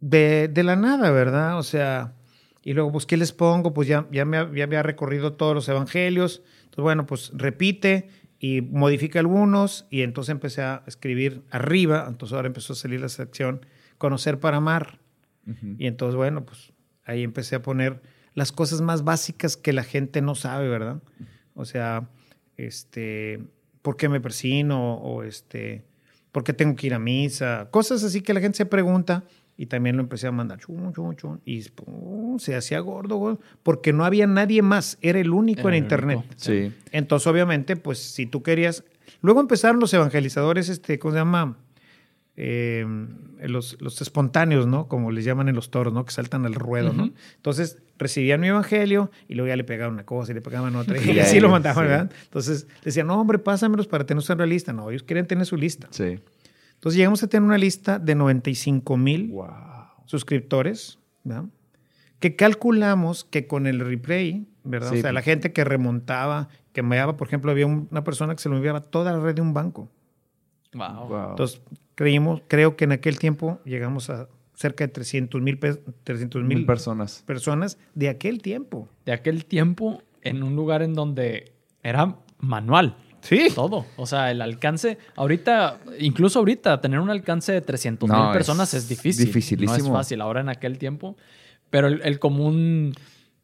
de, 0.00 0.50
la 0.54 0.76
nada, 0.76 1.10
¿verdad? 1.10 1.58
O 1.58 1.62
sea, 1.62 2.14
y 2.62 2.74
luego, 2.74 2.92
pues, 2.92 3.06
¿qué 3.06 3.16
les 3.16 3.32
pongo? 3.32 3.72
Pues 3.72 3.88
ya, 3.88 4.06
ya, 4.12 4.24
me, 4.24 4.36
había 4.36 4.82
recorrido 4.82 5.32
todos 5.32 5.54
los 5.54 5.68
evangelios. 5.68 6.42
Entonces, 6.64 6.82
bueno, 6.82 7.06
pues 7.06 7.32
repite 7.34 8.10
y 8.38 8.60
modifica 8.60 9.18
algunos. 9.18 9.86
Y 9.90 10.02
entonces 10.02 10.30
empecé 10.30 10.62
a 10.62 10.82
escribir 10.86 11.42
arriba. 11.50 12.04
Entonces 12.06 12.34
ahora 12.34 12.48
empezó 12.48 12.74
a 12.74 12.76
salir 12.76 13.00
la 13.00 13.08
sección 13.08 13.64
Conocer 13.98 14.38
para 14.38 14.58
amar. 14.58 14.98
Y 15.78 15.86
entonces, 15.86 16.16
bueno, 16.16 16.44
pues 16.44 16.72
ahí 17.04 17.22
empecé 17.22 17.56
a 17.56 17.62
poner 17.62 18.02
las 18.34 18.52
cosas 18.52 18.80
más 18.80 19.04
básicas 19.04 19.56
que 19.56 19.72
la 19.72 19.84
gente 19.84 20.20
no 20.20 20.34
sabe, 20.34 20.68
¿verdad? 20.68 21.02
O 21.54 21.64
sea, 21.64 22.08
este, 22.56 23.40
¿por 23.82 23.96
qué 23.96 24.08
me 24.08 24.20
persino? 24.20 24.94
O 24.96 25.22
este, 25.22 25.84
¿por 26.32 26.44
qué 26.44 26.52
tengo 26.52 26.74
que 26.76 26.88
ir 26.88 26.94
a 26.94 26.98
misa? 26.98 27.68
Cosas 27.70 28.02
así 28.04 28.20
que 28.20 28.34
la 28.34 28.40
gente 28.40 28.58
se 28.58 28.66
pregunta 28.66 29.24
y 29.56 29.66
también 29.66 29.96
lo 29.96 30.02
empecé 30.02 30.26
a 30.26 30.32
mandar 30.32 30.58
chum, 30.58 30.92
chum, 30.92 31.14
chum, 31.16 31.38
y 31.44 31.64
se 32.38 32.54
hacía 32.54 32.78
gordo, 32.80 33.40
porque 33.62 33.92
no 33.92 34.04
había 34.04 34.26
nadie 34.26 34.60
más, 34.60 34.98
era 35.00 35.18
el 35.18 35.30
único 35.30 35.68
en 35.70 35.76
internet. 35.76 36.18
Sí. 36.36 36.72
Entonces, 36.92 37.26
obviamente, 37.26 37.76
pues 37.76 37.98
si 37.98 38.26
tú 38.26 38.42
querías... 38.42 38.84
Luego 39.22 39.40
empezaron 39.40 39.80
los 39.80 39.94
evangelizadores, 39.94 40.68
este, 40.68 40.98
¿cómo 40.98 41.12
se 41.12 41.20
llama? 41.20 41.56
Eh, 42.38 42.86
los, 43.40 43.80
los, 43.80 44.00
espontáneos, 44.02 44.66
¿no? 44.66 44.88
Como 44.88 45.10
les 45.10 45.24
llaman 45.24 45.48
en 45.48 45.54
los 45.54 45.70
toros, 45.70 45.94
¿no? 45.94 46.04
Que 46.04 46.12
saltan 46.12 46.44
al 46.44 46.54
ruedo, 46.54 46.92
¿no? 46.92 47.10
Entonces 47.36 47.82
recibían 47.98 48.40
mi 48.40 48.48
evangelio 48.48 49.10
y 49.26 49.34
luego 49.34 49.48
ya 49.48 49.56
le 49.56 49.64
pegaban 49.64 49.94
una 49.94 50.04
cosa 50.04 50.32
y 50.32 50.34
le 50.34 50.42
pegaban 50.42 50.76
otra 50.76 50.98
y 51.02 51.18
así 51.18 51.40
lo 51.40 51.48
mandaban, 51.48 51.86
¿verdad? 51.86 52.12
Entonces 52.24 52.66
decían, 52.84 53.06
no, 53.06 53.18
hombre, 53.18 53.38
pásamelos 53.38 53.86
para 53.86 54.04
tener 54.04 54.22
una 54.28 54.46
lista. 54.46 54.74
No, 54.74 54.90
ellos 54.90 55.02
quieren 55.02 55.26
tener 55.26 55.46
su 55.46 55.56
lista. 55.56 55.88
Sí. 55.90 56.18
Entonces 56.74 56.98
llegamos 56.98 57.22
a 57.22 57.26
tener 57.28 57.42
una 57.42 57.56
lista 57.56 57.98
de 57.98 58.14
95 58.14 58.96
mil 58.98 59.32
suscriptores, 60.04 60.98
¿verdad? 61.24 61.44
Que 62.18 62.36
calculamos 62.36 63.24
que 63.24 63.46
con 63.46 63.66
el 63.66 63.80
replay, 63.80 64.46
¿verdad? 64.62 64.92
o 64.92 64.96
sea, 64.96 65.12
la 65.12 65.22
gente 65.22 65.52
que 65.52 65.64
remontaba, 65.64 66.48
que 66.72 66.80
enviaba, 66.80 67.16
por 67.16 67.28
ejemplo, 67.28 67.50
había 67.50 67.66
una 67.66 68.04
persona 68.04 68.34
que 68.34 68.42
se 68.42 68.48
lo 68.48 68.56
enviaba 68.56 68.80
toda 68.80 69.12
la 69.12 69.20
red 69.20 69.34
de 69.34 69.42
un 69.42 69.54
banco. 69.54 69.90
Wow. 70.74 71.30
Entonces, 71.30 71.62
creímos, 71.96 72.42
creo 72.46 72.76
que 72.76 72.84
en 72.84 72.92
aquel 72.92 73.18
tiempo 73.18 73.58
llegamos 73.64 74.08
a 74.10 74.28
cerca 74.54 74.84
de 74.84 74.88
300 74.88 75.42
mil 75.42 75.58
mil 76.44 76.66
personas. 76.66 77.24
personas 77.26 77.78
de 77.94 78.08
aquel 78.08 78.40
tiempo. 78.40 78.88
De 79.04 79.12
aquel 79.12 79.44
tiempo 79.44 80.02
en 80.22 80.42
un 80.42 80.54
lugar 80.54 80.82
en 80.82 80.94
donde 80.94 81.52
era 81.82 82.16
manual. 82.38 82.96
Sí. 83.20 83.48
Todo. 83.54 83.86
O 83.96 84.06
sea, 84.06 84.30
el 84.30 84.40
alcance, 84.40 84.98
ahorita, 85.16 85.80
incluso 85.98 86.38
ahorita, 86.38 86.80
tener 86.80 87.00
un 87.00 87.10
alcance 87.10 87.52
de 87.52 87.60
300 87.60 88.08
mil 88.08 88.32
personas 88.32 88.72
es, 88.72 88.88
difícil. 88.88 89.26
Dificilísimo. 89.26 89.78
No 89.78 89.84
es 89.84 89.90
fácil 89.90 90.20
ahora 90.20 90.40
en 90.40 90.48
aquel 90.48 90.78
tiempo. 90.78 91.16
Pero 91.70 91.88
el, 91.88 92.18
común 92.20 92.94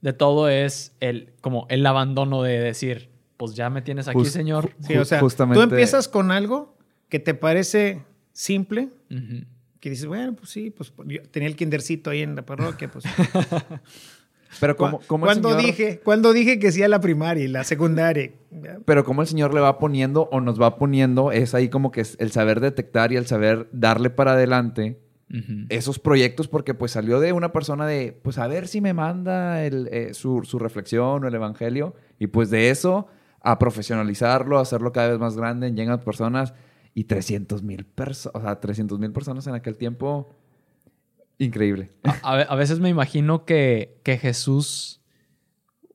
de 0.00 0.12
todo 0.12 0.48
es 0.48 0.94
el, 1.00 1.32
como 1.40 1.66
el 1.68 1.84
abandono 1.84 2.42
de 2.42 2.60
decir, 2.60 3.10
pues 3.36 3.54
ya 3.54 3.70
me 3.70 3.82
tienes 3.82 4.06
aquí, 4.06 4.24
señor. 4.26 4.72
Sí, 4.80 4.96
o 4.96 5.04
sea, 5.04 5.18
Justamente... 5.18 5.58
tú 5.58 5.68
empiezas 5.68 6.08
con 6.08 6.30
algo 6.30 6.76
que 7.08 7.18
te 7.18 7.34
parece 7.34 8.02
simple, 8.32 8.90
que 9.80 9.90
dices, 9.90 10.06
bueno, 10.06 10.34
pues 10.34 10.50
sí, 10.50 10.70
pues 10.70 10.92
yo 11.06 11.22
tenía 11.30 11.48
el 11.48 11.56
kindercito 11.56 12.10
ahí 12.10 12.22
en 12.22 12.36
la 12.36 12.46
parroquia, 12.46 12.90
pues. 12.90 13.04
Pero 14.60 14.76
como, 14.76 15.00
como 15.00 15.24
cuando 15.24 15.56
dije, 15.56 16.00
cuando 16.04 16.32
dije 16.32 16.58
que 16.58 16.72
sí 16.72 16.82
a 16.82 16.88
la 16.88 17.00
primaria 17.00 17.44
y 17.44 17.48
la 17.48 17.64
secundaria. 17.64 18.32
Pero 18.84 19.04
como 19.04 19.22
el 19.22 19.28
Señor 19.28 19.54
le 19.54 19.60
va 19.60 19.78
poniendo 19.78 20.28
o 20.30 20.40
nos 20.40 20.60
va 20.60 20.76
poniendo, 20.76 21.32
es 21.32 21.54
ahí 21.54 21.68
como 21.68 21.90
que 21.90 22.02
es 22.02 22.16
el 22.20 22.32
saber 22.32 22.60
detectar 22.60 23.12
y 23.12 23.16
el 23.16 23.26
saber 23.26 23.68
darle 23.72 24.10
para 24.10 24.32
adelante 24.32 24.98
esos 25.70 25.98
proyectos 25.98 26.46
porque 26.46 26.74
pues 26.74 26.92
salió 26.92 27.18
de 27.18 27.32
una 27.32 27.52
persona 27.52 27.86
de, 27.86 28.12
pues 28.22 28.36
a 28.36 28.46
ver 28.48 28.68
si 28.68 28.82
me 28.82 28.92
manda 28.92 29.64
el, 29.64 29.88
eh, 29.90 30.12
su, 30.12 30.42
su 30.44 30.58
reflexión 30.58 31.24
o 31.24 31.26
el 31.26 31.34
evangelio 31.34 31.94
y 32.18 32.26
pues 32.26 32.50
de 32.50 32.68
eso 32.68 33.06
a 33.40 33.58
profesionalizarlo, 33.58 34.58
a 34.58 34.62
hacerlo 34.62 34.92
cada 34.92 35.08
vez 35.08 35.18
más 35.18 35.34
grande, 35.34 35.72
llegan 35.72 35.98
personas 36.00 36.52
y 36.94 37.04
300 37.04 37.62
mil 37.62 37.84
personas, 37.84 38.36
o 38.36 38.40
sea, 38.44 38.60
300 38.60 38.98
mil 38.98 39.12
personas 39.12 39.46
en 39.46 39.54
aquel 39.54 39.76
tiempo, 39.76 40.34
increíble. 41.38 41.90
A, 42.04 42.32
a 42.32 42.36
ve- 42.36 42.46
a 42.48 42.54
veces 42.54 42.80
me 42.80 42.88
imagino 42.88 43.44
que, 43.44 43.98
que 44.02 44.18
Jesús 44.18 45.00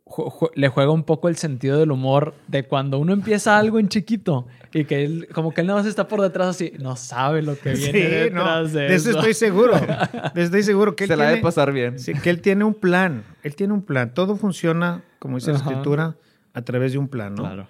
ju- 0.06 0.30
ju- 0.32 0.52
le 0.56 0.69
juega 0.69 0.91
un 0.91 1.03
poco 1.03 1.30
el 1.30 1.36
sentido 1.38 1.78
del 1.80 1.91
humor 1.91 2.34
de 2.48 2.64
cuando 2.64 2.98
uno 2.99 3.14
empieza 3.14 3.57
algo 3.57 3.80
en 3.80 3.90
chiquito 3.90 4.48
y 4.74 4.86
que 4.86 5.03
él, 5.06 5.28
como 5.34 5.53
que 5.53 5.61
él 5.61 5.68
nada 5.68 5.80
más 5.80 5.88
está 5.88 6.07
por 6.07 6.22
detrás 6.22 6.48
así, 6.48 6.74
no 6.80 6.95
sabe 6.95 7.41
lo 7.41 7.57
que 7.60 7.74
viene 7.74 8.24
Sí, 8.26 8.30
no, 8.34 8.64
de, 8.65 8.80
de 8.82 8.95
eso 8.95 9.10
eso. 9.11 9.19
estoy 9.19 9.34
seguro. 9.34 9.74
De 10.34 10.41
eso 10.41 10.41
estoy 10.44 10.64
seguro 10.64 10.95
que 10.95 11.06
él 11.06 11.10
Se 11.10 11.15
la 11.15 11.24
debe 11.26 11.36
tiene- 11.36 11.44
pasar 11.44 11.72
bien. 11.72 11.99
Sí, 11.99 12.14
que 12.14 12.30
él 12.30 12.41
tiene 12.41 12.64
un 12.64 12.74
plan. 12.74 13.24
Él 13.44 13.56
tiene 13.56 13.74
un 13.74 13.82
plan. 13.84 14.14
Todo 14.14 14.36
funciona, 14.36 15.03
como 15.19 15.38
dice 15.38 15.52
la 15.52 15.57
escritura, 15.60 16.15
a 16.53 16.61
través 16.64 16.91
de 16.91 16.98
un 16.98 17.07
plan, 17.07 17.36
¿no? 17.36 17.44
Claro. 17.44 17.68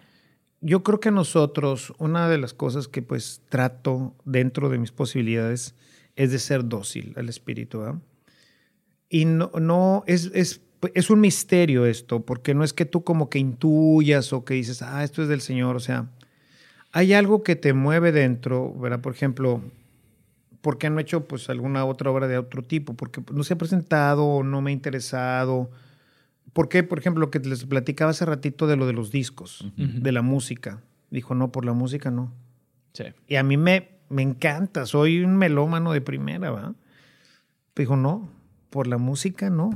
Yo 0.68 0.84
creo 0.84 1.00
que 1.00 1.12
nosotros, 1.12 1.94
una 1.98 2.28
de 2.28 2.38
las 2.38 2.54
cosas 2.54 2.90
que 2.90 3.02
pues 3.02 3.42
trato 3.48 4.14
dentro 4.26 4.68
de 4.68 4.78
mis 4.78 4.92
posibilidades 4.92 5.76
es 6.18 6.34
de 6.34 6.40
ser 6.40 6.66
dócil 6.66 7.14
al 7.16 7.30
Espíritu. 7.30 7.80
¿verdad? 7.80 8.02
Y 9.08 9.24
no, 9.24 9.50
no 9.62 10.04
es, 10.08 10.30
es, 10.34 10.60
es 10.94 11.10
un 11.10 11.22
misterio 11.22 11.86
esto, 11.86 12.26
porque 12.26 12.54
no 12.54 12.66
es 12.66 12.74
que 12.74 12.84
tú 12.84 13.06
como 13.06 13.30
que 13.30 13.40
intuyas 13.40 14.34
o 14.34 14.44
que 14.44 14.56
dices, 14.56 14.82
ah, 14.82 15.06
esto 15.06 15.22
es 15.22 15.30
del 15.30 15.40
Señor, 15.40 15.78
o 15.78 15.80
sea, 15.80 16.10
hay 16.92 17.14
algo 17.14 17.44
que 17.44 17.56
te 17.56 17.72
mueve 17.72 18.12
dentro, 18.12 18.74
¿verdad? 18.74 19.00
Por 19.00 19.14
ejemplo, 19.14 19.62
¿por 20.60 20.78
qué 20.78 20.90
no 20.90 21.00
he 21.00 21.04
hecho 21.04 21.30
pues 21.30 21.50
alguna 21.50 21.86
otra 21.86 22.12
obra 22.12 22.28
de 22.28 22.38
otro 22.38 22.62
tipo? 22.62 22.94
Porque 22.94 23.24
no 23.32 23.46
se 23.46 23.54
ha 23.54 23.58
presentado 23.58 24.26
o 24.26 24.44
no 24.44 24.62
me 24.62 24.72
ha 24.72 24.74
interesado. 24.74 25.72
¿Por 26.58 26.70
qué? 26.70 26.82
Por 26.82 26.98
ejemplo, 26.98 27.22
lo 27.22 27.30
que 27.30 27.38
les 27.38 27.66
platicaba 27.66 28.10
hace 28.10 28.26
ratito 28.26 28.66
de 28.66 28.76
lo 28.78 28.88
de 28.88 28.94
los 28.94 29.12
discos, 29.12 29.64
de 29.76 30.12
la 30.12 30.24
música. 30.24 30.82
Dijo, 31.12 31.36
no, 31.36 31.52
por 31.52 31.66
la 31.66 31.74
música 31.74 32.10
no. 32.10 32.34
Sí. 32.94 33.04
Y 33.28 33.36
a 33.36 33.44
mí 33.44 33.58
me, 33.58 34.00
me 34.10 34.24
encanta, 34.24 34.88
soy 34.88 35.24
un 35.24 35.38
melómano 35.38 35.94
de 35.94 36.02
primera, 36.02 36.50
¿va? 36.50 36.74
Dijo, 37.76 37.96
no, 37.96 38.32
por 38.72 38.88
la 38.88 38.98
música 38.98 39.52
no. 39.52 39.70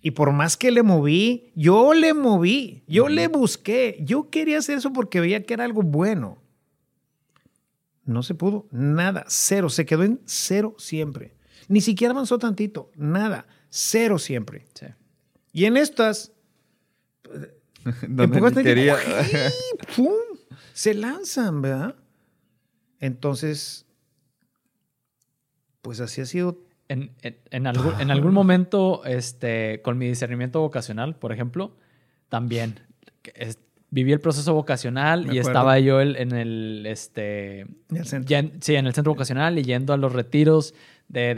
Y 0.00 0.10
por 0.10 0.32
más 0.32 0.56
que 0.56 0.72
le 0.72 0.82
moví, 0.82 1.52
yo 1.54 1.94
le 1.94 2.12
moví, 2.12 2.82
yo 2.88 3.08
le 3.08 3.28
busqué, 3.28 3.96
yo 4.00 4.30
quería 4.30 4.58
hacer 4.58 4.78
eso 4.78 4.92
porque 4.92 5.20
veía 5.20 5.44
que 5.44 5.54
era 5.54 5.62
algo 5.62 5.82
bueno. 5.82 6.38
No 8.04 8.24
se 8.24 8.34
pudo, 8.34 8.66
nada, 8.72 9.26
cero, 9.28 9.68
se 9.68 9.86
quedó 9.86 10.02
en 10.02 10.20
cero 10.24 10.74
siempre. 10.76 11.36
Ni 11.68 11.80
siquiera 11.80 12.10
avanzó 12.10 12.40
tantito, 12.40 12.90
nada, 12.96 13.46
cero 13.70 14.18
siempre. 14.18 14.66
Sí. 14.74 14.86
Y 15.54 15.64
en 15.64 15.78
estas, 15.78 16.32
Donde 18.08 18.40
ni 18.40 18.62
quería. 18.62 18.96
¡pum! 19.96 20.12
Se 20.74 20.92
lanzan, 20.94 21.62
¿verdad? 21.62 21.94
Entonces, 23.00 23.86
pues 25.80 26.00
así 26.00 26.20
ha 26.20 26.26
sido. 26.26 26.58
En, 26.88 27.12
en- 27.22 27.38
en 27.50 27.66
algún, 27.66 27.98
en 27.98 28.10
algún 28.10 28.34
momento, 28.34 29.04
este, 29.06 29.80
con 29.82 29.96
mi 29.96 30.06
discernimiento 30.08 30.60
vocacional, 30.60 31.16
por 31.16 31.32
ejemplo, 31.32 31.76
también 32.28 32.80
es- 33.34 33.58
viví 33.90 34.12
el 34.12 34.20
proceso 34.20 34.52
vocacional 34.54 35.20
Me 35.26 35.34
y 35.34 35.38
acuerdo. 35.38 35.48
estaba 35.50 35.78
yo 35.78 36.00
el- 36.00 36.16
en 36.16 36.32
el, 36.32 36.84
este, 36.86 37.60
En 37.60 37.96
el 37.96 38.06
centro. 38.06 38.28
yen- 38.36 38.52
sí, 38.60 38.74
en 38.74 38.86
el 38.86 38.92
centro 38.92 39.12
vocacional 39.14 39.58
y 39.58 39.62
yendo 39.62 39.92
a 39.94 39.96
los 39.96 40.12
retiros 40.12 40.74
de, 41.08 41.34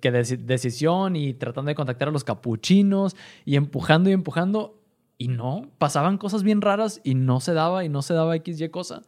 que 0.00 0.12
deci- 0.12 0.36
decisión 0.38 1.16
y 1.16 1.34
tratando 1.34 1.68
de 1.70 1.74
contactar 1.74 2.08
a 2.08 2.10
los 2.10 2.24
capuchinos 2.24 3.16
y 3.44 3.56
empujando 3.56 4.10
y 4.10 4.12
empujando 4.12 4.78
y 5.18 5.28
no, 5.28 5.70
pasaban 5.78 6.18
cosas 6.18 6.42
bien 6.42 6.60
raras 6.60 7.00
y 7.04 7.14
no 7.14 7.40
se 7.40 7.54
daba 7.54 7.84
y 7.84 7.88
no 7.88 8.02
se 8.02 8.12
daba 8.14 8.34
X, 8.36 8.60
Y 8.60 8.68
cosa. 8.70 9.02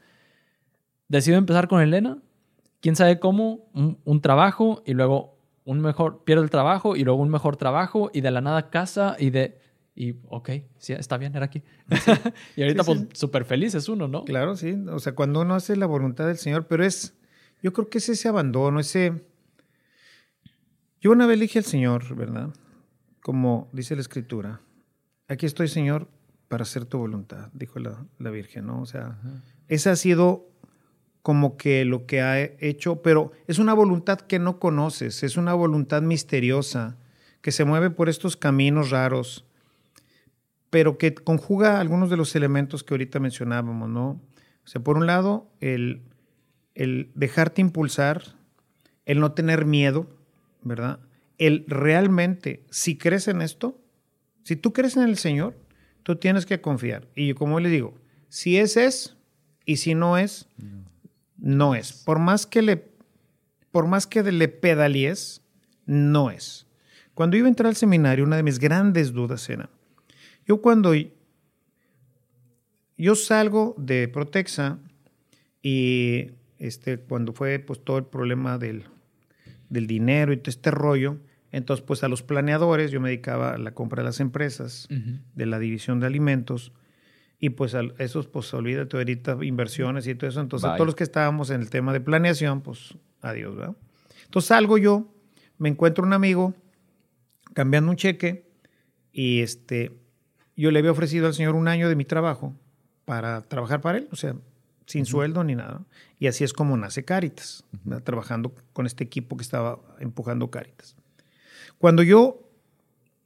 Decido 1.08 1.36
empezar 1.36 1.68
con 1.68 1.80
Elena, 1.82 2.18
quién 2.80 2.96
sabe 2.96 3.18
cómo, 3.18 3.66
un, 3.74 3.98
un 4.04 4.20
trabajo 4.20 4.82
y 4.86 4.94
luego 4.94 5.34
un 5.64 5.80
mejor, 5.80 6.24
pierdo 6.24 6.42
el 6.44 6.50
trabajo 6.50 6.96
y 6.96 7.04
luego 7.04 7.20
un 7.20 7.30
mejor 7.30 7.56
trabajo 7.56 8.10
y 8.12 8.20
de 8.20 8.30
la 8.30 8.40
nada 8.40 8.70
casa 8.70 9.16
y 9.18 9.30
de... 9.30 9.58
Y 9.96 10.16
ok, 10.28 10.50
sí, 10.78 10.92
está 10.92 11.18
bien, 11.18 11.34
era 11.36 11.44
aquí. 11.46 11.62
y 12.56 12.62
ahorita 12.62 12.82
Sí, 12.84 12.92
sí. 12.92 13.04
pues 13.06 13.18
súper 13.18 13.44
feliz 13.44 13.74
es 13.76 13.88
uno, 13.88 14.08
¿no? 14.08 14.24
Claro, 14.24 14.56
sí. 14.56 14.72
O 14.90 14.98
sea, 14.98 15.14
cuando 15.14 15.40
uno 15.40 15.54
hace 15.54 15.76
la 15.76 15.86
voluntad 15.86 16.26
del 16.26 16.36
Señor, 16.36 16.66
pero 16.66 16.84
es, 16.84 17.14
yo 17.62 17.72
creo 17.72 17.88
que 17.88 17.98
es 17.98 18.08
ese 18.08 18.28
abandono, 18.28 18.80
ese... 18.80 19.24
Yo 21.04 21.12
una 21.12 21.26
vez 21.26 21.38
le 21.38 21.42
dije 21.42 21.58
al 21.58 21.66
Señor, 21.66 22.16
¿verdad? 22.16 22.48
Como 23.20 23.68
dice 23.72 23.94
la 23.94 24.00
Escritura, 24.00 24.62
aquí 25.28 25.44
estoy, 25.44 25.68
Señor, 25.68 26.08
para 26.48 26.62
hacer 26.62 26.86
tu 26.86 26.96
voluntad, 26.96 27.50
dijo 27.52 27.78
la, 27.78 28.06
la 28.18 28.30
Virgen, 28.30 28.68
¿no? 28.68 28.80
O 28.80 28.86
sea, 28.86 29.18
esa 29.68 29.90
ha 29.90 29.96
sido 29.96 30.48
como 31.20 31.58
que 31.58 31.84
lo 31.84 32.06
que 32.06 32.22
ha 32.22 32.40
hecho, 32.40 33.02
pero 33.02 33.32
es 33.46 33.58
una 33.58 33.74
voluntad 33.74 34.18
que 34.18 34.38
no 34.38 34.58
conoces, 34.58 35.22
es 35.22 35.36
una 35.36 35.52
voluntad 35.52 36.00
misteriosa, 36.00 36.96
que 37.42 37.52
se 37.52 37.66
mueve 37.66 37.90
por 37.90 38.08
estos 38.08 38.38
caminos 38.38 38.88
raros, 38.88 39.44
pero 40.70 40.96
que 40.96 41.12
conjuga 41.12 41.80
algunos 41.80 42.08
de 42.08 42.16
los 42.16 42.34
elementos 42.34 42.82
que 42.82 42.94
ahorita 42.94 43.20
mencionábamos, 43.20 43.90
¿no? 43.90 44.08
O 44.08 44.66
sea, 44.66 44.82
por 44.82 44.96
un 44.96 45.06
lado, 45.06 45.50
el, 45.60 46.00
el 46.74 47.12
dejarte 47.14 47.60
impulsar, 47.60 48.22
el 49.04 49.20
no 49.20 49.32
tener 49.32 49.66
miedo, 49.66 50.08
¿verdad? 50.64 51.00
El 51.38 51.64
realmente, 51.68 52.64
si 52.70 52.96
crees 52.96 53.28
en 53.28 53.42
esto, 53.42 53.80
si 54.42 54.56
tú 54.56 54.72
crees 54.72 54.96
en 54.96 55.04
el 55.04 55.16
Señor, 55.16 55.56
tú 56.02 56.16
tienes 56.16 56.46
que 56.46 56.60
confiar. 56.60 57.08
Y 57.14 57.34
como 57.34 57.60
le 57.60 57.68
digo, 57.68 57.94
si 58.28 58.58
es, 58.58 58.76
es, 58.76 59.16
y 59.64 59.76
si 59.76 59.94
no 59.94 60.18
es, 60.18 60.48
no 61.36 61.74
es. 61.74 61.92
Por 61.92 62.18
más 62.18 62.46
que 62.46 62.62
le, 62.62 62.84
por 63.70 63.86
más 63.86 64.06
que 64.06 64.22
le 64.22 64.60
no 65.86 66.30
es. 66.30 66.66
Cuando 67.14 67.36
iba 67.36 67.46
a 67.46 67.48
entrar 67.48 67.68
al 67.68 67.76
seminario, 67.76 68.24
una 68.24 68.36
de 68.36 68.42
mis 68.42 68.58
grandes 68.58 69.12
dudas 69.12 69.48
era, 69.48 69.70
yo 70.46 70.60
cuando 70.60 70.92
yo 72.96 73.14
salgo 73.14 73.74
de 73.78 74.08
Protexa 74.08 74.78
y 75.62 76.32
este, 76.58 76.98
cuando 76.98 77.32
fue 77.32 77.58
pues 77.58 77.82
todo 77.82 77.98
el 77.98 78.04
problema 78.04 78.58
del, 78.58 78.84
del 79.74 79.86
dinero 79.86 80.32
y 80.32 80.38
todo 80.38 80.50
este 80.50 80.70
rollo, 80.70 81.18
entonces 81.52 81.84
pues 81.84 82.02
a 82.02 82.08
los 82.08 82.22
planeadores 82.22 82.90
yo 82.90 83.00
me 83.00 83.10
dedicaba 83.10 83.54
a 83.54 83.58
la 83.58 83.74
compra 83.74 84.02
de 84.02 84.06
las 84.06 84.20
empresas, 84.20 84.88
de 84.88 85.46
la 85.46 85.58
división 85.58 86.00
de 86.00 86.06
alimentos 86.06 86.72
y 87.38 87.50
pues 87.50 87.74
a 87.74 87.82
esos 87.98 88.26
pues 88.26 88.52
olvídate 88.54 88.96
ahorita 88.96 89.36
inversiones 89.42 90.06
y 90.06 90.14
todo 90.14 90.30
eso, 90.30 90.40
entonces 90.40 90.64
a 90.64 90.70
Bye. 90.70 90.78
todos 90.78 90.86
los 90.86 90.94
que 90.94 91.04
estábamos 91.04 91.50
en 91.50 91.60
el 91.60 91.68
tema 91.68 91.92
de 91.92 92.00
planeación 92.00 92.62
pues 92.62 92.96
adiós, 93.20 93.54
¿verdad? 93.56 93.76
Entonces 94.24 94.48
salgo 94.48 94.78
yo, 94.78 95.12
me 95.58 95.68
encuentro 95.68 96.04
un 96.04 96.12
amigo 96.12 96.54
cambiando 97.52 97.90
un 97.90 97.96
cheque 97.96 98.48
y 99.12 99.40
este 99.40 99.92
yo 100.56 100.70
le 100.70 100.78
había 100.78 100.92
ofrecido 100.92 101.26
al 101.26 101.34
señor 101.34 101.54
un 101.54 101.68
año 101.68 101.88
de 101.88 101.96
mi 101.96 102.04
trabajo 102.04 102.54
para 103.04 103.42
trabajar 103.42 103.80
para 103.80 103.98
él, 103.98 104.08
o 104.10 104.16
sea, 104.16 104.34
sin 104.86 105.06
sueldo 105.06 105.44
ni 105.44 105.54
nada. 105.54 105.82
Y 106.18 106.26
así 106.26 106.44
es 106.44 106.52
como 106.52 106.76
nace 106.76 107.04
Caritas, 107.04 107.64
¿verdad? 107.84 108.02
trabajando 108.02 108.54
con 108.72 108.86
este 108.86 109.04
equipo 109.04 109.36
que 109.36 109.42
estaba 109.42 109.80
empujando 109.98 110.50
Caritas. 110.50 110.96
Cuando 111.78 112.02
yo 112.02 112.40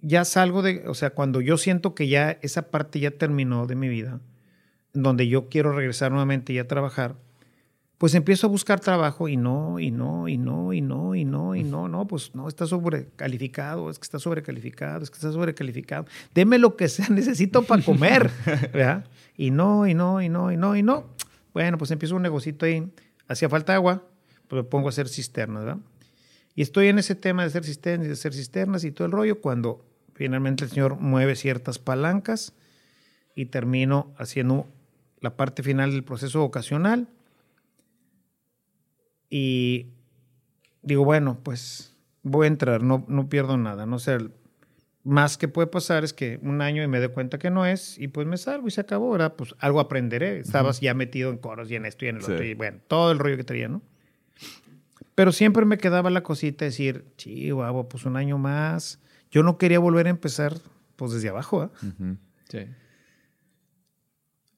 ya 0.01 0.25
salgo 0.25 0.63
de, 0.63 0.87
o 0.89 0.95
sea, 0.95 1.11
cuando 1.11 1.41
yo 1.41 1.57
siento 1.57 1.95
que 1.95 2.09
ya 2.09 2.39
esa 2.43 2.71
parte 2.71 3.01
ya 3.01 3.11
terminó 3.11 3.67
de 3.67 3.75
mi 3.75 3.89
vida, 3.89 4.21
donde 4.93 5.29
yo 5.29 5.49
quiero 5.49 5.73
regresar 5.73 6.11
nuevamente 6.11 6.53
y 6.53 6.59
a 6.59 6.69
trabajar, 6.69 7.17
pues 7.99 8.15
empiezo 8.15 8.47
a 8.47 8.51
buscar 8.51 8.79
trabajo 8.79 9.29
y 9.29 9.37
no, 9.37 9.81
y 9.81 9.91
no, 9.91 10.29
y 10.29 10.39
no, 10.39 10.73
y 10.73 10.81
no, 10.81 11.17
y 11.17 11.25
no, 11.25 11.57
y 11.57 11.65
no, 11.65 11.89
no, 11.89 12.07
pues 12.07 12.33
no, 12.35 12.47
está 12.47 12.65
sobrecalificado, 12.65 13.91
es 13.91 13.99
que 13.99 14.05
está 14.05 14.21
sobrecalificado, 14.21 15.03
es 15.03 15.11
que 15.11 15.17
está 15.17 15.33
sobrecalificado. 15.33 16.07
Deme 16.33 16.59
lo 16.59 16.77
que 16.77 16.89
sea, 16.89 17.09
necesito 17.11 17.63
para 17.63 17.83
comer, 17.83 18.31
¿verdad? 18.73 19.05
Y 19.37 19.51
no, 19.51 19.87
y 19.89 19.95
no, 19.95 20.23
y 20.23 20.29
no, 20.29 20.53
y 20.53 20.57
no, 20.57 20.77
y 20.77 20.83
no. 20.83 21.07
Bueno, 21.59 21.77
pues 21.77 21.91
empiezo 21.91 22.15
un 22.15 22.23
negocito 22.23 22.67
ahí, 22.67 22.89
hacía 23.27 23.49
falta 23.49 23.75
agua, 23.75 24.05
pues 24.47 24.63
me 24.63 24.69
pongo 24.69 24.87
a 24.87 24.91
hacer 24.91 25.09
cisternas, 25.09 25.65
¿verdad? 25.65 25.83
Y 26.55 26.63
estoy 26.63 26.87
en 26.87 27.01
ese 27.01 27.17
tema 27.17 27.43
de 27.43 27.49
hacer 27.49 27.65
cisternas 27.65 28.07
y 28.07 28.13
hacer 28.13 28.33
cisternas 28.33 28.85
y 28.85 28.93
todo 28.93 29.07
el 29.07 29.11
rollo 29.11 29.41
cuando 29.41 29.85
finalmente 30.15 30.63
el 30.63 30.71
Señor 30.71 31.01
mueve 31.01 31.35
ciertas 31.35 31.81
palancas 31.81 32.53
y 33.35 33.47
termino 33.47 34.15
haciendo 34.19 34.69
la 35.21 35.37
parte 35.37 35.65
final 35.65 35.91
del 35.91 36.05
proceso 36.05 36.39
vocacional. 36.39 37.09
Y 39.29 39.89
digo, 40.83 41.05
bueno, 41.05 41.41
pues 41.43 41.93
voy 42.23 42.45
a 42.45 42.49
entrar, 42.51 42.85
no, 42.85 43.05
no 43.09 43.29
pierdo 43.29 43.57
nada, 43.57 43.85
no 43.85 43.99
sé. 43.99 44.19
Más 45.05 45.39
que 45.39 45.49
puede 45.49 45.69
pasar 45.69 46.05
es 46.05 46.13
que 46.13 46.39
un 46.43 46.61
año 46.61 46.83
y 46.83 46.89
me 46.89 46.99
doy 46.99 47.09
cuenta 47.09 47.39
que 47.39 47.51
no 47.51 47.65
es, 47.65 47.99
y 47.99 48.09
pues 48.09 48.27
me 48.27 48.37
salgo 48.37 48.69
y 48.69 48.71
se 48.71 48.81
acabó, 48.81 49.11
¿verdad? 49.13 49.35
Pues 49.37 49.55
algo 49.59 49.81
aprenderé. 49.81 50.39
Estabas 50.41 50.81
ya 50.81 50.93
metido 50.93 51.31
en 51.31 51.39
coros 51.39 51.71
y 51.71 51.77
en 51.77 51.87
esto 51.87 52.05
y 52.05 52.09
en 52.09 52.17
el 52.17 52.23
Sí. 52.23 52.33
otro, 52.33 52.45
y 52.45 52.55
bueno, 52.55 52.79
todo 52.89 53.13
el 53.13 53.19
rollo 53.19 53.37
que 53.37 53.45
traía, 53.45 53.69
¿no? 53.69 53.81
Pero 55.15 55.33
siempre 55.33 55.65
me 55.65 55.79
quedaba 55.79 56.11
la 56.11 56.23
cosita 56.23 56.65
de 56.65 56.71
decir, 56.71 57.05
chihuahua, 57.17 57.89
pues 57.89 58.05
un 58.05 58.17
año 58.17 58.39
más. 58.39 59.01
Yo 59.31 59.43
no 59.43 59.57
quería 59.59 59.79
volver 59.79 60.07
a 60.07 60.11
empezar 60.11 60.55
pues 60.97 61.13
desde 61.13 61.29
abajo. 61.29 61.65
¿eh? 61.65 62.17
Sí. 62.49 62.59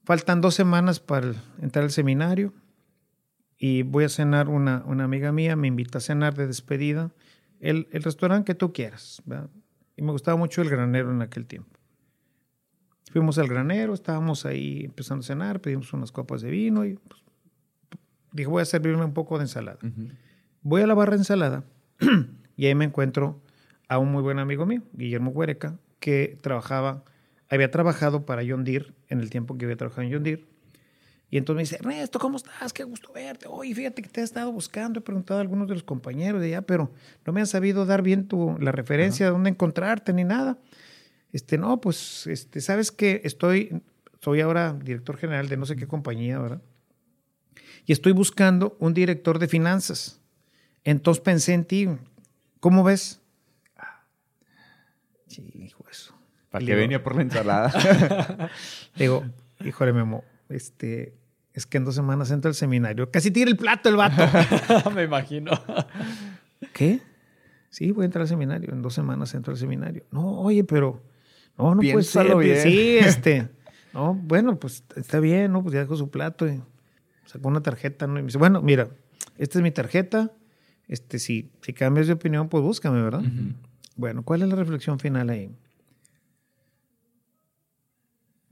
Faltan 0.05 0.41
dos 0.41 0.55
semanas 0.55 1.01
para 1.01 1.35
entrar 1.61 1.85
al 1.85 1.91
seminario 1.91 2.53
y 3.59 3.83
voy 3.83 4.05
a 4.05 4.09
cenar 4.09 4.49
una, 4.49 4.83
una 4.87 5.05
amiga 5.05 5.33
mía, 5.33 5.55
me 5.55 5.69
invita 5.69 5.99
a 5.99 6.01
cenar 6.01 6.35
de 6.35 6.47
despedida. 6.47 7.11
El, 7.61 7.89
el 7.93 8.03
restaurante 8.03 8.47
que 8.47 8.55
tú 8.55 8.73
quieras. 8.73 9.23
¿verdad? 9.27 9.51
Y 10.01 10.03
me 10.03 10.13
gustaba 10.13 10.39
mucho 10.39 10.63
el 10.63 10.71
granero 10.71 11.11
en 11.11 11.21
aquel 11.21 11.47
tiempo. 11.47 11.79
Fuimos 13.13 13.37
al 13.37 13.49
granero, 13.49 13.93
estábamos 13.93 14.47
ahí 14.47 14.85
empezando 14.87 15.21
a 15.21 15.27
cenar, 15.27 15.61
pedimos 15.61 15.93
unas 15.93 16.11
copas 16.11 16.41
de 16.41 16.51
vino 16.51 16.87
y 16.87 16.95
pues, 16.95 17.23
dije, 18.33 18.49
voy 18.49 18.63
a 18.63 18.65
servirme 18.65 19.05
un 19.05 19.13
poco 19.13 19.37
de 19.37 19.45
ensalada. 19.45 19.79
Voy 20.63 20.81
a 20.81 20.87
la 20.87 20.95
barra 20.95 21.13
de 21.13 21.19
ensalada 21.19 21.65
y 22.57 22.65
ahí 22.65 22.75
me 22.75 22.87
encuentro 22.87 23.43
a 23.89 23.99
un 23.99 24.11
muy 24.11 24.23
buen 24.23 24.39
amigo 24.39 24.65
mío, 24.65 24.83
Guillermo 24.95 25.33
Huereca, 25.33 25.79
que 25.99 26.39
trabajaba, 26.41 27.05
había 27.51 27.71
trabajado 27.71 28.25
para 28.25 28.41
John 28.49 28.65
Deere 28.65 28.95
en 29.09 29.21
el 29.21 29.29
tiempo 29.29 29.59
que 29.59 29.67
había 29.67 29.77
trabajado 29.77 30.07
en 30.07 30.15
John 30.15 30.23
Deere. 30.23 30.47
Y 31.31 31.39
entonces 31.39 31.57
me 31.57 31.63
dice, 31.63 31.77
Ernesto, 31.77 32.19
¿cómo 32.19 32.37
estás? 32.37 32.73
Qué 32.73 32.83
gusto 32.83 33.13
verte. 33.13 33.47
Oye, 33.49 33.75
fíjate 33.75 34.03
que 34.03 34.09
te 34.09 34.21
he 34.21 34.25
estado 34.25 34.51
buscando, 34.51 34.99
he 34.99 35.03
preguntado 35.03 35.39
a 35.39 35.43
algunos 35.43 35.69
de 35.69 35.75
los 35.75 35.85
compañeros 35.85 36.41
de 36.41 36.49
allá, 36.49 36.63
pero 36.63 36.91
no 37.25 37.33
me 37.33 37.41
han 37.41 37.47
sabido 37.47 37.87
dar 37.87 38.03
bien 38.03 38.27
tu, 38.27 38.57
la 38.59 38.73
referencia 38.73 39.27
de 39.27 39.33
dónde 39.33 39.51
encontrarte 39.51 40.13
ni 40.13 40.25
nada. 40.25 40.59
Este, 41.33 41.57
no, 41.57 41.81
pues, 41.81 42.27
este, 42.27 42.61
sabes 42.61 42.91
que 42.91 43.21
estoy, 43.23 43.81
soy 44.21 44.41
ahora 44.41 44.73
director 44.73 45.17
general 45.17 45.49
de 45.49 45.57
no 45.57 45.67
sé 45.67 45.77
qué 45.77 45.87
compañía, 45.87 46.41
¿verdad? 46.41 46.63
Y 47.87 47.93
estoy 47.93 48.13
buscando 48.13 48.77
un 48.81 48.93
director 48.93 49.39
de 49.39 49.47
finanzas. 49.47 50.21
Entonces 50.85 51.23
pensé 51.23 51.55
en 51.55 51.65
ti. 51.65 51.89
¿Cómo 52.59 52.83
ves? 52.83 53.21
Sí, 55.29 55.49
hijo 55.55 55.85
eso. 55.91 56.15
¿Para 56.51 56.65
qué 56.65 56.75
venía 56.75 57.03
por 57.03 57.15
la 57.15 57.23
ensalada? 57.23 58.51
Digo, 58.97 59.25
híjole, 59.65 59.93
Memo, 59.93 60.25
este, 60.49 61.15
es 61.53 61.67
que 61.67 61.79
en 61.79 61.85
dos 61.85 61.95
semanas 61.95 62.31
entro 62.31 62.49
al 62.49 62.55
seminario. 62.55 63.11
Casi 63.11 63.31
tira 63.31 63.51
el 63.51 63.57
plato 63.57 63.89
el 63.89 63.97
vato. 63.97 64.23
Me 64.95 65.05
imagino. 65.05 65.53
¿Qué? 66.73 67.01
Sí, 67.71 67.91
voy 67.93 68.03
a 68.03 68.07
entrar 68.07 68.23
al 68.23 68.29
seminario. 68.29 68.73
En 68.73 68.83
dos 68.83 68.95
semanas 68.95 69.35
entro 69.35 69.53
al 69.53 69.59
seminario. 69.59 70.05
No, 70.11 70.41
oye, 70.41 70.65
pero. 70.65 71.03
No, 71.59 71.75
no 71.75 71.83
puede 71.83 72.03
ser. 72.03 72.35
Bien. 72.37 72.61
Sí, 72.61 72.99
este. 72.99 73.49
No, 73.93 74.15
bueno, 74.15 74.59
pues 74.59 74.85
está 74.95 75.19
bien, 75.19 75.53
¿no? 75.53 75.63
Pues 75.63 75.75
ya 75.75 75.81
dejó 75.81 75.97
su 75.97 76.11
plato 76.11 76.47
y 76.47 76.63
sacó 77.27 77.49
una 77.49 77.61
tarjeta, 77.61 78.07
¿no? 78.07 78.19
Y 78.19 78.23
me 78.23 78.27
dice, 78.27 78.39
bueno, 78.39 78.63
mira, 78.63 78.89
esta 79.37 79.59
es 79.59 79.63
mi 79.63 79.73
tarjeta. 79.73 80.31
Este, 80.87 81.19
si, 81.19 81.51
si 81.63 81.73
cambias 81.73 82.07
de 82.07 82.13
opinión, 82.13 82.49
pues 82.49 82.63
búscame, 82.63 83.03
¿verdad? 83.03 83.23
Bueno, 83.97 84.23
¿cuál 84.23 84.43
es 84.43 84.49
la 84.49 84.57
reflexión 84.57 84.99
final 84.99 85.31
ahí? 85.31 85.51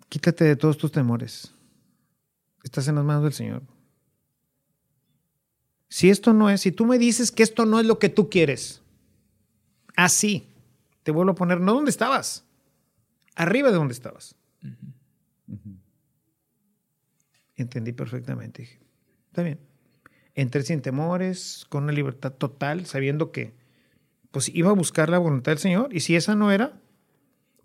Quítate 0.09 0.45
de 0.45 0.57
todos 0.57 0.79
tus 0.79 0.91
temores. 0.91 1.55
Estás 2.63 2.89
en 2.89 2.97
las 2.97 3.05
manos 3.05 3.23
del 3.23 3.33
Señor. 3.33 3.63
Si 5.89 6.11
esto 6.11 6.33
no 6.33 6.51
es, 6.51 6.61
si 6.61 6.73
tú 6.73 6.85
me 6.85 6.99
dices 6.99 7.33
que 7.33 7.43
esto 7.43 7.65
no 7.65 7.81
es 7.81 7.87
lo 7.87 7.99
que 7.99 8.09
tú 8.09 8.29
quieres, 8.29 8.83
así, 9.97 10.49
te 11.03 11.11
vuelvo 11.11 11.33
a 11.33 11.35
poner, 11.35 11.61
no 11.61 11.75
donde 11.75 11.91
estabas, 11.91 12.45
arriba 13.35 13.71
de 13.71 13.77
donde 13.77 13.95
estabas. 13.95 14.35
Entendí 17.57 17.93
perfectamente. 17.93 18.63
Dije, 18.63 18.81
está 19.29 19.43
bien. 19.43 19.59
Entré 20.35 20.63
sin 20.63 20.83
temores, 20.83 21.67
con 21.69 21.85
una 21.85 21.93
libertad 21.93 22.33
total, 22.33 22.87
sabiendo 22.87 23.33
que 23.33 23.55
pues 24.31 24.49
iba 24.55 24.71
a 24.71 24.75
buscar 24.75 25.09
la 25.09 25.19
voluntad 25.19 25.53
del 25.53 25.59
Señor 25.59 25.93
y 25.93 26.01
si 26.01 26.15
esa 26.15 26.35
no 26.35 26.53
era, 26.53 26.81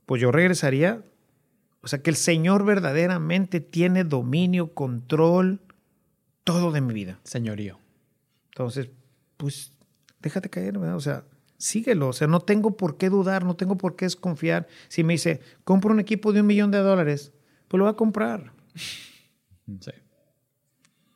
pues 0.06 0.22
yo 0.22 0.32
regresaría. 0.32 1.04
O 1.84 1.88
sea 1.88 2.02
que 2.02 2.10
el 2.10 2.16
Señor 2.16 2.64
verdaderamente 2.66 3.60
tiene 3.60 4.04
dominio, 4.06 4.74
control, 4.74 5.62
todo 6.44 6.72
de 6.72 6.82
mi 6.82 6.94
vida. 6.94 7.20
Señorío. 7.24 7.78
Entonces, 8.52 8.90
pues 9.38 9.74
déjate 10.22 10.50
caer, 10.50 10.78
¿verdad? 10.80 10.96
O 10.96 11.02
sea, 11.02 11.26
síguelo. 11.58 12.08
O 12.10 12.14
sea, 12.14 12.28
no 12.28 12.40
tengo 12.40 12.78
por 12.78 12.98
qué 12.98 13.10
dudar, 13.10 13.44
no 13.46 13.56
tengo 13.56 13.78
por 13.78 13.96
qué 13.96 14.06
desconfiar. 14.06 14.68
Si 14.88 15.04
me 15.04 15.14
dice, 15.14 15.42
compro 15.66 15.92
un 15.94 16.00
equipo 16.00 16.32
de 16.32 16.42
un 16.42 16.48
millón 16.48 16.72
de 16.72 16.78
dólares, 16.80 17.34
pues 17.68 17.78
lo 17.80 17.86
voy 17.86 17.92
a 17.94 17.98
comprar. 17.98 18.54
Sí. 18.76 19.92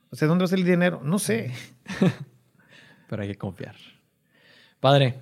O 0.09 0.15
sea, 0.15 0.27
¿dónde 0.27 0.43
va 0.43 0.45
a 0.45 0.49
ser 0.49 0.59
el 0.59 0.65
dinero? 0.65 1.01
No 1.03 1.19
sé. 1.19 1.51
Pero 3.09 3.21
hay 3.21 3.27
que 3.29 3.35
confiar. 3.37 3.75
Padre, 4.79 5.15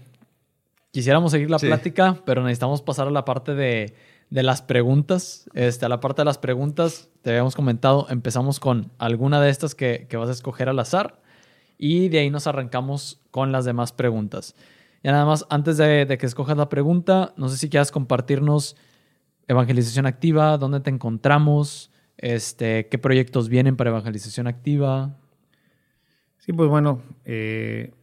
quisiéramos 0.91 1.31
seguir 1.31 1.49
la 1.51 1.59
Sí. 1.59 1.67
plática, 1.67 2.21
pero 2.25 2.41
necesitamos 2.43 2.81
pasar 2.81 3.07
a 3.07 3.11
la 3.11 3.25
parte 3.25 3.53
de, 3.55 3.95
de 4.35 4.43
las 4.43 4.61
preguntas. 4.61 5.49
Este, 5.53 5.85
a 5.85 5.89
la 5.89 6.01
parte 6.01 6.21
de 6.21 6.25
las 6.25 6.37
preguntas, 6.37 7.09
te 7.21 7.29
habíamos 7.29 7.55
comentado, 7.55 8.05
empezamos 8.09 8.59
con 8.59 8.91
alguna 8.97 9.39
de 9.39 9.49
estas 9.49 9.75
que, 9.75 10.07
que 10.09 10.17
vas 10.17 10.27
a 10.27 10.33
escoger 10.33 10.67
al 10.67 10.77
azar 10.77 11.21
y 11.77 12.09
de 12.09 12.19
ahí 12.19 12.29
nos 12.29 12.45
arrancamos 12.45 13.21
con 13.31 13.53
las 13.53 13.63
demás 13.63 13.93
preguntas. 13.93 14.53
Y 15.03 15.07
nada 15.07 15.23
más, 15.25 15.45
antes 15.49 15.77
de, 15.77 16.05
de 16.05 16.17
que 16.17 16.25
escojas 16.25 16.57
la 16.57 16.67
pregunta, 16.67 17.33
no 17.37 17.47
sé 17.47 17.55
si 17.55 17.69
quieras 17.69 17.93
compartirnos 17.93 18.75
evangelización 19.47 20.05
activa, 20.05 20.57
dónde 20.57 20.81
te 20.81 20.89
encontramos, 20.89 21.89
este, 22.17 22.89
qué 22.89 22.97
proyectos 22.97 23.47
vienen 23.47 23.77
para 23.77 23.91
evangelización 23.91 24.47
activa. 24.47 25.15
Sí, 26.39 26.51
pues 26.51 26.69
bueno, 26.69 27.01
eh, 27.23 27.93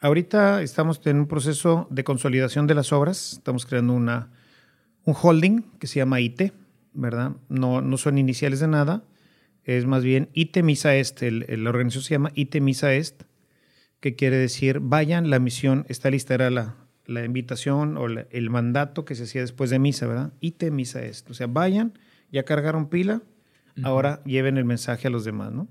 ahorita 0.00 0.62
estamos 0.62 1.00
en 1.04 1.20
un 1.20 1.26
proceso 1.28 1.86
de 1.90 2.02
consolidación 2.02 2.66
de 2.66 2.74
las 2.74 2.92
obras. 2.92 3.34
Estamos 3.34 3.66
creando 3.66 3.92
una, 3.92 4.30
un 5.10 5.16
holding 5.20 5.62
que 5.78 5.86
se 5.86 5.96
llama 5.96 6.20
ITE, 6.20 6.52
¿verdad? 6.92 7.32
No, 7.48 7.80
no 7.80 7.96
son 7.96 8.18
iniciales 8.18 8.60
de 8.60 8.68
nada. 8.68 9.04
Es 9.64 9.86
más 9.86 10.02
bien 10.04 10.28
ITE 10.32 10.62
Misa 10.62 10.94
Est. 10.96 11.22
El, 11.22 11.44
el- 11.48 11.64
la 11.64 11.70
organización 11.70 12.02
se 12.04 12.14
llama 12.14 12.30
ITE 12.34 12.60
Misa 12.60 12.94
Est, 12.94 13.22
que 14.00 14.16
quiere 14.16 14.36
decir 14.36 14.80
vayan, 14.80 15.28
la 15.30 15.38
misión 15.38 15.84
está 15.88 16.10
lista, 16.10 16.34
era 16.34 16.50
la, 16.50 16.76
la 17.06 17.24
invitación 17.24 17.96
o 17.96 18.08
la- 18.08 18.26
el 18.30 18.50
mandato 18.50 19.04
que 19.04 19.14
se 19.14 19.24
hacía 19.24 19.42
después 19.42 19.70
de 19.70 19.78
misa, 19.78 20.06
¿verdad? 20.06 20.32
ITE 20.40 20.70
Misa 20.70 21.02
Est. 21.02 21.28
O 21.30 21.34
sea, 21.34 21.46
vayan, 21.46 21.92
ya 22.32 22.44
cargaron 22.44 22.88
pila, 22.88 23.22
ahora 23.82 24.22
lleven 24.24 24.56
el 24.58 24.64
mensaje 24.64 25.08
a 25.08 25.10
los 25.10 25.24
demás, 25.24 25.52
¿no? 25.52 25.68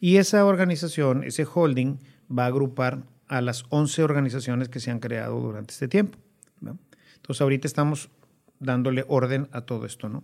Y 0.00 0.16
esa 0.16 0.44
organización, 0.44 1.24
ese 1.24 1.46
holding, 1.52 1.96
va 2.30 2.44
a 2.44 2.46
agrupar 2.46 3.02
a 3.28 3.40
las 3.40 3.64
11 3.70 4.02
organizaciones 4.02 4.68
que 4.68 4.80
se 4.80 4.90
han 4.90 4.98
creado 5.00 5.40
durante 5.40 5.72
este 5.72 5.88
tiempo. 5.88 6.18
¿no? 6.60 6.78
Entonces, 7.16 7.40
ahorita 7.40 7.66
estamos 7.66 8.10
dándole 8.60 9.04
orden 9.08 9.48
a 9.50 9.62
todo 9.62 9.86
esto, 9.86 10.08
¿no? 10.08 10.22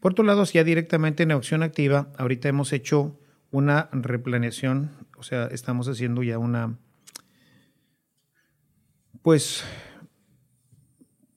Por 0.00 0.12
otro 0.12 0.24
lado, 0.24 0.42
ya 0.44 0.64
directamente 0.64 1.22
en 1.22 1.30
acción 1.30 1.62
activa, 1.62 2.08
ahorita 2.16 2.48
hemos 2.48 2.72
hecho 2.72 3.20
una 3.50 3.88
replaneación, 3.92 4.90
o 5.16 5.22
sea, 5.22 5.46
estamos 5.46 5.88
haciendo 5.88 6.22
ya 6.22 6.38
una, 6.38 6.78
pues, 9.22 9.62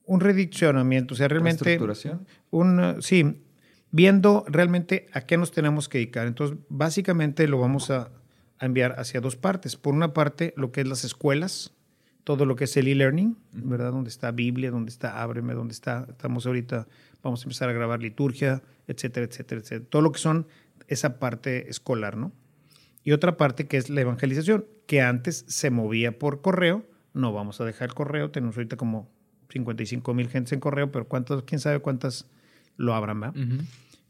un 0.05 0.21
rediccionamiento, 0.21 1.13
o 1.13 1.17
sea, 1.17 1.27
realmente 1.27 1.77
un, 2.51 3.01
sí, 3.01 3.43
viendo 3.91 4.45
realmente 4.47 5.07
a 5.11 5.21
qué 5.21 5.37
nos 5.37 5.51
tenemos 5.51 5.89
que 5.89 5.97
dedicar. 5.97 6.27
Entonces, 6.27 6.57
básicamente 6.69 7.47
lo 7.47 7.59
vamos 7.59 7.89
a, 7.89 8.11
a 8.59 8.65
enviar 8.65 8.95
hacia 8.97 9.19
dos 9.19 9.35
partes. 9.35 9.75
Por 9.75 9.93
una 9.93 10.13
parte, 10.13 10.53
lo 10.55 10.71
que 10.71 10.81
es 10.81 10.87
las 10.87 11.03
escuelas, 11.03 11.73
todo 12.23 12.45
lo 12.45 12.55
que 12.55 12.63
es 12.65 12.77
el 12.77 12.87
e-learning, 12.87 13.37
¿verdad? 13.51 13.91
Donde 13.91 14.09
está 14.09 14.31
Biblia, 14.31 14.71
donde 14.71 14.91
está 14.91 15.21
Ábreme, 15.21 15.53
donde 15.53 15.73
está, 15.73 16.05
estamos 16.09 16.45
ahorita, 16.45 16.87
vamos 17.21 17.41
a 17.41 17.43
empezar 17.43 17.69
a 17.69 17.73
grabar 17.73 18.01
liturgia, 18.01 18.61
etcétera, 18.87 19.25
etcétera, 19.25 19.61
etcétera. 19.61 19.89
Todo 19.89 20.01
lo 20.01 20.11
que 20.11 20.19
son 20.19 20.47
esa 20.87 21.19
parte 21.19 21.69
escolar, 21.69 22.17
¿no? 22.17 22.31
Y 23.03 23.11
otra 23.11 23.35
parte 23.35 23.67
que 23.67 23.77
es 23.77 23.89
la 23.89 24.01
evangelización, 24.01 24.65
que 24.87 25.01
antes 25.01 25.45
se 25.47 25.69
movía 25.69 26.17
por 26.17 26.41
correo, 26.41 26.85
no 27.13 27.33
vamos 27.33 27.59
a 27.59 27.65
dejar 27.65 27.89
el 27.89 27.95
correo, 27.95 28.31
tenemos 28.31 28.55
ahorita 28.55 28.77
como 28.77 29.09
55 29.49 30.13
mil 30.13 30.29
gentes 30.29 30.53
en 30.53 30.59
correo, 30.59 30.91
pero 30.91 31.07
cuántos, 31.07 31.43
quién 31.43 31.59
sabe 31.59 31.79
cuántas 31.79 32.27
lo 32.77 32.93
abran, 32.93 33.19
¿verdad? 33.19 33.35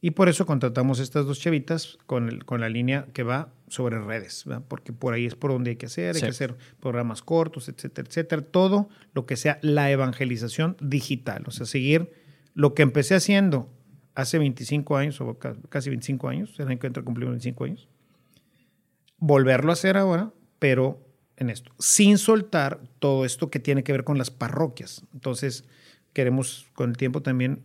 Y 0.05 0.11
por 0.11 0.27
eso 0.27 0.45
contratamos 0.45 0.99
estas 0.99 1.25
dos 1.25 1.39
chavitas 1.39 1.97
con, 2.07 2.27
el- 2.27 2.43
con 2.43 2.59
la 2.59 2.67
línea 2.67 3.07
que 3.13 3.23
va 3.23 3.53
sobre 3.69 3.99
redes, 4.01 4.43
¿verdad? 4.45 4.61
porque 4.67 4.91
por 4.91 5.13
ahí 5.13 5.25
es 5.25 5.35
por 5.35 5.51
donde 5.51 5.69
hay 5.71 5.75
que 5.77 5.85
hacer, 5.85 6.09
hay 6.09 6.19
Sí. 6.19 6.25
que 6.25 6.29
hacer 6.31 6.57
programas 6.81 7.21
cortos, 7.21 7.69
etcétera, 7.69 8.05
etcétera. 8.09 8.41
Todo 8.41 8.89
lo 9.13 9.25
que 9.25 9.37
sea 9.37 9.59
la 9.61 9.89
evangelización 9.91 10.75
digital, 10.81 11.43
o 11.47 11.51
sea, 11.51 11.65
seguir 11.65 12.11
lo 12.53 12.73
que 12.73 12.81
empecé 12.81 13.15
haciendo 13.15 13.71
hace 14.13 14.39
25 14.39 14.97
años, 14.97 15.21
o 15.21 15.39
ca- 15.39 15.55
casi 15.69 15.89
25 15.89 16.27
años, 16.27 16.53
el 16.59 16.67
año 16.67 16.79
que 16.79 16.87
entra 16.87 17.01
cumplimos 17.01 17.31
25 17.31 17.63
años, 17.63 17.87
volverlo 19.17 19.71
a 19.71 19.73
hacer 19.73 19.95
ahora, 19.95 20.33
pero 20.59 20.99
en 21.37 21.49
esto, 21.49 21.71
sin 21.79 22.17
soltar 22.17 22.81
todo 22.99 23.23
esto 23.23 23.49
que 23.49 23.59
tiene 23.59 23.83
que 23.85 23.93
ver 23.93 24.03
con 24.03 24.17
las 24.17 24.31
parroquias. 24.31 25.05
Entonces, 25.13 25.63
queremos 26.11 26.67
con 26.73 26.89
el 26.91 26.97
tiempo 26.97 27.21
también 27.21 27.61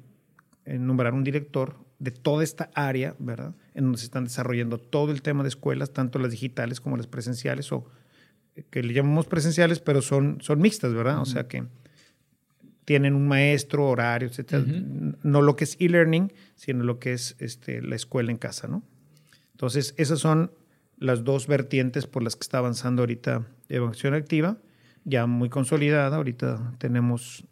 eh, 0.65 0.79
nombrar 0.79 1.15
un 1.15 1.25
director 1.25 1.77
de 1.99 2.11
toda 2.11 2.45
esta 2.45 2.71
área, 2.75 3.15
¿verdad? 3.19 3.55
En 3.75 3.85
donde 3.85 3.99
se 3.99 4.05
están 4.05 4.25
desarrollando 4.25 4.79
todo 4.79 5.11
el 5.11 5.23
tema 5.23 5.43
de 5.43 5.49
escuelas, 5.49 5.93
tanto 5.93 6.19
las 6.19 6.31
digitales 6.31 6.81
como 6.81 6.97
las 6.97 7.07
presenciales 7.07 7.73
o 7.73 7.87
que 8.71 8.83
le 8.83 8.93
llamamos 8.93 9.27
presenciales, 9.27 9.81
pero 9.81 10.03
son, 10.03 10.39
son 10.41 10.61
mixtas, 10.61 10.95
¿verdad? 10.95 11.21
O 11.21 11.27
sea 11.27 11.47
que 11.47 11.65
tienen 12.85 13.15
un 13.15 13.29
maestro, 13.29 13.87
horarios, 13.87 14.39
etc. 14.39 14.67
No 15.23 15.43
lo 15.43 15.57
que 15.57 15.65
es 15.65 15.77
e-learning, 15.79 16.33
sino 16.55 16.85
lo 16.85 16.99
que 16.99 17.13
es 17.13 17.37
este, 17.39 17.83
la 17.83 17.97
escuela 17.97 18.31
en 18.31 18.39
casa, 18.39 18.67
¿no? 18.67 18.83
Entonces, 19.53 19.93
esas 19.99 20.21
son 20.21 20.53
las 20.97 21.23
dos 21.23 21.47
vertientes 21.47 22.07
por 22.07 22.23
las 22.23 22.35
que 22.35 22.45
está 22.45 22.59
avanzando 22.59 23.03
ahorita 23.03 23.47
Evangelización 23.69 24.15
Activa, 24.15 24.57
ya 25.05 25.27
muy 25.27 25.51
consolidada. 25.51 26.17
Ahorita 26.17 26.77
tenemos 26.79 27.45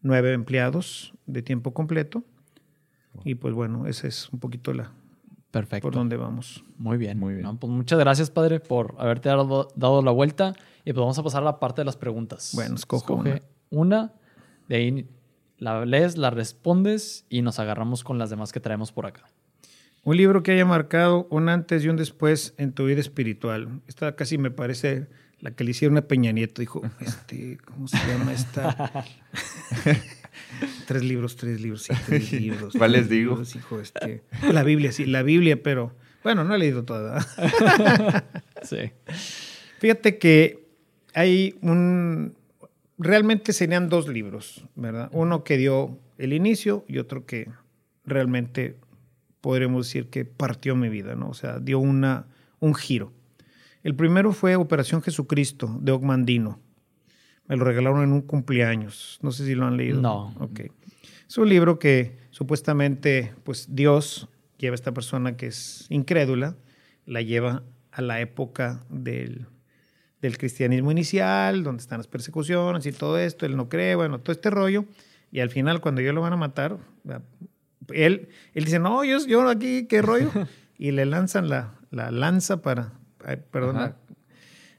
nueve 0.00 0.32
empleados 0.32 1.12
de 1.26 1.42
tiempo 1.42 1.74
completo. 1.74 2.24
Y 3.24 3.34
pues 3.34 3.54
bueno, 3.54 3.86
esa 3.86 4.06
es 4.06 4.30
un 4.30 4.38
poquito 4.38 4.72
la 4.72 4.92
Perfecto. 5.50 5.86
por 5.86 5.94
donde 5.94 6.16
vamos. 6.16 6.64
Muy 6.76 6.98
bien. 6.98 7.18
Muy 7.18 7.34
bien. 7.34 7.44
No, 7.44 7.58
pues 7.58 7.72
muchas 7.72 7.98
gracias, 7.98 8.30
padre, 8.30 8.60
por 8.60 8.94
haberte 8.98 9.28
dado, 9.28 9.68
dado 9.76 10.02
la 10.02 10.10
vuelta. 10.10 10.54
Y 10.84 10.92
pues 10.92 11.00
vamos 11.00 11.18
a 11.18 11.22
pasar 11.22 11.42
a 11.42 11.46
la 11.46 11.58
parte 11.60 11.80
de 11.80 11.86
las 11.86 11.96
preguntas. 11.96 12.52
Bueno, 12.54 12.74
escojo 12.74 13.24
Escoge 13.24 13.42
una. 13.70 14.12
De 14.68 14.76
ahí 14.76 15.08
la 15.58 15.84
lees, 15.84 16.16
la 16.16 16.30
respondes 16.30 17.24
y 17.28 17.42
nos 17.42 17.58
agarramos 17.58 18.04
con 18.04 18.18
las 18.18 18.30
demás 18.30 18.52
que 18.52 18.60
traemos 18.60 18.92
por 18.92 19.06
acá. 19.06 19.24
Un 20.04 20.16
libro 20.16 20.42
que 20.42 20.52
haya 20.52 20.64
marcado 20.64 21.26
un 21.30 21.48
antes 21.48 21.84
y 21.84 21.88
un 21.88 21.96
después 21.96 22.54
en 22.56 22.72
tu 22.72 22.86
vida 22.86 23.00
espiritual. 23.00 23.82
Esta 23.88 24.14
casi 24.16 24.38
me 24.38 24.50
parece 24.50 25.08
la 25.40 25.50
que 25.50 25.64
le 25.64 25.72
hicieron 25.72 25.98
a 25.98 26.02
Peña 26.02 26.32
Nieto. 26.32 26.60
Dijo, 26.60 26.82
este, 27.00 27.58
¿cómo 27.58 27.88
se 27.88 27.96
llama 28.06 28.32
esta? 28.32 29.04
tres 30.86 31.02
libros, 31.04 31.36
tres 31.36 31.60
libros, 31.60 31.82
sí, 31.82 31.92
tres 32.06 32.32
libros. 32.40 32.74
¿Cuál 32.76 32.92
les 32.92 33.08
digo? 33.08 33.32
libros, 33.32 33.54
hijo, 33.56 33.80
este. 33.80 34.22
La 34.52 34.62
Biblia, 34.62 34.92
sí, 34.92 35.06
la 35.06 35.22
Biblia, 35.22 35.62
pero 35.62 35.94
bueno, 36.22 36.44
no 36.44 36.54
he 36.54 36.58
leído 36.58 36.84
toda. 36.84 37.24
Sí. 38.64 38.90
Fíjate 39.78 40.18
que 40.18 40.66
hay 41.14 41.54
un... 41.62 42.34
Realmente 42.98 43.52
serían 43.52 43.88
dos 43.88 44.08
libros, 44.08 44.64
¿verdad? 44.74 45.08
Uno 45.12 45.44
que 45.44 45.56
dio 45.56 45.96
el 46.18 46.32
inicio 46.32 46.84
y 46.88 46.98
otro 46.98 47.24
que 47.24 47.48
realmente 48.04 48.76
podremos 49.40 49.86
decir 49.86 50.10
que 50.10 50.24
partió 50.24 50.74
mi 50.74 50.88
vida, 50.88 51.14
¿no? 51.14 51.28
O 51.28 51.34
sea, 51.34 51.60
dio 51.60 51.78
una, 51.78 52.26
un 52.58 52.74
giro. 52.74 53.12
El 53.84 53.94
primero 53.94 54.32
fue 54.32 54.56
Operación 54.56 55.02
Jesucristo 55.02 55.78
de 55.80 55.92
Ogmandino. 55.92 56.60
Me 57.48 57.56
lo 57.56 57.64
regalaron 57.64 58.02
en 58.02 58.12
un 58.12 58.22
cumpleaños. 58.22 59.18
No 59.22 59.32
sé 59.32 59.46
si 59.46 59.54
lo 59.54 59.66
han 59.66 59.76
leído. 59.76 60.00
No. 60.00 60.34
Ok. 60.38 60.60
Es 61.28 61.38
un 61.38 61.48
libro 61.48 61.78
que 61.78 62.18
supuestamente, 62.30 63.34
pues 63.44 63.74
Dios 63.74 64.28
lleva 64.58 64.74
a 64.74 64.76
esta 64.76 64.92
persona 64.92 65.36
que 65.36 65.46
es 65.46 65.86
incrédula, 65.88 66.56
la 67.06 67.22
lleva 67.22 67.62
a 67.90 68.02
la 68.02 68.20
época 68.20 68.84
del, 68.90 69.46
del 70.20 70.38
cristianismo 70.38 70.90
inicial, 70.90 71.62
donde 71.62 71.80
están 71.80 71.98
las 71.98 72.06
persecuciones 72.06 72.86
y 72.86 72.92
todo 72.92 73.18
esto, 73.18 73.46
él 73.46 73.56
no 73.56 73.68
cree, 73.68 73.94
bueno, 73.94 74.20
todo 74.20 74.32
este 74.32 74.50
rollo, 74.50 74.84
y 75.30 75.40
al 75.40 75.50
final 75.50 75.80
cuando 75.80 76.00
ellos 76.00 76.14
lo 76.14 76.20
van 76.20 76.32
a 76.32 76.36
matar, 76.36 76.78
él, 77.92 78.28
él 78.54 78.64
dice, 78.64 78.78
no, 78.78 79.04
yo, 79.04 79.18
yo 79.26 79.48
aquí, 79.48 79.86
qué 79.86 80.02
rollo, 80.02 80.30
y 80.78 80.90
le 80.90 81.06
lanzan 81.06 81.48
la, 81.48 81.74
la 81.90 82.10
lanza 82.10 82.62
para, 82.62 82.92
ay, 83.24 83.38
perdón, 83.50 83.94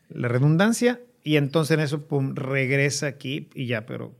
la 0.09 0.27
redundancia, 0.27 0.99
y 1.23 1.35
entonces 1.37 1.75
en 1.75 1.81
eso, 1.81 2.05
pum, 2.07 2.35
regresa 2.35 3.07
aquí 3.07 3.49
y 3.53 3.65
ya, 3.67 3.85
pero 3.85 4.13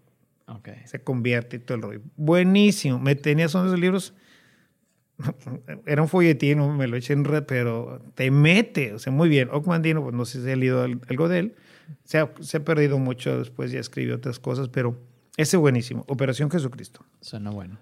Ok. 0.48 0.70
se 0.86 1.02
convierte 1.04 1.58
y 1.58 1.60
todo 1.60 1.76
el 1.78 1.82
rollo. 1.84 2.02
Buenísimo. 2.18 3.00
Me 3.00 3.16
tenía 3.16 3.48
son 3.50 3.68
esos 3.68 3.80
libros. 3.80 4.14
Era 5.86 6.02
un 6.02 6.08
folletín, 6.08 6.58
no 6.60 6.74
me 6.74 6.88
lo 6.88 6.96
eché 6.98 7.14
en 7.14 7.26
red, 7.26 7.44
pero 7.44 8.02
te 8.16 8.32
mete. 8.32 8.94
O 8.94 9.00
sea, 9.00 9.12
muy 9.12 9.28
bien. 9.30 9.50
Ockmandino, 9.52 10.02
pues 10.02 10.16
no 10.16 10.26
sé 10.26 10.42
si 10.44 10.50
he 10.50 10.56
leído 10.56 10.84
al- 10.84 11.02
algo 11.10 11.28
de 11.28 11.40
él. 11.40 11.56
Se 12.04 12.20
ha, 12.20 12.32
se 12.40 12.58
ha 12.58 12.64
perdido 12.64 13.00
mucho 13.00 13.38
después, 13.40 13.72
ya 13.72 13.80
escribió 13.80 14.16
otras 14.16 14.40
cosas, 14.40 14.70
pero 14.70 14.98
ese 15.38 15.58
buenísimo. 15.58 16.04
Operación 16.08 16.50
Jesucristo. 16.50 17.04
Suena 17.22 17.50
bueno. 17.52 17.78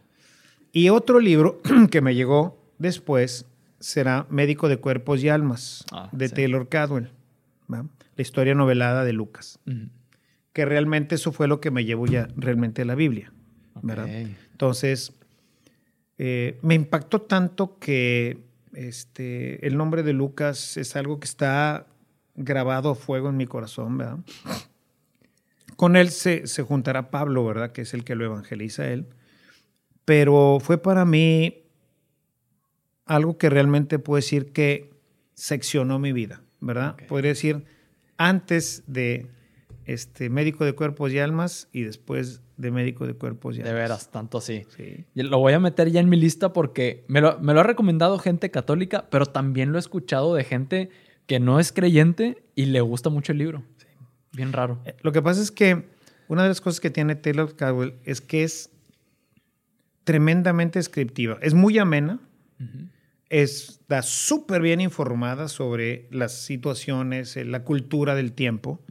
Y 0.72 0.90
otro 0.90 1.20
libro 1.20 1.62
que 1.92 2.02
me 2.02 2.16
llegó 2.16 2.62
después 2.80 3.46
será 3.80 4.26
Médico 4.30 4.68
de 4.70 4.78
Cuerpos 4.78 5.24
y 5.24 5.30
Almas, 5.30 5.86
Ah, 5.92 6.10
de 6.12 6.30
sí. 6.30 6.36
Taylor 6.36 6.68
Cadwell. 6.68 7.12
¿va? 7.72 7.86
La 8.18 8.22
historia 8.22 8.54
novelada 8.54 9.06
de 9.06 9.14
Lucas 9.14 9.60
que 10.58 10.66
realmente 10.66 11.14
eso 11.14 11.32
fue 11.32 11.48
lo 11.48 11.62
que 11.62 11.70
me 11.70 11.86
llevó 11.86 12.08
ya 12.08 12.30
realmente 12.36 12.82
a 12.82 12.86
la 12.86 12.96
Biblia. 12.96 13.32
¿verdad? 13.84 14.08
Entonces, 14.10 15.14
eh, 16.18 16.58
me 16.64 16.74
impactó 16.74 17.22
tanto 17.22 17.78
que 17.78 18.40
este, 18.74 19.68
el 19.68 19.78
nombre 19.78 20.02
de 20.02 20.14
Lucas 20.14 20.78
es 20.78 20.96
algo 20.96 21.20
que 21.20 21.26
está 21.26 21.86
grabado 22.34 22.90
a 22.90 22.96
fuego 22.96 23.30
en 23.30 23.38
mi 23.38 23.46
corazón, 23.46 24.00
¿verdad? 24.00 24.18
Con 25.76 25.96
él 25.96 26.10
se, 26.10 26.48
se 26.48 26.64
juntará 26.64 27.12
Pablo, 27.12 27.46
¿verdad? 27.46 27.72
Que 27.72 27.82
es 27.82 27.94
el 27.94 28.04
que 28.04 28.16
lo 28.16 28.26
evangeliza 28.26 28.82
a 28.82 28.88
él. 28.88 29.06
Pero 30.06 30.58
fue 30.60 30.80
para 30.80 31.06
mí 31.06 31.66
algo 33.06 33.38
que 33.38 33.52
realmente 33.52 34.00
puedo 34.00 34.16
decir 34.16 34.54
que 34.54 34.90
seccionó 35.36 36.00
mi 36.00 36.14
vida, 36.14 36.42
¿verdad? 36.62 36.94
Ok. 36.94 37.04
Podría 37.04 37.30
decir 37.30 37.77
antes 38.18 38.84
de 38.88 39.28
este 39.86 40.30
médico 40.30 40.66
de 40.66 40.74
cuerpos 40.74 41.12
y 41.14 41.20
almas 41.20 41.70
y 41.72 41.84
después 41.84 42.42
de 42.58 42.72
médico 42.72 43.06
de 43.08 43.14
cuerpos 43.14 43.56
y 43.56 43.62
De 43.62 43.70
almas. 43.70 43.82
veras, 43.84 44.12
tanto 44.12 44.40
así. 44.40 44.64
Sí. 44.76 45.06
Lo 45.14 45.40
voy 45.40 45.54
a 45.54 45.60
meter 45.60 45.90
ya 45.92 46.00
en 46.00 46.10
mi 46.10 46.18
lista 46.18 46.52
porque 46.54 47.06
me 47.08 47.22
lo, 47.22 47.40
me 47.40 47.54
lo 47.54 47.60
ha 47.62 47.64
recomendado 47.64 48.18
gente 48.20 48.52
católica, 48.52 49.08
pero 49.10 49.26
también 49.28 49.72
lo 49.72 49.78
he 49.78 49.80
escuchado 49.80 50.34
de 50.36 50.44
gente 50.44 50.90
que 51.26 51.40
no 51.40 51.60
es 51.60 51.72
creyente 51.72 52.44
y 52.56 52.66
le 52.66 52.82
gusta 52.82 53.10
mucho 53.10 53.32
el 53.32 53.38
libro. 53.38 53.64
Bien 54.34 54.52
raro. 54.54 54.80
Eh, 54.86 54.96
Lo 55.02 55.12
que 55.12 55.22
pasa 55.22 55.42
es 55.42 55.52
que 55.52 55.86
una 56.28 56.44
de 56.44 56.50
las 56.50 56.60
cosas 56.62 56.80
que 56.80 56.90
tiene 56.90 57.16
Taylor 57.16 57.56
Caldwell 57.56 57.94
es 58.04 58.20
que 58.22 58.44
es 58.44 58.70
tremendamente 60.04 60.80
descriptiva. 60.80 61.38
Es 61.42 61.54
muy 61.54 61.78
amena, 61.78 62.20
está 63.30 64.02
súper 64.02 64.62
bien 64.62 64.82
informada 64.82 65.48
sobre 65.48 66.08
las 66.12 66.34
situaciones, 66.34 67.38
eh, 67.38 67.46
la 67.46 67.64
cultura 67.64 68.16
del 68.16 68.34
tiempo. 68.34 68.82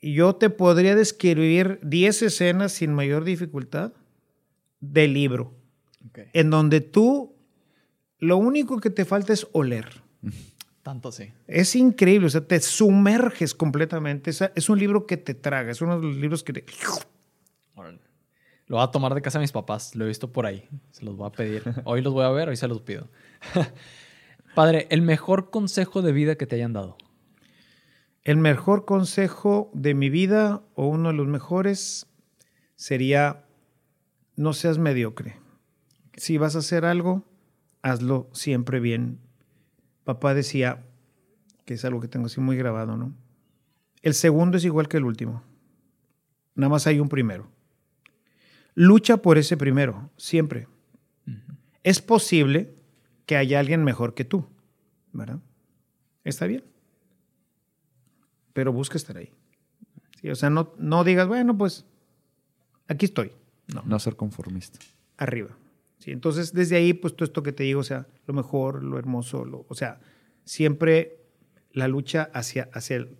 Y 0.00 0.14
yo 0.14 0.34
te 0.36 0.50
podría 0.50 0.94
describir 0.94 1.78
10 1.82 2.22
escenas 2.22 2.72
sin 2.72 2.92
mayor 2.92 3.24
dificultad 3.24 3.92
del 4.80 5.14
libro, 5.14 5.54
en 6.34 6.50
donde 6.50 6.80
tú 6.80 7.34
lo 8.18 8.36
único 8.36 8.80
que 8.80 8.90
te 8.90 9.04
falta 9.04 9.32
es 9.32 9.46
oler. 9.52 10.02
Tanto 10.82 11.08
así. 11.08 11.32
Es 11.46 11.74
increíble, 11.74 12.26
o 12.26 12.30
sea, 12.30 12.46
te 12.46 12.60
sumerges 12.60 13.54
completamente. 13.54 14.30
Es 14.30 14.68
un 14.68 14.78
libro 14.78 15.06
que 15.06 15.16
te 15.16 15.32
traga, 15.32 15.72
es 15.72 15.80
uno 15.80 15.98
de 15.98 16.06
los 16.06 16.16
libros 16.16 16.44
que 16.44 16.52
te... 16.52 16.64
Lo 18.74 18.80
voy 18.80 18.88
a 18.88 18.90
tomar 18.90 19.14
de 19.14 19.22
casa 19.22 19.38
a 19.38 19.40
mis 19.40 19.52
papás. 19.52 19.94
Lo 19.94 20.04
he 20.04 20.08
visto 20.08 20.32
por 20.32 20.46
ahí. 20.46 20.68
Se 20.90 21.04
los 21.04 21.16
voy 21.16 21.28
a 21.28 21.30
pedir. 21.30 21.62
Hoy 21.84 22.02
los 22.02 22.12
voy 22.12 22.24
a 22.24 22.30
ver, 22.30 22.48
hoy 22.48 22.56
se 22.56 22.66
los 22.66 22.80
pido. 22.80 23.08
Padre, 24.56 24.88
el 24.90 25.00
mejor 25.00 25.50
consejo 25.50 26.02
de 26.02 26.10
vida 26.10 26.34
que 26.34 26.48
te 26.48 26.56
hayan 26.56 26.72
dado. 26.72 26.96
El 28.24 28.36
mejor 28.36 28.84
consejo 28.84 29.70
de 29.74 29.94
mi 29.94 30.10
vida, 30.10 30.64
o 30.74 30.88
uno 30.88 31.10
de 31.10 31.14
los 31.14 31.28
mejores, 31.28 32.08
sería 32.74 33.44
no 34.34 34.52
seas 34.54 34.78
mediocre. 34.78 35.36
Si 36.16 36.36
vas 36.36 36.56
a 36.56 36.58
hacer 36.58 36.84
algo, 36.84 37.22
hazlo 37.80 38.28
siempre 38.32 38.80
bien. 38.80 39.20
Papá 40.02 40.34
decía, 40.34 40.82
que 41.64 41.74
es 41.74 41.84
algo 41.84 42.00
que 42.00 42.08
tengo 42.08 42.26
así 42.26 42.40
muy 42.40 42.56
grabado, 42.56 42.96
¿no? 42.96 43.14
El 44.02 44.14
segundo 44.14 44.56
es 44.56 44.64
igual 44.64 44.88
que 44.88 44.96
el 44.96 45.04
último. 45.04 45.44
Nada 46.56 46.70
más 46.70 46.88
hay 46.88 46.98
un 46.98 47.08
primero. 47.08 47.53
Lucha 48.74 49.18
por 49.18 49.38
ese 49.38 49.56
primero, 49.56 50.10
siempre. 50.16 50.68
Es 51.82 52.00
posible 52.00 52.74
que 53.26 53.36
haya 53.36 53.60
alguien 53.60 53.84
mejor 53.84 54.14
que 54.14 54.24
tú, 54.24 54.46
¿verdad? 55.12 55.38
Está 56.24 56.46
bien 56.46 56.64
pero 58.52 58.72
busca 58.72 58.96
estar 58.96 59.16
ahí. 59.16 59.30
Sí, 60.20 60.30
o 60.30 60.36
sea, 60.36 60.48
no, 60.48 60.72
no 60.78 61.02
digas, 61.02 61.26
bueno, 61.26 61.58
pues 61.58 61.84
aquí 62.86 63.06
estoy. 63.06 63.32
No, 63.74 63.82
No 63.84 63.98
ser 63.98 64.14
conformista. 64.14 64.78
arriba. 65.16 65.56
Sí, 65.98 66.12
entonces, 66.12 66.52
desde 66.52 66.76
ahí, 66.76 66.92
pues 66.92 67.16
todo 67.16 67.24
esto 67.24 67.42
que 67.42 67.50
te 67.52 67.64
digo, 67.64 67.80
o 67.80 67.84
sea, 67.84 68.06
lo 68.26 68.32
mejor, 68.34 68.84
lo 68.84 68.96
hermoso, 68.98 69.44
lo, 69.44 69.66
o 69.68 69.74
sea, 69.74 69.98
siempre 70.44 71.18
la 71.72 71.88
lucha 71.88 72.30
hacia, 72.32 72.68
hacia, 72.72 72.96
el, 72.96 73.16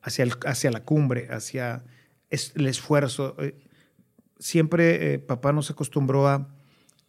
hacia, 0.00 0.22
el- 0.22 0.32
hacia 0.46 0.70
la 0.70 0.84
cumbre, 0.84 1.28
hacia 1.30 1.84
es- 2.30 2.52
el 2.56 2.66
esfuerzo. 2.66 3.34
Eh, 3.38 3.54
Siempre 4.38 5.14
eh, 5.14 5.18
papá 5.18 5.52
nos 5.52 5.70
acostumbró 5.70 6.28
a, 6.28 6.48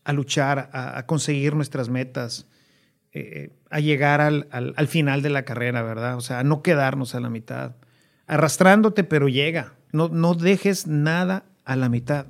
a 0.04 0.14
luchar, 0.14 0.70
a, 0.74 0.98
a 0.98 1.06
conseguir 1.06 1.56
nuestras 1.56 1.90
metas, 1.90 2.48
eh, 3.14 3.52
a 3.70 3.80
llegar 3.80 4.22
al, 4.22 4.48
al- 4.52 4.74
al 4.78 4.88
final 4.88 5.22
de 5.22 5.30
la 5.30 5.44
carrera, 5.44 5.82
¿verdad? 5.82 6.16
O 6.18 6.22
sea, 6.22 6.40
a 6.40 6.44
no 6.44 6.62
quedarnos 6.62 7.16
a 7.16 7.20
la 7.20 7.30
mitad. 7.30 7.76
Arrastrándote, 8.28 9.04
pero 9.04 9.28
llega. 9.28 9.74
No, 9.92 10.10
no 10.10 10.34
dejes 10.36 10.88
nada 10.88 11.46
a 11.66 11.76
la 11.76 11.90
mitad. 11.90 12.28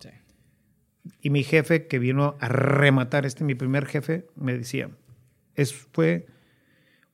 Sí. 0.00 0.08
Y 1.20 1.30
mi 1.30 1.42
jefe 1.44 1.86
que 1.86 1.98
vino 1.98 2.36
a 2.40 2.48
rematar, 2.48 3.26
este 3.26 3.44
mi 3.44 3.54
primer 3.54 3.86
jefe, 3.86 4.26
me 4.36 4.56
decía, 4.56 4.90
es, 5.54 5.72
fue 5.74 6.26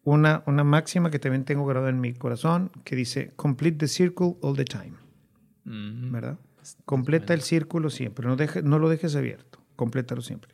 una, 0.03 0.43
una 0.47 0.65
máxima 0.65 1.11
que 1.11 1.19
también 1.19 1.45
tengo 1.45 1.67
grabada 1.67 1.91
en 1.91 2.01
mi 2.01 2.13
corazón 2.15 2.71
que 2.85 2.97
dice, 2.97 3.33
complete 3.37 3.79
the 3.79 3.89
circle 3.89 4.37
all 4.43 4.57
the 4.57 4.65
time, 4.65 4.95
Mm. 5.65 6.11
¿verdad? 6.13 6.39
Completa 6.85 7.35
el 7.35 7.41
círculo 7.43 7.91
siempre, 7.91 8.27
no, 8.27 8.37
deje- 8.37 8.63
no 8.63 8.79
lo 8.79 8.89
dejes 8.89 9.17
abierto, 9.17 9.61
complétalo 9.77 10.23
siempre. 10.23 10.53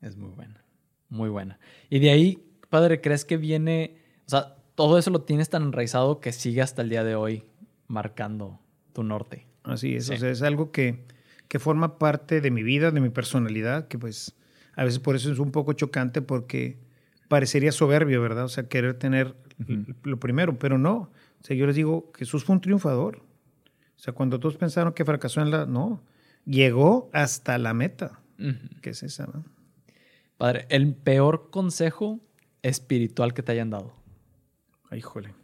Es 0.00 0.16
muy 0.16 0.30
buena. 0.30 0.64
Muy 1.08 1.28
buena. 1.28 1.58
Y 1.90 1.98
de 2.00 2.10
ahí, 2.10 2.42
padre, 2.70 3.00
¿crees 3.00 3.24
que 3.24 3.36
viene, 3.36 3.96
o 4.26 4.30
sea, 4.30 4.56
todo 4.74 4.98
eso 4.98 5.10
lo 5.10 5.22
tienes 5.22 5.50
tan 5.50 5.62
enraizado 5.62 6.20
que 6.20 6.32
sigue 6.32 6.62
hasta 6.62 6.82
el 6.82 6.88
día 6.88 7.04
de 7.04 7.14
hoy 7.14 7.44
marcando 7.86 8.58
tu 8.92 9.02
norte? 9.04 9.46
Así 9.64 9.94
es, 9.94 10.06
Sí. 10.06 10.14
o 10.14 10.16
sea, 10.16 10.30
es 10.30 10.42
algo 10.42 10.72
que, 10.72 11.04
que 11.48 11.58
forma 11.58 11.98
parte 11.98 12.40
de 12.40 12.50
mi 12.50 12.62
vida, 12.62 12.90
de 12.90 13.00
mi 13.00 13.10
personalidad, 13.10 13.86
que 13.88 13.98
pues 13.98 14.34
a 14.74 14.84
veces 14.84 14.98
por 14.98 15.14
eso 15.14 15.30
es 15.30 15.38
un 15.38 15.52
poco 15.52 15.74
chocante 15.74 16.22
porque 16.22 16.78
parecería 17.28 17.72
soberbio, 17.72 18.20
¿verdad? 18.22 18.44
O 18.44 18.48
sea, 18.48 18.68
querer 18.68 18.94
tener 18.94 19.36
lo 20.02 20.18
primero, 20.18 20.58
pero 20.58 20.78
no. 20.78 20.94
O 21.40 21.44
sea, 21.44 21.54
yo 21.56 21.66
les 21.66 21.76
digo, 21.76 22.10
Jesús 22.16 22.44
fue 22.44 22.54
un 22.54 22.60
triunfador. 22.60 23.22
O 24.02 24.04
sea, 24.04 24.12
cuando 24.14 24.40
todos 24.40 24.56
pensaron 24.56 24.92
que 24.94 25.04
fracasó 25.04 25.42
en 25.42 25.52
la... 25.52 25.64
No, 25.64 26.02
llegó 26.44 27.08
hasta 27.12 27.56
la 27.56 27.72
meta, 27.72 28.18
que 28.80 28.90
es 28.90 29.04
esa, 29.04 29.26
¿no? 29.28 29.44
Padre, 30.36 30.66
el 30.70 30.92
peor 30.92 31.50
consejo 31.50 32.18
espiritual 32.62 33.32
que 33.32 33.44
te 33.44 33.52
hayan 33.52 33.70
dado. 33.70 33.92
Ay, 34.90 34.98
híjole. 34.98 35.36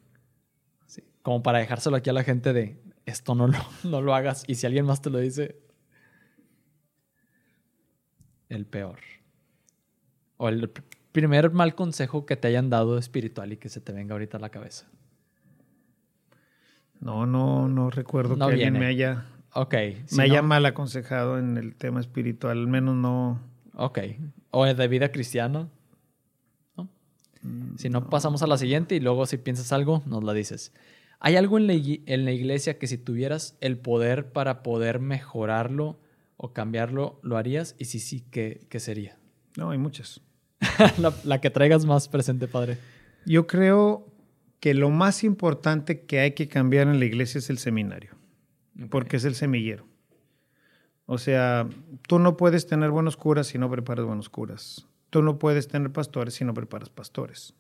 Sí. 0.87 1.05
Como 1.23 1.41
para 1.45 1.61
dejárselo 1.61 1.95
aquí 1.95 2.11
a 2.11 2.13
la 2.13 2.25
gente 2.25 2.53
de 2.53 2.81
esto 3.07 3.37
no 3.37 3.47
lo, 3.47 3.59
no 3.85 4.03
lo 4.03 4.13
hagas. 4.13 4.43
Y 4.49 4.57
si 4.57 4.67
alguien 4.67 4.87
más 4.87 5.01
te 5.03 5.11
lo 5.11 5.19
dice, 5.21 5.61
el 8.49 8.67
peor. 8.67 8.99
O 10.37 10.49
el 10.49 10.75
pr- 10.75 10.83
primer 11.13 11.53
mal 11.53 11.77
consejo 11.77 12.27
que 12.27 12.35
te 12.37 12.49
hayan 12.49 12.71
dado 12.71 12.99
espiritual 12.99 13.53
y 13.53 13.57
que 13.57 13.69
se 13.69 13.81
te 13.81 13.93
venga 13.93 14.15
ahorita 14.15 14.39
a 14.39 14.41
la 14.41 14.49
cabeza. 14.51 14.89
No, 17.01 17.27
no, 17.27 17.69
no 17.69 17.91
recuerdo 17.91 18.37
No 18.37 18.47
que 18.47 18.53
alguien 18.55 18.75
me 18.75 18.87
haya, 18.87 19.25
Ok. 19.55 19.75
si 20.07 20.17
me 20.17 20.25
haya 20.25 20.43
mal 20.43 20.67
aconsejado 20.67 21.39
en 21.39 21.57
el 21.57 21.75
tema 21.77 22.01
espiritual, 22.01 22.59
al 22.59 22.67
menos 22.67 22.97
no... 22.97 23.41
Ok. 23.75 23.99
O 24.51 24.65
de 24.67 24.89
vida 24.89 25.13
cristiana. 25.13 25.69
¿No? 26.77 26.89
Si 27.77 27.89
no, 27.89 28.09
pasamos 28.11 28.43
a 28.43 28.47
la 28.47 28.59
siguiente 28.59 28.97
y 28.97 29.01
luego 29.01 29.27
si 29.27 29.37
piensas 29.39 29.73
algo, 29.73 30.03
nos 30.07 30.25
la 30.25 30.33
dices. 30.33 30.73
¿Hay 31.21 31.37
algo 31.37 31.59
en 31.59 31.67
la, 31.69 31.75
igui- 31.75 32.03
en 32.07 32.25
la 32.25 32.33
iglesia 32.33 32.79
que 32.79 32.87
si 32.89 32.99
tuvieras 32.99 33.57
el 33.61 33.79
poder 33.79 34.33
para 34.33 34.63
poder 34.63 34.99
mejorarlo 35.01 35.99
o 36.37 36.53
cambiarlo, 36.53 37.19
lo 37.23 37.37
harías? 37.37 37.75
Y 37.79 37.85
si 37.87 38.01
sí, 38.01 38.25
¿qué, 38.31 38.67
qué 38.69 38.81
sería? 38.81 39.17
No, 39.57 39.71
hay 39.71 39.79
muchas. 39.79 40.21
la, 40.99 41.13
la 41.25 41.41
que 41.41 41.51
traigas 41.51 41.85
más 41.85 42.09
presente, 42.09 42.49
padre. 42.49 42.79
Yo 43.27 43.47
creo 43.47 44.08
que 44.61 44.75
lo 44.75 44.91
más 44.91 45.25
importante 45.25 46.03
que 46.03 46.21
hay 46.21 46.33
que 46.33 46.49
cambiar 46.49 46.89
en 46.89 46.99
la 46.99 47.05
iglesia 47.05 47.39
es 47.39 47.51
el 47.51 47.59
seminario, 47.59 48.13
porque 48.91 49.17
es 49.17 49.25
el 49.25 49.35
semillero. 49.35 49.87
O 51.07 51.19
sea, 51.19 51.69
tú 52.07 52.19
no 52.19 52.37
puedes 52.37 52.67
tener 52.67 52.91
buenos 52.91 53.17
curas 53.17 53.47
si 53.47 53.59
no 53.59 53.71
preparas 53.71 54.05
buenos 54.05 54.29
curas. 54.29 54.87
Tú 55.11 55.23
no 55.23 55.39
puedes 55.39 55.69
tener 55.69 55.91
pastores 55.91 56.35
si 56.35 56.45
no 56.45 56.53
preparas 56.53 56.91
pastores. 56.91 57.55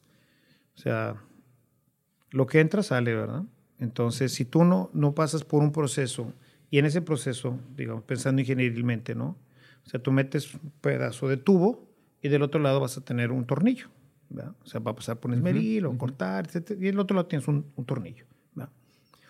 O 0.77 0.81
sea, 0.81 1.17
lo 2.31 2.47
que 2.47 2.61
entra 2.61 2.83
sale, 2.83 3.15
¿verdad? 3.15 3.45
Entonces, 3.79 4.35
si 4.35 4.45
tú 4.45 4.65
no, 4.65 4.91
no 4.93 5.15
pasas 5.15 5.45
por 5.45 5.63
un 5.63 5.73
proceso, 5.73 6.35
y 6.71 6.79
en 6.79 6.85
ese 6.85 7.01
proceso, 7.01 7.59
digamos, 7.75 8.05
pensando 8.05 8.43
ingenierilmente, 8.43 9.15
¿no? 9.15 9.37
O 9.87 9.89
sea, 9.89 10.03
tú 10.03 10.13
metes 10.13 10.55
un 10.55 10.71
pedazo 10.81 11.29
de 11.29 11.39
tubo 11.39 11.89
y 12.21 12.29
del 12.29 12.43
otro 12.43 12.61
lado 12.61 12.81
vas 12.81 12.99
a 12.99 13.05
tener 13.05 13.33
un 13.33 13.47
tornillo, 13.47 13.89
¿verdad? 14.31 14.55
O 14.63 14.67
sea, 14.67 14.81
va 14.81 14.93
a 14.93 14.95
pasar 14.95 15.19
por 15.19 15.31
un 15.31 15.37
esmeril 15.37 15.87
o 15.87 15.97
cortar, 15.97 16.47
etcétera, 16.47 16.81
y 16.81 16.85
del 16.85 16.99
otro 16.99 17.15
lado 17.15 17.27
tienes 17.29 17.49
un, 17.49 17.67
un 17.77 17.85
tornillo, 17.85 18.27
¿verdad? 18.55 18.73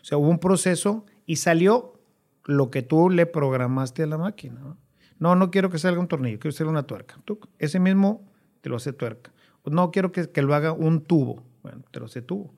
O 0.01 0.05
sea, 0.05 0.19
hubo 0.19 0.29
un 0.29 0.39
proceso 0.39 1.07
y 1.27 1.37
salió 1.37 2.01
lo 2.45 2.71
que 2.71 2.83
tú 2.83 3.11
le 3.11 3.27
programaste 3.27 4.03
a 4.03 4.07
la 4.07 4.19
máquina, 4.19 4.61
¿no? 4.61 4.77
No, 5.19 5.35
no 5.35 5.51
quiero 5.51 5.69
que 5.71 5.79
salga 5.79 6.01
un 6.01 6.09
tornillo, 6.09 6.39
quiero 6.39 6.53
que 6.53 6.59
salga 6.59 6.71
una 6.71 6.85
tuerca. 6.85 7.19
Tú, 7.25 7.41
ese 7.59 7.81
mismo 7.81 8.25
te 8.61 8.69
lo 8.69 8.77
hace 8.77 8.93
tuerca. 8.93 9.33
No 9.65 9.91
quiero 9.91 10.13
que, 10.13 10.31
que 10.31 10.43
lo 10.43 10.55
haga 10.55 10.73
un 10.73 11.03
tubo. 11.03 11.43
Bueno, 11.63 11.83
te 11.91 11.99
lo 11.99 12.07
hace 12.07 12.23
tubo. 12.23 12.55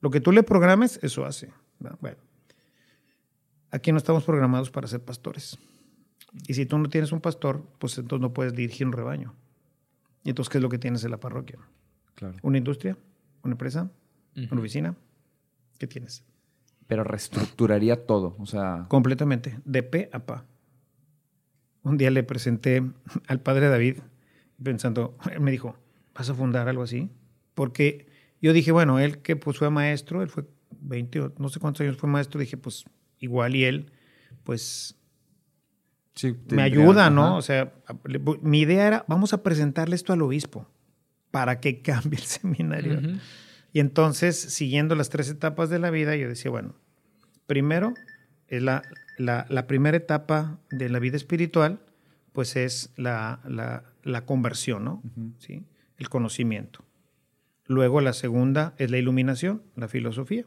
Lo 0.00 0.10
que 0.10 0.20
tú 0.20 0.30
le 0.30 0.42
programes, 0.42 1.00
eso 1.02 1.24
hace. 1.24 1.52
Bueno, 2.00 2.18
aquí 3.70 3.90
no 3.92 3.98
estamos 3.98 4.24
programados 4.24 4.70
para 4.70 4.86
ser 4.86 5.02
pastores. 5.02 5.58
Y 6.46 6.54
si 6.54 6.66
tú 6.66 6.78
no 6.78 6.88
tienes 6.88 7.12
un 7.12 7.20
pastor, 7.20 7.62
pues 7.78 7.98
entonces 7.98 8.22
no 8.22 8.32
puedes 8.32 8.54
dirigir 8.54 8.86
un 8.86 8.92
rebaño. 8.92 9.34
Y 10.24 10.30
entonces, 10.30 10.50
¿qué 10.50 10.58
es 10.58 10.62
lo 10.62 10.68
que 10.68 10.78
tienes 10.78 11.02
en 11.04 11.10
la 11.10 11.18
parroquia? 11.18 11.58
Claro. 12.14 12.36
¿Una 12.42 12.58
industria? 12.58 12.96
¿Una 13.42 13.52
empresa? 13.52 13.90
¿Una 14.34 14.60
oficina? 14.60 14.94
¿Qué 15.78 15.86
tienes? 15.86 16.24
Pero 16.86 17.04
reestructuraría 17.04 18.06
todo. 18.06 18.36
O 18.38 18.46
sea, 18.46 18.86
Completamente, 18.88 19.58
de 19.64 19.82
pe 19.82 20.10
a 20.12 20.20
pa. 20.20 20.44
Un 21.82 21.96
día 21.98 22.10
le 22.10 22.22
presenté 22.22 22.82
al 23.26 23.40
padre 23.40 23.68
David, 23.68 23.98
pensando, 24.62 25.16
él 25.32 25.40
me 25.40 25.50
dijo, 25.50 25.76
¿vas 26.14 26.30
a 26.30 26.34
fundar 26.34 26.68
algo 26.68 26.82
así? 26.82 27.10
Porque 27.54 28.06
yo 28.40 28.52
dije, 28.52 28.72
bueno, 28.72 28.98
él 28.98 29.18
que 29.18 29.36
pues 29.36 29.58
fue 29.58 29.70
maestro, 29.70 30.22
él 30.22 30.28
fue 30.28 30.44
20 30.80 31.20
o 31.20 31.32
no 31.38 31.48
sé 31.48 31.60
cuántos 31.60 31.82
años 31.82 31.96
fue 31.96 32.08
maestro, 32.08 32.40
dije, 32.40 32.56
pues 32.56 32.84
igual 33.18 33.56
y 33.56 33.64
él, 33.64 33.90
pues 34.44 34.96
sí, 36.14 36.36
me 36.50 36.62
ayuda, 36.62 37.10
¿no? 37.10 37.24
ajá. 37.24 37.34
O 37.34 37.42
sea, 37.42 37.72
mi 38.42 38.60
idea 38.60 38.86
era, 38.86 39.04
vamos 39.08 39.32
a 39.32 39.42
presentarle 39.42 39.96
esto 39.96 40.12
al 40.12 40.22
obispo 40.22 40.68
para 41.32 41.58
que 41.58 41.82
cambie 41.82 42.20
el 42.20 42.24
seminario. 42.26 43.00
Y 43.72 43.80
entonces, 43.80 44.38
siguiendo 44.38 44.94
las 44.94 45.08
tres 45.08 45.28
etapas 45.28 45.68
de 45.70 45.80
la 45.80 45.90
vida, 45.90 46.14
yo 46.14 46.28
decía, 46.28 46.50
bueno, 46.52 46.76
primero, 47.46 47.94
es 48.46 48.62
la, 48.62 48.82
la- 49.18 49.46
la 49.48 49.66
primera 49.66 49.96
etapa 49.96 50.60
de 50.70 50.88
la 50.88 51.00
vida 51.00 51.16
espiritual, 51.16 51.80
pues 52.32 52.54
es 52.54 52.92
la, 52.96 53.40
la- 54.04 54.24
conversión, 54.26 54.84
¿no? 54.84 55.02
¿Sí? 55.38 55.64
El 55.98 56.08
conocimiento. 56.08 56.84
Luego 57.66 58.00
la 58.00 58.12
segunda 58.12 58.74
es 58.78 58.90
la 58.90 58.98
iluminación, 58.98 59.62
la 59.76 59.88
filosofía. 59.88 60.44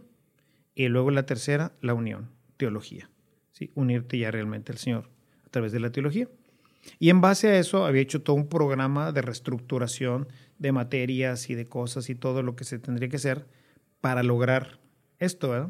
Y 0.76 0.88
luego 0.90 1.10
la 1.12 1.26
tercera, 1.26 1.72
la 1.82 1.94
unión, 1.94 2.30
teología. 2.58 3.10
¿Sí? 3.54 3.72
Unirte 3.76 4.18
ya 4.18 4.30
realmente 4.32 4.72
al 4.72 4.78
Señor 4.78 5.10
a 5.46 5.50
través 5.50 5.72
de 5.72 5.80
la 5.80 5.92
teología. 5.92 6.28
Y 7.00 7.10
en 7.10 7.22
base 7.22 7.48
a 7.48 7.58
eso 7.58 7.86
había 7.86 8.02
hecho 8.02 8.22
todo 8.22 8.36
un 8.36 8.50
programa 8.50 9.12
de 9.14 9.22
reestructuración 9.22 10.28
de 10.58 10.72
materias 10.72 11.50
y 11.50 11.56
de 11.56 11.68
cosas 11.68 12.10
y 12.10 12.16
todo 12.16 12.44
lo 12.44 12.56
que 12.56 12.64
se 12.64 12.80
tendría 12.80 13.10
que 13.10 13.18
hacer 13.18 13.48
para 14.02 14.24
lograr 14.24 14.80
esto, 15.20 15.50
¿verdad? 15.50 15.70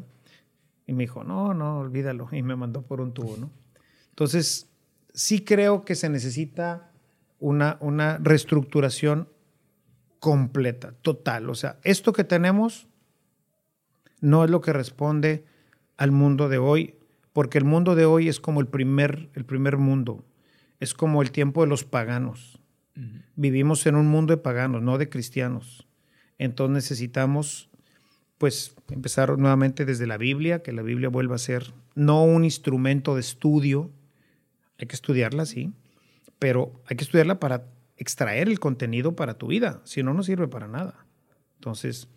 Y 0.86 0.92
me 0.92 1.04
dijo, 1.04 1.24
no, 1.24 1.54
no, 1.54 1.78
olvídalo. 1.78 2.28
Y 2.32 2.42
me 2.42 2.56
mandó 2.56 2.82
por 2.82 3.00
un 3.00 3.12
tubo, 3.12 3.36
¿no? 3.36 3.50
Entonces, 4.10 4.70
sí 5.12 5.44
creo 5.44 5.84
que 5.84 5.94
se 5.94 6.08
necesita 6.08 6.92
una, 7.38 7.76
una 7.80 8.18
reestructuración 8.18 9.28
completa, 10.20 10.92
total. 11.02 11.50
O 11.50 11.54
sea, 11.54 11.78
esto 11.82 12.12
que 12.12 12.24
tenemos 12.24 12.86
no 14.20 14.44
es 14.44 14.50
lo 14.50 14.60
que 14.60 14.72
responde 14.72 15.44
al 15.96 16.12
mundo 16.12 16.48
de 16.48 16.58
hoy, 16.58 16.94
porque 17.32 17.58
el 17.58 17.64
mundo 17.64 17.94
de 17.94 18.06
hoy 18.06 18.28
es 18.28 18.40
como 18.40 18.60
el 18.60 18.66
primer, 18.66 19.28
el 19.34 19.44
primer 19.44 19.76
mundo, 19.76 20.24
es 20.80 20.94
como 20.94 21.22
el 21.22 21.30
tiempo 21.30 21.62
de 21.62 21.68
los 21.68 21.84
paganos. 21.84 22.55
Vivimos 23.34 23.86
en 23.86 23.94
un 23.94 24.06
mundo 24.06 24.34
de 24.34 24.38
paganos, 24.38 24.82
no 24.82 24.96
de 24.96 25.08
cristianos. 25.08 25.86
Entonces 26.38 26.74
necesitamos, 26.74 27.68
pues, 28.38 28.74
empezar 28.90 29.38
nuevamente 29.38 29.84
desde 29.84 30.06
la 30.06 30.16
Biblia, 30.16 30.62
que 30.62 30.72
la 30.72 30.82
Biblia 30.82 31.08
vuelva 31.08 31.34
a 31.34 31.38
ser 31.38 31.74
no 31.94 32.24
un 32.24 32.44
instrumento 32.44 33.14
de 33.14 33.20
estudio, 33.20 33.90
hay 34.78 34.86
que 34.86 34.96
estudiarla, 34.96 35.46
sí, 35.46 35.72
pero 36.38 36.82
hay 36.86 36.96
que 36.96 37.04
estudiarla 37.04 37.40
para 37.40 37.66
extraer 37.96 38.48
el 38.48 38.60
contenido 38.60 39.16
para 39.16 39.34
tu 39.34 39.46
vida, 39.46 39.80
si 39.84 40.02
no, 40.02 40.14
no 40.14 40.22
sirve 40.22 40.48
para 40.48 40.68
nada. 40.68 41.06
Entonces, 41.56 42.08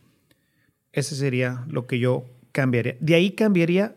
ese 0.92 1.16
sería 1.16 1.66
lo 1.68 1.88
que 1.88 2.00
yo 2.00 2.26
cambiaría. 2.52 2.98
De 3.00 3.16
ahí 3.16 3.32
cambiaría 3.32 3.96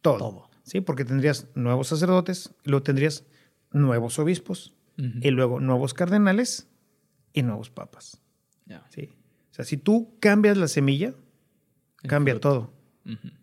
todo. 0.00 0.18
Todo. 0.18 0.50
Sí, 0.62 0.80
porque 0.80 1.04
tendrías 1.04 1.48
nuevos 1.54 1.88
sacerdotes, 1.88 2.54
luego 2.64 2.84
tendrías 2.84 3.24
nuevos 3.72 4.18
obispos, 4.18 4.74
Y 4.96 5.30
luego 5.30 5.58
nuevos 5.58 5.94
cardenales 5.94 6.68
y 7.32 7.42
nuevos 7.42 7.70
papas. 7.70 8.20
¿sí? 8.90 9.10
O 9.50 9.54
sea, 9.54 9.64
si 9.64 9.76
tú 9.76 10.16
cambias 10.20 10.56
la 10.56 10.68
semilla, 10.68 11.14
El 12.02 12.10
cambia 12.10 12.34
fruto. 12.34 12.48
todo, 12.48 12.72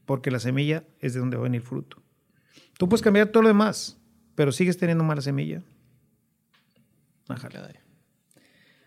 porque 0.05 0.31
la 0.31 0.39
semilla 0.39 0.83
es 0.99 1.13
de 1.13 1.19
donde 1.19 1.37
va 1.37 1.43
a 1.43 1.43
venir 1.43 1.61
fruto. 1.61 2.01
Tú 2.77 2.87
puedes 2.87 3.01
cambiar 3.01 3.27
todo 3.27 3.43
lo 3.43 3.49
demás, 3.49 3.97
pero 4.35 4.51
sigues 4.51 4.77
teniendo 4.77 5.03
mala 5.03 5.21
semilla. 5.21 5.61
Caray. 7.27 7.75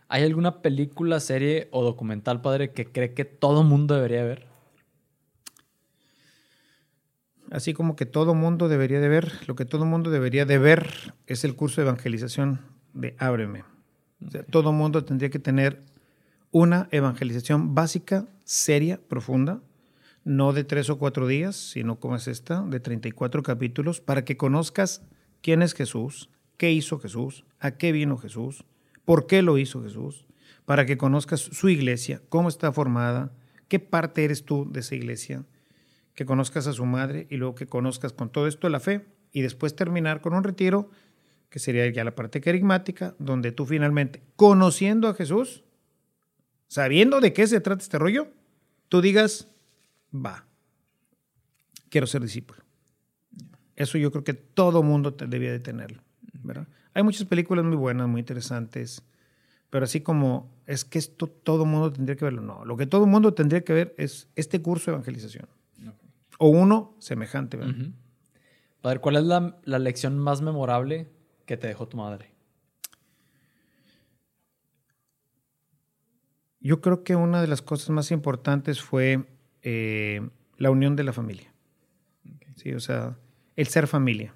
¿Hay 0.08 0.24
alguna 0.24 0.62
película, 0.62 1.20
serie 1.20 1.68
o 1.70 1.84
documental, 1.84 2.40
padre, 2.42 2.72
que 2.72 2.86
cree 2.86 3.14
que 3.14 3.24
todo 3.24 3.62
mundo 3.62 3.94
debería 3.94 4.24
ver? 4.24 4.46
Así 7.52 7.74
como 7.74 7.96
que 7.96 8.06
todo 8.06 8.34
mundo 8.34 8.70
debería 8.70 8.98
de 8.98 9.10
ver, 9.10 9.30
lo 9.46 9.54
que 9.54 9.66
todo 9.66 9.84
mundo 9.84 10.10
debería 10.10 10.46
de 10.46 10.56
ver 10.56 11.12
es 11.26 11.44
el 11.44 11.54
curso 11.54 11.82
de 11.82 11.86
evangelización 11.86 12.62
de 12.94 13.14
Ábreme. 13.18 13.62
O 14.26 14.30
sea, 14.30 14.42
todo 14.42 14.72
mundo 14.72 15.04
tendría 15.04 15.28
que 15.28 15.38
tener 15.38 15.82
una 16.50 16.88
evangelización 16.92 17.74
básica, 17.74 18.26
seria, 18.44 18.98
profunda, 19.06 19.60
no 20.24 20.54
de 20.54 20.64
tres 20.64 20.88
o 20.88 20.98
cuatro 20.98 21.26
días, 21.26 21.54
sino 21.54 22.00
como 22.00 22.16
es 22.16 22.26
esta, 22.26 22.62
de 22.62 22.80
34 22.80 23.42
capítulos, 23.42 24.00
para 24.00 24.24
que 24.24 24.38
conozcas 24.38 25.02
quién 25.42 25.60
es 25.60 25.74
Jesús, 25.74 26.30
qué 26.56 26.72
hizo 26.72 27.00
Jesús, 27.00 27.44
a 27.60 27.72
qué 27.72 27.92
vino 27.92 28.16
Jesús, 28.16 28.64
por 29.04 29.26
qué 29.26 29.42
lo 29.42 29.58
hizo 29.58 29.82
Jesús, 29.82 30.24
para 30.64 30.86
que 30.86 30.96
conozcas 30.96 31.40
su 31.40 31.68
iglesia, 31.68 32.22
cómo 32.30 32.48
está 32.48 32.72
formada, 32.72 33.30
qué 33.68 33.78
parte 33.78 34.24
eres 34.24 34.46
tú 34.46 34.66
de 34.72 34.80
esa 34.80 34.94
iglesia, 34.94 35.44
que 36.14 36.26
conozcas 36.26 36.66
a 36.66 36.72
su 36.72 36.84
madre 36.84 37.26
y 37.30 37.36
luego 37.36 37.54
que 37.54 37.66
conozcas 37.66 38.12
con 38.12 38.30
todo 38.30 38.46
esto 38.46 38.68
la 38.68 38.80
fe 38.80 39.06
y 39.32 39.42
después 39.42 39.74
terminar 39.74 40.20
con 40.20 40.34
un 40.34 40.44
retiro, 40.44 40.90
que 41.48 41.58
sería 41.58 41.88
ya 41.90 42.04
la 42.04 42.14
parte 42.14 42.40
carismática, 42.40 43.14
donde 43.18 43.52
tú 43.52 43.66
finalmente, 43.66 44.22
conociendo 44.36 45.08
a 45.08 45.14
Jesús, 45.14 45.64
sabiendo 46.68 47.20
de 47.20 47.32
qué 47.32 47.46
se 47.46 47.60
trata 47.60 47.82
este 47.82 47.98
rollo, 47.98 48.28
tú 48.88 49.00
digas, 49.00 49.48
va, 50.14 50.46
quiero 51.88 52.06
ser 52.06 52.22
discípulo. 52.22 52.62
Eso 53.76 53.98
yo 53.98 54.10
creo 54.10 54.24
que 54.24 54.34
todo 54.34 54.82
mundo 54.82 55.10
debía 55.10 55.50
de 55.50 55.60
tenerlo. 55.60 56.02
¿verdad? 56.42 56.66
Hay 56.94 57.02
muchas 57.02 57.26
películas 57.26 57.64
muy 57.64 57.76
buenas, 57.76 58.08
muy 58.08 58.20
interesantes, 58.20 59.02
pero 59.70 59.84
así 59.84 60.00
como 60.00 60.50
es 60.66 60.84
que 60.84 60.98
esto 60.98 61.26
todo 61.26 61.64
mundo 61.64 61.92
tendría 61.92 62.16
que 62.16 62.24
verlo, 62.24 62.42
no. 62.42 62.64
Lo 62.64 62.76
que 62.76 62.86
todo 62.86 63.06
mundo 63.06 63.34
tendría 63.34 63.62
que 63.64 63.72
ver 63.72 63.94
es 63.96 64.28
este 64.36 64.60
curso 64.60 64.90
de 64.90 64.96
evangelización. 64.96 65.46
O 66.44 66.48
uno 66.48 66.96
semejante. 66.98 67.56
¿verdad? 67.56 67.92
Padre, 68.80 68.98
¿cuál 68.98 69.14
es 69.14 69.22
la, 69.22 69.60
la 69.62 69.78
lección 69.78 70.18
más 70.18 70.42
memorable 70.42 71.08
que 71.46 71.56
te 71.56 71.68
dejó 71.68 71.86
tu 71.86 71.98
madre? 71.98 72.34
Yo 76.58 76.80
creo 76.80 77.04
que 77.04 77.14
una 77.14 77.40
de 77.40 77.46
las 77.46 77.62
cosas 77.62 77.90
más 77.90 78.10
importantes 78.10 78.82
fue 78.82 79.24
eh, 79.62 80.28
la 80.56 80.72
unión 80.72 80.96
de 80.96 81.04
la 81.04 81.12
familia. 81.12 81.54
Sí, 82.56 82.72
o 82.72 82.80
sea, 82.80 83.16
el 83.54 83.68
ser 83.68 83.86
familia. 83.86 84.34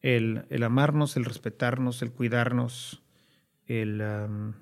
El, 0.00 0.44
el 0.50 0.62
amarnos, 0.62 1.16
el 1.16 1.24
respetarnos, 1.24 2.02
el 2.02 2.12
cuidarnos, 2.12 3.02
el, 3.64 4.02
um, 4.02 4.52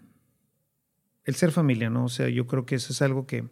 el 1.25 1.35
ser 1.35 1.51
familia, 1.51 1.91
¿no? 1.91 2.05
O 2.05 2.09
sea, 2.09 2.29
yo 2.29 2.47
creo 2.47 2.67
que 2.67 2.77
eso 2.77 2.93
es 2.93 3.03
algo 3.03 3.27
que, 3.27 3.49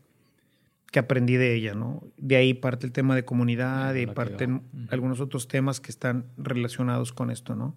que 0.91 0.99
aprendí 0.99 1.37
de 1.37 1.55
ella, 1.55 1.75
¿no? 1.75 2.03
De 2.17 2.37
ahí 2.37 2.55
parte 2.55 2.87
el 2.87 2.93
tema 2.93 3.15
de 3.15 3.25
comunidad, 3.25 3.93
de 3.93 4.01
ahí 4.01 4.07
parten 4.07 4.63
algunos 4.91 5.21
otros 5.21 5.47
temas 5.47 5.81
que 5.81 5.91
están 5.91 6.27
relacionados 6.39 7.13
con 7.13 7.31
esto, 7.31 7.55
¿no? 7.55 7.77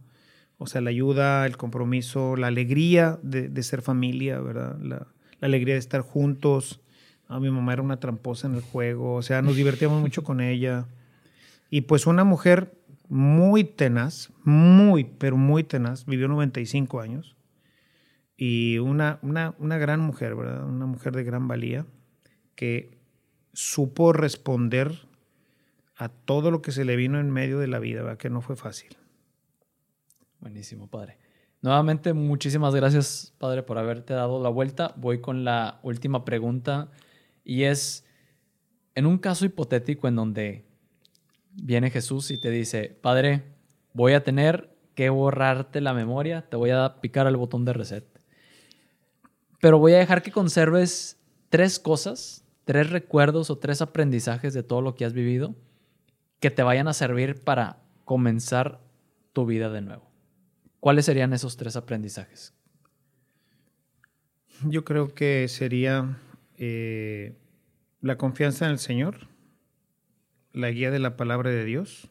O 0.57 0.67
sea, 0.67 0.79
la 0.79 0.91
ayuda, 0.91 1.45
el 1.45 1.57
compromiso, 1.57 2.35
la 2.35 2.47
alegría 2.47 3.19
de, 3.23 3.49
de 3.49 3.63
ser 3.63 3.81
familia, 3.81 4.39
¿verdad? 4.39 4.77
La, 4.79 5.07
la, 5.39 5.45
alegría 5.47 5.73
de 5.73 5.79
estar 5.79 6.01
juntos. 6.01 6.81
Ah, 7.27 7.39
mi 7.39 7.49
mamá 7.49 7.73
era 7.73 7.81
una 7.81 7.99
tramposa 7.99 8.47
en 8.47 8.55
el 8.55 8.61
juego, 8.61 9.15
o 9.15 9.21
sea, 9.21 9.41
nos 9.41 9.55
divertíamos 9.55 9.99
mucho 10.01 10.23
con 10.23 10.39
ella. 10.39 10.87
Y 11.69 11.81
pues 11.81 12.05
una 12.05 12.23
mujer 12.23 12.77
muy 13.09 13.65
tenaz, 13.65 14.31
muy, 14.45 15.03
pero 15.03 15.35
muy 15.35 15.65
tenaz, 15.65 16.05
vivió 16.05 16.29
95 16.29 17.01
años. 17.01 17.35
Y 18.37 18.77
una, 18.77 19.19
una, 19.21 19.53
una 19.59 19.77
gran 19.77 19.99
mujer, 19.99 20.35
¿verdad? 20.35 20.65
Una 20.65 20.85
mujer 20.85 21.13
de 21.13 21.23
gran 21.23 21.47
valía 21.47 21.85
que 22.55 23.00
supo 23.53 24.13
responder 24.13 25.07
a 25.95 26.09
todo 26.09 26.51
lo 26.51 26.61
que 26.61 26.71
se 26.71 26.85
le 26.85 26.95
vino 26.95 27.19
en 27.19 27.29
medio 27.29 27.59
de 27.59 27.67
la 27.67 27.79
vida, 27.79 28.17
que 28.17 28.29
no 28.29 28.41
fue 28.41 28.55
fácil. 28.55 28.97
Buenísimo, 30.39 30.87
padre. 30.87 31.17
Nuevamente, 31.61 32.13
muchísimas 32.13 32.73
gracias, 32.73 33.33
padre, 33.37 33.61
por 33.61 33.77
haberte 33.77 34.15
dado 34.15 34.41
la 34.41 34.49
vuelta. 34.49 34.93
Voy 34.97 35.21
con 35.21 35.43
la 35.43 35.79
última 35.83 36.25
pregunta 36.25 36.89
y 37.43 37.63
es, 37.63 38.03
en 38.95 39.05
un 39.05 39.19
caso 39.19 39.45
hipotético 39.45 40.07
en 40.07 40.15
donde 40.15 40.65
viene 41.53 41.91
Jesús 41.91 42.31
y 42.31 42.39
te 42.39 42.49
dice, 42.49 42.97
padre, 43.01 43.43
voy 43.93 44.13
a 44.13 44.23
tener 44.23 44.75
que 44.95 45.09
borrarte 45.09 45.81
la 45.81 45.93
memoria, 45.93 46.49
te 46.49 46.55
voy 46.55 46.71
a 46.71 46.99
picar 46.99 47.27
el 47.27 47.37
botón 47.37 47.63
de 47.63 47.73
reset, 47.73 48.05
pero 49.59 49.77
voy 49.77 49.93
a 49.93 49.99
dejar 49.99 50.23
que 50.23 50.31
conserves 50.31 51.19
tres 51.49 51.79
cosas, 51.79 52.40
tres 52.65 52.89
recuerdos 52.89 53.49
o 53.49 53.57
tres 53.57 53.81
aprendizajes 53.81 54.53
de 54.53 54.63
todo 54.63 54.81
lo 54.81 54.95
que 54.95 55.05
has 55.05 55.13
vivido 55.13 55.55
que 56.39 56.51
te 56.51 56.63
vayan 56.63 56.87
a 56.87 56.93
servir 56.93 57.35
para 57.43 57.77
comenzar 58.03 58.81
tu 59.33 59.45
vida 59.45 59.69
de 59.69 59.81
nuevo. 59.81 60.09
¿Cuáles 60.79 61.05
serían 61.05 61.33
esos 61.33 61.55
tres 61.55 61.75
aprendizajes? 61.75 62.53
Yo 64.67 64.83
creo 64.83 65.13
que 65.13 65.47
sería 65.47 66.17
eh, 66.57 67.37
la 68.01 68.17
confianza 68.17 68.65
en 68.65 68.71
el 68.71 68.79
Señor, 68.79 69.27
la 70.51 70.71
guía 70.71 70.91
de 70.91 70.99
la 70.99 71.15
palabra 71.15 71.51
de 71.51 71.63
Dios, 71.63 72.09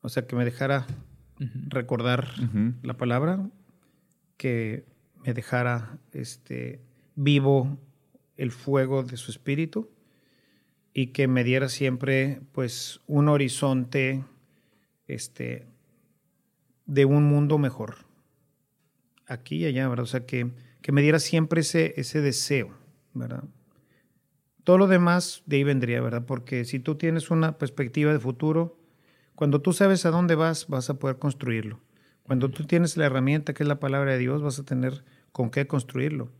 o 0.00 0.08
sea, 0.08 0.26
que 0.26 0.36
me 0.36 0.44
dejara 0.44 0.86
uh 1.40 1.44
-huh. 1.44 1.68
recordar 1.68 2.28
uh 2.38 2.44
-huh. 2.44 2.74
la 2.82 2.96
palabra, 2.96 3.50
que 4.36 4.86
me 5.24 5.34
dejara 5.34 5.98
este, 6.12 6.80
vivo 7.14 7.78
el 8.36 8.50
fuego 8.50 9.02
de 9.02 9.16
su 9.16 9.30
espíritu 9.30 9.90
y 10.92 11.08
que 11.08 11.28
me 11.28 11.44
diera 11.44 11.68
siempre 11.68 12.40
pues 12.52 13.00
un 13.06 13.28
horizonte 13.28 14.24
este, 15.06 15.66
de 16.86 17.04
un 17.04 17.24
mundo 17.24 17.58
mejor, 17.58 17.96
aquí 19.26 19.56
y 19.56 19.64
allá, 19.66 19.88
¿verdad? 19.88 20.04
O 20.04 20.06
sea, 20.06 20.24
que, 20.24 20.50
que 20.80 20.92
me 20.92 21.02
diera 21.02 21.18
siempre 21.18 21.60
ese, 21.60 21.94
ese 21.96 22.20
deseo, 22.20 22.70
¿verdad? 23.12 23.44
Todo 24.64 24.78
lo 24.78 24.86
demás 24.86 25.42
de 25.46 25.56
ahí 25.56 25.64
vendría, 25.64 26.00
¿verdad? 26.00 26.24
Porque 26.26 26.64
si 26.64 26.80
tú 26.80 26.96
tienes 26.96 27.30
una 27.30 27.58
perspectiva 27.58 28.12
de 28.12 28.18
futuro, 28.18 28.78
cuando 29.34 29.60
tú 29.60 29.72
sabes 29.72 30.06
a 30.06 30.10
dónde 30.10 30.34
vas, 30.34 30.66
vas 30.66 30.88
a 30.90 30.98
poder 30.98 31.18
construirlo. 31.18 31.80
Cuando 32.22 32.50
tú 32.50 32.64
tienes 32.64 32.96
la 32.96 33.06
herramienta 33.06 33.54
que 33.54 33.62
es 33.62 33.68
la 33.68 33.78
palabra 33.78 34.12
de 34.12 34.18
Dios, 34.18 34.42
vas 34.42 34.58
a 34.58 34.64
tener 34.64 35.04
con 35.30 35.50
qué 35.50 35.66
construirlo. 35.66 36.32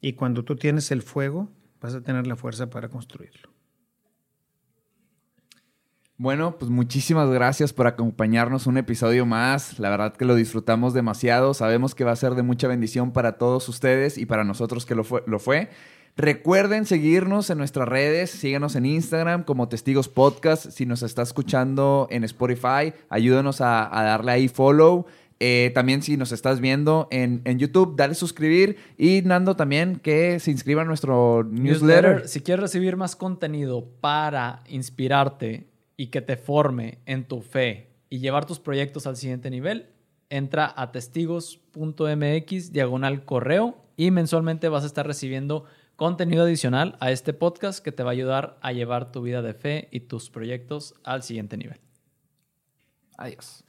Y 0.00 0.14
cuando 0.14 0.44
tú 0.44 0.56
tienes 0.56 0.90
el 0.90 1.02
fuego, 1.02 1.50
vas 1.80 1.94
a 1.94 2.02
tener 2.02 2.26
la 2.26 2.36
fuerza 2.36 2.70
para 2.70 2.88
construirlo. 2.88 3.54
Bueno, 6.16 6.58
pues 6.58 6.70
muchísimas 6.70 7.28
gracias 7.28 7.72
por 7.72 7.88
acompañarnos 7.88 8.68
un 8.68 8.78
episodio 8.78 9.26
más. 9.26 9.80
La 9.80 9.90
verdad 9.90 10.14
que 10.14 10.24
lo 10.24 10.36
disfrutamos 10.36 10.94
demasiado. 10.94 11.54
Sabemos 11.54 11.96
que 11.96 12.04
va 12.04 12.12
a 12.12 12.16
ser 12.16 12.36
de 12.36 12.44
mucha 12.44 12.68
bendición 12.68 13.12
para 13.12 13.32
todos 13.32 13.68
ustedes 13.68 14.16
y 14.16 14.24
para 14.24 14.44
nosotros 14.44 14.86
que 14.86 14.94
lo 14.94 15.02
fue. 15.02 15.24
Lo 15.26 15.40
fue. 15.40 15.70
Recuerden 16.16 16.86
seguirnos 16.86 17.50
en 17.50 17.58
nuestras 17.58 17.88
redes, 17.88 18.30
síganos 18.30 18.76
en 18.76 18.86
Instagram 18.86 19.42
como 19.42 19.68
Testigos 19.68 20.08
Podcast. 20.08 20.70
Si 20.70 20.86
nos 20.86 21.02
está 21.02 21.22
escuchando 21.22 22.06
en 22.08 22.22
Spotify, 22.22 22.94
ayúdanos 23.08 23.60
a, 23.60 23.98
a 23.98 24.04
darle 24.04 24.30
ahí 24.30 24.46
follow. 24.46 25.06
Eh, 25.46 25.72
también 25.74 26.00
si 26.02 26.16
nos 26.16 26.32
estás 26.32 26.58
viendo 26.58 27.06
en, 27.10 27.42
en, 27.44 27.58
YouTube, 27.58 27.96
dale 27.96 28.14
suscribir 28.14 28.78
y 28.96 29.20
Nando 29.20 29.56
también 29.56 29.96
que 29.96 30.40
se 30.40 30.50
inscriba 30.50 30.80
a 30.80 30.84
nuestro 30.86 31.44
newsletter. 31.44 32.04
newsletter. 32.04 32.28
Si 32.28 32.40
quieres 32.40 32.62
recibir 32.62 32.96
más 32.96 33.14
contenido 33.14 33.84
para 34.00 34.62
inspirarte 34.68 35.68
y 35.98 36.06
que 36.06 36.22
te 36.22 36.38
forme 36.38 37.00
en 37.04 37.28
tu 37.28 37.42
fe 37.42 37.90
y 38.08 38.20
llevar 38.20 38.46
tus 38.46 38.58
proyectos 38.58 39.06
al 39.06 39.18
siguiente 39.18 39.50
nivel, 39.50 39.90
entra 40.30 40.72
a 40.74 40.92
testigos.mx 40.92 42.72
diagonal 42.72 43.26
correo 43.26 43.76
y 43.98 44.10
mensualmente 44.12 44.70
vas 44.70 44.84
a 44.84 44.86
estar 44.86 45.06
recibiendo 45.06 45.66
contenido 45.96 46.44
adicional 46.44 46.96
a 47.00 47.10
este 47.10 47.34
podcast 47.34 47.84
que 47.84 47.92
te 47.92 48.02
va 48.02 48.12
a 48.12 48.12
ayudar 48.12 48.58
a 48.62 48.72
llevar 48.72 49.12
tu 49.12 49.20
vida 49.20 49.42
de 49.42 49.52
fe 49.52 49.88
y 49.90 50.00
tus 50.00 50.30
proyectos 50.30 50.94
al 51.04 51.22
siguiente 51.22 51.58
nivel. 51.58 51.80
Adiós. 53.18 53.63